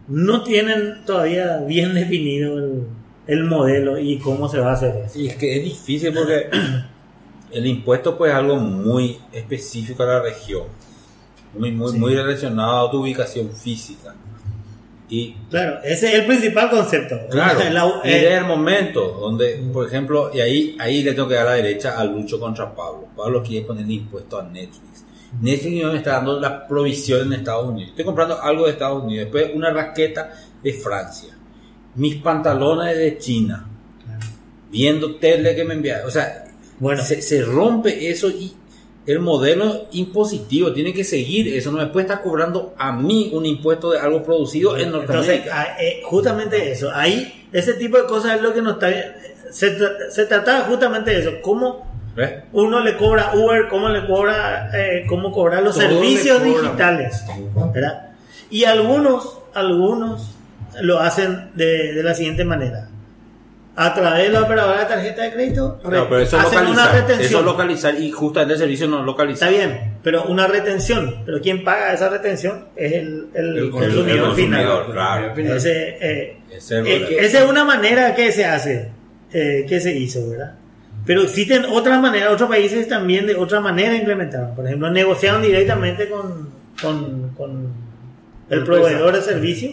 no 0.08 0.42
tienen 0.42 1.04
todavía 1.06 1.58
bien 1.58 1.94
definido 1.94 2.58
el, 2.58 2.82
el 3.28 3.44
modelo 3.44 3.96
y 3.96 4.18
cómo 4.18 4.48
se 4.48 4.58
va 4.58 4.70
a 4.70 4.74
hacer 4.74 4.96
eso. 5.06 5.16
Y 5.16 5.28
es 5.28 5.36
que 5.36 5.56
es 5.58 5.62
difícil 5.64 6.12
porque 6.12 6.48
el 7.52 7.66
impuesto 7.66 8.18
pues 8.18 8.32
es 8.32 8.36
algo 8.36 8.56
muy 8.56 9.16
específico 9.32 10.02
a 10.02 10.06
la 10.06 10.22
región, 10.22 10.64
muy, 11.56 11.70
muy, 11.70 11.92
Sí. 11.92 11.98
muy 11.98 12.16
relacionado 12.16 12.88
a 12.88 12.90
tu 12.90 13.00
ubicación 13.00 13.50
física. 13.52 14.12
Y 15.08 15.34
Claro, 15.50 15.78
ese 15.84 16.08
es 16.08 16.14
el 16.20 16.26
principal 16.26 16.70
concepto. 16.70 17.16
claro, 17.30 17.60
La- 17.70 18.00
y 18.04 18.08
eh, 18.08 18.20
desde 18.20 18.36
el 18.38 18.44
momento 18.46 19.00
donde, 19.20 19.56
por 19.72 19.86
ejemplo, 19.86 20.30
y 20.32 20.40
ahí, 20.40 20.76
ahí 20.80 21.02
le 21.02 21.12
tengo 21.12 21.28
que 21.28 21.34
dar 21.34 21.46
a 21.46 21.50
la 21.50 21.56
derecha 21.56 21.98
a 21.98 22.04
Lucho 22.04 22.40
contra 22.40 22.74
Pablo. 22.74 23.08
Pablo 23.16 23.42
quiere 23.42 23.66
poner 23.66 23.88
impuesto 23.90 24.38
a 24.38 24.42
Netflix. 24.44 25.04
Netflix 25.40 25.82
no 25.82 25.90
me 25.92 25.98
está 25.98 26.12
dando 26.12 26.40
la 26.40 26.66
provisión 26.66 27.26
en 27.26 27.32
Estados 27.40 27.68
Unidos. 27.68 27.90
Estoy 27.90 28.04
comprando 28.04 28.40
algo 28.40 28.64
de 28.66 28.72
Estados 28.72 29.02
Unidos, 29.04 29.24
después 29.30 29.50
una 29.54 29.70
raqueta 29.72 30.32
de 30.62 30.72
Francia, 30.72 31.36
mis 31.96 32.16
pantalones 32.16 32.96
de 32.96 33.18
China, 33.18 33.66
viendo 34.70 35.16
tele 35.16 35.54
que 35.54 35.64
me 35.64 35.74
enviaron. 35.74 36.06
O 36.06 36.10
sea, 36.10 36.44
Bueno. 36.78 37.02
se, 37.02 37.20
se 37.22 37.42
rompe 37.42 38.10
eso 38.10 38.28
y 38.30 38.52
el 39.06 39.20
modelo 39.20 39.86
impositivo 39.92 40.72
tiene 40.72 40.92
que 40.94 41.04
seguir 41.04 41.48
eso. 41.54 41.70
No 41.70 41.78
me 41.78 41.86
puede 41.86 42.06
estar 42.06 42.22
cobrando 42.22 42.74
a 42.78 42.92
mí 42.92 43.30
un 43.34 43.44
impuesto 43.46 43.90
de 43.90 43.98
algo 43.98 44.22
producido 44.22 44.76
en 44.76 44.84
Entonces, 44.88 45.06
Norteamérica. 45.08 45.60
ah, 45.60 45.76
eh, 45.80 46.00
justamente 46.04 46.72
eso, 46.72 46.90
ahí, 46.94 47.46
ese 47.52 47.74
tipo 47.74 47.96
de 47.98 48.04
cosas 48.04 48.36
es 48.36 48.42
lo 48.42 48.52
que 48.54 48.62
nos 48.62 48.74
está... 48.74 48.88
Se, 49.50 49.76
se 50.10 50.26
trataba 50.26 50.60
justamente 50.64 51.10
de 51.12 51.20
eso, 51.20 51.30
cómo 51.42 51.92
uno 52.52 52.80
le 52.80 52.96
cobra 52.96 53.32
Uber, 53.34 53.68
cómo 53.68 53.88
le 53.88 54.06
cobra, 54.06 54.70
eh, 54.72 55.04
cómo 55.08 55.30
cobrar 55.32 55.62
los 55.62 55.76
servicios 55.76 56.38
cobran. 56.38 56.62
digitales, 56.62 57.24
¿verdad? 57.72 58.10
Y 58.50 58.64
algunos, 58.64 59.38
algunos 59.52 60.30
lo 60.80 60.98
hacen 61.00 61.50
de, 61.54 61.92
de 61.92 62.02
la 62.02 62.14
siguiente 62.14 62.44
manera. 62.44 62.88
A 63.76 63.92
través 63.92 64.24
de 64.24 64.28
la 64.28 64.42
operadora 64.42 64.80
de 64.80 64.86
tarjeta 64.86 65.22
de 65.22 65.32
crédito, 65.32 65.80
No, 65.82 66.08
pero 66.08 66.18
eso 66.20 66.38
hacen 66.38 66.60
una 66.60 66.68
localizar. 66.68 66.94
Eso 66.96 67.06
retención. 67.08 67.40
es 67.40 67.44
localizar 67.46 68.00
y 68.00 68.10
justamente 68.12 68.52
el 68.54 68.58
servicio 68.60 68.86
no 68.86 69.10
es 69.10 69.30
Está 69.30 69.48
bien, 69.48 69.98
pero 70.02 70.24
una 70.26 70.46
retención. 70.46 71.22
Pero 71.26 71.40
quien 71.40 71.64
paga 71.64 71.92
esa 71.92 72.08
retención 72.08 72.66
es 72.76 72.92
el, 72.92 73.26
el, 73.34 73.56
El 73.58 73.70
consumidor, 73.70 74.26
consumidor, 74.28 74.34
final. 74.36 74.92
claro. 74.92 75.56
Ese, 75.56 75.96
eh, 76.00 76.36
Ese 76.52 76.78
eh, 76.80 77.16
esa 77.18 77.42
es 77.42 77.50
una 77.50 77.64
manera 77.64 78.14
que 78.14 78.30
se 78.30 78.44
hace, 78.44 78.90
eh, 79.32 79.66
que 79.68 79.80
se 79.80 79.92
hizo, 79.96 80.30
¿verdad? 80.30 80.54
Pero 81.04 81.22
existen 81.22 81.64
otras 81.64 82.00
maneras, 82.00 82.32
otros 82.32 82.48
países 82.48 82.86
también 82.88 83.26
de 83.26 83.34
otra 83.34 83.60
manera 83.60 83.94
implementaron. 83.96 84.54
Por 84.54 84.66
ejemplo, 84.66 84.88
negociaron 84.90 85.42
directamente 85.42 86.08
con, 86.08 86.48
con, 86.80 87.30
con 87.30 87.72
el 88.50 88.62
proveedor 88.64 89.14
de 89.14 89.20
servicio. 89.20 89.72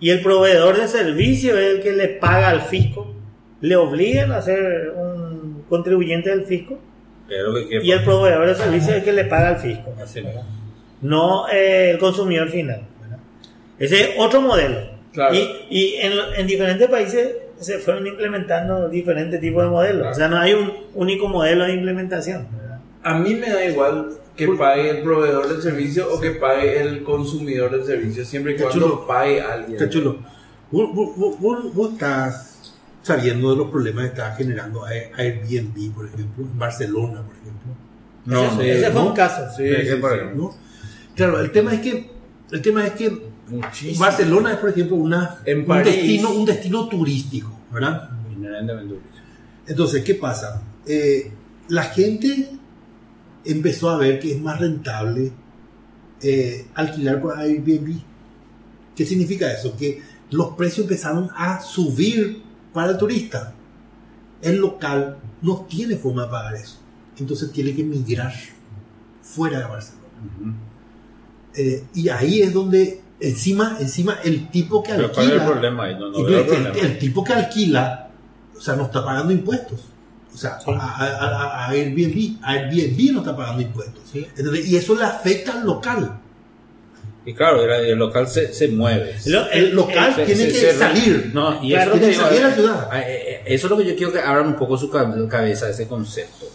Y 0.00 0.10
el 0.10 0.20
proveedor 0.22 0.78
de 0.80 0.88
servicio 0.88 1.56
es 1.58 1.76
el 1.76 1.82
que 1.82 1.92
le 1.92 2.08
paga 2.08 2.48
al 2.48 2.62
fisco. 2.62 3.14
Le 3.60 3.76
obligan 3.76 4.32
a 4.32 4.40
ser 4.40 4.92
un 4.96 5.64
contribuyente 5.68 6.30
del 6.30 6.44
fisco. 6.46 6.78
Pero 7.28 7.54
que- 7.68 7.80
Y 7.82 7.92
el 7.92 8.02
proveedor 8.02 8.46
de 8.48 8.54
servicio 8.54 8.90
es 8.92 8.98
el 8.98 9.04
que 9.04 9.12
le 9.12 9.24
paga 9.26 9.48
al 9.50 9.58
fisco. 9.58 9.94
Así. 10.02 10.22
No 11.02 11.48
eh, 11.48 11.90
el 11.92 11.98
consumidor 11.98 12.48
final. 12.48 12.82
¿verdad? 13.02 13.18
Ese 13.78 14.00
es 14.00 14.10
otro 14.18 14.40
modelo. 14.40 14.80
Claro. 15.12 15.34
Y, 15.34 15.48
y 15.70 15.94
en, 15.96 16.12
en 16.36 16.46
diferentes 16.46 16.88
países 16.88 17.34
se 17.58 17.78
fueron 17.78 18.06
implementando 18.06 18.88
diferentes 18.88 19.40
tipos 19.40 19.62
de 19.64 19.68
modelos. 19.70 20.06
O 20.08 20.14
sea, 20.14 20.28
no 20.28 20.38
hay 20.38 20.54
un 20.54 20.72
único 20.94 21.28
modelo 21.28 21.64
de 21.64 21.74
implementación. 21.74 22.48
¿verdad? 22.58 22.78
A 23.02 23.18
mí 23.18 23.34
me 23.34 23.50
da 23.50 23.64
igual 23.64 24.08
que 24.46 24.58
pague 24.58 24.90
el 24.90 25.02
proveedor 25.02 25.48
del 25.48 25.62
servicio 25.62 26.12
o 26.12 26.20
que 26.20 26.30
pague 26.32 26.80
el 26.80 27.02
consumidor 27.04 27.70
del 27.70 27.84
servicio, 27.84 28.24
siempre 28.24 28.52
y 28.52 28.56
cuando 28.56 28.72
chulo. 28.74 29.06
pague 29.06 29.40
alguien. 29.40 29.72
Está 29.72 29.88
chulo. 29.88 30.18
Vos, 30.70 30.94
vos- 30.94 31.38
vos- 31.40 31.74
vos- 31.74 31.92
estás 31.92 32.72
sabiendo 33.02 33.50
de 33.50 33.56
los 33.56 33.70
problemas 33.70 34.04
que 34.04 34.08
está 34.10 34.34
generando 34.34 34.86
Air- 34.86 35.10
Airbnb, 35.16 35.92
por 35.94 36.06
ejemplo, 36.06 36.44
en 36.44 36.58
Barcelona, 36.58 37.22
por 37.22 37.34
ejemplo. 37.34 37.72
No, 38.26 38.44
ese, 38.44 38.62
sí, 38.62 38.68
ese 38.70 38.90
fue 38.90 39.02
un 39.02 39.12
caso. 39.14 39.42
Sí, 39.56 39.62
¿Qué, 39.64 39.84
sí? 39.86 40.36
¿no? 40.36 40.54
Claro, 41.16 41.40
el 41.40 41.50
tema 41.50 41.74
es 41.74 41.80
que, 41.80 42.10
el 42.52 42.62
tema 42.62 42.86
es 42.86 42.92
que 42.92 43.30
Muchísimo. 43.48 43.98
Barcelona 44.04 44.52
es, 44.52 44.58
por 44.58 44.70
ejemplo, 44.70 44.96
una, 44.96 45.38
En 45.44 45.68
un, 45.68 45.82
destino, 45.82 46.30
un 46.30 46.44
destino 46.44 46.88
turístico, 46.88 47.50
¿verdad? 47.72 48.10
Entonces, 49.66 50.04
¿qué 50.04 50.14
pasa? 50.14 50.62
Eh, 50.86 51.30
la 51.68 51.82
gente 51.84 52.48
empezó 53.44 53.90
a 53.90 53.96
ver 53.96 54.20
que 54.20 54.32
es 54.32 54.40
más 54.40 54.60
rentable 54.60 55.32
eh, 56.22 56.66
alquilar 56.74 57.20
por 57.20 57.38
Airbnb. 57.38 58.00
¿Qué 58.94 59.06
significa 59.06 59.52
eso? 59.52 59.76
Que 59.76 60.02
los 60.30 60.50
precios 60.50 60.84
empezaron 60.84 61.30
a 61.36 61.60
subir 61.60 62.42
para 62.72 62.92
el 62.92 62.98
turista. 62.98 63.54
El 64.42 64.56
local 64.56 65.18
no 65.42 65.66
tiene 65.68 65.96
forma 65.96 66.24
de 66.24 66.28
pagar 66.30 66.54
eso. 66.54 66.78
Entonces 67.18 67.52
tiene 67.52 67.74
que 67.74 67.82
migrar 67.84 68.32
fuera 69.22 69.60
de 69.60 69.64
Barcelona. 69.64 70.06
Eh, 71.54 71.84
y 71.94 72.08
ahí 72.08 72.42
es 72.42 72.52
donde 72.52 73.00
encima, 73.18 73.76
encima 73.80 74.18
el 74.24 74.50
tipo 74.50 74.82
que 74.82 74.92
Pero 74.94 75.12
¿cuál 75.12 75.26
es 75.26 75.32
el 75.32 75.38
alquila, 75.40 75.52
problema 75.52 75.84
ahí? 75.84 75.94
No, 75.98 76.10
no 76.10 76.18
y 76.18 76.22
veo 76.24 76.40
el 76.40 76.40
el, 76.40 76.46
problema. 76.46 76.78
el 76.78 76.98
tipo 76.98 77.24
que 77.24 77.32
alquila, 77.32 78.10
o 78.56 78.60
sea, 78.60 78.76
no 78.76 78.84
está 78.84 79.04
pagando 79.04 79.32
impuestos. 79.32 79.89
O 80.40 80.42
sea, 80.42 80.58
Sí. 80.60 80.70
a, 80.70 80.76
a- 80.76 81.66
a- 81.66 81.68
Airbnb, 81.70 82.38
Airbnb 82.42 83.12
no 83.12 83.18
está 83.20 83.36
pagando 83.36 83.60
impuestos. 83.62 84.02
Sí. 84.10 84.26
Entonces, 84.36 84.66
y 84.68 84.76
eso 84.76 84.94
le 84.94 85.04
afecta 85.04 85.52
al 85.52 85.66
local. 85.66 86.18
Y 87.26 87.34
claro, 87.34 87.62
el, 87.62 87.70
el 87.86 87.98
local 87.98 88.26
se, 88.26 88.52
se 88.54 88.68
mueve. 88.68 89.16
Lo- 89.26 89.50
El 89.50 89.74
local 89.74 90.14
Se- 90.14 90.24
tiene 90.24 90.46
se- 90.46 90.48
que 90.52 90.58
se- 90.72 90.78
salir. 90.78 91.30
No, 91.34 91.62
y 91.62 91.70
Claro, 91.72 91.90
eso, 91.92 91.98
tiene 92.00 92.14
que 92.14 92.18
salir 92.18 92.42
a 92.44 92.48
la 92.48 92.54
ciudad. 92.54 92.88
eh, 92.98 93.04
eh, 93.06 93.42
eso 93.44 93.66
es 93.66 93.70
lo 93.70 93.76
que 93.76 93.84
yo 93.84 93.94
quiero 93.96 94.12
que 94.12 94.18
abran 94.20 94.46
un 94.46 94.56
poco 94.56 94.78
su 94.78 94.90
cab- 94.90 95.28
cabeza, 95.28 95.68
ese 95.68 95.86
concepto. 95.86 96.46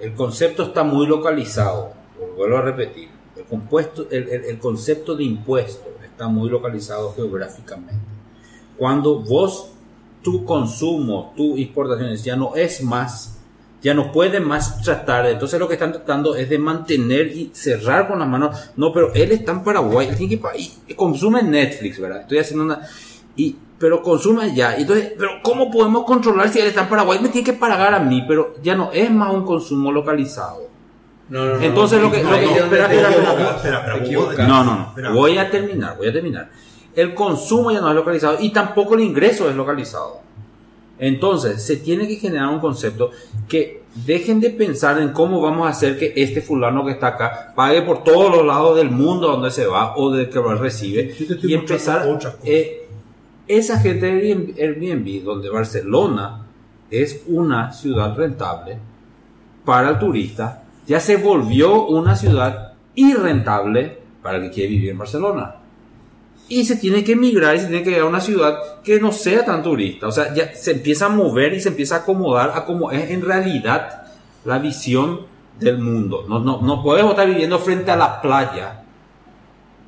El 0.00 0.14
concepto 0.14 0.62
está 0.62 0.82
muy 0.84 1.06
localizado, 1.06 1.92
lo 2.18 2.34
vuelvo 2.34 2.56
a 2.56 2.62
repetir. 2.62 3.10
El, 3.36 3.44
compuesto, 3.44 4.06
el, 4.10 4.28
el- 4.30 4.44
el 4.46 4.58
concepto 4.58 5.14
de 5.14 5.24
impuesto 5.24 5.90
está 6.02 6.26
muy 6.28 6.48
localizado 6.48 7.12
geográficamente. 7.14 7.94
Cuando 8.78 9.20
vos, 9.20 9.68
tu 10.26 10.44
consumo, 10.44 11.32
tu 11.36 11.56
exportaciones 11.56 12.24
ya 12.24 12.34
no 12.34 12.56
es 12.56 12.82
más, 12.82 13.38
ya 13.80 13.94
no 13.94 14.10
pueden 14.10 14.42
más 14.42 14.82
tratar, 14.82 15.24
entonces 15.26 15.60
lo 15.60 15.68
que 15.68 15.74
están 15.74 15.92
tratando 15.92 16.34
es 16.34 16.50
de 16.50 16.58
mantener 16.58 17.28
y 17.28 17.52
cerrar 17.54 18.08
con 18.08 18.18
las 18.18 18.26
manos. 18.26 18.70
No, 18.76 18.92
pero 18.92 19.14
él 19.14 19.30
está 19.30 19.52
en 19.52 19.62
Paraguay, 19.62 20.08
él 20.08 20.16
tiene 20.16 20.36
que 20.36 20.42
y 20.88 20.94
consume 20.94 21.44
Netflix, 21.44 22.00
¿verdad? 22.00 22.22
Estoy 22.22 22.38
haciendo 22.38 22.64
una... 22.64 22.80
Y, 23.36 23.54
pero 23.78 24.02
consume 24.02 24.42
allá. 24.42 24.74
Entonces, 24.76 25.12
pero 25.16 25.30
¿cómo 25.44 25.70
podemos 25.70 26.02
controlar 26.04 26.48
si 26.48 26.58
él 26.58 26.66
está 26.66 26.80
en 26.82 26.88
Paraguay? 26.88 27.20
Me 27.22 27.28
tiene 27.28 27.44
que 27.44 27.52
pagar 27.52 27.94
a 27.94 28.00
mí, 28.00 28.24
pero 28.26 28.56
ya 28.64 28.74
no 28.74 28.90
es 28.92 29.08
más 29.12 29.32
un 29.32 29.44
consumo 29.44 29.92
localizado. 29.92 30.66
No, 31.28 31.44
no, 31.44 31.54
no, 31.56 31.62
Entonces, 31.62 32.00
no, 32.00 32.06
lo 32.06 32.10
que- 32.12 32.22
no, 32.24 32.30
lo 32.32 32.36
que- 32.38 32.44
donde 32.46 32.60
espera, 32.62 32.92
espera, 32.92 33.10
espera, 33.10 33.56
espera, 33.56 33.96
espera. 33.96 34.48
No, 34.48 34.64
no, 34.64 34.74
no. 34.76 34.82
Espera. 34.88 35.10
Voy 35.12 35.38
a 35.38 35.48
terminar, 35.48 35.96
voy 35.96 36.08
a 36.08 36.12
terminar. 36.12 36.50
El 36.96 37.14
consumo 37.14 37.70
ya 37.70 37.80
no 37.80 37.90
es 37.90 37.94
localizado 37.94 38.38
y 38.40 38.50
tampoco 38.50 38.94
el 38.94 39.02
ingreso 39.02 39.48
es 39.48 39.54
localizado. 39.54 40.20
Entonces, 40.98 41.62
se 41.62 41.76
tiene 41.76 42.08
que 42.08 42.16
generar 42.16 42.48
un 42.48 42.58
concepto 42.58 43.10
que 43.46 43.82
dejen 44.04 44.40
de 44.40 44.50
pensar 44.50 44.98
en 44.98 45.10
cómo 45.10 45.40
vamos 45.40 45.66
a 45.66 45.70
hacer 45.70 45.98
que 45.98 46.12
este 46.16 46.42
fulano 46.42 46.84
que 46.84 46.92
está 46.92 47.08
acá 47.08 47.52
pague 47.54 47.82
por 47.82 48.04
todos 48.04 48.34
los 48.34 48.44
lados 48.44 48.76
del 48.76 48.90
mundo 48.90 49.28
donde 49.28 49.50
se 49.50 49.66
va 49.66 49.96
o 49.96 50.10
de 50.10 50.28
que 50.28 50.38
recibe 50.38 51.04
te 51.04 51.34
estoy 51.34 51.52
y 51.52 51.54
empezar 51.54 52.06
eh, 52.44 52.86
esa 53.48 53.78
gente 53.80 54.06
de 54.06 54.54
Airbnb 54.58 55.24
donde 55.24 55.48
Barcelona 55.48 56.46
es 56.90 57.22
una 57.26 57.72
ciudad 57.72 58.14
rentable 58.14 58.78
para 59.64 59.90
el 59.90 59.98
turista 59.98 60.64
ya 60.86 61.00
se 61.00 61.16
volvió 61.16 61.86
una 61.86 62.16
ciudad 62.16 62.74
irrentable 62.94 63.98
para 64.22 64.36
el 64.36 64.44
que 64.44 64.50
quiere 64.50 64.70
vivir 64.70 64.90
en 64.90 64.98
Barcelona 64.98 65.56
y 66.48 66.64
se 66.64 66.76
tiene 66.76 67.02
que 67.02 67.12
emigrar 67.12 67.56
y 67.56 67.60
se 67.60 67.66
tiene 67.66 67.82
que 67.82 67.90
ir 67.90 67.98
a 67.98 68.04
una 68.04 68.20
ciudad 68.20 68.80
que 68.82 69.00
no 69.00 69.12
sea 69.12 69.44
tan 69.44 69.62
turista. 69.62 70.06
O 70.06 70.12
sea, 70.12 70.32
ya 70.32 70.54
se 70.54 70.72
empieza 70.72 71.06
a 71.06 71.08
mover 71.08 71.54
y 71.54 71.60
se 71.60 71.70
empieza 71.70 71.96
a 71.96 71.98
acomodar 72.00 72.52
a 72.54 72.64
como 72.64 72.92
es 72.92 73.10
en 73.10 73.22
realidad 73.22 74.06
la 74.44 74.58
visión 74.58 75.22
del 75.58 75.78
mundo. 75.78 76.24
No, 76.28 76.38
no, 76.38 76.60
no 76.60 76.82
podemos 76.82 77.12
estar 77.12 77.26
viviendo 77.26 77.58
frente 77.58 77.90
a 77.90 77.96
la 77.96 78.20
playa 78.20 78.82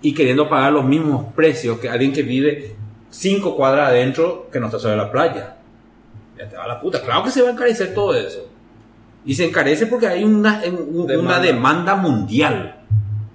y 0.02 0.14
queriendo 0.14 0.48
pagar 0.48 0.72
los 0.72 0.85
mismos 0.85 1.32
precios 1.35 1.78
que 1.78 1.89
alguien 1.89 2.12
que 2.12 2.22
vive 2.22 2.76
cinco 3.10 3.56
cuadras 3.56 3.89
adentro 3.89 4.48
que 4.52 4.60
no 4.60 4.66
está 4.66 4.78
sobre 4.78 4.97
la 4.97 5.10
playa. 5.10 5.56
Ya 6.36 6.48
te 6.48 6.56
va 6.56 6.66
la 6.66 6.80
puta. 6.80 7.02
Claro 7.02 7.24
que 7.24 7.30
se 7.30 7.43
va 7.43 7.48
a 7.48 7.52
encarecer 7.52 7.94
todo 7.94 8.14
eso. 8.14 8.48
Y 9.24 9.35
se 9.35 9.47
encarece 9.47 9.86
porque 9.86 10.06
hay 10.06 10.24
una, 10.24 10.62
una 11.18 11.39
demanda 11.40 11.97
mundial, 11.97 12.80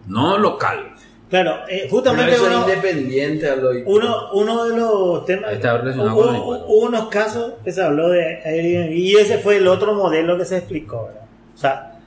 no 0.07 0.37
local. 0.37 0.92
Claro, 1.33 1.61
eh, 1.67 1.77
Pero 1.79 1.89
justamente 1.89 2.39
uno, 2.39 2.59
independiente 2.59 3.49
a 3.49 3.55
lo 3.55 3.71
uno, 3.87 4.31
uno 4.33 4.65
de 4.65 4.77
los 4.77 5.25
temas. 5.25 5.49
Ahí 5.49 5.55
está 5.55 5.79
relacionado 5.79 6.15
hubo, 6.15 6.25
con 6.25 6.35
el 6.35 6.41
impuesto. 6.41 6.65
hubo 6.67 6.85
unos 6.85 7.07
casos 7.07 7.53
que 7.63 7.71
se 7.71 7.81
habló 7.81 8.09
de 8.09 8.39
Airbnb 8.45 8.91
y 8.91 9.15
ese 9.15 9.39
fue 9.39 9.57
el 9.57 9.67
otro 9.67 9.95
modelo 9.95 10.37
que 10.37 10.45
se 10.45 10.57
explicó. 10.57 11.07
¿verdad? 11.07 11.23
O 11.55 11.57
sea, 11.57 11.99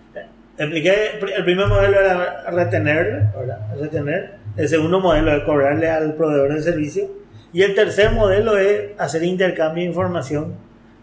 expliqué, 0.57 1.19
el 1.39 1.45
primer 1.45 1.67
modelo 1.67 1.99
era 1.99 2.49
retener, 2.53 3.25
¿verdad? 3.37 3.59
retener. 3.77 4.35
El 4.57 4.69
segundo 4.69 5.01
modelo 5.01 5.37
es 5.37 5.43
cobrarle 5.43 5.91
al 5.91 6.15
proveedor 6.15 6.53
del 6.53 6.63
servicio. 6.63 7.11
Y 7.53 7.63
el 7.63 7.75
tercer 7.75 8.13
modelo 8.13 8.57
es 8.57 8.93
hacer 8.97 9.25
intercambio 9.25 9.83
de 9.83 9.89
información 9.89 10.55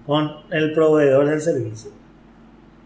con 0.05 0.31
el 0.49 0.71
proveedor 0.71 1.29
del 1.29 1.41
servicio. 1.41 1.91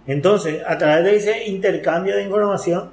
Entonces, 0.07 0.63
a 0.65 0.79
través 0.79 1.03
de 1.03 1.15
ese 1.15 1.45
intercambio 1.47 2.15
de 2.15 2.23
información, 2.23 2.89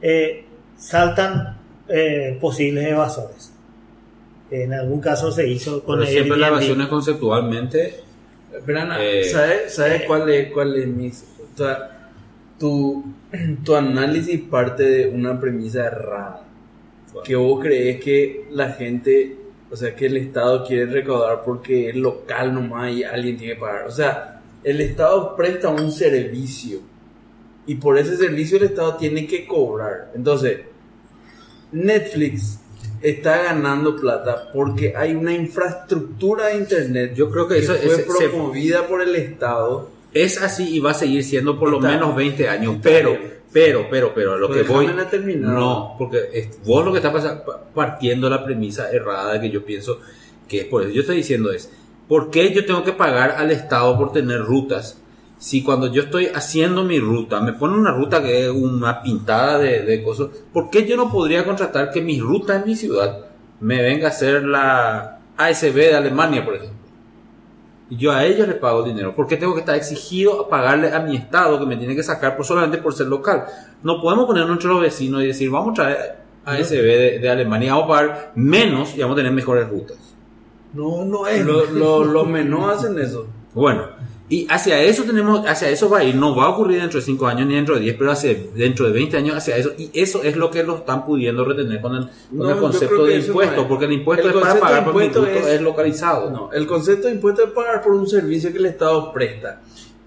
eh, 0.00 0.44
saltan 0.78 1.58
eh, 1.88 2.38
posibles 2.40 2.86
evasores. 2.86 3.52
En 4.50 4.72
algún 4.72 5.00
caso 5.00 5.30
se 5.30 5.46
hizo 5.46 5.84
con 5.84 5.98
Pero 5.98 6.10
siempre 6.10 6.38
la 6.38 6.48
evasión 6.48 6.80
es 6.80 6.88
conceptualmente. 6.88 8.00
Pero 8.64 8.80
Eh, 8.98 9.24
¿sabes, 9.24 9.74
sabes 9.74 10.02
cuál 10.06 10.28
es, 10.30 10.52
cuál 10.52 10.76
es 10.76 10.86
mi... 10.86 11.08
o 11.08 11.56
sea, 11.56 12.10
tu, 12.58 13.04
tu 13.64 13.74
análisis 13.74 14.40
parte 14.40 14.82
de 14.84 15.08
una 15.08 15.38
premisa 15.38 15.86
errada. 15.86 16.44
Que 17.24 17.36
vos 17.36 17.60
crees 17.60 18.02
que 18.02 18.46
la 18.50 18.70
gente, 18.70 19.36
o 19.70 19.76
sea, 19.76 19.94
que 19.94 20.06
el 20.06 20.16
Estado 20.16 20.64
quiere 20.64 20.86
recaudar 20.86 21.42
porque 21.44 21.90
es 21.90 21.96
local 21.96 22.54
nomás 22.54 22.92
y 22.92 23.02
alguien 23.02 23.36
tiene 23.36 23.54
que 23.54 23.60
pagar. 23.60 23.86
O 23.86 23.90
sea, 23.90 24.40
el 24.62 24.80
Estado 24.80 25.34
presta 25.34 25.68
un 25.68 25.90
servicio 25.90 26.80
y 27.68 27.76
por 27.76 27.96
ese 27.98 28.16
servicio 28.16 28.56
el 28.58 28.64
Estado 28.64 28.96
tiene 28.96 29.26
que 29.26 29.46
cobrar. 29.46 30.10
Entonces, 30.14 30.58
Netflix 31.72 32.58
está 33.02 33.42
ganando 33.44 33.94
plata 33.96 34.48
porque 34.52 34.94
hay 34.96 35.14
una 35.14 35.32
infraestructura 35.32 36.46
de 36.46 36.56
internet. 36.58 37.12
Yo 37.14 37.30
creo 37.30 37.46
que 37.46 37.58
eso 37.58 37.74
fue 37.74 37.96
se- 37.96 38.28
promovida 38.28 38.86
por 38.86 39.02
el 39.02 39.14
Estado. 39.14 39.90
Es 40.14 40.40
así 40.40 40.76
y 40.76 40.80
va 40.80 40.92
a 40.92 40.94
seguir 40.94 41.22
siendo 41.22 41.58
por 41.58 41.68
lo 41.70 41.76
Está- 41.76 41.90
menos 41.90 42.16
20 42.16 42.48
años. 42.48 42.76
Pero, 42.82 43.16
pero, 43.52 43.86
pero, 43.90 44.12
pero, 44.14 44.32
a 44.34 44.36
lo 44.38 44.48
que 44.50 44.62
voy. 44.62 44.86
No, 45.54 45.94
porque 45.98 46.18
es- 46.32 46.58
vos 46.64 46.84
lo 46.84 46.90
que 46.92 46.98
estás 46.98 47.42
partiendo 47.74 48.30
la 48.30 48.44
premisa 48.44 48.90
errada 48.90 49.40
que 49.40 49.50
yo 49.50 49.64
pienso 49.64 50.00
que 50.48 50.60
es 50.60 50.64
por 50.64 50.82
eso. 50.82 50.90
Yo 50.92 51.02
estoy 51.02 51.16
diciendo 51.18 51.52
es, 51.52 51.70
¿por 52.08 52.30
qué 52.30 52.50
yo 52.54 52.64
tengo 52.64 52.82
que 52.82 52.92
pagar 52.92 53.32
al 53.32 53.50
Estado 53.50 53.96
por 53.98 54.12
tener 54.12 54.40
rutas? 54.40 54.98
Si 55.38 55.62
cuando 55.62 55.86
yo 55.92 56.02
estoy 56.02 56.26
haciendo 56.34 56.82
mi 56.84 56.98
ruta, 56.98 57.40
me 57.40 57.52
pone 57.52 57.74
una 57.78 57.92
ruta 57.92 58.20
que 58.22 58.44
es 58.46 58.50
una 58.50 59.00
pintada 59.02 59.58
de, 59.58 59.82
de 59.82 60.02
cosas, 60.02 60.28
¿por 60.52 60.68
qué 60.68 60.84
yo 60.86 60.96
no 60.96 61.10
podría 61.12 61.44
contratar 61.44 61.90
que 61.92 62.00
mi 62.00 62.18
ruta 62.20 62.56
en 62.56 62.64
mi 62.66 62.74
ciudad 62.74 63.20
me 63.60 63.80
venga 63.80 64.06
a 64.06 64.10
hacer 64.10 64.44
la 64.44 65.20
ASB 65.36 65.74
de 65.74 65.94
Alemania, 65.96 66.44
por 66.44 66.54
ejemplo? 66.56 66.76
Y 67.90 67.96
yo 67.96 68.12
a 68.12 68.24
ellos 68.24 68.46
les 68.48 68.56
pago 68.56 68.82
dinero. 68.82 69.14
¿Por 69.14 69.26
qué 69.26 69.36
tengo 69.36 69.54
que 69.54 69.60
estar 69.60 69.74
exigido 69.76 70.42
a 70.42 70.48
pagarle 70.48 70.92
a 70.92 71.00
mi 71.00 71.16
estado 71.16 71.58
que 71.58 71.64
me 71.66 71.76
tiene 71.76 71.94
que 71.96 72.02
sacar 72.02 72.36
por 72.36 72.44
solamente 72.44 72.78
por 72.78 72.92
ser 72.92 73.06
local? 73.06 73.44
No 73.82 74.00
podemos 74.02 74.26
ponernos 74.26 74.52
entre 74.56 74.68
los 74.68 74.80
vecinos 74.82 75.22
y 75.22 75.28
decir, 75.28 75.50
vamos 75.50 75.70
a 75.70 75.74
traer 75.74 76.16
ASB 76.44 76.72
de, 76.82 77.18
de 77.20 77.30
Alemania, 77.30 77.74
vamos 77.74 77.84
a 77.84 77.88
pagar 77.88 78.32
menos 78.34 78.94
y 78.96 79.00
vamos 79.00 79.14
a 79.14 79.18
tener 79.18 79.32
mejores 79.32 79.68
rutas. 79.68 79.96
No, 80.74 81.04
no 81.04 81.26
es. 81.28 81.46
Lo- 81.46 81.64
lo- 81.64 82.04
los 82.04 82.26
menús 82.28 82.68
hacen 82.68 82.98
eso. 82.98 83.26
Bueno, 83.54 83.84
y 84.30 84.46
hacia 84.50 84.78
eso 84.82 85.04
tenemos, 85.04 85.46
hacia 85.46 85.70
eso 85.70 85.88
va 85.88 85.98
a 86.00 86.04
ir, 86.04 86.14
no 86.14 86.34
va 86.36 86.44
a 86.44 86.48
ocurrir 86.50 86.80
dentro 86.80 87.00
de 87.00 87.06
5 87.06 87.26
años 87.26 87.46
ni 87.48 87.54
dentro 87.54 87.74
de 87.76 87.80
10, 87.82 87.96
pero 87.96 88.12
hacia, 88.12 88.36
dentro 88.54 88.86
de 88.86 88.92
20 88.92 89.16
años 89.16 89.36
hacia 89.36 89.56
eso, 89.56 89.72
y 89.78 89.90
eso 89.94 90.22
es 90.22 90.36
lo 90.36 90.50
que 90.50 90.62
lo 90.64 90.76
están 90.76 91.04
pudiendo 91.06 91.44
retener 91.44 91.80
con 91.80 91.94
el, 91.96 92.02
con 92.04 92.10
No, 92.32 92.48
el 92.50 92.54
yo 92.56 92.60
concepto 92.60 93.04
de 93.06 93.16
impuesto, 93.20 93.56
no 93.56 93.62
es. 93.62 93.68
porque 93.68 93.84
el 93.86 93.92
impuesto 93.92 94.28
El 94.28 94.34
es 94.36 94.40
para 94.42 94.60
pagar 94.60 94.84
por 94.84 94.92
impuesto 95.02 95.22
producto, 95.22 95.48
es- 95.48 95.54
es 95.54 95.60
localizado, 95.62 96.30
No, 96.30 96.52
el 96.52 96.66
concepto 96.66 97.06
de 97.08 97.14
impuesto 97.14 97.42
es 97.44 97.50
pagar 97.52 97.80
por 97.82 97.92
un 97.92 98.06
servicio 98.06 98.52
que 98.52 98.58
el 98.58 98.66
Estado 98.66 99.12
presta. 99.12 99.60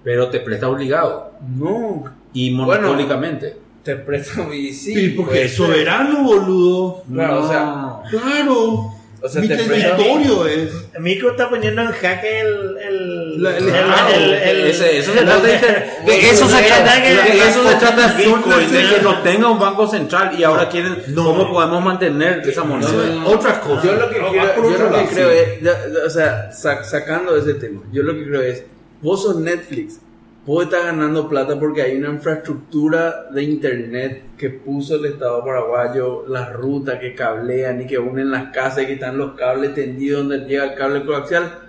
pero 0.04 0.30
te 0.30 0.40
presta 0.40 0.68
obligado 0.70 1.32
No, 1.58 2.04
y 2.34 2.54
Bueno. 2.56 2.82
monopólicamente. 2.82 3.58
te 3.84 3.96
presta 3.96 4.48
y 4.54 4.72
sí. 4.74 4.94
Sí, 4.94 5.10
porque 5.18 5.46
es 5.46 5.56
soberano, 5.56 6.24
boludo. 6.24 7.04
Claro, 7.12 7.44
o 7.44 7.48
sea, 7.48 8.02
Claro. 8.12 8.92
O 9.24 9.30
sea, 9.30 9.40
Mi 9.42 9.48
te 9.48 9.56
territorio 9.56 10.48
es. 10.48 10.72
Mico 11.00 11.30
está 11.32 11.48
poniendo 11.50 11.82
en 11.84 11.92
jaque 11.92 12.42
el. 12.42 12.78
el, 12.80 13.44
La- 13.44 13.56
el- 13.58 13.68
el- 13.70 13.74
Ah, 13.76 14.10
el- 14.16 14.34
el- 14.34 14.66
ese- 14.68 14.98
eso 14.98 15.14
se 15.14 15.20
trata 15.22 15.42
de, 15.42 15.52
de 16.06 16.30
eso 16.32 16.48
se 16.48 16.64
trata 16.64 16.96
de 17.00 17.48
eso 17.48 17.70
se 17.70 17.76
trata 17.76 18.08
de 18.08 18.18
Bitcoin, 18.24 18.44
Bitcoin, 18.44 18.72
de 18.72 18.82
sí. 18.88 18.96
que 18.96 19.02
no 19.02 19.20
tenga 19.22 19.48
un 19.50 19.60
banco 19.60 19.88
central 19.88 20.32
y 20.40 20.44
ahora 20.44 20.68
quieren 20.70 21.04
No, 21.10 21.24
cómo 21.26 21.44
no. 21.44 21.52
podemos 21.54 21.84
mantener 21.84 22.40
esa 22.50 22.64
moneda. 22.64 22.90
No, 22.92 23.20
no, 23.22 23.28
Otras 23.28 23.60
cosas. 23.60 23.84
Yo 23.84 23.94
lo 23.94 24.10
que, 24.10 24.20
No, 24.20 24.30
quiero, 24.32 24.56
yo 24.56 24.78
lo 24.90 24.92
que 24.98 25.06
creo 25.14 25.30
es, 25.30 25.60
o 26.06 26.10
sea, 26.10 26.52
sa- 26.52 26.84
sacando 26.84 27.36
ese 27.38 27.54
tema, 27.54 27.82
yo 27.92 28.02
lo 28.04 28.14
que 28.16 28.26
creo 28.26 28.42
es, 28.42 28.64
vos 29.02 29.22
sos 29.22 29.36
Netflix, 29.38 30.00
vos 30.46 30.64
estás 30.64 30.86
ganando 30.86 31.30
plata 31.30 31.60
porque 31.60 31.82
hay 31.84 31.98
una 31.98 32.10
infraestructura 32.10 33.30
de 33.32 33.44
internet 33.44 34.24
que 34.38 34.50
puso 34.50 34.96
el 34.96 35.06
Estado 35.06 35.44
paraguayo, 35.44 36.26
las 36.28 36.52
rutas 36.54 37.00
que 37.00 37.14
cablean 37.14 37.82
y 37.82 37.88
que 37.88 38.00
unen 38.00 38.32
las 38.32 38.52
casas 38.52 38.84
y 38.84 38.88
que 38.88 38.94
están 38.94 39.18
los 39.18 39.34
cables 39.36 39.74
tendidos 39.76 40.28
donde 40.28 40.48
llega 40.48 40.66
el 40.66 40.76
cable 40.76 41.06
coaxial. 41.06 41.60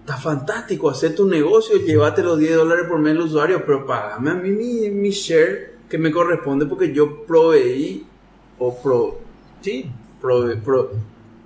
Está 0.00 0.16
fantástico, 0.16 0.90
hacer 0.90 1.14
tu 1.14 1.26
negocio, 1.26 1.76
llévate 1.78 2.22
los 2.22 2.38
10 2.38 2.56
dólares 2.56 2.86
por 2.88 2.98
mes 2.98 3.12
al 3.12 3.20
usuario, 3.22 3.62
pero 3.64 3.86
pagame 3.86 4.30
a 4.30 4.34
mí 4.34 4.50
mi, 4.50 4.90
mi 4.90 5.10
share 5.10 5.74
que 5.88 5.98
me 5.98 6.10
corresponde 6.10 6.66
porque 6.66 6.92
yo 6.92 7.24
proveí 7.24 8.04
o 8.58 8.76
pro, 8.82 9.18
sí, 9.60 9.90
prove- 10.20 10.60
pro- 10.62 10.90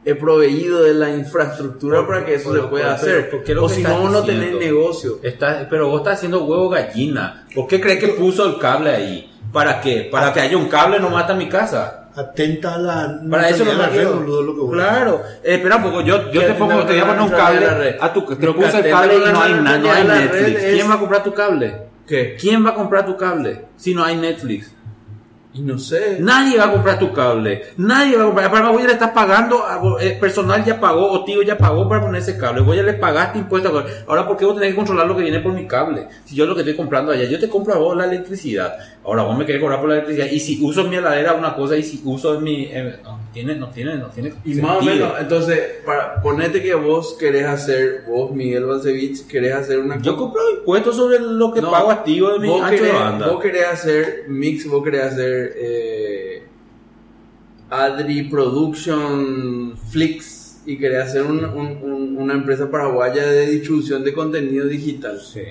he 0.05 0.15
proveído 0.15 0.83
de 0.83 0.95
la 0.95 1.11
infraestructura 1.11 1.99
Por- 1.99 2.07
para 2.09 2.25
que 2.27 2.35
eso 2.35 2.51
por- 2.51 2.61
se 2.61 2.67
pueda 2.69 2.85
por- 2.87 2.95
hacer. 2.95 3.15
pero, 3.17 3.31
¿por 3.31 3.45
qué 3.45 3.55
lo 3.55 3.65
O 3.65 3.69
si 3.69 3.83
no, 3.83 4.09
no 4.11 4.23
tenés 4.23 4.55
negocio. 4.55 5.19
Está- 5.23 5.67
pero 5.69 5.89
vos 5.89 6.01
estás 6.01 6.15
haciendo 6.19 6.45
huevo 6.45 6.69
gallina. 6.69 7.47
¿Por 7.55 7.67
qué 7.67 7.81
crees 7.81 7.99
que 8.01 8.09
puso 8.09 8.47
el 8.47 8.59
cable 8.59 8.91
ahí? 8.91 9.31
¿Para 9.53 9.81
qué? 9.81 10.09
Para 10.11 10.33
que 10.33 10.41
haya 10.41 10.57
un 10.57 10.69
cable 10.69 10.99
no 11.01 11.11
mata 11.11 11.35
mi 11.35 11.49
casa. 11.49 12.01
Atenta 12.17 12.75
a 12.75 12.79
la. 12.79 13.21
Para 13.29 13.49
eso 13.49 13.65
no 13.65 13.73
la 13.73 13.89
red, 13.89 14.07
boludo, 14.09 14.43
lo 14.43 14.55
que 14.55 14.73
Claro. 14.73 15.23
Eh, 15.43 15.55
espera 15.55 15.77
un 15.77 15.83
poco, 15.83 16.01
yo, 16.03 16.31
yo 16.31 16.43
te 16.45 16.55
pongo, 16.55 16.85
te 16.85 16.93
voy 16.93 16.99
a 17.01 17.07
poner 17.07 17.23
un 17.23 17.29
cable 17.31 17.97
a 18.01 18.13
tu, 18.13 18.21
te 18.37 18.53
puse 18.53 18.79
el 18.79 18.91
cable 18.91 19.17
y 19.17 19.33
no 19.33 19.41
hay, 19.41 19.55
no 19.81 19.91
hay 19.93 20.05
Netflix. 20.05 20.63
es- 20.63 20.75
¿Quién 20.75 20.91
va 20.91 20.95
a 20.95 20.99
comprar 21.01 21.25
tu 21.25 21.35
cable? 21.35 21.75
¿Qué? 22.07 22.37
¿Quién 22.39 22.65
va 22.65 22.71
a 22.71 22.75
comprar 22.75 23.07
tu 23.07 23.17
cable 23.17 23.63
si 23.77 23.95
no 23.95 24.05
hay 24.05 24.17
Netflix? 24.17 24.73
Y 25.55 25.61
no 25.61 25.79
sé. 25.79 26.19
Nadie 26.19 26.59
va 26.59 26.65
a 26.65 26.73
comprar 26.73 26.99
tu 26.99 27.13
cable. 27.13 27.63
Nadie 27.77 28.17
va 28.17 28.25
a 28.25 28.27
comprar. 28.27 28.51
Para 28.51 28.71
vos 28.71 28.81
ya 28.81 28.89
le 28.89 28.95
estás 28.95 29.13
pagando, 29.13 29.63
eh, 30.01 30.19
personal 30.21 30.65
ya 30.65 30.81
pagó, 30.81 31.09
o 31.13 31.25
tío 31.25 31.43
ya 31.43 31.57
pagó 31.57 31.89
para 31.89 32.01
poner 32.01 32.21
ese 32.21 32.37
cable. 32.37 32.61
Vos 32.61 32.75
ya 32.75 32.83
le 32.83 32.95
pagaste 32.95 33.39
impuestos. 33.39 33.85
Ahora, 34.09 34.27
¿por 34.27 34.37
qué 34.37 34.45
vos 34.45 34.55
tenés 34.55 34.71
que 34.71 34.77
controlar 34.77 35.07
lo 35.07 35.17
que 35.17 35.23
viene 35.23 35.39
por 35.39 35.53
mi 35.53 35.69
cable? 35.69 36.09
Si 36.25 36.35
yo 36.35 36.45
lo 36.45 36.55
que 36.55 36.63
estoy 36.63 36.75
comprando 36.75 37.13
allá, 37.13 37.25
yo 37.25 37.39
te 37.39 37.49
compro 37.49 37.73
a 37.73 37.79
vos 37.79 37.97
la 37.97 38.07
electricidad. 38.07 38.75
Ahora 39.07 39.23
vos 39.25 39.37
me 39.37 39.45
querés 39.45 39.61
cobrar 39.61 39.81
por 39.81 39.91
la 39.91 39.97
electricidad. 39.97 40.27
Y 40.31 40.41
si 40.41 40.65
uso 40.65 40.85
mi 40.85 40.97
heladera 40.97 41.35
una 41.35 41.55
cosa 41.55 41.77
y 41.77 41.83
si 41.83 42.01
uso 42.05 42.41
mi... 42.41 42.65
eh, 42.71 43.01
no, 43.05 43.21
tiene, 43.35 43.55
no 43.55 43.69
tiene, 43.69 43.97
no 43.99 44.07
tiene 44.07 44.33
Y 44.47 44.55
más 44.55 44.79
o 44.79 44.81
sentido. 44.83 45.07
menos, 45.09 45.21
entonces, 45.21 45.61
para 45.85 46.23
ponete 46.23 46.63
que 46.63 46.75
vos 46.75 47.15
querés 47.21 47.45
hacer, 47.45 48.05
vos 48.09 48.31
Miguel 48.31 48.65
Balcevich, 48.65 49.27
querés 49.27 49.53
hacer 49.55 49.79
una 49.81 50.01
Yo 50.01 50.17
compro 50.17 50.41
impuestos 50.59 50.97
sobre 50.97 51.19
lo 51.21 51.53
que 51.53 51.61
No, 51.61 51.71
pago 51.71 51.91
activo 51.91 52.33
de 52.33 52.39
mi 52.39 52.49
vos 52.49 52.63
ancho 52.63 52.83
de 52.83 52.93
banda. 52.93 53.29
vos 53.29 53.43
querés 53.43 53.67
hacer 53.67 54.25
mix, 54.29 54.67
vos 54.67 54.83
querés 54.83 55.03
hacer 55.03 55.53
eh, 55.57 56.43
Adri 57.71 58.23
Production 58.25 59.77
Flix 59.91 60.63
y 60.67 60.79
querés 60.79 61.05
hacer 61.09 61.23
un- 61.25 61.45
un- 61.45 61.79
un- 61.83 62.17
una 62.19 62.35
empresa 62.35 62.71
paraguaya 62.71 63.27
de 63.27 63.47
distribución 63.49 64.03
de 64.05 64.15
contenido 64.15 64.67
digital. 64.67 65.19
Sí. 65.21 65.43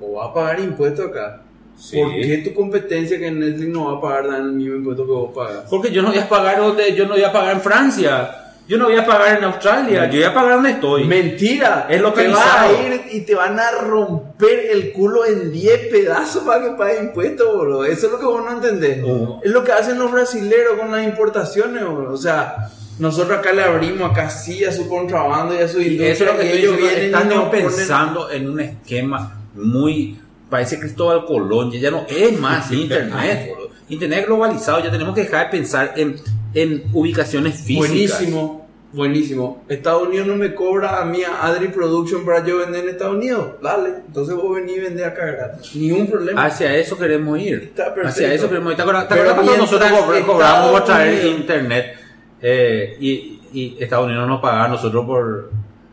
O 0.00 0.14
vas 0.14 0.30
a 0.30 0.34
pagar 0.34 0.60
impuestos 0.60 1.06
acá. 1.08 1.42
Sí. 1.76 1.98
¿Por 2.00 2.12
qué 2.12 2.38
tu 2.38 2.54
competencia 2.54 3.18
que 3.18 3.30
Netflix 3.30 3.68
no 3.68 3.92
va 3.92 3.98
a 3.98 4.00
pagar 4.00 4.28
dan 4.30 4.42
el 4.46 4.52
mismo 4.52 4.76
impuesto 4.76 5.04
que 5.04 5.12
vos 5.12 5.30
pagas? 5.34 5.64
Porque 5.68 5.90
yo 5.90 6.02
no 6.02 6.08
voy 6.10 6.18
a 6.18 6.28
pagar 6.28 6.58
donde, 6.58 6.94
yo 6.94 7.06
no 7.06 7.14
voy 7.14 7.24
a 7.24 7.32
pagar 7.32 7.54
en 7.56 7.60
Francia. 7.60 8.38
Yo 8.68 8.78
no 8.78 8.84
voy 8.86 8.96
a 8.96 9.04
pagar 9.04 9.38
en 9.38 9.44
Australia. 9.44 10.06
Yo 10.08 10.18
voy 10.18 10.22
a 10.22 10.32
pagar 10.32 10.54
donde 10.54 10.70
estoy. 10.70 11.04
Mentira, 11.04 11.86
Es 11.90 11.96
te 11.96 12.02
localizado. 12.02 12.44
vas 12.44 12.78
a 12.78 12.86
ir 12.86 13.02
y 13.10 13.20
te 13.22 13.34
van 13.34 13.58
a 13.58 13.70
romper 13.72 14.66
el 14.70 14.92
culo 14.92 15.26
en 15.26 15.50
10 15.50 15.88
pedazos 15.88 16.44
para 16.44 16.64
que 16.64 16.70
pagues 16.70 17.02
impuestos, 17.02 17.54
boludo. 17.54 17.84
Eso 17.84 18.06
es 18.06 18.12
lo 18.12 18.18
que 18.20 18.24
vos 18.24 18.42
no 18.44 18.52
entendés. 18.52 18.98
Es 19.42 19.50
lo 19.50 19.64
que 19.64 19.72
hacen 19.72 19.98
los 19.98 20.12
brasileros 20.12 20.78
con 20.78 20.92
las 20.92 21.04
importaciones, 21.04 21.84
boludo. 21.84 22.12
O 22.14 22.16
sea, 22.16 22.70
nosotros 23.00 23.38
acá 23.38 23.52
le 23.52 23.64
abrimos 23.64 24.10
acá 24.10 24.30
sí 24.30 24.64
a 24.64 24.72
su 24.72 24.88
contrabando 24.88 25.54
y 25.54 25.58
a 25.58 25.66
su 25.68 25.80
Y 25.80 25.86
industria, 25.96 26.12
eso 26.12 26.24
es 26.24 26.32
lo 26.32 26.38
que 26.38 26.46
y 26.46 26.58
ellos 26.58 26.76
vienen 26.76 27.02
y 27.02 27.04
Están 27.06 27.50
pensando 27.50 28.30
en 28.30 28.48
un 28.48 28.60
esquema 28.60 29.40
muy. 29.54 30.18
Parece 30.52 30.78
Cristóbal 30.78 31.24
Colón. 31.24 31.70
Ya 31.70 31.90
no 31.90 32.04
es 32.06 32.38
más 32.38 32.70
Internet, 32.70 33.48
boludo. 33.48 33.70
Internet 33.88 34.26
globalizado. 34.26 34.84
Ya 34.84 34.90
tenemos 34.90 35.14
que 35.14 35.22
dejar 35.22 35.46
de 35.46 35.50
pensar 35.50 35.94
en, 35.96 36.16
en 36.52 36.84
ubicaciones 36.92 37.54
físicas. 37.54 37.88
Buenísimo, 37.88 38.68
buenísimo. 38.92 39.64
Estados 39.66 40.08
Unidos 40.08 40.26
no 40.26 40.36
me 40.36 40.54
cobra 40.54 41.00
a 41.00 41.06
mí 41.06 41.22
a 41.22 41.46
Adri 41.46 41.68
Production 41.68 42.26
para 42.26 42.44
yo 42.44 42.58
vender 42.58 42.84
en 42.84 42.90
Estados 42.90 43.14
Unidos. 43.14 43.52
Dale, 43.62 43.94
entonces 44.06 44.34
vos 44.34 44.54
venís 44.54 44.76
y 44.76 44.80
vendés 44.80 45.06
acá 45.06 45.24
gratis. 45.24 45.74
Ni 45.74 45.90
un 45.90 46.06
problema. 46.06 46.44
Hacia 46.44 46.76
eso 46.76 46.98
queremos 46.98 47.38
ir. 47.38 47.72
Está. 47.74 47.94
Hacia 48.04 48.34
eso 48.34 48.46
queremos 48.46 48.72
ir. 48.72 48.76
¿Te 48.76 48.82
acuerdas, 48.82 49.06
cuando 49.06 49.56
nosotros 49.56 49.90
cobramos 50.26 50.70
por 50.70 50.84
traer 50.84 51.28
internet 51.28 51.96
eh, 52.42 52.98
y, 53.00 53.40
y 53.54 53.76
Estados 53.80 54.04
Unidos 54.04 54.28
nos 54.28 54.42
pagaba 54.42 54.66
a 54.66 54.68
nosotros 54.68 55.06
por 55.06 55.50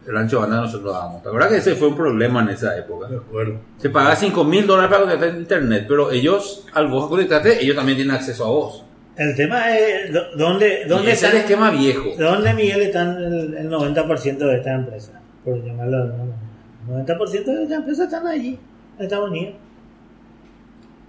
el 0.10 0.18
ancho 0.18 0.38
de 0.38 0.42
banda 0.42 0.58
que 0.58 0.62
nosotros 0.64 0.94
dábamos? 0.94 1.22
¿Te 1.22 1.28
acuerdas 1.30 1.52
que 1.52 1.58
ese 1.58 1.76
fue 1.76 1.88
un 1.90 1.96
problema 1.96 2.42
en 2.42 2.50
esa 2.50 2.78
época? 2.78 3.08
De 3.08 3.18
acuerdo. 3.18 3.60
Se 3.78 3.90
pagaba 3.90 4.16
5 4.16 4.44
mil 4.44 4.66
dólares 4.66 4.90
para 4.90 5.04
conectar 5.04 5.40
internet, 5.40 5.86
pero 5.88 6.12
ellos, 6.12 6.66
al 6.74 6.88
vos 6.88 7.08
conectarte, 7.08 7.64
ellos 7.64 7.76
también 7.76 7.98
tienen 7.98 8.16
acceso 8.16 8.46
a 8.46 8.50
vos. 8.50 8.84
El 9.16 9.36
tema 9.36 9.78
es 9.78 10.12
dónde, 10.36 10.86
dónde 10.88 11.12
ese 11.12 11.28
es 11.28 11.34
el 11.34 11.40
esquema 11.42 11.70
viejo. 11.72 12.10
¿Dónde, 12.18 12.54
Miguel, 12.54 12.82
están 12.82 13.18
el, 13.18 13.54
el 13.54 13.70
90% 13.70 14.38
de 14.38 14.58
esta 14.58 14.74
empresa? 14.74 15.22
Por 15.44 15.64
llamarlo 15.64 15.98
de 15.98 16.04
alguna 16.04 16.24
manera. 16.24 16.50
El 16.88 17.18
90% 17.20 17.46
de 17.46 17.64
esta 17.64 17.76
empresa 17.76 18.04
están 18.06 18.28
allí, 18.28 18.60
en 18.98 19.04
Estados 19.04 19.30
Unidos. 19.30 19.56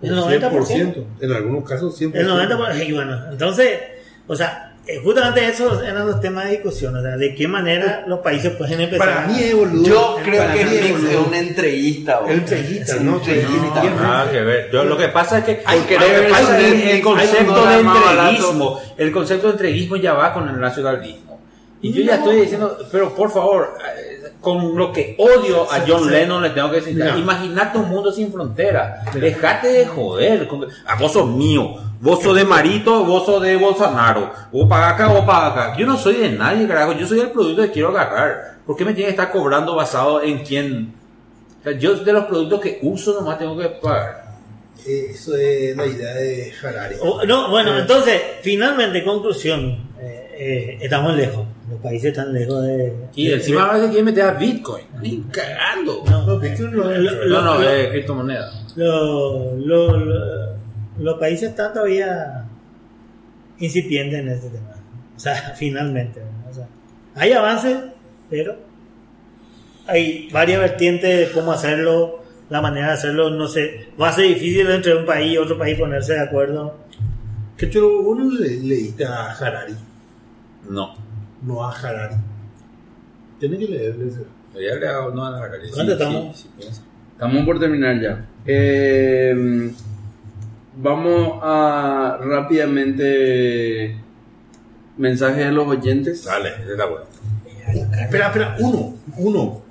El 0.03 0.17
90%. 0.17 1.05
En 1.21 1.33
algunos 1.33 1.65
casos 1.69 2.01
100%. 2.01 2.15
El 2.15 2.29
90%. 2.29 2.89
Y 2.89 2.93
bueno, 2.93 3.31
entonces, 3.31 3.79
o 4.27 4.35
sea, 4.35 4.70
justamente 5.05 5.47
esos 5.47 5.83
eran 5.83 6.07
los 6.07 6.21
temas 6.21 6.45
de 6.47 6.53
discusión. 6.53 6.97
O 6.97 7.03
sea, 7.03 7.17
de 7.17 7.35
qué 7.35 7.47
manera 7.47 8.05
los 8.07 8.21
países 8.21 8.53
pueden 8.57 8.81
empezar. 8.81 9.07
Para 9.09 9.27
mí 9.29 9.39
es 9.41 9.55
boludo. 9.55 9.85
Yo 9.87 10.17
creo 10.25 10.43
Para 10.43 10.55
que 10.55 10.65
Mix 10.65 10.75
es 10.85 10.93
boludo. 10.93 11.25
un 11.29 11.35
entreguista, 11.35 12.15
boludo. 12.21 12.33
El 12.33 12.39
entreguista, 12.41 12.93
Es 12.95 13.01
entreguista. 13.01 13.85
No, 13.85 13.95
Nada 14.03 14.31
que 14.31 14.41
ver. 14.41 14.71
Yo, 14.73 14.85
lo 14.85 14.97
que 14.97 15.09
pasa 15.09 15.39
es 15.39 15.45
que 15.45 15.63
Hay 15.65 15.81
que 15.81 15.99
ver 15.99 16.31
pasa 16.31 16.59
el- 16.59 16.65
es 16.65 16.71
que 16.73 16.79
el- 16.83 16.89
el 16.89 16.95
hay 16.97 17.01
concepto 17.03 17.67
de 17.67 17.81
entreguismo, 17.81 18.81
el 18.97 19.13
concepto 19.13 19.47
de 19.49 19.53
entreguismo 19.53 19.97
ya 19.97 20.13
va 20.15 20.33
con 20.33 20.49
el 20.49 20.59
nacionalismo. 20.61 21.41
Y 21.83 21.93
yo 21.93 22.03
ya 22.03 22.17
estoy 22.17 22.41
diciendo, 22.41 22.77
pero 22.91 23.15
por 23.15 23.31
favor, 23.31 23.75
eh, 23.97 24.33
con 24.41 24.77
lo 24.77 24.93
que 24.93 25.15
odio 25.19 25.71
a 25.71 25.83
John 25.87 26.11
Lennon 26.11 26.43
le 26.43 26.51
tengo 26.51 26.71
que 26.71 26.77
decir, 26.77 26.97
No. 26.97 27.17
imagínate 27.17 27.79
un 27.79 27.89
mundo 27.89 28.11
sin 28.13 28.33
frontera. 28.33 29.03
Dejate 29.15 29.69
de 29.69 29.87
joder. 29.87 30.49
A 30.87 30.95
vos 30.97 31.13
sos 31.13 31.27
mío. 31.29 31.75
Vos 32.01 32.23
sos 32.23 32.35
de 32.35 32.45
Marito, 32.45 33.05
vos 33.05 33.27
sos 33.27 33.43
de 33.43 33.57
Bolsonaro. 33.57 34.33
Vos 34.51 34.67
paga 34.69 34.91
acá, 34.91 35.09
vos 35.09 35.25
paga 35.27 35.47
acá. 35.49 35.77
Yo 35.77 35.87
no 35.87 35.97
soy 35.99 36.15
de 36.15 36.31
nadie, 36.31 36.67
carajo. 36.67 36.93
Yo 36.95 37.07
soy 37.07 37.21
el 37.21 37.31
producto 37.31 37.63
que 37.63 37.71
quiero 37.73 37.91
agarrar. 37.91 38.55
¿Por 38.67 38.75
qué 38.77 38.85
me 38.87 38.93
tiene 38.95 39.07
que 39.09 39.11
estar 39.21 39.31
cobrando 39.31 39.75
basado 39.75 40.23
en 40.23 40.39
quién? 40.39 40.95
O 41.61 41.63
sea, 41.63 41.73
yo 41.79 41.95
de 41.97 42.13
los 42.13 42.25
productos 42.25 42.61
que 42.61 42.79
uso 42.83 43.13
nomás 43.21 43.39
tengo 43.39 43.57
que 43.59 43.69
pagar. 43.69 44.31
Eso 44.87 45.37
es 45.37 45.77
la 45.77 45.85
idea 45.87 46.15
de 46.15 46.53
Harari. 46.63 46.97
O- 47.03 47.23
no, 47.27 47.51
bueno, 47.51 47.77
entonces, 47.79 48.19
finalmente, 48.43 49.05
conclusión. 49.05 49.91
eh, 50.01 50.31
eh, 50.39 50.79
estamos 50.81 51.15
lejos. 51.15 51.45
Los 51.71 51.79
países 51.81 52.13
están 52.13 52.33
lejos 52.33 52.63
de. 52.63 52.95
Y 53.15 53.29
de- 53.29 53.35
encima 53.35 53.65
ahora 53.67 53.81
se 53.83 53.89
quiere 53.89 54.05
meter 54.05 54.25
a 54.25 54.31
Bitcoin. 54.33 54.85
Ni 55.03 55.21
cagando. 55.31 56.03
No, 56.07 56.25
No, 56.25 56.39
Bitcoin 56.39 56.71
no 56.75 56.85
No, 56.85 57.43
no, 57.43 57.59
lo- 57.59 57.91
criptomoneda. 57.91 58.51
lo- 58.77 59.55
lo- 59.57 59.97
lo- 59.99 60.60
los 61.01 61.19
países 61.19 61.51
están 61.51 61.73
todavía 61.73 62.45
incipientes 63.59 64.21
en 64.21 64.29
este 64.29 64.49
tema. 64.51 64.75
O 65.17 65.21
sea, 65.21 65.35
finalmente. 65.57 66.21
¿no? 66.21 66.51
O 66.51 66.55
sea, 66.55 66.67
hay 67.15 67.33
avances, 67.33 67.79
pero 68.29 68.57
hay 69.87 70.29
varias 70.33 70.61
vertientes 70.61 71.29
de 71.29 71.35
cómo 71.35 71.53
hacerlo, 71.53 72.23
la 72.49 72.61
manera 72.61 72.89
de 72.89 72.93
hacerlo, 72.95 73.31
no 73.31 73.47
sé. 73.49 73.89
Va 74.01 74.09
a 74.09 74.13
ser 74.13 74.27
difícil 74.29 74.69
entre 74.71 74.95
un 74.95 75.05
país 75.05 75.33
y 75.33 75.39
otro 75.39 75.59
país 75.59 75.79
ponerse 75.79 76.15
de 76.15 76.21
acuerdo. 76.21 76.77
Que 77.57 77.69
chulo, 77.69 78.03
vos 78.03 78.19
no 78.19 78.31
le, 78.31 78.61
leíste 78.61 79.05
a 79.05 79.33
Harari, 79.33 79.75
No. 80.69 80.95
no 81.43 81.65
a 81.65 81.73
Harari. 81.77 82.15
Tenés 83.39 83.59
que 83.59 83.67
leerle 83.69 84.09
ese. 84.09 84.25
Ya 84.55 84.75
le 84.77 84.89
hago 84.89 85.11
no 85.13 85.25
a 85.25 85.41
verdad. 85.41 85.59
¿Cuánto 85.73 85.93
estamos? 85.93 86.49
Estamos 87.13 87.45
por 87.45 87.59
terminar 87.61 88.01
ya. 88.01 88.27
Eh, 88.47 89.71
vamos 90.83 91.39
a 91.43 92.19
rápidamente 92.21 93.97
mensajes 94.97 95.47
de 95.47 95.53
los 95.53 95.67
oyentes. 95.67 96.25
Dale, 96.25 96.51
está 96.71 96.87
bueno. 96.87 97.05
Espera, 98.01 98.27
espera, 98.27 98.57
uno, 98.61 98.95
uno. 99.17 99.63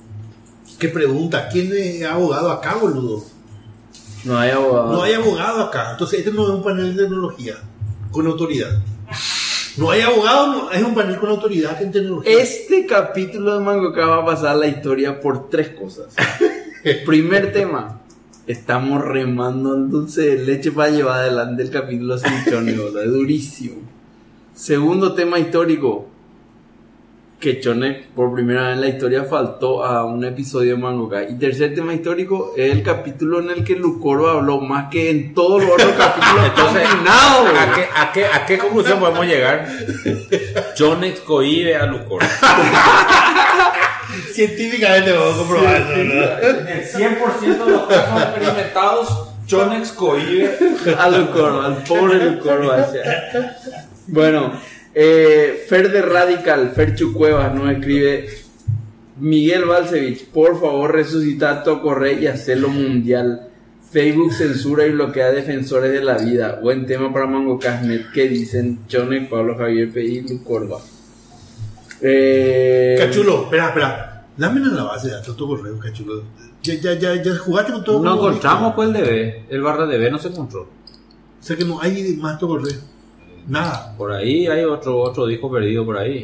Que 0.77 0.90
pregunta, 0.90 1.49
¿quién 1.49 1.72
es 1.73 2.03
abogado 2.03 2.52
acá, 2.52 2.76
boludo? 2.76 3.23
No 4.23 4.38
hay 4.38 4.52
abogado. 4.52 4.94
No 4.94 5.02
hay 5.03 5.14
abogado 5.14 5.64
acá. 5.64 5.91
Entonces, 5.91 6.19
este 6.19 6.31
no 6.31 6.44
es 6.44 6.49
un 6.49 6.64
panel 6.64 6.95
de 6.95 7.03
tecnología 7.03 7.56
con 8.11 8.27
autoridad. 8.27 8.80
No 9.77 9.91
hay 9.91 10.02
abogado, 10.02 10.48
no, 10.48 10.72
es 10.72 10.84
un 10.84 10.94
panel 10.94 11.18
con 11.19 11.30
autoridad 11.30 11.81
en 11.81 11.91
tecnología. 11.91 12.31
Este 12.41 12.86
capítulo 12.86 13.57
de 13.57 13.64
Mangoca 13.64 14.06
va 14.06 14.18
a 14.18 14.26
pasar 14.26 14.56
la 14.56 14.68
historia 14.68 15.19
por 15.19 15.49
tres 15.49 15.69
cosas. 15.69 16.07
Primer 17.06 17.52
tema. 17.52 17.98
Estamos 18.49 19.05
remando 19.05 19.76
el 19.76 19.91
dulce 19.91 20.21
de 20.21 20.43
leche 20.43 20.71
para 20.71 20.89
llevar 20.89 21.19
adelante 21.19 21.61
el 21.61 21.69
capítulo 21.69 22.17
sin 22.17 22.31
Chone, 22.49 22.73
boludo. 22.73 23.03
Es 23.03 23.11
durísimo. 23.11 23.76
Segundo 24.55 25.13
tema 25.13 25.38
histórico. 25.38 26.07
Que 27.39 27.59
Chone 27.59 28.07
por 28.15 28.34
primera 28.34 28.69
vez 28.69 28.73
en 28.73 28.81
la 28.81 28.88
historia 28.88 29.23
faltó 29.26 29.85
a 29.85 30.03
un 30.03 30.26
episodio 30.26 30.76
de 30.76 30.81
Mangoka. 30.81 31.30
Y 31.30 31.38
tercer 31.38 31.76
tema 31.76 31.93
histórico 31.93 32.53
es 32.57 32.71
el 32.71 32.81
capítulo 32.81 33.39
en 33.39 33.51
el 33.51 33.63
que 33.63 33.76
Lucoro 33.76 34.27
habló 34.31 34.59
más 34.59 34.89
que 34.89 35.11
en 35.11 35.35
todos 35.35 35.63
los 35.63 35.73
otros 35.73 35.91
capítulos 35.91 36.45
Entonces, 36.47 36.88
¿a, 36.88 37.73
qué, 37.76 37.85
a, 37.95 38.11
qué, 38.11 38.26
¿a 38.26 38.45
qué 38.47 38.57
conclusión 38.57 38.99
podemos 38.99 39.27
llegar? 39.27 39.69
Jonex 40.76 41.19
cohibe 41.19 41.76
a 41.76 41.85
Lucor. 41.85 42.23
Científicamente 44.34 45.12
vamos 45.12 45.36
a 45.36 45.38
comprobarlo. 45.38 46.04
¿no? 46.04 46.24
En 46.24 46.68
el 46.68 46.86
100% 46.86 47.66
de 47.66 47.72
los 47.72 47.84
casos 47.88 48.22
experimentados, 48.24 49.28
Jonex 49.50 49.91
cohibe 49.94 50.58
a 50.98 51.10
Lucoro, 51.10 51.62
al 51.62 51.84
pobre 51.84 52.24
Lucoro. 52.32 52.72
hacia- 52.72 53.58
Bueno, 54.08 54.54
eh, 54.94 55.66
Fer 55.68 55.91
de 55.91 56.02
Radical, 56.02 56.72
Ferchu 56.76 57.14
Cuevas 57.14 57.54
nos 57.54 57.72
escribe 57.72 58.30
Miguel 59.20 59.66
Balcevich, 59.66 60.26
por 60.28 60.60
favor 60.60 60.94
resucita 60.94 61.50
a 61.52 61.64
Tocorre 61.64 62.14
y 62.14 62.28
hacerlo 62.28 62.70
mundial. 62.70 63.46
Facebook 63.91 64.34
censura 64.34 64.86
y 64.86 64.91
bloquea 64.91 65.32
defensores 65.32 65.91
de 65.91 66.02
la 66.04 66.16
vida. 66.20 66.60
Buen 66.62 66.86
tema 66.86 67.12
para 67.12 67.26
Mango 67.26 67.58
Casnet. 67.58 68.12
¿Qué 68.14 68.28
dicen 68.30 68.82
Chone, 68.88 69.22
Pablo 69.22 69.58
Javier 69.58 69.90
P. 69.91 70.04
y 70.04 70.22
Lucorba? 70.22 70.80
Eh, 72.02 72.96
Cachulo, 73.00 73.44
espera, 73.46 73.68
espera. 73.70 74.09
Dame 74.40 74.61
la 74.61 74.84
base 74.84 75.10
de 75.10 75.16
datos, 75.16 75.36
tu 75.36 75.45
correo, 75.45 75.78
cachulo. 75.78 76.24
Ya, 76.64 76.74
ya, 76.76 76.94
ya, 76.94 77.22
ya 77.22 77.36
jugaste 77.38 77.74
con 77.74 77.84
todo. 77.84 78.02
No 78.02 78.16
encontramos 78.16 78.74
pues 78.74 78.88
el 78.88 78.94
DB. 78.94 79.44
El 79.49 79.61
barra 79.61 79.86
DB 79.86 80.10
no 80.10 80.18
se 80.18 80.30
encontró. 80.30 80.61
O 80.61 81.41
sea 81.44 81.57
que 81.57 81.66
no 81.66 81.82
hay 81.82 82.16
más 82.16 82.40
tu 82.40 82.48
correo. 82.48 82.78
Nada. 83.49 83.94
Por 83.98 84.14
ahí 84.14 84.48
hay 84.48 84.64
otro, 84.64 84.98
otro 84.99 85.26
disco 85.26 85.52
perdido 85.52 85.86
por 85.86 85.98
ahí. 85.98 86.24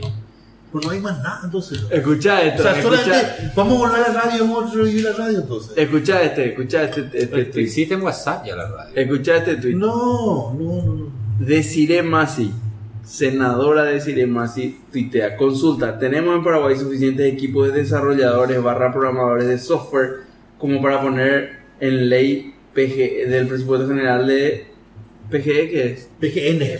Pues 0.71 0.85
no 0.85 0.91
hay 0.91 1.01
más 1.01 1.17
nada, 1.17 1.41
entonces. 1.43 1.85
Escucha 1.89 2.39
O 2.39 2.41
esto, 2.43 2.63
sea, 2.63 2.79
escucha, 2.79 3.03
solamente 3.03 3.51
vamos 3.53 3.73
a 3.73 3.79
volver 3.79 3.95
a 4.03 4.13
la 4.13 4.21
radio, 4.21 4.43
vamos 4.45 4.71
a 4.71 4.75
revivir 4.75 5.03
la 5.03 5.11
radio 5.13 5.39
entonces. 5.39 5.73
escucha 5.77 6.21
este, 6.21 6.49
escucha 6.51 6.83
este, 6.83 7.01
este 7.01 7.27
Pero 7.27 7.51
tweet. 7.51 7.63
existe 7.65 7.93
en 7.95 8.01
WhatsApp 8.01 8.45
ya 8.45 8.55
la 8.55 8.67
radio. 8.69 8.95
Escucha 8.95 9.35
este 9.37 9.57
tweet. 9.57 9.75
No, 9.75 10.53
no, 10.57 10.83
no. 10.83 11.05
Desiree 11.39 12.01
Masi, 12.01 12.51
senadora 13.05 13.83
Desiree 13.83 14.25
Masi, 14.25 14.79
tuitea, 14.91 15.37
consulta, 15.37 15.97
tenemos 15.99 16.35
en 16.35 16.43
Paraguay 16.43 16.75
suficientes 16.75 17.31
equipos 17.31 17.71
de 17.71 17.81
desarrolladores 17.81 18.61
barra 18.61 18.91
programadores 18.91 19.47
de 19.47 19.57
software 19.59 20.25
como 20.57 20.81
para 20.81 21.01
poner 21.01 21.59
en 21.79 22.09
ley 22.09 22.53
PG 22.73 23.29
del 23.29 23.47
presupuesto 23.47 23.87
general 23.87 24.27
de 24.27 24.67
PGE, 25.29 25.69
¿qué 25.69 25.91
es? 25.91 26.09
PGN. 26.19 26.79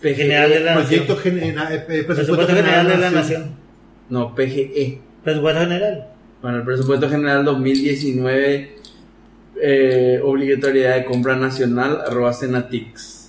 PGE, 0.00 0.14
General 0.14 0.50
de 0.50 0.60
la 0.60 0.74
Proyecto 0.74 1.14
Nación. 1.14 1.34
General. 1.34 1.72
eh, 1.72 1.84
eh, 1.88 2.02
Presupuesto 2.04 2.46
General 2.54 2.88
de 2.88 2.96
la 2.96 3.10
Nación. 3.10 3.56
No, 4.08 4.34
PGE. 4.34 5.00
Presupuesto 5.22 5.60
General. 5.60 6.06
Bueno, 6.42 6.58
el 6.58 6.64
presupuesto 6.64 7.08
general 7.10 7.44
2019, 7.44 8.76
eh, 9.62 10.20
obligatoriedad 10.24 10.96
de 10.96 11.04
compra 11.04 11.36
nacional, 11.36 12.00
arroba 12.06 12.32
Senatix. 12.32 13.19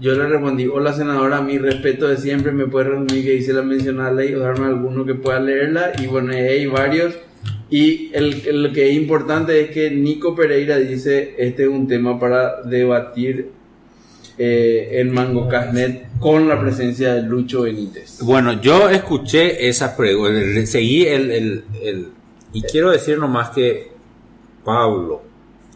Yo 0.00 0.14
le 0.14 0.26
respondí, 0.26 0.66
hola 0.66 0.92
senadora, 0.92 1.42
mi 1.42 1.58
respeto 1.58 2.08
de 2.08 2.16
siempre, 2.16 2.50
me 2.50 2.66
puede 2.66 2.86
resumir 2.90 3.24
que 3.24 3.32
dice 3.32 3.52
la 3.52 3.62
mencionada 3.62 4.10
ley 4.12 4.34
o 4.34 4.40
darme 4.40 4.66
alguno 4.66 5.04
que 5.04 5.14
pueda 5.14 5.38
leerla. 5.38 5.92
Y 6.02 6.06
bueno, 6.06 6.32
hay 6.32 6.66
varios. 6.66 7.14
Y 7.70 8.10
el, 8.12 8.42
el- 8.46 8.62
lo 8.64 8.72
que 8.72 8.88
es 8.90 8.96
importante 8.96 9.60
es 9.60 9.70
que 9.70 9.90
Nico 9.90 10.34
Pereira 10.34 10.76
dice, 10.78 11.34
este 11.38 11.64
es 11.64 11.68
un 11.68 11.86
tema 11.86 12.18
para 12.18 12.62
debatir 12.62 13.50
eh, 14.38 14.88
en 14.92 15.12
Mango 15.12 15.46
Casnet 15.48 16.06
con 16.18 16.48
la 16.48 16.58
presencia 16.60 17.14
de 17.14 17.22
Lucho 17.22 17.62
Benítez. 17.62 18.18
Bueno, 18.22 18.60
yo 18.60 18.88
escuché 18.88 19.68
esa 19.68 19.96
pregunta, 19.96 20.40
seguí 20.66 21.04
el, 21.06 21.30
el- 21.30 21.64
el- 21.82 22.06
Y 22.54 22.62
quiero 22.62 22.90
decir 22.90 23.18
nomás 23.18 23.50
que, 23.50 23.88
Pablo, 24.64 25.22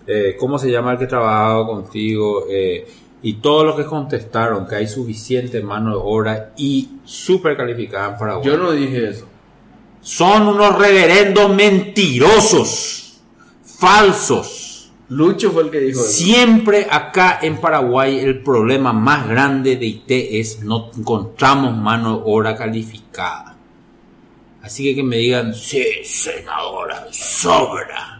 eh, 0.06 0.36
¿cómo 0.38 0.58
se 0.58 0.70
llama 0.70 0.92
el 0.92 0.98
que 0.98 1.06
trabajaba 1.06 1.66
contigo? 1.66 2.44
Eh, 2.50 2.86
y 3.26 3.40
todos 3.40 3.66
los 3.66 3.74
que 3.74 3.84
contestaron 3.86 4.68
que 4.68 4.76
hay 4.76 4.86
suficiente 4.86 5.60
mano 5.60 5.90
de 5.90 5.96
obra 6.00 6.52
y 6.56 6.90
súper 7.02 7.56
calificada 7.56 8.12
en 8.12 8.18
Paraguay. 8.18 8.46
Yo 8.46 8.56
no 8.56 8.70
dije 8.70 9.08
eso. 9.08 9.26
Son 10.00 10.46
unos 10.46 10.78
reverendos 10.78 11.52
mentirosos, 11.52 13.20
falsos. 13.64 14.92
Lucho 15.08 15.50
fue 15.50 15.64
el 15.64 15.70
que 15.70 15.80
dijo 15.80 16.02
eso. 16.02 16.08
Siempre 16.08 16.86
acá 16.88 17.40
en 17.42 17.60
Paraguay 17.60 18.20
el 18.20 18.44
problema 18.44 18.92
más 18.92 19.28
grande 19.28 19.74
de 19.74 19.86
IT 19.86 20.08
es 20.08 20.62
no 20.62 20.92
encontramos 20.96 21.76
mano 21.76 22.18
de 22.18 22.22
obra 22.26 22.54
calificada. 22.54 23.56
Así 24.62 24.84
que 24.84 24.94
que 24.94 25.02
me 25.02 25.16
digan, 25.16 25.52
sí, 25.52 25.84
senadora, 26.04 27.08
sobra. 27.10 28.15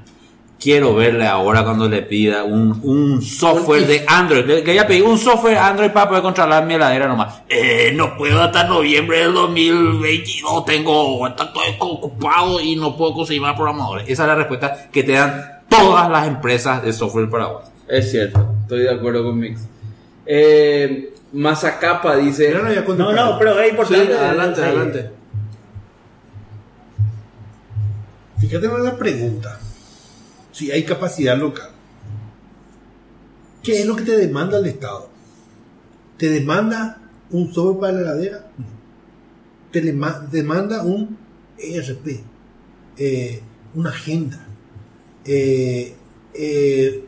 Quiero 0.66 0.96
verle 0.96 1.24
ahora 1.28 1.62
cuando 1.62 1.88
le 1.88 2.02
pida 2.02 2.42
un, 2.42 2.80
un 2.82 3.22
software 3.22 3.86
de 3.86 4.04
Android. 4.04 4.44
Le, 4.44 4.56
le 4.56 4.62
voy 4.64 4.78
a 4.78 4.84
pedir 4.88 5.04
un 5.04 5.16
software 5.16 5.56
Android 5.58 5.92
para 5.92 6.08
poder 6.08 6.24
controlar 6.24 6.66
mi 6.66 6.74
heladera 6.74 7.06
nomás. 7.06 7.36
Eh, 7.48 7.92
no 7.94 8.16
puedo 8.16 8.42
hasta 8.42 8.64
noviembre 8.64 9.20
del 9.20 9.32
2022. 9.32 10.64
Tengo, 10.64 11.24
está 11.28 11.52
todo 11.52 11.62
ocupado 11.78 12.60
y 12.60 12.74
no 12.74 12.96
puedo 12.96 13.14
conseguir 13.14 13.42
más 13.42 13.54
programadores. 13.54 14.08
Esa 14.08 14.24
es 14.24 14.26
la 14.28 14.34
respuesta 14.34 14.88
que 14.90 15.04
te 15.04 15.12
dan 15.12 15.40
todas 15.68 16.10
las 16.10 16.26
empresas 16.26 16.82
de 16.82 16.92
software 16.92 17.30
Paraguay. 17.30 17.64
Es 17.86 18.10
cierto, 18.10 18.56
estoy 18.62 18.80
de 18.80 18.90
acuerdo 18.90 19.22
con 19.22 19.38
Mix. 19.38 19.60
Eh, 20.26 21.14
Mazacapa 21.32 22.16
dice. 22.16 22.50
No 22.50 22.64
No, 22.64 22.84
contestado. 22.84 23.12
no, 23.32 23.38
pero 23.38 23.60
es 23.60 23.66
Sí, 23.66 23.70
importante. 23.70 24.14
adelante, 24.18 24.60
Sí. 24.60 24.66
adelante. 24.66 25.10
Fíjate 28.40 28.66
en 28.66 28.82
la 28.84 28.96
pregunta. 28.96 29.60
Si 30.56 30.70
hay 30.70 30.84
capacidad 30.84 31.36
local. 31.36 31.68
¿Qué 33.62 33.80
es 33.80 33.84
lo 33.84 33.94
que 33.94 34.04
te 34.04 34.16
demanda 34.16 34.56
el 34.56 34.64
Estado? 34.64 35.10
¿Te 36.16 36.30
demanda 36.30 36.98
un 37.30 37.52
software 37.52 37.78
para 37.78 37.92
la 37.92 38.00
heladera? 38.00 38.50
No. 38.56 38.64
Te 39.70 39.82
demanda 39.82 40.82
un 40.82 41.18
ERP, 41.58 42.22
eh, 42.96 43.42
una 43.74 43.90
agenda, 43.90 44.46
eh, 45.26 45.94
eh, 46.32 47.04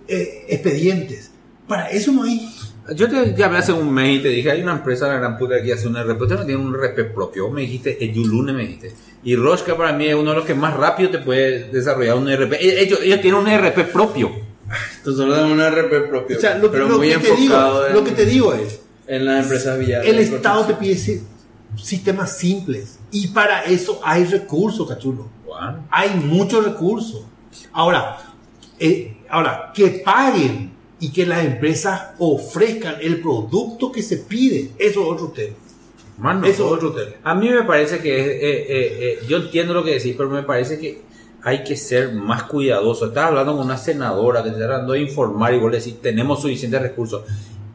expedientes. 0.51 1.31
Para 1.67 1.89
eso 1.89 2.13
no 2.13 2.25
hay. 2.25 2.47
Yo 2.95 3.09
te 3.09 3.35
llamé 3.35 3.57
hace 3.57 3.73
un 3.73 3.91
mes 3.91 4.19
y 4.19 4.23
te 4.25 4.29
dije, 4.29 4.51
hay 4.51 4.61
una 4.61 4.73
empresa 4.73 5.09
la 5.09 5.15
gran 5.21 5.39
puta 5.39 5.63
que 5.63 5.73
hace 5.73 5.89
un 5.89 5.97
RP. 5.97 6.21
Usted 6.21 6.37
no 6.37 6.45
tiene 6.45 6.63
un 6.63 6.75
RP 6.75 7.15
propio. 7.15 7.49
Me 7.49 7.63
dijiste, 7.63 7.97
el 8.05 8.13
Yulune 8.13 8.53
me 8.53 8.67
dijiste. 8.67 8.93
Y 9.25 9.35
Roshka 9.37 9.77
para 9.77 9.93
mí 9.93 10.07
es 10.07 10.15
uno 10.15 10.31
de 10.31 10.37
los 10.37 10.45
que 10.47 10.55
más 10.55 10.75
rápido 10.77 11.11
te 11.11 11.19
puede 11.19 11.71
desarrollar 11.71 12.17
un 12.17 12.29
RP. 12.31 12.55
Ellos, 12.61 13.01
ellos 13.03 13.21
tienen 13.21 13.41
un 13.41 13.47
RP 13.49 13.85
propio. 13.93 14.31
Esto 14.99 15.17
solo 15.17 15.47
un 15.47 15.61
RP 15.61 16.09
propio, 16.09 16.37
O 16.37 16.41
sea, 16.41 16.57
lo, 16.59 16.71
pero 16.71 16.89
lo 16.89 16.99
muy 16.99 17.09
que 17.09 17.19
te 17.19 17.35
digo, 17.35 17.55
enfocado 17.55 17.87
en, 17.89 17.95
lo 17.95 18.05
que 18.05 18.11
te 18.13 18.27
digo 18.27 18.55
es, 18.55 18.81
en 19.07 19.25
las 19.25 19.43
empresas 19.45 19.79
viales. 19.79 20.09
el 20.09 20.19
Estado 20.19 20.67
te 20.67 20.75
pide 20.75 20.97
si- 20.97 21.23
sistemas 21.77 22.37
simples. 22.37 22.99
Y 23.11 23.29
para 23.29 23.65
eso 23.65 24.01
hay 24.05 24.25
recursos, 24.25 24.87
cachulo. 24.89 25.29
Bueno, 25.47 25.87
hay 25.91 26.11
muchos 26.11 26.65
recursos. 26.65 27.23
Ahora, 27.73 28.19
eh, 28.79 29.17
ahora, 29.31 29.73
que 29.75 30.03
paguen 30.05 30.73
y 31.01 31.11
que 31.11 31.25
las 31.27 31.45
empresas 31.45 32.11
ofrezcan 32.19 32.97
el 33.01 33.21
producto 33.21 33.91
que 33.91 34.03
se 34.03 34.19
pide, 34.19 34.71
eso 34.79 35.01
es 35.01 35.07
otro 35.09 35.29
tema. 35.29 35.57
Mano, 36.19 36.47
Eso 36.47 36.67
es 36.67 36.73
otro 36.73 36.93
tema. 36.93 37.13
A 37.25 37.35
mí 37.35 37.49
me 37.49 37.63
parece 37.63 38.01
que, 38.01 38.21
es, 38.21 38.27
eh, 38.27 38.41
eh, 38.43 38.99
eh, 39.01 39.19
yo 39.29 39.39
entiendo 39.39 39.75
lo 39.75 39.85
que 39.85 39.93
decís, 39.93 40.15
pero 40.17 40.29
me 40.29 40.43
parece 40.43 40.79
que 40.79 41.03
hay 41.43 41.63
que 41.63 41.77
ser 41.77 42.13
más 42.13 42.45
cuidadoso. 42.45 43.07
Estás 43.07 43.27
hablando 43.27 43.57
con 43.57 43.65
una 43.65 43.77
senadora 43.77 44.43
que 44.43 44.51
te 44.51 44.57
está 44.57 44.67
tratando 44.67 44.93
de 44.93 45.01
informar 45.01 45.55
y 45.55 45.59
vos 45.59 45.71
le 45.71 45.79
decís, 45.79 46.01
tenemos 46.01 46.43
suficientes 46.43 46.83
recursos. 46.83 47.23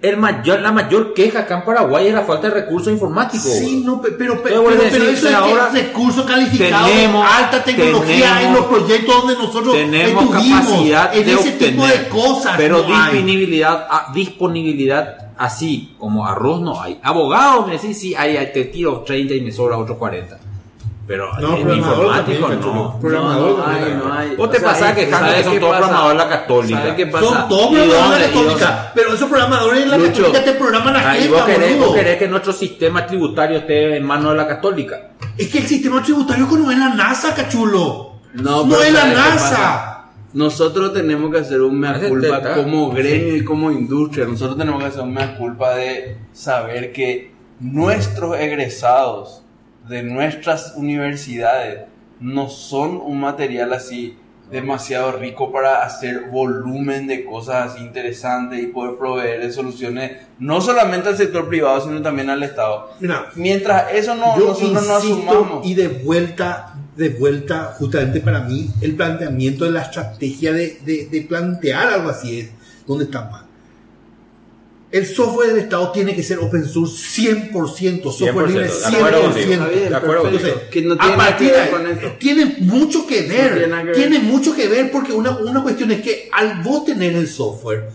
El 0.04 0.18
mayor, 0.18 0.60
la 0.60 0.74
mayor 0.74 1.14
queja 1.14 1.40
acá 1.40 1.56
en 1.60 1.64
Paraguay 1.64 2.08
es 2.08 2.14
la 2.14 2.24
falta 2.24 2.50
de 2.50 2.54
recursos 2.56 2.92
informáticos. 2.92 3.48
Sí, 3.54 3.82
no, 3.86 4.02
pe- 4.02 4.12
pero, 4.12 4.34
a 4.34 4.44
pero, 4.44 4.64
pero 4.66 4.84
decir, 4.84 5.02
eso 5.02 5.30
es 5.30 5.36
que 5.72 5.82
recursos 5.82 6.26
calificados 6.26 6.90
tenemos- 6.92 7.26
alta 7.26 7.64
tecnología 7.64 8.36
tenemos- 8.36 8.44
en 8.46 8.54
los 8.54 8.66
proyectos 8.66 9.16
donde 9.16 9.34
nosotros 9.36 9.74
tenemos 9.74 10.26
capacidad 10.30 11.16
en 11.16 11.26
de 11.26 11.34
ese 11.34 11.52
tipo 11.54 11.82
obtener, 11.84 12.00
de 12.04 12.10
cosas. 12.10 12.54
pero 12.58 12.78
no 12.80 12.84
disponibilidad, 12.84 13.88
ah, 13.90 14.12
disponibilidad 14.14 15.32
así 15.38 15.96
como 15.98 16.28
arroz 16.28 16.60
no 16.62 16.82
hay. 16.82 17.00
Abogado 17.02 17.66
me 17.66 17.74
decís, 17.74 17.98
sí, 17.98 18.14
hay, 18.14 18.36
hay, 18.38 18.52
te 18.52 18.66
tiro 18.66 19.04
30 19.08 19.34
y 19.36 19.42
me 19.42 19.52
sobra 19.54 19.78
otros 19.78 19.98
40. 19.98 20.38
Pero 21.06 21.30
No, 21.40 21.58
en 21.58 21.70
informático 21.70 22.48
también, 22.48 22.62
no. 22.62 22.98
Programador 23.02 23.58
no, 23.58 23.58
no 23.58 23.74
hay, 23.74 23.94
no 23.94 24.14
hay. 24.14 24.36
Vos 24.38 24.50
te 24.52 24.58
O 24.58 24.60
sea, 24.62 24.70
pasás 24.70 24.88
¿sabes 24.90 25.06
quejando 25.06 25.34
que 25.34 25.44
son 25.44 25.54
qué 25.54 25.60
todos 25.60 25.72
pasa? 25.74 25.82
programadores 25.88 26.18
de 26.18 26.24
la 26.24 26.30
católica. 26.40 26.78
¿Sabes 26.80 26.94
qué 26.96 27.08
pasa? 27.08 27.26
Son 27.26 27.50
todos 27.50 27.72
¿Y 27.72 27.76
programadores 27.76 28.20
de 28.20 28.26
¿Y 28.26 28.34
dónde? 28.34 28.54
católica, 28.54 28.92
pero 28.96 29.14
esos 29.14 29.30
programadores 29.30 29.84
en 29.84 29.92
la 29.92 29.98
Lucho. 29.98 30.12
católica 30.14 30.44
te 30.46 30.54
programan 30.54 30.94
la 30.94 31.00
gente, 31.02 31.28
vos 31.30 31.42
querés, 31.44 31.80
vos 31.80 31.94
querés 31.96 32.18
que 32.18 32.28
nuestro 32.30 32.54
sistema 32.54 33.06
tributario 33.06 33.58
esté 33.58 33.98
en 33.98 34.06
manos 34.06 34.32
de 34.32 34.38
la 34.38 34.48
católica. 34.48 35.10
Es 35.38 35.50
que 35.50 35.58
el 35.58 35.68
sistema 35.68 36.02
tributario 36.02 36.48
no 36.50 36.72
es 36.72 36.78
la 36.78 36.90
NASA, 36.90 37.34
cachulo. 37.36 38.14
No, 38.36 38.66
No, 38.66 38.82
es 38.82 38.94
la 38.94 39.02
¿sabes 39.02 39.14
qué 39.14 39.20
NASA. 39.20 39.50
pasa? 39.50 39.90
Nosotros 40.34 40.94
tenemos 40.94 41.30
que 41.32 41.40
hacer 41.40 41.62
un 41.62 41.80
mea 41.80 42.00
culpa 42.08 42.54
como 42.56 42.90
gremio 42.92 43.36
y 43.36 43.44
como 43.44 43.72
industria. 43.72 44.26
Nosotros 44.26 44.58
tenemos 44.58 44.82
que 44.82 44.88
hacer 44.88 45.02
un 45.02 45.14
mea 45.14 45.38
culpa 45.38 45.76
de 45.76 46.18
saber 46.32 46.92
que 46.94 47.34
nuestros 47.60 48.40
egresados 48.40 49.43
de 49.88 50.04
nuestras 50.04 50.74
universidades 50.76 51.82
no 52.20 52.50
son 52.50 52.98
un 52.98 53.20
material 53.20 53.74
así 53.74 54.18
demasiado 54.52 55.14
rico 55.14 55.52
para 55.52 55.84
hacer 55.84 56.30
volumen 56.30 57.08
de 57.08 57.26
cosas 57.26 57.72
así 57.72 57.84
interesantes 57.84 58.62
y 58.62 58.68
poder 58.68 58.98
proveer 58.98 59.52
soluciones 59.52 60.12
no 60.38 60.62
solamente 60.62 61.10
al 61.10 61.18
sector 61.18 61.48
privado 61.50 61.82
sino 61.82 62.02
también 62.02 62.30
al 62.30 62.44
Estado. 62.44 62.92
Mira, 63.00 63.30
Mientras 63.36 63.92
eso 63.94 64.16
no, 64.16 64.38
yo 64.38 64.48
nosotros 64.48 64.88
no 64.88 64.96
asumamos. 64.96 65.66
y 65.66 65.74
de 65.74 65.88
vuelta, 65.88 66.74
de 66.96 67.10
vuelta, 67.10 67.74
justamente 67.80 68.20
para 68.20 68.42
mí, 68.42 68.70
el 68.82 68.96
planteamiento 68.96 69.66
de 69.66 69.72
la 69.72 69.82
estrategia 69.82 70.54
de, 70.54 70.78
de- 70.86 71.08
de 71.08 71.22
plantear 71.22 71.88
algo 71.88 72.10
así 72.10 72.42
es 72.42 72.52
donde 72.86 73.06
está 73.06 73.22
mal. 73.30 73.46
El 74.94 75.08
software 75.08 75.50
del 75.50 75.58
Estado 75.64 75.92
tiene 75.92 76.16
que 76.16 76.22
ser 76.22 76.38
open 76.38 76.66
source 76.66 77.20
100%, 77.22 78.04
software 78.12 78.46
100%, 78.48 78.48
libre 78.48 78.70
de 78.70 78.76
acuerdo 78.86 79.24
100%. 79.24 79.34
contigo. 79.34 79.52
Está 79.54 79.68
bien, 79.68 79.90
De 79.90 79.96
acuerdo 79.96 80.24
perfecto. 80.24 80.50
contigo. 80.54 80.70
que 80.72 80.82
no 80.84 80.94
a 80.94 81.16
partir 81.18 81.52
de 81.52 81.70
con 81.72 81.88
esto. 81.88 82.12
tiene 82.20 82.46
mucho 82.60 83.08
que 83.08 83.22
No 83.24 83.28
ver, 83.30 83.52
tiene 83.54 83.68
nada 83.68 83.82
que 83.82 83.88
ver. 83.88 83.96
tiene 83.98 84.20
mucho 84.20 84.56
que 84.56 84.68
ver 84.68 84.92
porque 84.92 85.12
una, 85.12 85.32
una 85.32 85.64
cuestión 85.64 85.92
es 85.92 86.02
que 86.02 86.30
al 86.32 86.62
vos 86.62 86.86
tener 86.86 87.14
el 87.16 87.28
software, 87.28 87.90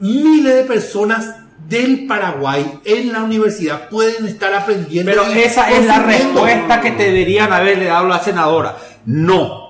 miles 0.00 0.54
de 0.56 0.64
personas 0.64 1.36
del 1.68 2.06
Paraguay 2.06 2.80
en 2.84 3.12
la 3.12 3.22
universidad 3.22 3.88
pueden 3.88 4.26
estar 4.26 4.52
aprendiendo. 4.52 5.10
Pero 5.10 5.26
esa 5.28 5.70
es 5.70 5.86
la 5.86 6.02
respuesta 6.02 6.80
que 6.80 6.90
te 6.90 7.04
deberían 7.04 7.52
haberle 7.52 7.84
dado 7.86 8.06
a 8.06 8.08
la 8.08 8.22
senadora. 8.22 8.76
No. 9.06 9.63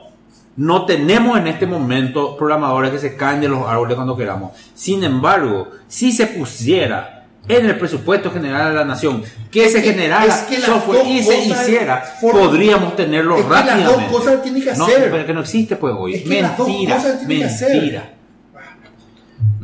No 0.57 0.87
tenemos 0.87 1.39
en 1.39 1.49
este 1.49 1.67
momento 1.67 2.37
programadores 2.37 2.93
que 2.93 2.99
se 2.99 3.17
caen 3.17 3.41
de 3.41 3.49
los 3.49 3.67
árboles 3.67 3.97
cuando 3.97 4.17
queramos. 4.17 4.53
Sin 4.75 5.03
embargo, 5.03 5.69
si 5.89 6.13
se 6.13 6.29
pusiera 6.29 7.25
en 7.49 7.67
el 7.67 7.77
presupuesto 7.77 8.31
general 8.31 8.71
de 8.71 8.79
la 8.79 8.85
nación 8.85 9.23
que 9.51 9.69
se 9.69 9.83
generara 9.83 10.25
es 10.25 10.35
que 10.43 10.61
software 10.61 11.07
y 11.07 11.23
se 11.23 11.39
hiciera, 11.45 12.03
podríamos 12.21 12.97
tenerlo 12.97 13.37
Es 13.37 13.45
que 13.45 13.51
las 13.51 13.67
rápidamente. 13.67 14.03
dos 14.03 14.13
cosas 14.13 14.43
tienen 14.43 14.63
que 14.63 14.73
No, 14.75 14.87
pero 14.87 15.27
que 15.27 15.35
no 15.35 15.41
existe 15.41 15.77
pues 15.77 15.95
hoy. 15.97 16.15
Es 16.15 16.23
que 16.23 16.29
mentira, 16.29 17.03
mentira. 17.27 18.11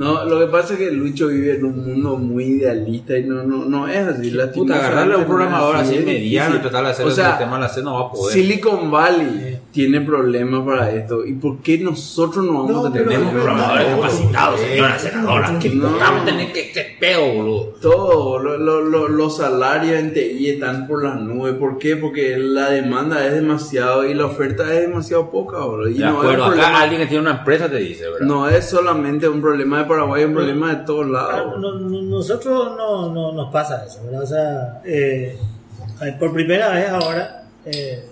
No, 0.00 0.24
lo 0.24 0.38
que 0.40 0.46
pasa 0.46 0.72
es 0.72 0.78
que 0.78 0.90
Lucho 0.90 1.28
vive 1.28 1.56
en 1.56 1.64
un 1.64 1.84
mundo 1.84 2.16
muy 2.16 2.44
idealista 2.44 3.16
y 3.18 3.24
no, 3.24 3.42
no, 3.42 3.64
no 3.66 3.86
es 3.86 3.98
así. 4.08 4.34
Puta, 4.54 4.76
agarrarle 4.76 5.14
a 5.14 5.18
un 5.18 5.24
programador 5.26 5.76
así 5.76 5.98
mediano 5.98 6.56
y 6.56 6.58
tratar 6.60 6.84
de 6.84 6.90
hacer 6.90 7.04
O 7.06 7.08
el 7.10 7.14
sea, 7.14 7.28
sistema 7.30 7.56
de 7.56 7.62
la 7.62 7.68
C 7.68 7.82
no 7.82 7.94
va 7.94 8.00
a 8.08 8.10
poder. 8.12 8.34
Silicon 8.34 8.90
Valley 8.90 9.58
tiene 9.72 10.00
problemas 10.00 10.62
para 10.64 10.90
esto. 10.90 11.24
¿Y 11.26 11.34
por 11.34 11.58
qué 11.58 11.78
nosotros 11.78 12.44
no 12.44 12.54
vamos 12.64 12.70
No, 12.70 12.86
a 12.86 12.92
tener 12.92 13.08
pero- 13.08 13.20
Tenemos 13.20 13.34
programadores 13.44 13.90
no, 13.90 13.96
capacitados, 14.00 14.60
no, 14.60 14.66
señora 14.66 14.98
senadora. 14.98 15.58
que 15.60 15.68
no. 15.70 15.82
vamos 15.98 16.22
a 16.22 16.24
tener 16.24 16.52
que, 16.52 16.72
que 16.72 16.96
peo, 16.98 17.34
boludo. 17.34 17.64
todo? 17.82 18.38
Lo- 18.38 18.56
lo- 18.58 18.80
lo- 18.80 19.08
los 19.08 19.36
salarios 19.36 19.98
en 20.00 20.12
TI 20.14 20.48
están 20.48 20.86
por 20.88 21.04
las 21.04 21.20
nubes. 21.20 21.54
¿Por 21.54 21.78
qué? 21.78 21.96
Porque 21.96 22.36
la 22.38 22.70
demanda 22.70 23.24
es 23.26 23.34
demasiado 23.34 24.04
y 24.06 24.14
la 24.14 24.24
oferta 24.26 24.72
es 24.74 24.80
demasiado 24.88 25.30
poca. 25.30 25.58
bro. 25.58 25.88
Y 25.88 25.94
De 25.94 26.04
no 26.04 26.18
acuerdo, 26.20 26.44
acá 26.44 26.52
problema- 26.54 26.80
alguien 26.80 27.00
que 27.02 27.06
tiene 27.06 27.22
una 27.22 27.38
empresa 27.38 27.68
te 27.68 27.76
dice, 27.76 28.04
¿verdad? 28.10 28.26
no 28.26 28.48
es 28.48 28.64
solamente 28.68 29.28
un 29.28 29.40
problema 29.42 29.78
de 29.78 29.84
Paraguay, 29.90 30.24
un 30.24 30.34
problema 30.34 30.74
de 30.74 30.84
todos 30.86 31.06
lados. 31.08 31.58
No- 31.60 31.72
no- 31.78 32.02
nosotros 32.02 32.76
no, 32.76 33.12
no 33.12 33.32
nos 33.32 33.52
pasa 33.52 33.84
eso, 33.84 34.02
¿verdad? 34.04 34.22
O 34.22 34.26
sea, 34.26 34.82
eh, 34.84 35.38
por 36.18 36.32
primera 36.32 36.70
vez 36.70 36.88
ahora 36.88 37.44
eh, 37.66 38.04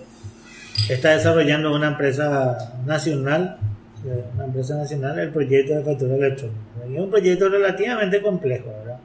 está 0.89 1.11
desarrollando 1.11 1.73
una 1.75 1.87
empresa 1.87 2.57
nacional, 2.85 3.57
eh, 4.05 4.23
una 4.35 4.45
empresa 4.45 4.75
nacional, 4.75 5.17
el 5.19 5.29
proyecto 5.31 5.73
de 5.75 5.83
factura 5.83 6.15
electrónica. 6.15 6.59
es 6.93 6.99
un 6.99 7.09
proyecto 7.09 7.49
relativamente 7.49 8.21
complejo, 8.21 8.69
¿verdad? 8.79 8.99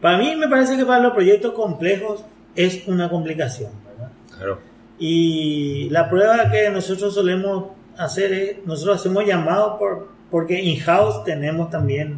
Para 0.00 0.18
mí 0.18 0.34
me 0.36 0.48
parece 0.48 0.76
que 0.76 0.84
para 0.84 1.00
los 1.00 1.12
proyectos 1.12 1.52
complejos 1.52 2.24
es 2.56 2.86
una 2.88 3.08
complicación, 3.08 3.70
¿verdad? 3.86 4.10
Claro. 4.36 4.58
Y 4.98 5.88
la 5.90 6.08
prueba 6.10 6.50
que 6.50 6.68
nosotros 6.70 7.14
solemos 7.14 7.66
hacer 7.96 8.32
es, 8.32 8.56
nosotros 8.66 8.96
hacemos 9.00 9.24
llamados 9.24 9.78
por, 9.78 10.08
porque 10.32 10.62
in-house 10.62 11.24
tenemos 11.24 11.68
también 11.68 12.16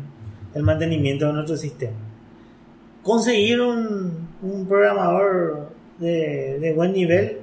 el 0.54 0.62
mantenimiento 0.62 1.26
de 1.26 1.32
nuestro 1.32 1.56
sistema. 1.56 1.96
Conseguir 3.02 3.60
un, 3.60 4.28
un 4.40 4.66
programador 4.66 5.72
de, 5.98 6.58
de 6.60 6.72
buen 6.72 6.92
nivel, 6.92 7.38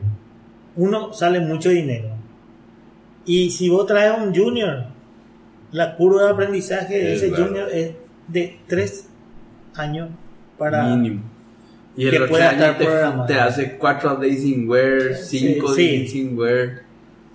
uno 0.78 1.12
sale 1.12 1.42
mucho 1.42 1.70
dinero. 1.70 2.08
Y 3.26 3.50
si 3.52 3.68
vos 3.70 3.86
traes 3.86 4.18
un 4.18 4.34
junior, 4.34 4.86
la 5.74 5.98
curva 5.98 6.24
de 6.24 6.32
aprendizaje 6.32 6.98
de 6.98 7.14
Es 7.16 7.22
ese 7.22 7.36
junior 7.36 7.68
es 7.70 7.92
de 8.30 8.58
tres 8.66 9.10
años 9.76 10.10
para... 10.58 10.84
Mínimo. 10.96 11.22
Y 11.98 12.10
que 12.10 12.16
el 12.16 12.24
otro 12.24 12.30
pueda 12.30 12.52
estar 12.54 12.78
te, 12.78 13.34
te 13.34 13.40
hace 13.40 13.78
4 13.78 14.16
days 14.16 14.42
sin 14.42 14.70
wear, 14.70 15.16
5 15.16 15.74
Sí, 15.76 15.86
days 15.86 16.12
sí. 16.12 16.38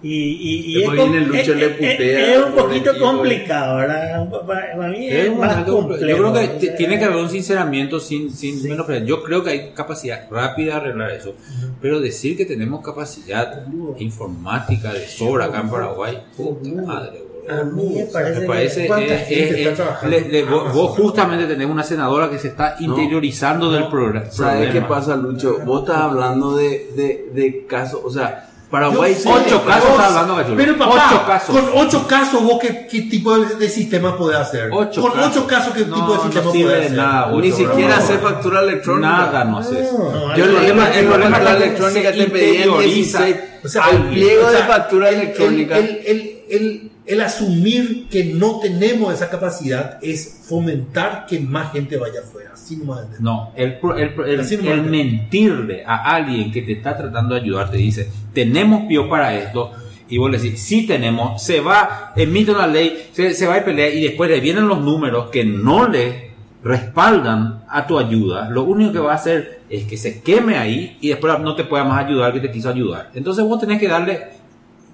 Y, 0.03 0.13
y, 0.13 0.79
y 0.79 0.83
es, 0.83 0.89
com- 0.91 1.15
es- 1.35 1.49
es- 1.49 1.73
putea 1.73 2.35
es 2.37 2.45
un 2.45 2.53
poquito 2.53 2.91
complicado, 3.01 3.79
¿verdad? 3.79 4.29
Para, 4.47 4.89
mí 4.89 5.09
es, 5.09 5.35
más 5.35 5.65
complejo. 5.65 6.07
yo 6.07 6.17
creo 6.19 6.33
que 6.35 6.39
o 6.57 6.61
sea, 6.61 6.77
tiene 6.77 6.99
que 6.99 7.05
haber 7.07 7.17
un 7.17 7.31
sinceramiento 7.31 7.99
sin, 7.99 8.31
sin 8.31 8.61
Sí. 8.61 8.69
menospreciar. 8.69 9.07
Yo 9.09 9.23
creo 9.23 9.43
que 9.43 9.51
hay 9.51 9.71
capacidad 9.75 10.29
rápida 10.31 10.75
de 10.75 10.81
arreglar 10.81 11.11
eso. 11.13 11.35
Pero 11.81 11.99
decir 11.99 12.37
que 12.37 12.45
tenemos 12.45 12.85
capacidad 12.85 13.65
informática 13.99 14.93
de 14.93 15.07
sobra 15.09 15.47
acá 15.47 15.61
en 15.61 15.71
Paraguay, 15.71 16.19
puta 16.37 16.69
madre, 16.83 17.23
boludo. 17.23 17.61
A 17.61 17.65
mí 17.65 17.95
me 17.95 18.05
parece, 18.05 18.41
Me 18.41 18.47
parece 18.47 18.87
¿Cuánta 18.89 19.15
es- 19.15 19.31
es- 19.31 19.67
es- 19.79 20.09
le- 20.11 20.29
le- 20.29 20.45
vos, 20.45 20.73
vos 20.75 20.91
justamente 20.99 21.47
tenés 21.47 21.69
una 21.69 21.83
senadora 21.83 22.29
que 22.29 22.39
se 22.39 22.49
está 22.49 22.77
interiorizando 22.81 23.71
del 23.73 23.89
programa. 23.89 24.31
¿Sabes 24.31 24.71
qué 24.73 24.83
pasa, 24.83 25.17
Lucho? 25.17 25.59
Vos 25.65 25.83
estás 25.83 26.03
hablando 26.03 26.55
de, 26.57 26.91
de, 26.95 27.31
de 27.33 27.65
casos, 27.67 28.01
o 28.05 28.11
sea, 28.11 28.51
Paraguay 28.77 29.15
sé, 29.15 29.29
Ocho 29.29 29.65
casos 29.65 29.89
vos- 29.89 29.93
está 29.93 30.07
hablando 30.09 30.37
Gachulo. 30.37 30.57
Pero 30.57 30.77
papá, 30.79 31.07
Ocho 31.11 31.27
casos. 31.27 31.57
con 31.57 31.71
ocho 31.75 32.07
casos, 32.07 32.43
vos 32.43 32.59
qué, 32.61 32.87
qué 32.91 33.01
tipo 33.03 33.39
de, 33.39 33.55
de 33.57 33.69
sistema 33.69 34.17
podés 34.17 34.37
hacer? 34.39 34.69
Ocho 34.73 35.01
con 35.03 35.13
casos. 35.13 35.31
ocho 35.37 35.47
casos, 35.47 35.75
¿qué 35.75 35.85
No, 35.87 35.95
tipo 35.97 36.11
de 36.13 36.17
no 36.19 36.23
sistema 36.25 36.53
sirve 36.53 36.65
podés 36.65 36.81
de 36.81 36.87
hacer? 36.87 36.97
nada, 36.99 37.33
Ni 37.41 37.53
siquiera 37.53 37.97
no. 37.97 38.03
hacer 38.03 38.19
factura 38.19 38.61
electrónica. 38.61 39.09
Nada 39.09 39.45
no 39.45 39.59
haces. 39.59 39.93
No, 39.93 40.37
Yo 40.37 40.45
el 40.45 40.51
problema- 40.51 40.91
el 40.95 41.07
problema 41.07 41.39
de 41.39 41.45
la 41.45 41.57
electrónica 41.57 42.13
te 42.13 42.25
pedían 42.27 42.55
interioriza. 42.55 43.25
16 43.25 43.37
O 43.65 43.69
sea, 43.69 43.85
al 43.85 44.09
pliego 44.11 44.47
o 44.47 44.51
sea, 44.51 44.61
de 44.61 44.67
factura 44.67 45.09
el- 45.09 45.15
electrónica. 45.17 45.79
El, 45.79 45.89
el, 46.07 46.37
el, 46.51 46.91
el 47.07 47.21
asumir 47.21 48.09
que 48.09 48.25
no 48.25 48.59
tenemos 48.61 49.13
esa 49.15 49.29
capacidad 49.31 49.99
es 50.03 50.41
fomentar 50.49 51.27
que 51.27 51.41
más 51.41 51.73
gente 51.73 51.97
vaya 51.97 52.21
afuera. 52.21 52.51
Así 52.67 52.77
nomás. 52.77 53.07
No, 53.21 53.53
el, 53.55 53.79
el, 53.97 54.13
el- 54.27 54.67
el 54.67 54.83
mentirle 54.83 55.85
a 55.87 56.15
alguien 56.17 56.51
que 56.51 56.63
te 56.63 56.73
está 56.73 56.97
tratando 56.97 57.35
de 57.37 57.41
ayudar, 57.43 57.71
te 57.71 57.77
dice, 57.77 58.11
tenemos 58.33 58.87
pio 58.89 59.09
para 59.09 59.35
esto, 59.37 59.71
y 60.09 60.19
vos 60.19 60.31
le 60.31 60.39
decís, 60.39 60.61
sí 60.61 60.85
tenemos, 60.87 61.41
se 61.43 61.61
va, 61.61 62.13
emite 62.17 62.51
una 62.51 62.67
ley, 62.67 63.09
se, 63.13 63.35
se 63.35 63.47
va 63.47 63.57
a 63.57 63.65
pelear, 63.65 63.93
y 63.95 64.03
después 64.03 64.29
le 64.31 64.41
vienen 64.41 64.67
los 64.67 64.81
números 64.81 65.31
que 65.31 65.45
no 65.45 65.87
le 65.89 66.31
respaldan 66.65 67.63
a 67.69 67.87
tu 67.87 67.99
ayuda, 67.99 68.51
lo 68.51 68.65
único 68.65 68.93
que 68.93 68.99
va 68.99 69.13
a 69.13 69.17
hacer 69.17 69.61
es 69.71 69.85
que 69.85 69.97
se 69.97 70.21
queme 70.23 70.57
ahí 70.57 70.97
y 71.01 71.09
después 71.11 71.39
no 71.41 71.55
te 71.55 71.65
pueda 71.65 71.85
más 71.85 72.05
ayudar 72.05 72.33
que 72.33 72.41
te 72.41 72.51
quiso 72.51 72.69
ayudar. 72.71 73.11
Entonces 73.15 73.45
vos 73.45 73.61
tenés 73.61 73.79
que 73.81 73.89
darle 73.89 74.21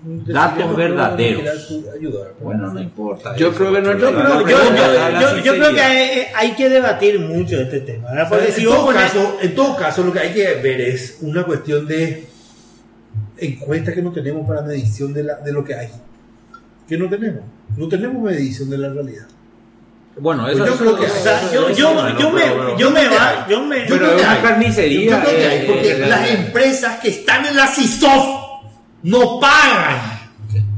datos 0.04 0.76
verdaderos. 0.76 1.68
Bueno, 2.40 2.72
no 2.72 2.80
importa. 2.80 3.36
Yo 3.36 3.52
creo 3.52 3.72
que 3.72 3.80
no- 3.80 3.92
Yo 3.92 3.98
creo, 3.98 4.40
yo- 4.40 5.36
yo- 5.44 5.54
yo- 5.54 5.74
que 5.74 5.80
hay, 5.80 6.22
hay 6.34 6.52
que 6.52 6.68
debatir 6.68 7.18
mucho 7.20 7.60
este 7.60 7.80
tema. 7.80 8.08
en, 8.12 8.52
si 8.52 8.66
vos 8.66 8.76
todo 8.76 8.92
caso, 8.92 9.38
en 9.40 9.54
todo 9.54 9.76
caso, 9.76 10.02
lo 10.04 10.12
que 10.12 10.18
hay 10.20 10.32
que 10.32 10.54
ver 10.56 10.80
es 10.80 11.18
una 11.20 11.44
cuestión 11.44 11.86
de 11.86 12.26
encuesta 13.38 13.92
que 13.92 14.02
no 14.02 14.12
tenemos 14.12 14.46
para 14.46 14.62
medición 14.62 15.12
de, 15.12 15.24
la, 15.24 15.34
de 15.36 15.52
lo 15.52 15.64
que 15.64 15.74
hay. 15.74 15.88
Que 16.88 16.96
no 16.96 17.08
tenemos. 17.08 17.42
No 17.76 17.88
tenemos 17.88 18.22
medición 18.22 18.70
de 18.70 18.78
la 18.78 18.88
realidad. 18.90 19.26
Bueno, 20.18 20.42
Pues 20.44 20.56
eso 20.56 20.66
yo 20.66 20.76
creo 20.76 20.96
que- 20.98 21.06
o 21.06 21.08
sea, 21.08 21.50
yo, 21.52 21.70
yo, 21.70 21.94
Bueno, 21.94 22.18
yo 22.18 22.30
me, 22.30 22.42
yo 22.78 22.90
me 22.90 23.08
va, 23.08 23.46
yo 23.48 23.62
me, 23.64 23.78
Yo 23.80 23.84
Pero 23.94 23.96
creo 23.98 24.10
es 24.10 24.16
que 24.16 24.22
una 24.22 24.32
hay. 24.32 24.42
carnicería, 24.42 25.10
Yo 25.10 25.20
creo 25.24 25.36
que 25.38 25.46
hay, 25.46 25.66
porque 25.66 25.98
las 26.00 26.30
empresas 26.30 27.00
que 27.00 27.08
están 27.08 27.46
en 27.46 27.56
la 27.56 27.66
CISOF 27.66 28.41
no 29.02 29.40
pagan. 29.40 30.20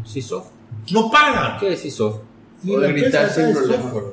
¿Sisof? 0.05 0.47
No 0.91 1.11
pagan. 1.11 1.59
¿Qué 1.59 1.73
es 1.73 1.81
Sisof? 1.81 2.17
Y 2.63 2.77
la 2.77 2.89
empresa 2.89 3.27
es 3.27 3.57
problema. 3.57 3.83
software. 3.83 4.05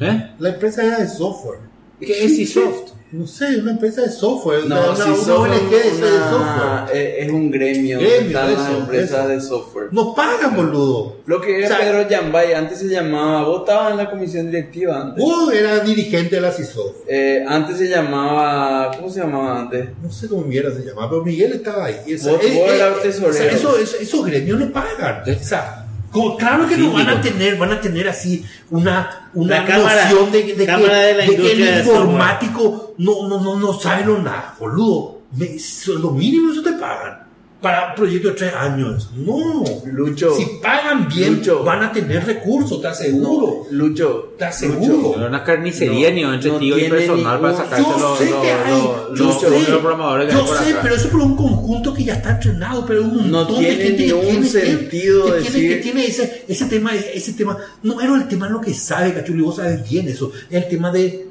¿Eh? 0.00 0.30
La 0.38 0.48
empresa 0.50 0.84
era 0.84 0.98
de 0.98 1.08
software. 1.08 1.60
¿Qué 2.00 2.24
es 2.24 2.36
Sisoft? 2.36 2.92
No 3.16 3.26
sé, 3.26 3.56
una 3.60 3.70
empresa 3.72 4.02
de 4.02 4.10
software. 4.10 4.66
No, 4.66 4.76
una, 4.90 4.96
si 4.96 5.02
una 5.10 5.16
sos 5.16 5.28
ONG 5.28 5.70
de 5.70 5.90
una- 5.98 6.30
software. 6.30 6.96
eh, 6.96 7.16
es 7.20 7.30
un 7.32 7.50
gremio, 7.50 7.98
Gremio, 7.98 8.32
las 8.32 8.50
eso, 8.52 8.76
empresas 8.78 9.20
eso. 9.20 9.28
de 9.28 9.40
software. 9.40 9.88
No 9.92 10.14
pagan, 10.14 10.54
boludo. 10.54 11.16
Lo 11.26 11.40
que 11.40 11.60
es 11.60 11.64
O 11.64 11.68
sea, 11.68 11.78
Pedro 11.78 12.08
Yambay, 12.08 12.52
antes 12.52 12.78
se 12.78 12.88
llamaba, 12.88 13.44
vos 13.44 13.60
estabas 13.60 13.92
en 13.92 13.96
la 13.96 14.10
comisión 14.10 14.46
directiva 14.46 15.00
antes. 15.00 15.24
Vos 15.24 15.52
eras 15.52 15.84
dirigente 15.86 16.34
de 16.36 16.40
la 16.42 16.52
CISOF. 16.52 16.94
Eh, 17.08 17.44
antes 17.48 17.78
se 17.78 17.88
llamaba, 17.88 18.90
¿cómo 18.96 19.08
se 19.08 19.20
llamaba 19.20 19.60
antes? 19.60 19.88
No 20.02 20.10
sé 20.12 20.28
cómo 20.28 20.42
mierda 20.42 20.72
se 20.74 20.84
llamaba, 20.84 21.08
pero 21.08 21.24
Miguel 21.24 21.52
estaba 21.52 21.86
ahí. 21.86 21.96
Vos- 22.22 22.32
vos 22.32 22.42
eras 22.42 23.02
tesorero. 23.02 23.30
o 23.30 23.32
sea, 23.32 23.50
eso- 23.50 23.78
eso- 23.78 23.96
esos 23.98 24.26
gremios 24.26 24.58
no 24.60 24.70
pagan. 24.72 25.22
O 25.28 25.42
sea, 25.44 25.85
como- 26.22 26.36
claro 26.36 26.68
que 26.68 26.76
no 26.76 26.90
van 26.92 27.08
a 27.08 27.20
tener, 27.20 27.56
van 27.56 27.72
a 27.72 27.80
tener 27.80 28.08
así 28.08 28.44
una, 28.70 29.28
una 29.34 29.60
La 29.60 29.64
cámara- 29.64 30.04
noción 30.10 30.32
de, 30.32 30.54
de 30.54 30.66
cámara 30.66 30.88
que, 30.94 31.04
de 31.06 31.14
la 31.14 31.24
de 31.24 31.36
que 31.36 31.52
el 31.52 31.60
informático 31.78 32.94
no, 32.98 33.28
no, 33.28 33.40
no, 33.40 33.56
no 33.56 33.72
sabe 33.78 34.04
lo 34.04 34.18
nada, 34.18 34.54
boludo. 34.58 35.16
Me- 35.36 35.56
lo 36.00 36.10
mínimo 36.12 36.52
eso 36.52 36.62
te 36.62 36.72
pagan. 36.72 37.25
Para 37.60 37.94
proyectos 37.94 38.32
de 38.32 38.38
tres 38.38 38.54
años. 38.54 39.10
No. 39.16 39.64
Lucho. 39.90 40.34
Si 40.36 40.44
pagan 40.62 41.08
bien, 41.08 41.36
Lucho. 41.36 41.64
van 41.64 41.82
a 41.84 41.90
tener 41.92 42.24
recursos, 42.26 42.80
te 42.82 42.88
aseguro. 42.88 43.64
No, 43.70 43.76
Lucho. 43.76 44.34
Te 44.38 44.44
aseguro. 44.44 45.12
No 45.12 45.16
era 45.16 45.28
una 45.28 45.42
carnicería 45.42 46.10
No, 46.10 46.14
ni 46.14 46.22
entre 46.34 46.50
no 46.52 46.58
tío 46.58 46.78
y 46.78 46.88
personal 46.88 47.40
para 47.40 47.56
sacarse 47.56 47.82
Yo 47.82 47.98
los, 47.98 48.18
sé 48.18 48.30
los, 48.30 48.42
que 48.42 48.50
hay, 48.52 48.70
los- 48.70 49.18
yo 49.18 49.24
los- 49.24 49.40
sé, 49.40 49.50
los 49.70 49.80
programadores 49.80 50.28
que 50.28 50.32
yo 50.34 50.46
sé, 50.46 50.70
acá. 50.70 50.80
pero 50.82 50.94
eso 50.96 51.04
es 51.06 51.10
por 51.10 51.20
un 51.22 51.34
conjunto 51.36 51.94
que 51.94 52.04
ya 52.04 52.14
está 52.14 52.30
entrenado, 52.32 52.84
pero 52.86 53.02
un 53.02 53.08
montón 53.30 53.30
No 53.32 53.44
de 53.46 53.54
tiene 53.58 53.74
gente 53.82 53.96
que 54.06 54.12
ningún 54.12 54.26
tiene, 54.30 54.48
sentido 54.48 55.24
que, 55.24 55.32
decir- 55.32 55.52
tiene, 55.52 55.68
que 55.68 55.76
tiene 55.82 56.06
ese, 56.06 56.44
ese 56.46 56.64
tema, 56.66 56.94
ese 56.94 57.32
tema, 57.32 57.56
no 57.82 58.00
era 58.02 58.14
el 58.16 58.28
tema 58.28 58.46
de 58.48 58.52
lo 58.52 58.60
que 58.60 58.74
sabe, 58.74 59.14
Cachuli, 59.14 59.40
vos 59.42 59.56
sabes 59.56 59.88
bien 59.88 60.06
eso, 60.08 60.30
es 60.50 60.62
el 60.64 60.68
tema 60.68 60.92
de 60.92 61.26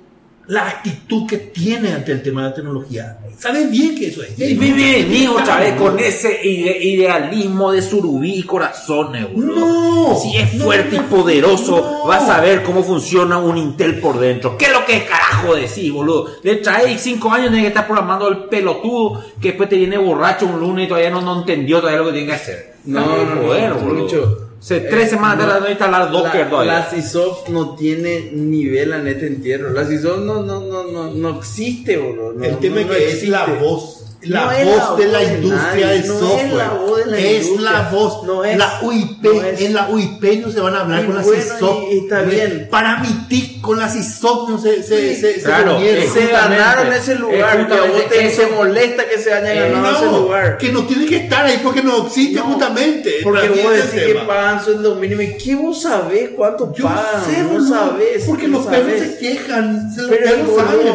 la 0.48 0.68
actitud 0.68 1.26
que 1.28 1.38
tiene 1.38 1.94
ante 1.94 2.12
el 2.12 2.22
tema 2.22 2.44
de 2.44 2.50
la 2.50 2.56
tecnología. 2.56 3.18
Sabes 3.38 3.70
bien 3.72 3.96
que 3.96 4.08
eso 4.08 4.22
es. 4.24 4.40
Y 4.40 4.56
me 4.56 4.72
venís 4.74 5.28
otra 5.28 5.60
vez 5.60 5.74
con 5.76 6.00
ese 6.00 6.40
ide- 6.44 6.80
idealismo 6.84 7.72
de 7.72 7.82
surubí 7.82 8.36
y 8.36 8.44
corazones, 8.44 9.32
boludo. 9.34 9.60
No. 9.60 10.16
Si 10.20 10.38
es 10.38 10.62
fuerte 10.62 10.98
no, 10.98 11.04
y 11.04 11.06
poderoso, 11.08 11.78
no. 12.04 12.08
vas 12.08 12.30
a 12.30 12.40
ver 12.42 12.64
cómo 12.64 12.84
funciona 12.84 13.38
un 13.40 13.58
Intel 13.58 14.00
por 14.00 14.20
dentro. 14.20 14.58
¿Qué 14.58 14.66
es 14.66 14.72
lo 14.72 14.86
que 14.86 14.98
es 14.98 15.04
carajo 15.04 15.56
decís, 15.56 15.92
boludo? 15.92 16.28
Le 16.44 16.58
traes 16.58 17.02
cinco 17.02 17.32
años, 17.32 17.48
tiene 17.50 17.64
que 17.64 17.68
estar 17.70 17.88
programando 17.88 18.28
el 18.28 18.46
pelotudo 18.46 19.24
que 19.42 19.50
después 19.50 19.68
te 19.68 19.78
viene 19.78 19.98
borracho 19.98 20.46
un 20.46 20.60
lunes 20.60 20.86
y 20.86 20.88
todavía 20.88 21.10
no, 21.10 21.22
no 21.22 21.40
entendió 21.40 21.80
todavía 21.80 22.00
lo 22.02 22.06
que 22.08 22.12
tiene 22.14 22.28
que 22.28 22.34
hacer. 22.34 22.76
No, 22.86 23.00
no, 23.26 23.36
no, 23.36 23.76
boludo. 23.80 24.45
Hace 24.66 24.80
tres 24.82 25.08
Eh, 25.08 25.10
semanas 25.12 25.38
no, 25.38 25.44
tratando 25.44 25.66
de 25.68 25.72
instalar 25.74 26.12
Docker 26.12 26.42
la, 26.46 26.50
todavía. 26.50 26.74
la 26.74 26.84
CISOF 26.90 27.50
no 27.50 27.76
tiene 27.76 28.32
nivel 28.34 28.94
a 28.94 29.08
este 29.08 29.28
entierro. 29.28 29.70
La 29.70 29.86
CISOF 29.86 30.18
no, 30.22 30.42
no, 30.42 30.60
no, 30.62 30.86
no, 30.86 31.12
no 31.14 31.38
existe, 31.40 31.98
boludo. 31.98 32.34
No, 32.34 32.44
el 32.44 32.58
tema 32.58 32.78
no, 32.78 32.82
es 32.82 32.88
no 32.88 32.94
que 32.94 33.12
es 33.12 33.30
la 33.30 33.46
voz. 33.46 34.15
La 34.26 34.42
No 34.46 34.66
voz 34.72 34.90
la 34.92 34.96
de 35.06 35.12
la 35.12 35.24
industria 35.24 35.86
nadie, 35.86 35.86
del 35.86 36.08
no 36.08 36.14
es 36.14 36.20
software. 36.20 36.54
la 36.54 36.70
voz 36.70 36.98
de 36.98 37.12
la 37.12 37.18
es 37.20 37.60
la 37.62 37.90
voz. 37.92 38.24
no 38.26 38.44
es, 38.46 38.58
la 38.58 38.80
UIP, 38.82 39.24
no 39.24 39.42
es. 39.44 39.62
en 39.62 39.74
la 39.74 39.90
UIP 39.90 40.24
no 40.46 40.52
se 40.52 40.60
van 40.60 40.76
a 40.76 40.82
hablar 40.82 41.04
Y 41.04 41.06
con 41.06 41.16
la 41.16 41.22
bueno, 41.22 41.42
CISOP. 41.44 41.84
y- 41.84 41.94
y 41.96 41.98
está 42.00 42.22
bien. 42.22 42.68
Para 42.72 42.98
mi 42.98 43.10
TIC 43.30 43.62
con 43.62 43.78
la 43.80 43.88
CISOP 43.90 44.50
no 44.50 44.58
se, 44.58 44.82
se, 44.84 45.14
Sí, 45.16 45.22
se, 45.22 45.34
se 45.36 45.42
claro, 45.42 45.80
Se 45.80 46.06
Justamente, 46.08 46.32
ganaron 46.32 46.94
ese 46.94 47.16
lugar, 47.16 47.68
que 47.68 47.74
a 47.74 47.82
vos 47.82 48.10
te, 48.10 48.32
se 48.32 48.48
molesta 48.48 49.08
que 49.08 49.18
se 49.20 49.34
haya 49.34 49.54
Eh, 49.54 49.72
ganado 49.72 49.96
ese 49.96 50.06
No, 50.06 50.18
lugar. 50.20 50.58
que 50.58 50.72
no 50.72 50.84
tiene 50.86 51.06
que 51.06 51.18
estar 51.18 51.46
ahí 51.46 51.60
porque 51.64 51.84
no 51.84 52.06
existe 52.08 52.40
No, 52.40 52.46
justamente. 52.46 53.16
Porque 53.24 53.50
vos 53.50 53.74
ese 53.74 53.98
decís 53.98 54.14
que 54.14 54.20
pagan 54.26 54.64
sueldo 54.64 54.96
mínimo. 54.96 55.22
¿Y 55.22 55.38
qué 55.38 55.56
vos 55.56 55.82
sabés 55.84 56.30
cuánto 56.36 56.74
Yo 56.74 56.86
pagan? 56.86 57.26
sé, 57.30 57.44
no 57.44 57.50
boludo, 57.50 57.70
sabés. 57.70 58.24
Porque 58.26 58.48
los 58.48 58.66
perros 58.66 58.94
se 59.00 59.18
quejan. 59.20 59.94
se- 59.94 60.02
Los 60.02 60.12
perros 60.12 60.56
saben. 60.56 60.88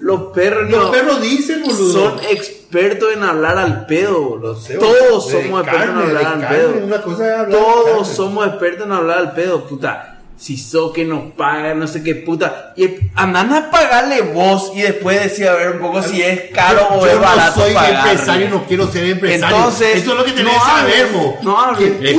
los 0.00 0.20
perros 0.34 0.70
Los 0.70 0.84
no- 0.84 0.90
perros 0.92 1.22
dicen, 1.22 1.62
boludo. 1.62 1.92
son 1.92 2.18
expertos 2.30 2.55
en 2.72 3.22
hablar 3.22 3.58
al 3.58 3.86
pedo, 3.86 4.22
boludo. 4.22 4.54
Todos 4.78 5.28
de 5.28 5.42
somos 5.44 5.62
expertos 5.62 5.64
carne, 5.64 6.02
en 6.02 6.08
hablar 6.16 6.26
al 6.26 6.40
carne, 6.40 6.56
pedo. 6.58 6.84
Una 6.84 7.02
cosa 7.02 7.26
es 7.26 7.32
hablar 7.32 7.46
de 7.46 7.52
Todos 7.56 8.08
somos 8.08 8.46
expertos 8.46 8.86
en 8.86 8.92
hablar 8.92 9.18
al 9.18 9.32
pedo, 9.32 9.64
puta. 9.64 10.12
Si 10.38 10.58
so 10.58 10.92
que 10.92 11.06
nos 11.06 11.32
pagan, 11.32 11.78
no 11.78 11.86
sé 11.86 12.02
qué 12.02 12.14
puta. 12.14 12.74
Y 12.76 12.90
andan 13.14 13.54
a 13.54 13.70
pagarle 13.70 14.20
vos 14.20 14.70
y 14.74 14.82
después 14.82 15.18
decir 15.22 15.48
a 15.48 15.54
ver 15.54 15.70
un 15.70 15.78
poco 15.80 16.02
si 16.02 16.20
es 16.20 16.50
caro 16.52 16.88
o 16.90 17.06
yo 17.06 17.12
es 17.12 17.18
barato 17.18 17.56
no 17.60 17.64
soy 17.64 17.72
pagarle. 17.72 18.10
empresario, 18.10 18.48
no 18.50 18.64
quiero 18.66 18.86
ser 18.92 19.06
empresario. 19.06 19.56
Entonces, 19.56 19.96
eso 19.96 20.10
es 20.12 20.18
lo 20.18 20.24
que 20.26 20.32
tenés 20.32 20.52
no 20.52 20.58
que 20.60 20.66
saber, 20.66 21.06
vos. 21.14 21.34
no 21.42 21.72
Y 21.80 22.14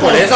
por 0.00 0.12
eso- 0.14 0.34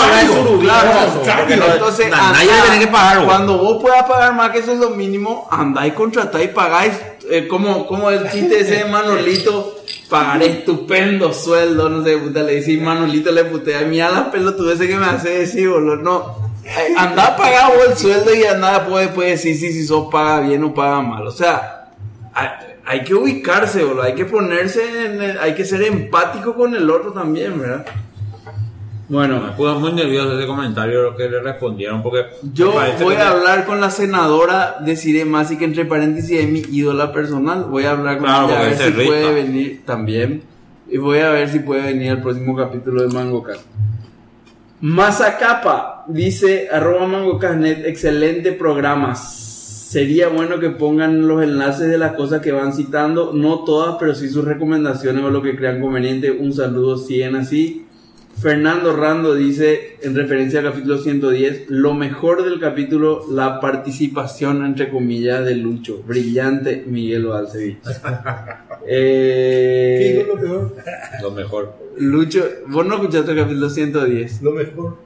no, 1.57 1.73
entonces 1.73 2.09
Na- 2.11 2.33
nadie 2.33 2.51
tiene 2.63 2.79
que 2.81 2.89
pagar. 2.89 3.25
Cuando 3.25 3.59
vos 3.59 3.81
puedas 3.81 4.03
pagar 4.05 4.35
más 4.35 4.51
que 4.51 4.59
eso 4.59 4.73
es 4.73 4.79
lo 4.79 4.91
mínimo, 4.91 5.47
andáis, 5.53 5.93
contratáis, 5.95 6.49
pagáis, 6.51 6.95
eh, 7.31 7.47
como, 7.49 7.87
como 7.87 8.11
el 8.11 8.31
chiste 8.31 8.61
ese 8.61 8.77
de 8.77 8.85
Manolito, 8.91 9.81
pagar 10.09 10.43
estupendo 10.43 11.33
sueldo, 11.33 11.89
no 11.89 12.05
sé, 12.05 12.17
puta, 12.19 12.43
le 12.43 12.57
decís 12.57 12.81
Manolito, 12.81 13.33
le 13.33 13.45
putea, 13.45 13.81
mira 13.83 14.11
la 14.11 14.31
pelotudeces 14.31 14.87
que 14.87 14.97
me 14.97 15.07
hace 15.07 15.31
decir, 15.41 15.69
boludo, 15.69 15.97
no. 15.97 16.45
Eh, 16.65 16.95
Andá 16.97 17.27
a 17.29 17.37
pagar 17.37 17.73
vos 17.77 17.87
el 17.91 17.97
sueldo 17.97 18.35
y 18.35 18.45
andá 18.45 18.79
después, 18.81 19.07
después 19.07 19.31
decir 19.31 19.57
si, 19.57 19.73
si 19.73 19.85
sos 19.87 20.09
paga 20.11 20.41
bien 20.41 20.65
o 20.65 20.73
paga 20.73 21.01
mal, 21.03 21.27
o 21.27 21.31
sea, 21.31 21.89
hay, 22.33 22.49
hay 22.87 23.05
que 23.05 23.15
ubicarse, 23.15 23.85
boludo, 23.85 24.03
hay 24.03 24.15
que 24.15 24.25
ponerse, 24.25 25.07
en 25.07 25.21
el- 25.23 25.39
hay 25.39 25.55
que 25.55 25.65
ser 25.65 25.83
empático 25.83 26.55
con 26.55 26.75
el 26.75 26.89
otro 26.91 27.13
también, 27.13 27.61
¿verdad? 27.61 27.85
Bueno, 29.15 29.41
Me 29.41 29.53
puso 29.53 29.79
muy 29.79 29.93
nervioso 29.93 30.37
ese 30.37 30.45
comentario 30.47 31.03
lo 31.03 31.17
que 31.17 31.29
le 31.29 31.41
respondieron 31.41 32.03
porque 32.03 32.25
Yo 32.53 32.73
voy 33.01 33.15
que- 33.15 33.23
a 33.23 33.31
hablar 33.31 33.65
con 33.65 33.81
la 33.81 33.89
senadora 33.91 34.79
de 34.85 34.97
Cire 34.97 35.25
Masi, 35.25 35.57
que 35.57 35.67
entre 35.67 35.85
paréntesis 35.85 36.41
es 36.41 36.49
mi 36.49 36.63
ídola 36.73 37.13
personal. 37.13 37.67
Voy 37.71 37.85
a 37.85 37.93
hablar 37.93 38.17
con 38.19 38.27
Claro, 38.27 38.49
ella 38.49 38.59
a 38.59 38.63
ver 38.65 38.77
si 38.77 38.91
puede 38.91 39.33
venir 39.35 39.83
también. 39.87 40.43
Y 40.91 40.99
voy 40.99 41.19
a 41.21 41.31
ver 41.31 41.49
si 41.49 41.61
puede 41.61 41.83
venir 41.83 42.11
al 42.11 42.23
próximo 42.23 42.57
capítulo 42.57 43.03
de 43.03 43.15
MangoCast. 43.15 43.63
Mazacapa 44.81 46.05
dice 46.09 46.69
arroba 46.73 47.07
MangoCastNet, 47.07 47.87
excelente 47.87 48.51
programa. 48.51 49.15
Sería 49.15 50.27
bueno 50.27 50.59
que 50.59 50.71
pongan 50.71 51.29
los 51.29 51.41
enlaces 51.41 51.89
de 51.89 51.99
las 51.99 52.15
cosas 52.15 52.41
que 52.43 52.51
van 52.51 52.73
citando, 52.73 53.31
no 53.33 53.61
todas, 53.63 53.95
pero 54.01 54.13
sí 54.17 54.29
sus 54.29 54.45
recomendaciones 54.45 55.23
o 55.25 55.31
lo 55.31 55.41
que 55.41 55.55
crean 55.55 55.81
conveniente. 55.81 56.33
Un 56.33 56.53
saludo, 56.53 56.99
siguen 56.99 57.37
así. 57.37 57.84
Fernando 58.45 58.95
Rando 58.95 59.35
dice, 59.35 59.97
en 60.03 60.15
referencia 60.15 60.59
al 60.61 60.67
capítulo 60.67 60.99
110, 60.99 61.65
lo 61.71 61.95
mejor 61.95 62.45
del 62.45 62.61
capítulo, 62.61 63.23
la 63.31 63.59
participación, 63.59 64.67
entre 64.67 64.91
comillas, 64.91 65.47
de 65.47 65.55
Lucho. 65.55 66.03
Brillante 66.07 66.85
Miguel 66.87 67.25
Balcevich. 67.25 67.79
¿Qué 67.83 67.95
Eh, 68.87 70.23
digo 70.27 70.35
lo 70.35 70.41
peor? 70.43 70.77
lo 71.23 71.31
mejor. 71.31 71.75
Lucho, 71.97 72.45
vos 72.67 72.85
no 72.85 72.97
escuchaste 72.97 73.31
el 73.33 73.39
capítulo 73.39 73.71
110. 73.71 74.43
Lo 74.43 74.51
mejor. 74.53 74.99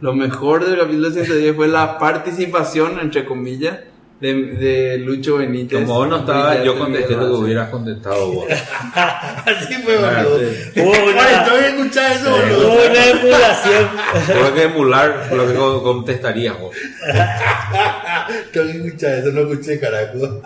Lo 0.00 0.12
mejor 0.12 0.66
del 0.66 0.76
capítulo 0.76 1.08
110 1.12 1.54
fue 1.54 1.68
la 1.68 2.00
participación, 2.00 2.98
entre 3.00 3.24
comillas, 3.24 3.78
de, 4.22 4.34
de 4.54 4.98
Lucho 4.98 5.38
Benítez. 5.38 5.80
Como 5.80 5.94
vos 5.94 6.08
no 6.08 6.18
estabas, 6.20 6.62
yo 6.64 6.78
contesté 6.78 7.14
lo 7.14 7.26
que 7.26 7.32
hubieras 7.32 7.68
contestado 7.70 8.32
vos. 8.32 8.46
Así 8.94 9.74
fue, 9.82 9.96
boludo. 9.96 10.36
Hubo 10.76 10.92
que 10.92 11.66
escuchar 11.66 12.12
eso, 12.12 12.28
hubo 12.30 12.38
boludo. 12.38 12.90
una 12.90 13.06
emulación. 13.10 13.88
Tengo 14.28 14.54
que 14.54 14.62
emular 14.62 15.28
lo 15.34 15.46
que 15.48 15.54
co- 15.54 15.82
contestarías 15.82 16.58
vos. 16.60 16.74
Tengo 18.52 18.66
que 18.68 18.76
escuchar 18.86 19.14
eso, 19.18 19.32
no 19.32 19.40
escuché 19.52 19.80
carajo. 19.80 20.40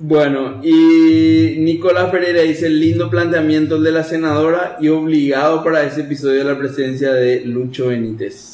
Bueno, 0.00 0.60
y 0.64 1.54
Nicolás 1.60 2.10
Pereira 2.10 2.42
dice 2.42 2.68
lindo 2.68 3.08
planteamiento 3.08 3.76
el 3.76 3.84
de 3.84 3.92
la 3.92 4.02
senadora 4.02 4.76
y 4.80 4.88
obligado 4.88 5.62
para 5.62 5.84
ese 5.84 6.00
episodio 6.00 6.40
de 6.44 6.52
la 6.52 6.58
presidencia 6.58 7.12
de 7.12 7.42
Lucho 7.44 7.86
Benítez. 7.86 8.53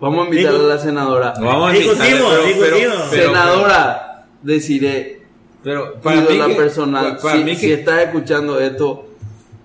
Vamos 0.00 0.26
a 0.26 0.30
invitar 0.30 0.54
a 0.54 0.58
la 0.58 0.78
senadora. 0.78 1.34
No 1.40 1.46
vamos 1.46 1.70
a 1.72 1.76
invitarle, 1.76 2.04
Discutimos, 2.04 2.32
pero- 2.34 2.42
pero- 2.60 2.76
discutimos. 2.76 3.06
pero- 3.10 3.26
senadora, 3.26 4.24
deciré, 4.42 5.22
Pero 5.62 5.94
para 6.02 6.20
mí 6.20 6.26
ídola 6.28 6.46
que- 6.48 6.54
personal, 6.54 7.16
para 7.22 7.38
si, 7.38 7.44
mí 7.44 7.56
si 7.56 7.66
que- 7.68 7.74
estás 7.74 8.00
escuchando 8.02 8.60
esto, 8.60 9.08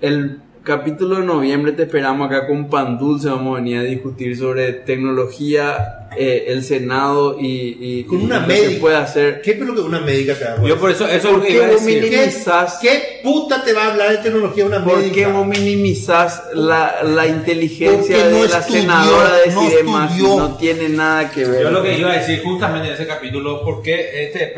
el 0.01 0.39
capítulo 0.63 1.15
de 1.17 1.23
noviembre 1.25 1.71
te 1.73 1.83
esperamos 1.83 2.27
acá 2.27 2.47
con 2.47 2.69
Pan 2.69 2.97
Dulce, 2.97 3.27
vamos 3.29 3.53
a 3.57 3.61
venir 3.61 3.79
a 3.79 3.83
discutir 3.83 4.37
sobre 4.37 4.71
tecnología, 4.73 6.07
eh, 6.19 6.45
el 6.51 6.63
Senado 6.63 7.37
y, 7.39 7.77
y- 7.79 8.03
Con 8.03 8.19
y 8.21 8.25
una 8.25 8.41
lo 8.41 8.47
que 8.47 8.53
médica. 8.53 8.81
puede 8.81 8.95
hacer. 8.97 9.41
¿Qué 9.41 9.51
es 9.51 9.59
lo 9.59 9.73
que 9.73 9.81
una 9.81 10.01
médica 10.01 10.35
te 10.35 10.43
haga? 10.45 10.61
Yo 10.67 10.77
por 10.77 10.91
eso, 10.91 11.05
eso 11.07 11.15
es 11.15 11.23
lo 11.23 11.31
¿Por 11.31 11.41
que 11.43 11.47
qué 11.47 11.53
iba 11.55 11.65
a 11.65 11.69
vos 11.71 11.85
decir. 11.85 12.03
minimi- 12.03 12.09
¿Qué, 12.09 12.17
minimizás- 12.27 12.79
¿Qué 12.81 13.19
puta 13.23 13.63
te 13.63 13.73
va 13.73 13.83
a 13.85 13.91
hablar 13.91 14.09
de 14.11 14.17
tecnología 14.17 14.65
una 14.65 14.83
¿Por 14.83 14.97
médica? 14.97 15.15
qué 15.15 15.25
vos 15.27 15.47
minimizás 15.47 16.43
la, 16.53 17.03
la 17.03 17.25
inteligencia 17.27 18.17
no 18.17 18.41
de 18.43 18.47
la 18.49 18.57
estudió, 18.59 18.81
senadora 18.81 19.33
de 19.45 19.51
no 19.53 20.37
no 20.37 20.57
tiene 20.57 20.89
nada 20.89 21.31
que 21.31 21.45
ver? 21.45 21.63
Yo 21.63 21.71
lo 21.71 21.81
que 21.81 21.97
iba 21.97 22.11
a 22.11 22.17
decir 22.17 22.41
justamente 22.43 22.89
en 22.89 22.93
ese 22.95 23.07
capítulo, 23.07 23.63
porque 23.63 24.25
este, 24.25 24.53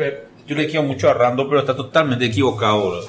yo 0.46 0.56
le 0.56 0.66
quiero 0.66 0.82
mucho 0.82 1.08
a 1.08 1.14
Rando, 1.14 1.48
pero 1.48 1.60
está 1.60 1.76
totalmente 1.76 2.24
equivocado. 2.26 2.90
bro. 2.90 3.00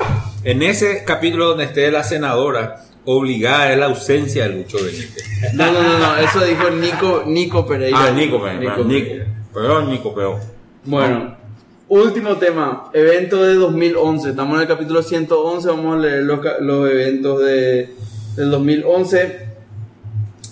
En 0.44 0.62
ese 0.62 1.04
capítulo 1.06 1.48
donde 1.50 1.64
esté 1.66 1.90
la 1.90 2.04
senadora, 2.04 2.84
obligada 3.06 3.72
es 3.74 3.78
la 3.80 3.86
ausencia 3.88 4.48
de 4.48 4.56
Lucho 4.56 4.78
Benítez. 4.78 5.26
No, 5.54 5.72
no, 5.72 5.82
no, 5.84 5.98
no, 6.00 6.16
eso 6.18 6.44
dijo 6.46 6.70
Nico, 6.70 7.24
Nico 7.28 7.66
Pereira. 7.66 7.98
Ah, 8.00 8.12
Nico, 8.12 8.42
perdón, 8.42 8.60
Nico, 8.62 8.88
Pereira. 8.88 9.26
perdón, 9.54 9.90
Nico, 9.90 10.14
pero 10.16 10.40
Bueno, 10.86 11.44
Último 11.90 12.38
tema, 12.38 12.90
evento 12.94 13.44
de 13.44 13.54
2011. 13.56 14.30
Estamos 14.32 14.56
en 14.56 14.62
el 14.62 14.68
capítulo 14.68 15.04
111. 15.04 15.68
Vamos 15.68 15.96
a 15.98 16.00
leer 16.00 16.24
los, 16.24 16.40
los 16.62 16.90
eventos 16.90 17.42
de, 17.44 17.94
del 18.36 18.50
2011. 18.50 19.48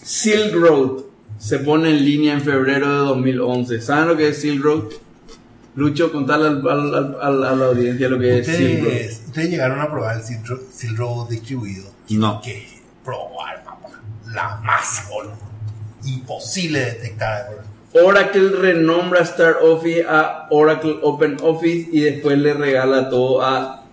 Silk 0.03 0.53
Road 0.53 1.03
se 1.39 1.59
pone 1.59 1.89
en 1.89 2.05
línea 2.05 2.33
en 2.33 2.41
febrero 2.41 2.87
de 2.91 2.97
2011. 3.07 3.81
¿Saben 3.81 4.09
lo 4.09 4.17
que 4.17 4.27
es 4.27 4.37
Silk 4.41 4.61
Road? 4.63 4.83
Lucho, 5.75 6.11
contarle 6.11 6.47
al- 6.49 6.67
al- 6.67 7.15
al- 7.21 7.43
a 7.45 7.55
la 7.55 7.65
audiencia 7.67 8.09
lo 8.09 8.19
que 8.19 8.39
es 8.39 8.45
Silk 8.45 8.83
Road. 8.83 8.93
Ustedes, 9.27 9.49
llegaron 9.49 9.79
a 9.79 9.89
probar 9.89 10.17
el 10.17 10.23
Silk 10.23 10.97
Road 10.97 11.29
distribuido. 11.29 11.85
No. 12.11 12.41
Que 12.41 12.67
probar, 13.03 13.63
papá. 13.63 13.89
La 14.27 14.57
masa, 14.63 15.07
boludo. 15.09 15.33
Imposible 16.05 16.79
de 16.79 16.85
detectar. 16.93 17.49
Oracle 17.93 18.49
renombra 18.57 19.19
Star 19.21 19.57
Office 19.63 20.05
a 20.07 20.47
Oracle 20.49 20.97
Open 21.03 21.37
Office 21.43 21.89
y 21.91 22.01
después 22.01 22.37
le 22.37 22.53
regala 22.53 23.09
todo 23.09 23.41
a 23.43 23.83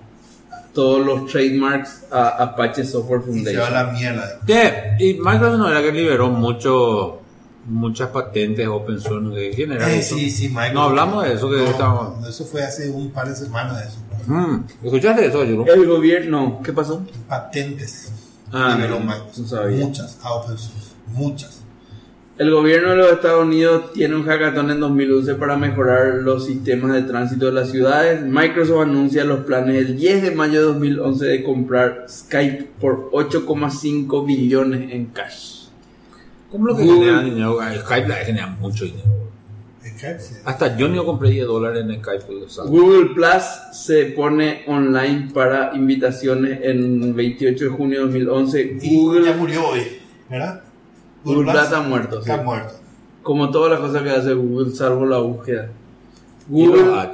todos 0.73 1.05
los 1.05 1.27
trademarks 1.31 2.05
a 2.13 2.29
Apache 2.45 2.85
Software 2.85 3.23
Y 3.33 3.45
se 3.45 3.57
va 3.57 3.65
a 3.65 3.71
Foundation. 3.71 3.75
la 3.75 3.93
mierda. 3.93 4.41
¿Qué? 4.47 4.95
Y 5.01 5.15
Microsoft 5.15 5.59
no 5.59 5.69
era 5.71 5.83
que 5.83 5.91
liberó 5.91 6.29
mucho, 6.29 7.21
muchas 7.69 8.09
patentes 8.11 8.67
open 8.67 9.01
source. 9.01 9.29
¿De 9.39 9.51
quién 9.51 9.73
era 9.73 9.93
Eh, 9.93 10.03
sí, 10.03 10.31
sí, 10.31 10.49
Michael. 10.49 10.75
No 10.75 10.83
hablamos 10.83 11.25
de 11.25 11.35
eso 11.35 11.49
que 11.51 11.57
No, 11.57 11.65
estábamos- 11.65 12.21
no, 12.21 12.29
Eso 12.29 12.45
fue 12.45 12.63
hace 12.63 12.91
un 12.91 13.11
par 13.11 13.29
de 13.29 13.37
semanas 13.37 13.79
de 13.81 13.89
eso. 13.89 13.99
Mm, 14.27 14.65
¿Escuchaste 14.85 15.27
eso, 15.27 15.45
yo? 15.45 15.65
El 15.67 15.87
gobierno, 15.87 16.41
no, 16.43 16.63
¿qué 16.63 16.73
pasó? 16.73 17.03
Patentes. 17.29 18.13
Ah, 18.53 18.77
no, 18.79 18.99
Microsoft. 19.01 19.39
no 19.39 19.47
sabía. 19.47 19.85
Muchas, 19.87 20.19
a 20.23 20.33
open 20.33 20.59
source. 20.59 20.89
Muchas. 21.15 21.63
El 22.39 22.53
gobierno 22.53 22.91
de 22.91 22.97
los 22.97 23.13
Estados 23.13 23.45
Unidos 23.45 23.93
tiene 23.95 24.15
un 24.15 24.23
hackathon 24.25 24.71
en 24.71 24.79
2011 24.79 25.35
para 25.35 25.57
mejorar 25.57 26.15
los 26.23 26.47
sistemas 26.47 26.93
de 26.93 27.03
tránsito 27.03 27.47
de 27.47 27.53
las 27.53 27.71
ciudades. 27.71 28.23
Microsoft 28.23 28.83
anuncia 28.83 29.25
los 29.25 29.41
planes 29.41 29.75
el 29.77 29.97
10 29.97 30.23
de 30.23 30.31
mayo 30.31 30.61
de 30.61 30.67
2011 30.67 31.27
de 31.27 31.43
comprar 31.43 32.07
Skype 32.09 32.71
por 32.81 33.11
8,5 33.13 34.25
billones 34.25 34.93
en 34.93 35.07
cash. 35.07 35.58
¿Cómo 36.51 36.67
lo 36.67 36.77
que 36.77 36.85
Google. 36.85 36.99
genera 37.01 37.23
dinero? 37.23 37.59
Skype 37.81 38.09
la 38.09 38.15
genera 38.17 38.47
mucho 38.47 38.85
dinero. 38.85 39.09
Skype, 39.83 40.21
sí. 40.21 40.35
Hasta 40.45 40.77
yo 40.77 40.89
ni 40.89 40.99
compré 41.05 41.31
10 41.31 41.47
dólares 41.47 41.85
en 41.85 42.03
Skype. 42.03 42.45
o 42.45 42.49
sea. 42.49 42.65
Google 42.65 43.15
Plus 43.15 43.45
se 43.73 44.07
pone 44.07 44.65
online 44.67 45.31
para 45.35 45.75
invitaciones 45.75 46.61
en 46.63 47.15
28 47.15 47.65
de 47.65 47.71
junio 47.71 47.99
de 47.99 48.05
2011. 48.05 48.79
Y 48.83 48.97
Google, 48.97 49.25
ya 49.27 49.37
murió 49.37 49.69
hoy, 49.69 49.83
¿verdad? 50.31 50.63
Google 51.25 51.53
Plus 51.53 51.57
Plus 51.57 51.73
ha 51.73 51.83
muerto, 51.83 52.23
sí. 52.23 52.31
Está 52.31 52.43
muerto. 52.43 52.75
como 53.23 53.51
todas 53.51 53.73
las 53.73 53.81
cosas 53.81 54.03
que 54.03 54.11
hace 54.11 54.33
Google, 54.35 54.75
salvo 54.75 55.05
la 55.05 55.19
búsqueda. 55.19 55.71
Google. 56.49 57.13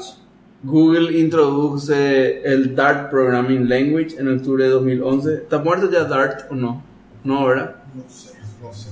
Google 0.62 1.18
introduce 1.18 2.40
el 2.42 2.74
Dart 2.74 3.10
Programming 3.10 3.68
Language 3.68 4.16
en 4.18 4.28
octubre 4.28 4.64
de 4.64 4.70
2011. 4.70 5.34
¿Está 5.34 5.58
muerto 5.58 5.90
ya 5.90 6.04
Dart 6.04 6.50
o 6.50 6.54
no? 6.54 6.82
No, 7.22 7.44
¿verdad? 7.46 7.76
No 7.94 8.02
sé, 8.08 8.30
no 8.62 8.72
sé. 8.72 8.88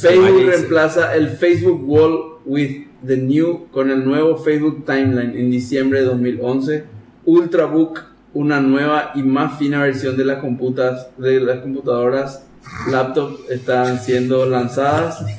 Facebook 0.00 0.46
reemplaza 0.46 1.14
el 1.14 1.30
Facebook 1.30 1.82
Wall 1.88 2.38
with 2.44 2.86
the 3.06 3.16
New 3.16 3.68
con 3.70 3.90
el 3.90 4.04
nuevo 4.04 4.36
Facebook 4.38 4.84
Timeline 4.86 5.38
en 5.38 5.50
diciembre 5.50 6.00
de 6.00 6.06
2011. 6.06 6.84
Ultrabook, 7.24 8.04
una 8.34 8.60
nueva 8.60 9.12
y 9.14 9.22
más 9.22 9.58
fina 9.58 9.82
versión 9.82 10.16
de 10.16 10.24
las 10.24 10.38
computas 10.38 11.08
de 11.18 11.40
las 11.40 11.58
computadoras 11.58 12.42
laptop 12.90 13.38
están 13.50 14.00
siendo 14.00 14.44
lanzadas. 14.46 15.24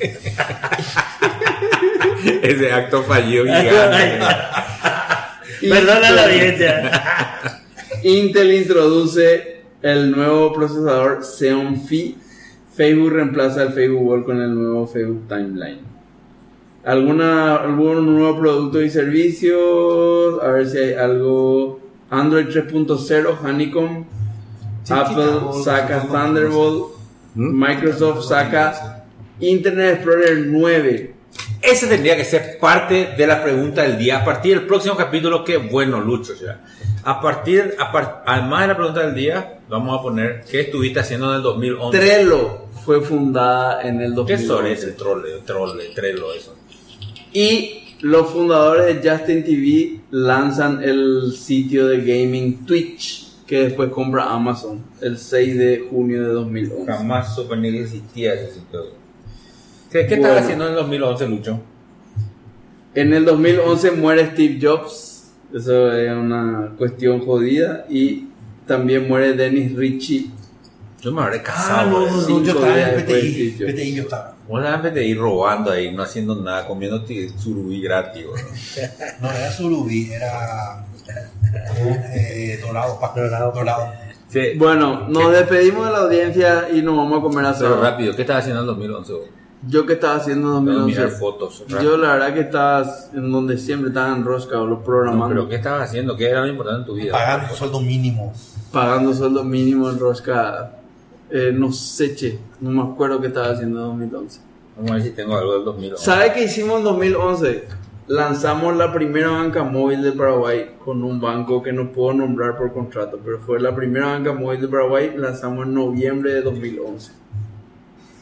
Ese 2.41 2.72
acto 2.72 3.03
fallido 3.03 3.43
gigante. 3.45 4.19
Perdona 5.69 6.11
la 6.11 6.22
Intel- 6.22 6.34
audiencia. 6.34 7.61
Intel 8.03 8.53
introduce 8.53 9.61
el 9.81 10.11
nuevo 10.11 10.53
procesador 10.53 11.23
Xeon 11.23 11.81
Phi. 11.85 12.18
Facebook 12.77 13.11
reemplaza 13.11 13.63
el 13.63 13.73
Facebook 13.73 14.03
Wall 14.07 14.23
con 14.23 14.39
el 14.41 14.53
nuevo 14.53 14.85
Facebook 14.87 15.27
Timeline. 15.27 15.79
¿Alguna, 16.85 17.55
¿Algún 17.57 18.05
nuevo 18.05 18.39
producto 18.39 18.81
y 18.81 18.89
servicios? 18.89 20.41
A 20.41 20.47
ver 20.49 20.67
si 20.67 20.77
hay 20.77 20.93
algo. 20.93 21.79
Android 22.09 22.45
3.0, 22.47 23.37
Honeycomb. 23.43 24.05
Sí, 24.83 24.93
Apple 24.93 25.39
saca 25.63 26.03
Thunderbolt. 26.03 26.93
¿Mm? 27.35 27.59
Microsoft 27.67 28.23
saca 28.25 29.03
Internet 29.41 29.95
Explorer 29.95 30.45
9. 30.47 31.13
Ese 31.61 31.87
tendría 31.87 32.15
que 32.15 32.23
ser 32.23 32.57
parte 32.59 33.09
de 33.17 33.27
la 33.27 33.43
pregunta 33.43 33.81
del 33.81 33.97
día. 33.97 34.19
A 34.19 34.23
partir 34.25 34.57
del 34.57 34.65
próximo 34.67 34.95
capítulo, 34.95 35.43
qué 35.43 35.57
bueno, 35.57 35.99
Lucho. 35.99 36.33
ya. 36.41 36.61
A 37.03 37.19
partir, 37.19 37.75
a 37.79 37.91
par- 37.91 38.23
además 38.25 38.61
de 38.61 38.67
la 38.69 38.75
pregunta 38.77 39.01
del 39.01 39.13
día, 39.15 39.59
vamos 39.67 39.99
a 39.99 40.01
poner 40.01 40.43
qué 40.49 40.61
estuviste 40.61 40.99
haciendo 41.01 41.29
en 41.31 41.37
el 41.37 41.41
2011. 41.41 41.97
Trello 41.99 42.66
fue 42.88 43.01
fundada 43.01 43.81
en 43.81 43.99
el 43.99 44.11
¿Qué 44.26 44.38
son 44.38 44.47
2011. 44.64 44.72
ese 44.72 44.91
trole, 44.93 45.30
trole, 45.45 45.84
trelo, 45.93 46.34
eso? 46.34 46.55
Y 47.34 47.84
los 47.99 48.30
fundadores 48.30 49.03
de 49.03 49.09
Justin 49.09 49.43
TV 49.43 49.99
lanzan 50.11 50.81
el 50.81 51.34
sitio 51.34 51.85
de 51.88 51.97
gaming 51.97 52.65
Twitch, 52.65 53.27
que 53.45 53.64
después 53.64 53.89
compra 53.89 54.31
Amazon 54.31 54.81
el 55.01 55.18
6 55.18 55.57
de 55.57 55.88
junio 55.89 56.23
de 56.23 56.30
2011. 56.30 56.85
Jamás 56.89 57.35
supe 57.35 57.57
ni 57.57 57.72
que 57.73 57.81
existía 57.81 58.35
ese 58.35 58.53
sitio. 58.53 58.85
¿Qué, 59.91 60.05
qué 60.07 60.15
Bueno. 60.15 60.27
estás 60.30 60.43
haciendo 60.43 60.64
en 60.68 60.69
el 60.72 60.76
2011, 60.77 61.27
Lucho? 61.27 61.59
En 62.95 63.14
el 63.14 63.26
2011 63.26 63.91
muere 63.91 64.31
Steve 64.31 64.59
Jobs, 64.61 65.34
eso 65.53 65.91
es 65.91 66.09
una 66.09 66.73
cuestión 66.77 67.19
jodida, 67.19 67.85
y 67.89 68.27
también 68.65 69.09
muere 69.09 69.34
Dennis 69.34 69.76
Ritchie. 69.76 70.27
Yo 71.01 71.11
me 71.11 71.21
habré 71.21 71.37
Ah, 71.39 71.43
casado. 71.43 71.89
no, 71.91 72.07
eh. 72.07 72.09
no, 72.09 72.17
no, 72.17 72.21
cinco 72.23 72.41
yo 72.43 72.51
estaba 72.53 72.81
en 72.81 73.05
PTI. 73.05 73.55
PTI 73.59 73.93
yo 73.95 74.03
estaba. 74.03 74.33
Vos 74.47 74.65
antes 74.65 74.93
de 74.93 75.05
ir 75.05 75.17
robando 75.19 75.71
ahí, 75.71 75.91
no 75.93 76.03
haciendo 76.03 76.35
nada, 76.35 76.65
comiendo 76.67 77.03
surubí 77.37 77.81
gratis. 77.81 78.23
bro. 78.25 78.33
No, 79.21 79.31
era 79.31 79.51
surubí, 79.51 80.11
era 80.11 80.85
eh, 82.13 82.59
dorado, 82.65 82.99
pa. 82.99 83.13
Dorado. 83.15 83.51
dorado. 83.51 83.93
Sí. 84.29 84.41
Bueno, 84.57 85.07
nos 85.07 85.31
despedimos 85.31 85.85
de 85.85 85.91
la 85.93 85.99
audiencia 85.99 86.67
y 86.73 86.81
nos 86.81 86.97
vamos 86.97 87.19
a 87.19 87.21
comer 87.21 87.37
Pero 87.37 87.47
asado. 87.49 87.81
rápido, 87.81 88.15
¿qué 88.15 88.21
estás 88.23 88.37
haciendo 88.39 88.61
en 88.61 88.69
el 88.69 88.75
2011? 88.75 89.13
vos? 89.13 89.21
Yo 89.67 89.85
que 89.85 89.93
estaba 89.93 90.15
haciendo 90.17 90.59
en 90.59 90.65
Tengo 90.65 90.79
que 90.79 90.85
mirar 90.85 91.09
2011. 91.09 91.19
fotos. 91.19 91.63
Yo 91.81 91.97
la 91.97 92.13
verdad 92.13 92.33
que 92.33 92.41
estaba 92.41 92.85
en 93.13 93.31
donde 93.31 93.57
siempre 93.57 93.89
estaba 93.89 94.15
en 94.15 94.23
Rosca 94.23 94.61
o 94.61 94.67
los 94.67 94.79
No, 94.79 94.83
programando. 94.83 95.27
pero 95.29 95.49
¿qué 95.49 95.55
estabas 95.55 95.89
haciendo? 95.89 96.15
¿Qué 96.15 96.29
era 96.29 96.41
lo 96.41 96.47
importante 96.47 96.81
en 96.81 96.85
tu 96.85 96.93
vida? 96.95 97.11
Pagando 97.11 97.55
sueldo 97.55 97.79
mínimo. 97.81 98.33
pagando 98.71 99.13
sueldo 99.13 99.43
mínimo 99.43 99.89
en 99.89 99.97
Rosca. 99.99 100.73
Eh, 101.29 101.51
no 101.53 101.71
sé, 101.71 102.15
che, 102.15 102.39
no 102.61 102.69
me 102.71 102.81
acuerdo 102.93 103.19
qué 103.19 103.27
estaba 103.27 103.49
haciendo 103.49 103.91
en 103.91 103.99
2011. 103.99 104.41
Vamos 104.77 104.91
a 104.91 104.93
ver 104.95 105.03
si 105.03 105.09
tengo 105.11 105.35
algo 105.35 105.53
del 105.53 105.65
2011. 105.65 106.05
¿Sabe 106.05 106.33
qué 106.33 106.43
hicimos 106.43 106.77
en 106.77 106.83
2011? 106.85 107.63
Lanzamos 108.07 108.77
la 108.77 108.93
primera 108.93 109.29
banca 109.29 109.63
móvil 109.63 110.01
de 110.01 110.13
Paraguay 110.13 110.75
con 110.85 111.03
un 111.03 111.19
banco 111.19 111.61
que 111.61 111.73
no 111.73 111.91
puedo 111.91 112.13
nombrar 112.13 112.57
por 112.57 112.71
contrato, 112.71 113.19
pero 113.23 113.39
fue 113.39 113.59
la 113.59 113.75
primera 113.75 114.05
banca 114.07 114.31
móvil 114.31 114.61
de 114.61 114.67
Paraguay, 114.69 115.13
lanzamos 115.17 115.65
en 115.65 115.73
noviembre 115.73 116.33
de 116.33 116.41
2011. 116.41 117.11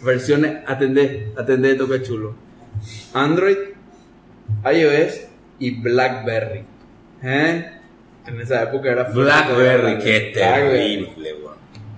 Versiones, 0.03 0.63
atendé, 0.65 1.31
atendé, 1.37 1.75
toca 1.75 2.01
chulo. 2.01 2.33
Android, 3.13 3.57
iOS 4.65 5.21
y 5.59 5.81
Blackberry. 5.81 6.63
¿Eh? 7.21 7.71
En 8.25 8.41
esa 8.41 8.63
época 8.63 8.91
era 8.91 9.03
Blackberry, 9.03 9.99
qué 9.99 10.31
Blackberry. 10.33 11.05
terrible, 11.05 11.33
weón. 11.43 11.54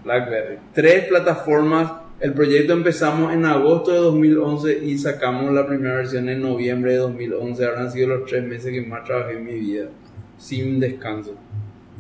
BlackBerry. 0.07 0.57
Tres 0.73 1.05
plataformas. 1.07 1.91
El 2.19 2.34
proyecto 2.34 2.73
empezamos 2.73 3.31
en 3.34 3.45
agosto 3.45 3.91
de 3.91 3.99
2011 3.99 4.84
y 4.85 4.97
sacamos 4.97 5.53
la 5.53 5.67
primera 5.67 5.95
versión 5.97 6.27
en 6.29 6.41
noviembre 6.41 6.93
de 6.93 6.97
2011. 6.97 7.63
Habrán 7.65 7.91
sido 7.91 8.07
los 8.07 8.25
tres 8.27 8.43
meses 8.43 8.71
que 8.71 8.81
más 8.81 9.03
trabajé 9.03 9.34
en 9.38 9.45
mi 9.45 9.53
vida, 9.53 9.85
sin 10.39 10.79
descanso. 10.79 11.35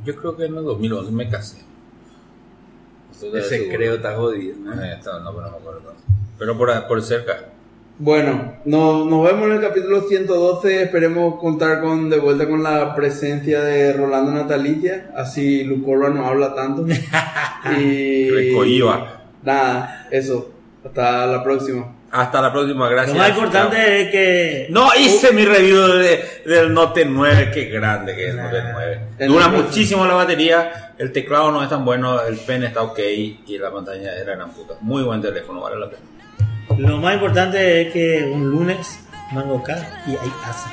Yo 0.03 0.15
creo 0.15 0.35
que 0.35 0.45
en 0.45 0.55
el 0.57 0.63
2011 0.63 1.11
me 1.11 1.29
casé. 1.29 1.57
Ese 3.33 3.69
creo 3.69 3.95
está 3.95 4.15
jodido. 4.15 4.55
¿no? 4.59 4.73
Eh, 4.81 4.93
está- 4.97 5.19
no, 5.19 5.31
pero 5.35 5.45
no 5.45 5.51
me 5.51 5.57
acuerdo 5.57 5.79
tanto. 5.81 6.01
Pero 6.39 6.57
por, 6.57 6.87
por 6.87 7.01
cerca. 7.01 7.49
Bueno, 7.99 8.53
no- 8.65 9.05
nos 9.05 9.23
vemos 9.23 9.47
en 9.47 9.53
el 9.53 9.61
capítulo 9.61 10.01
112. 10.01 10.83
Esperemos 10.83 11.39
contar 11.39 11.81
con 11.81 12.09
de 12.09 12.19
vuelta 12.19 12.47
con 12.47 12.61
la 12.61 12.93
presencia 12.95 13.61
de 13.61 13.93
Rolando 13.93 14.31
Natalicia. 14.31 15.09
Así 15.15 15.63
Lucorba 15.63 16.09
no 16.09 16.25
habla 16.27 16.53
tanto. 16.53 16.85
y 17.79 18.29
Recoiba. 18.29 19.21
Nada, 19.43 20.07
eso. 20.11 20.51
Hasta 20.85 21.25
la 21.25 21.43
próxima. 21.43 21.93
Hasta 22.11 22.41
la 22.41 22.53
próxima, 22.53 22.87
gracias. 22.87 23.15
Lo 23.17 23.21
más 23.21 23.29
importante 23.31 24.01
es 24.03 24.09
que. 24.11 24.67
No 24.69 24.89
hice 24.97 25.33
mi 25.33 25.43
review 25.43 25.87
de- 25.97 26.23
del 26.45 26.73
Note 26.73 27.03
9, 27.03 27.49
qué 27.53 27.65
grande 27.65 28.15
que 28.15 28.25
es 28.27 28.29
el 28.31 28.37
Note 28.37 28.57
9. 28.73 28.99
El 29.17 29.27
Dura 29.29 29.47
muchísimo 29.49 30.05
la 30.05 30.13
batería, 30.13 30.93
el 30.99 31.11
teclado 31.11 31.51
no 31.51 31.61
es 31.63 31.69
tan 31.69 31.83
bueno, 31.83 32.21
el 32.21 32.37
pen 32.37 32.63
está 32.63 32.83
ok 32.83 32.99
y 33.47 33.57
la 33.57 33.71
pantalla 33.71 34.15
es 34.17 34.25
la 34.25 34.35
gran 34.35 34.51
puta. 34.51 34.75
Muy 34.81 35.03
buen 35.03 35.21
teléfono, 35.21 35.61
vale 35.61 35.77
la 35.79 35.89
pena. 35.89 36.01
Lo 36.77 36.99
más 36.99 37.15
importante 37.15 37.81
es 37.81 37.93
que 37.93 38.29
un 38.31 38.51
lunes, 38.51 38.99
Mango 39.31 39.63
Car 39.63 40.03
y 40.05 40.11
hay 40.11 40.31
asa. 40.45 40.71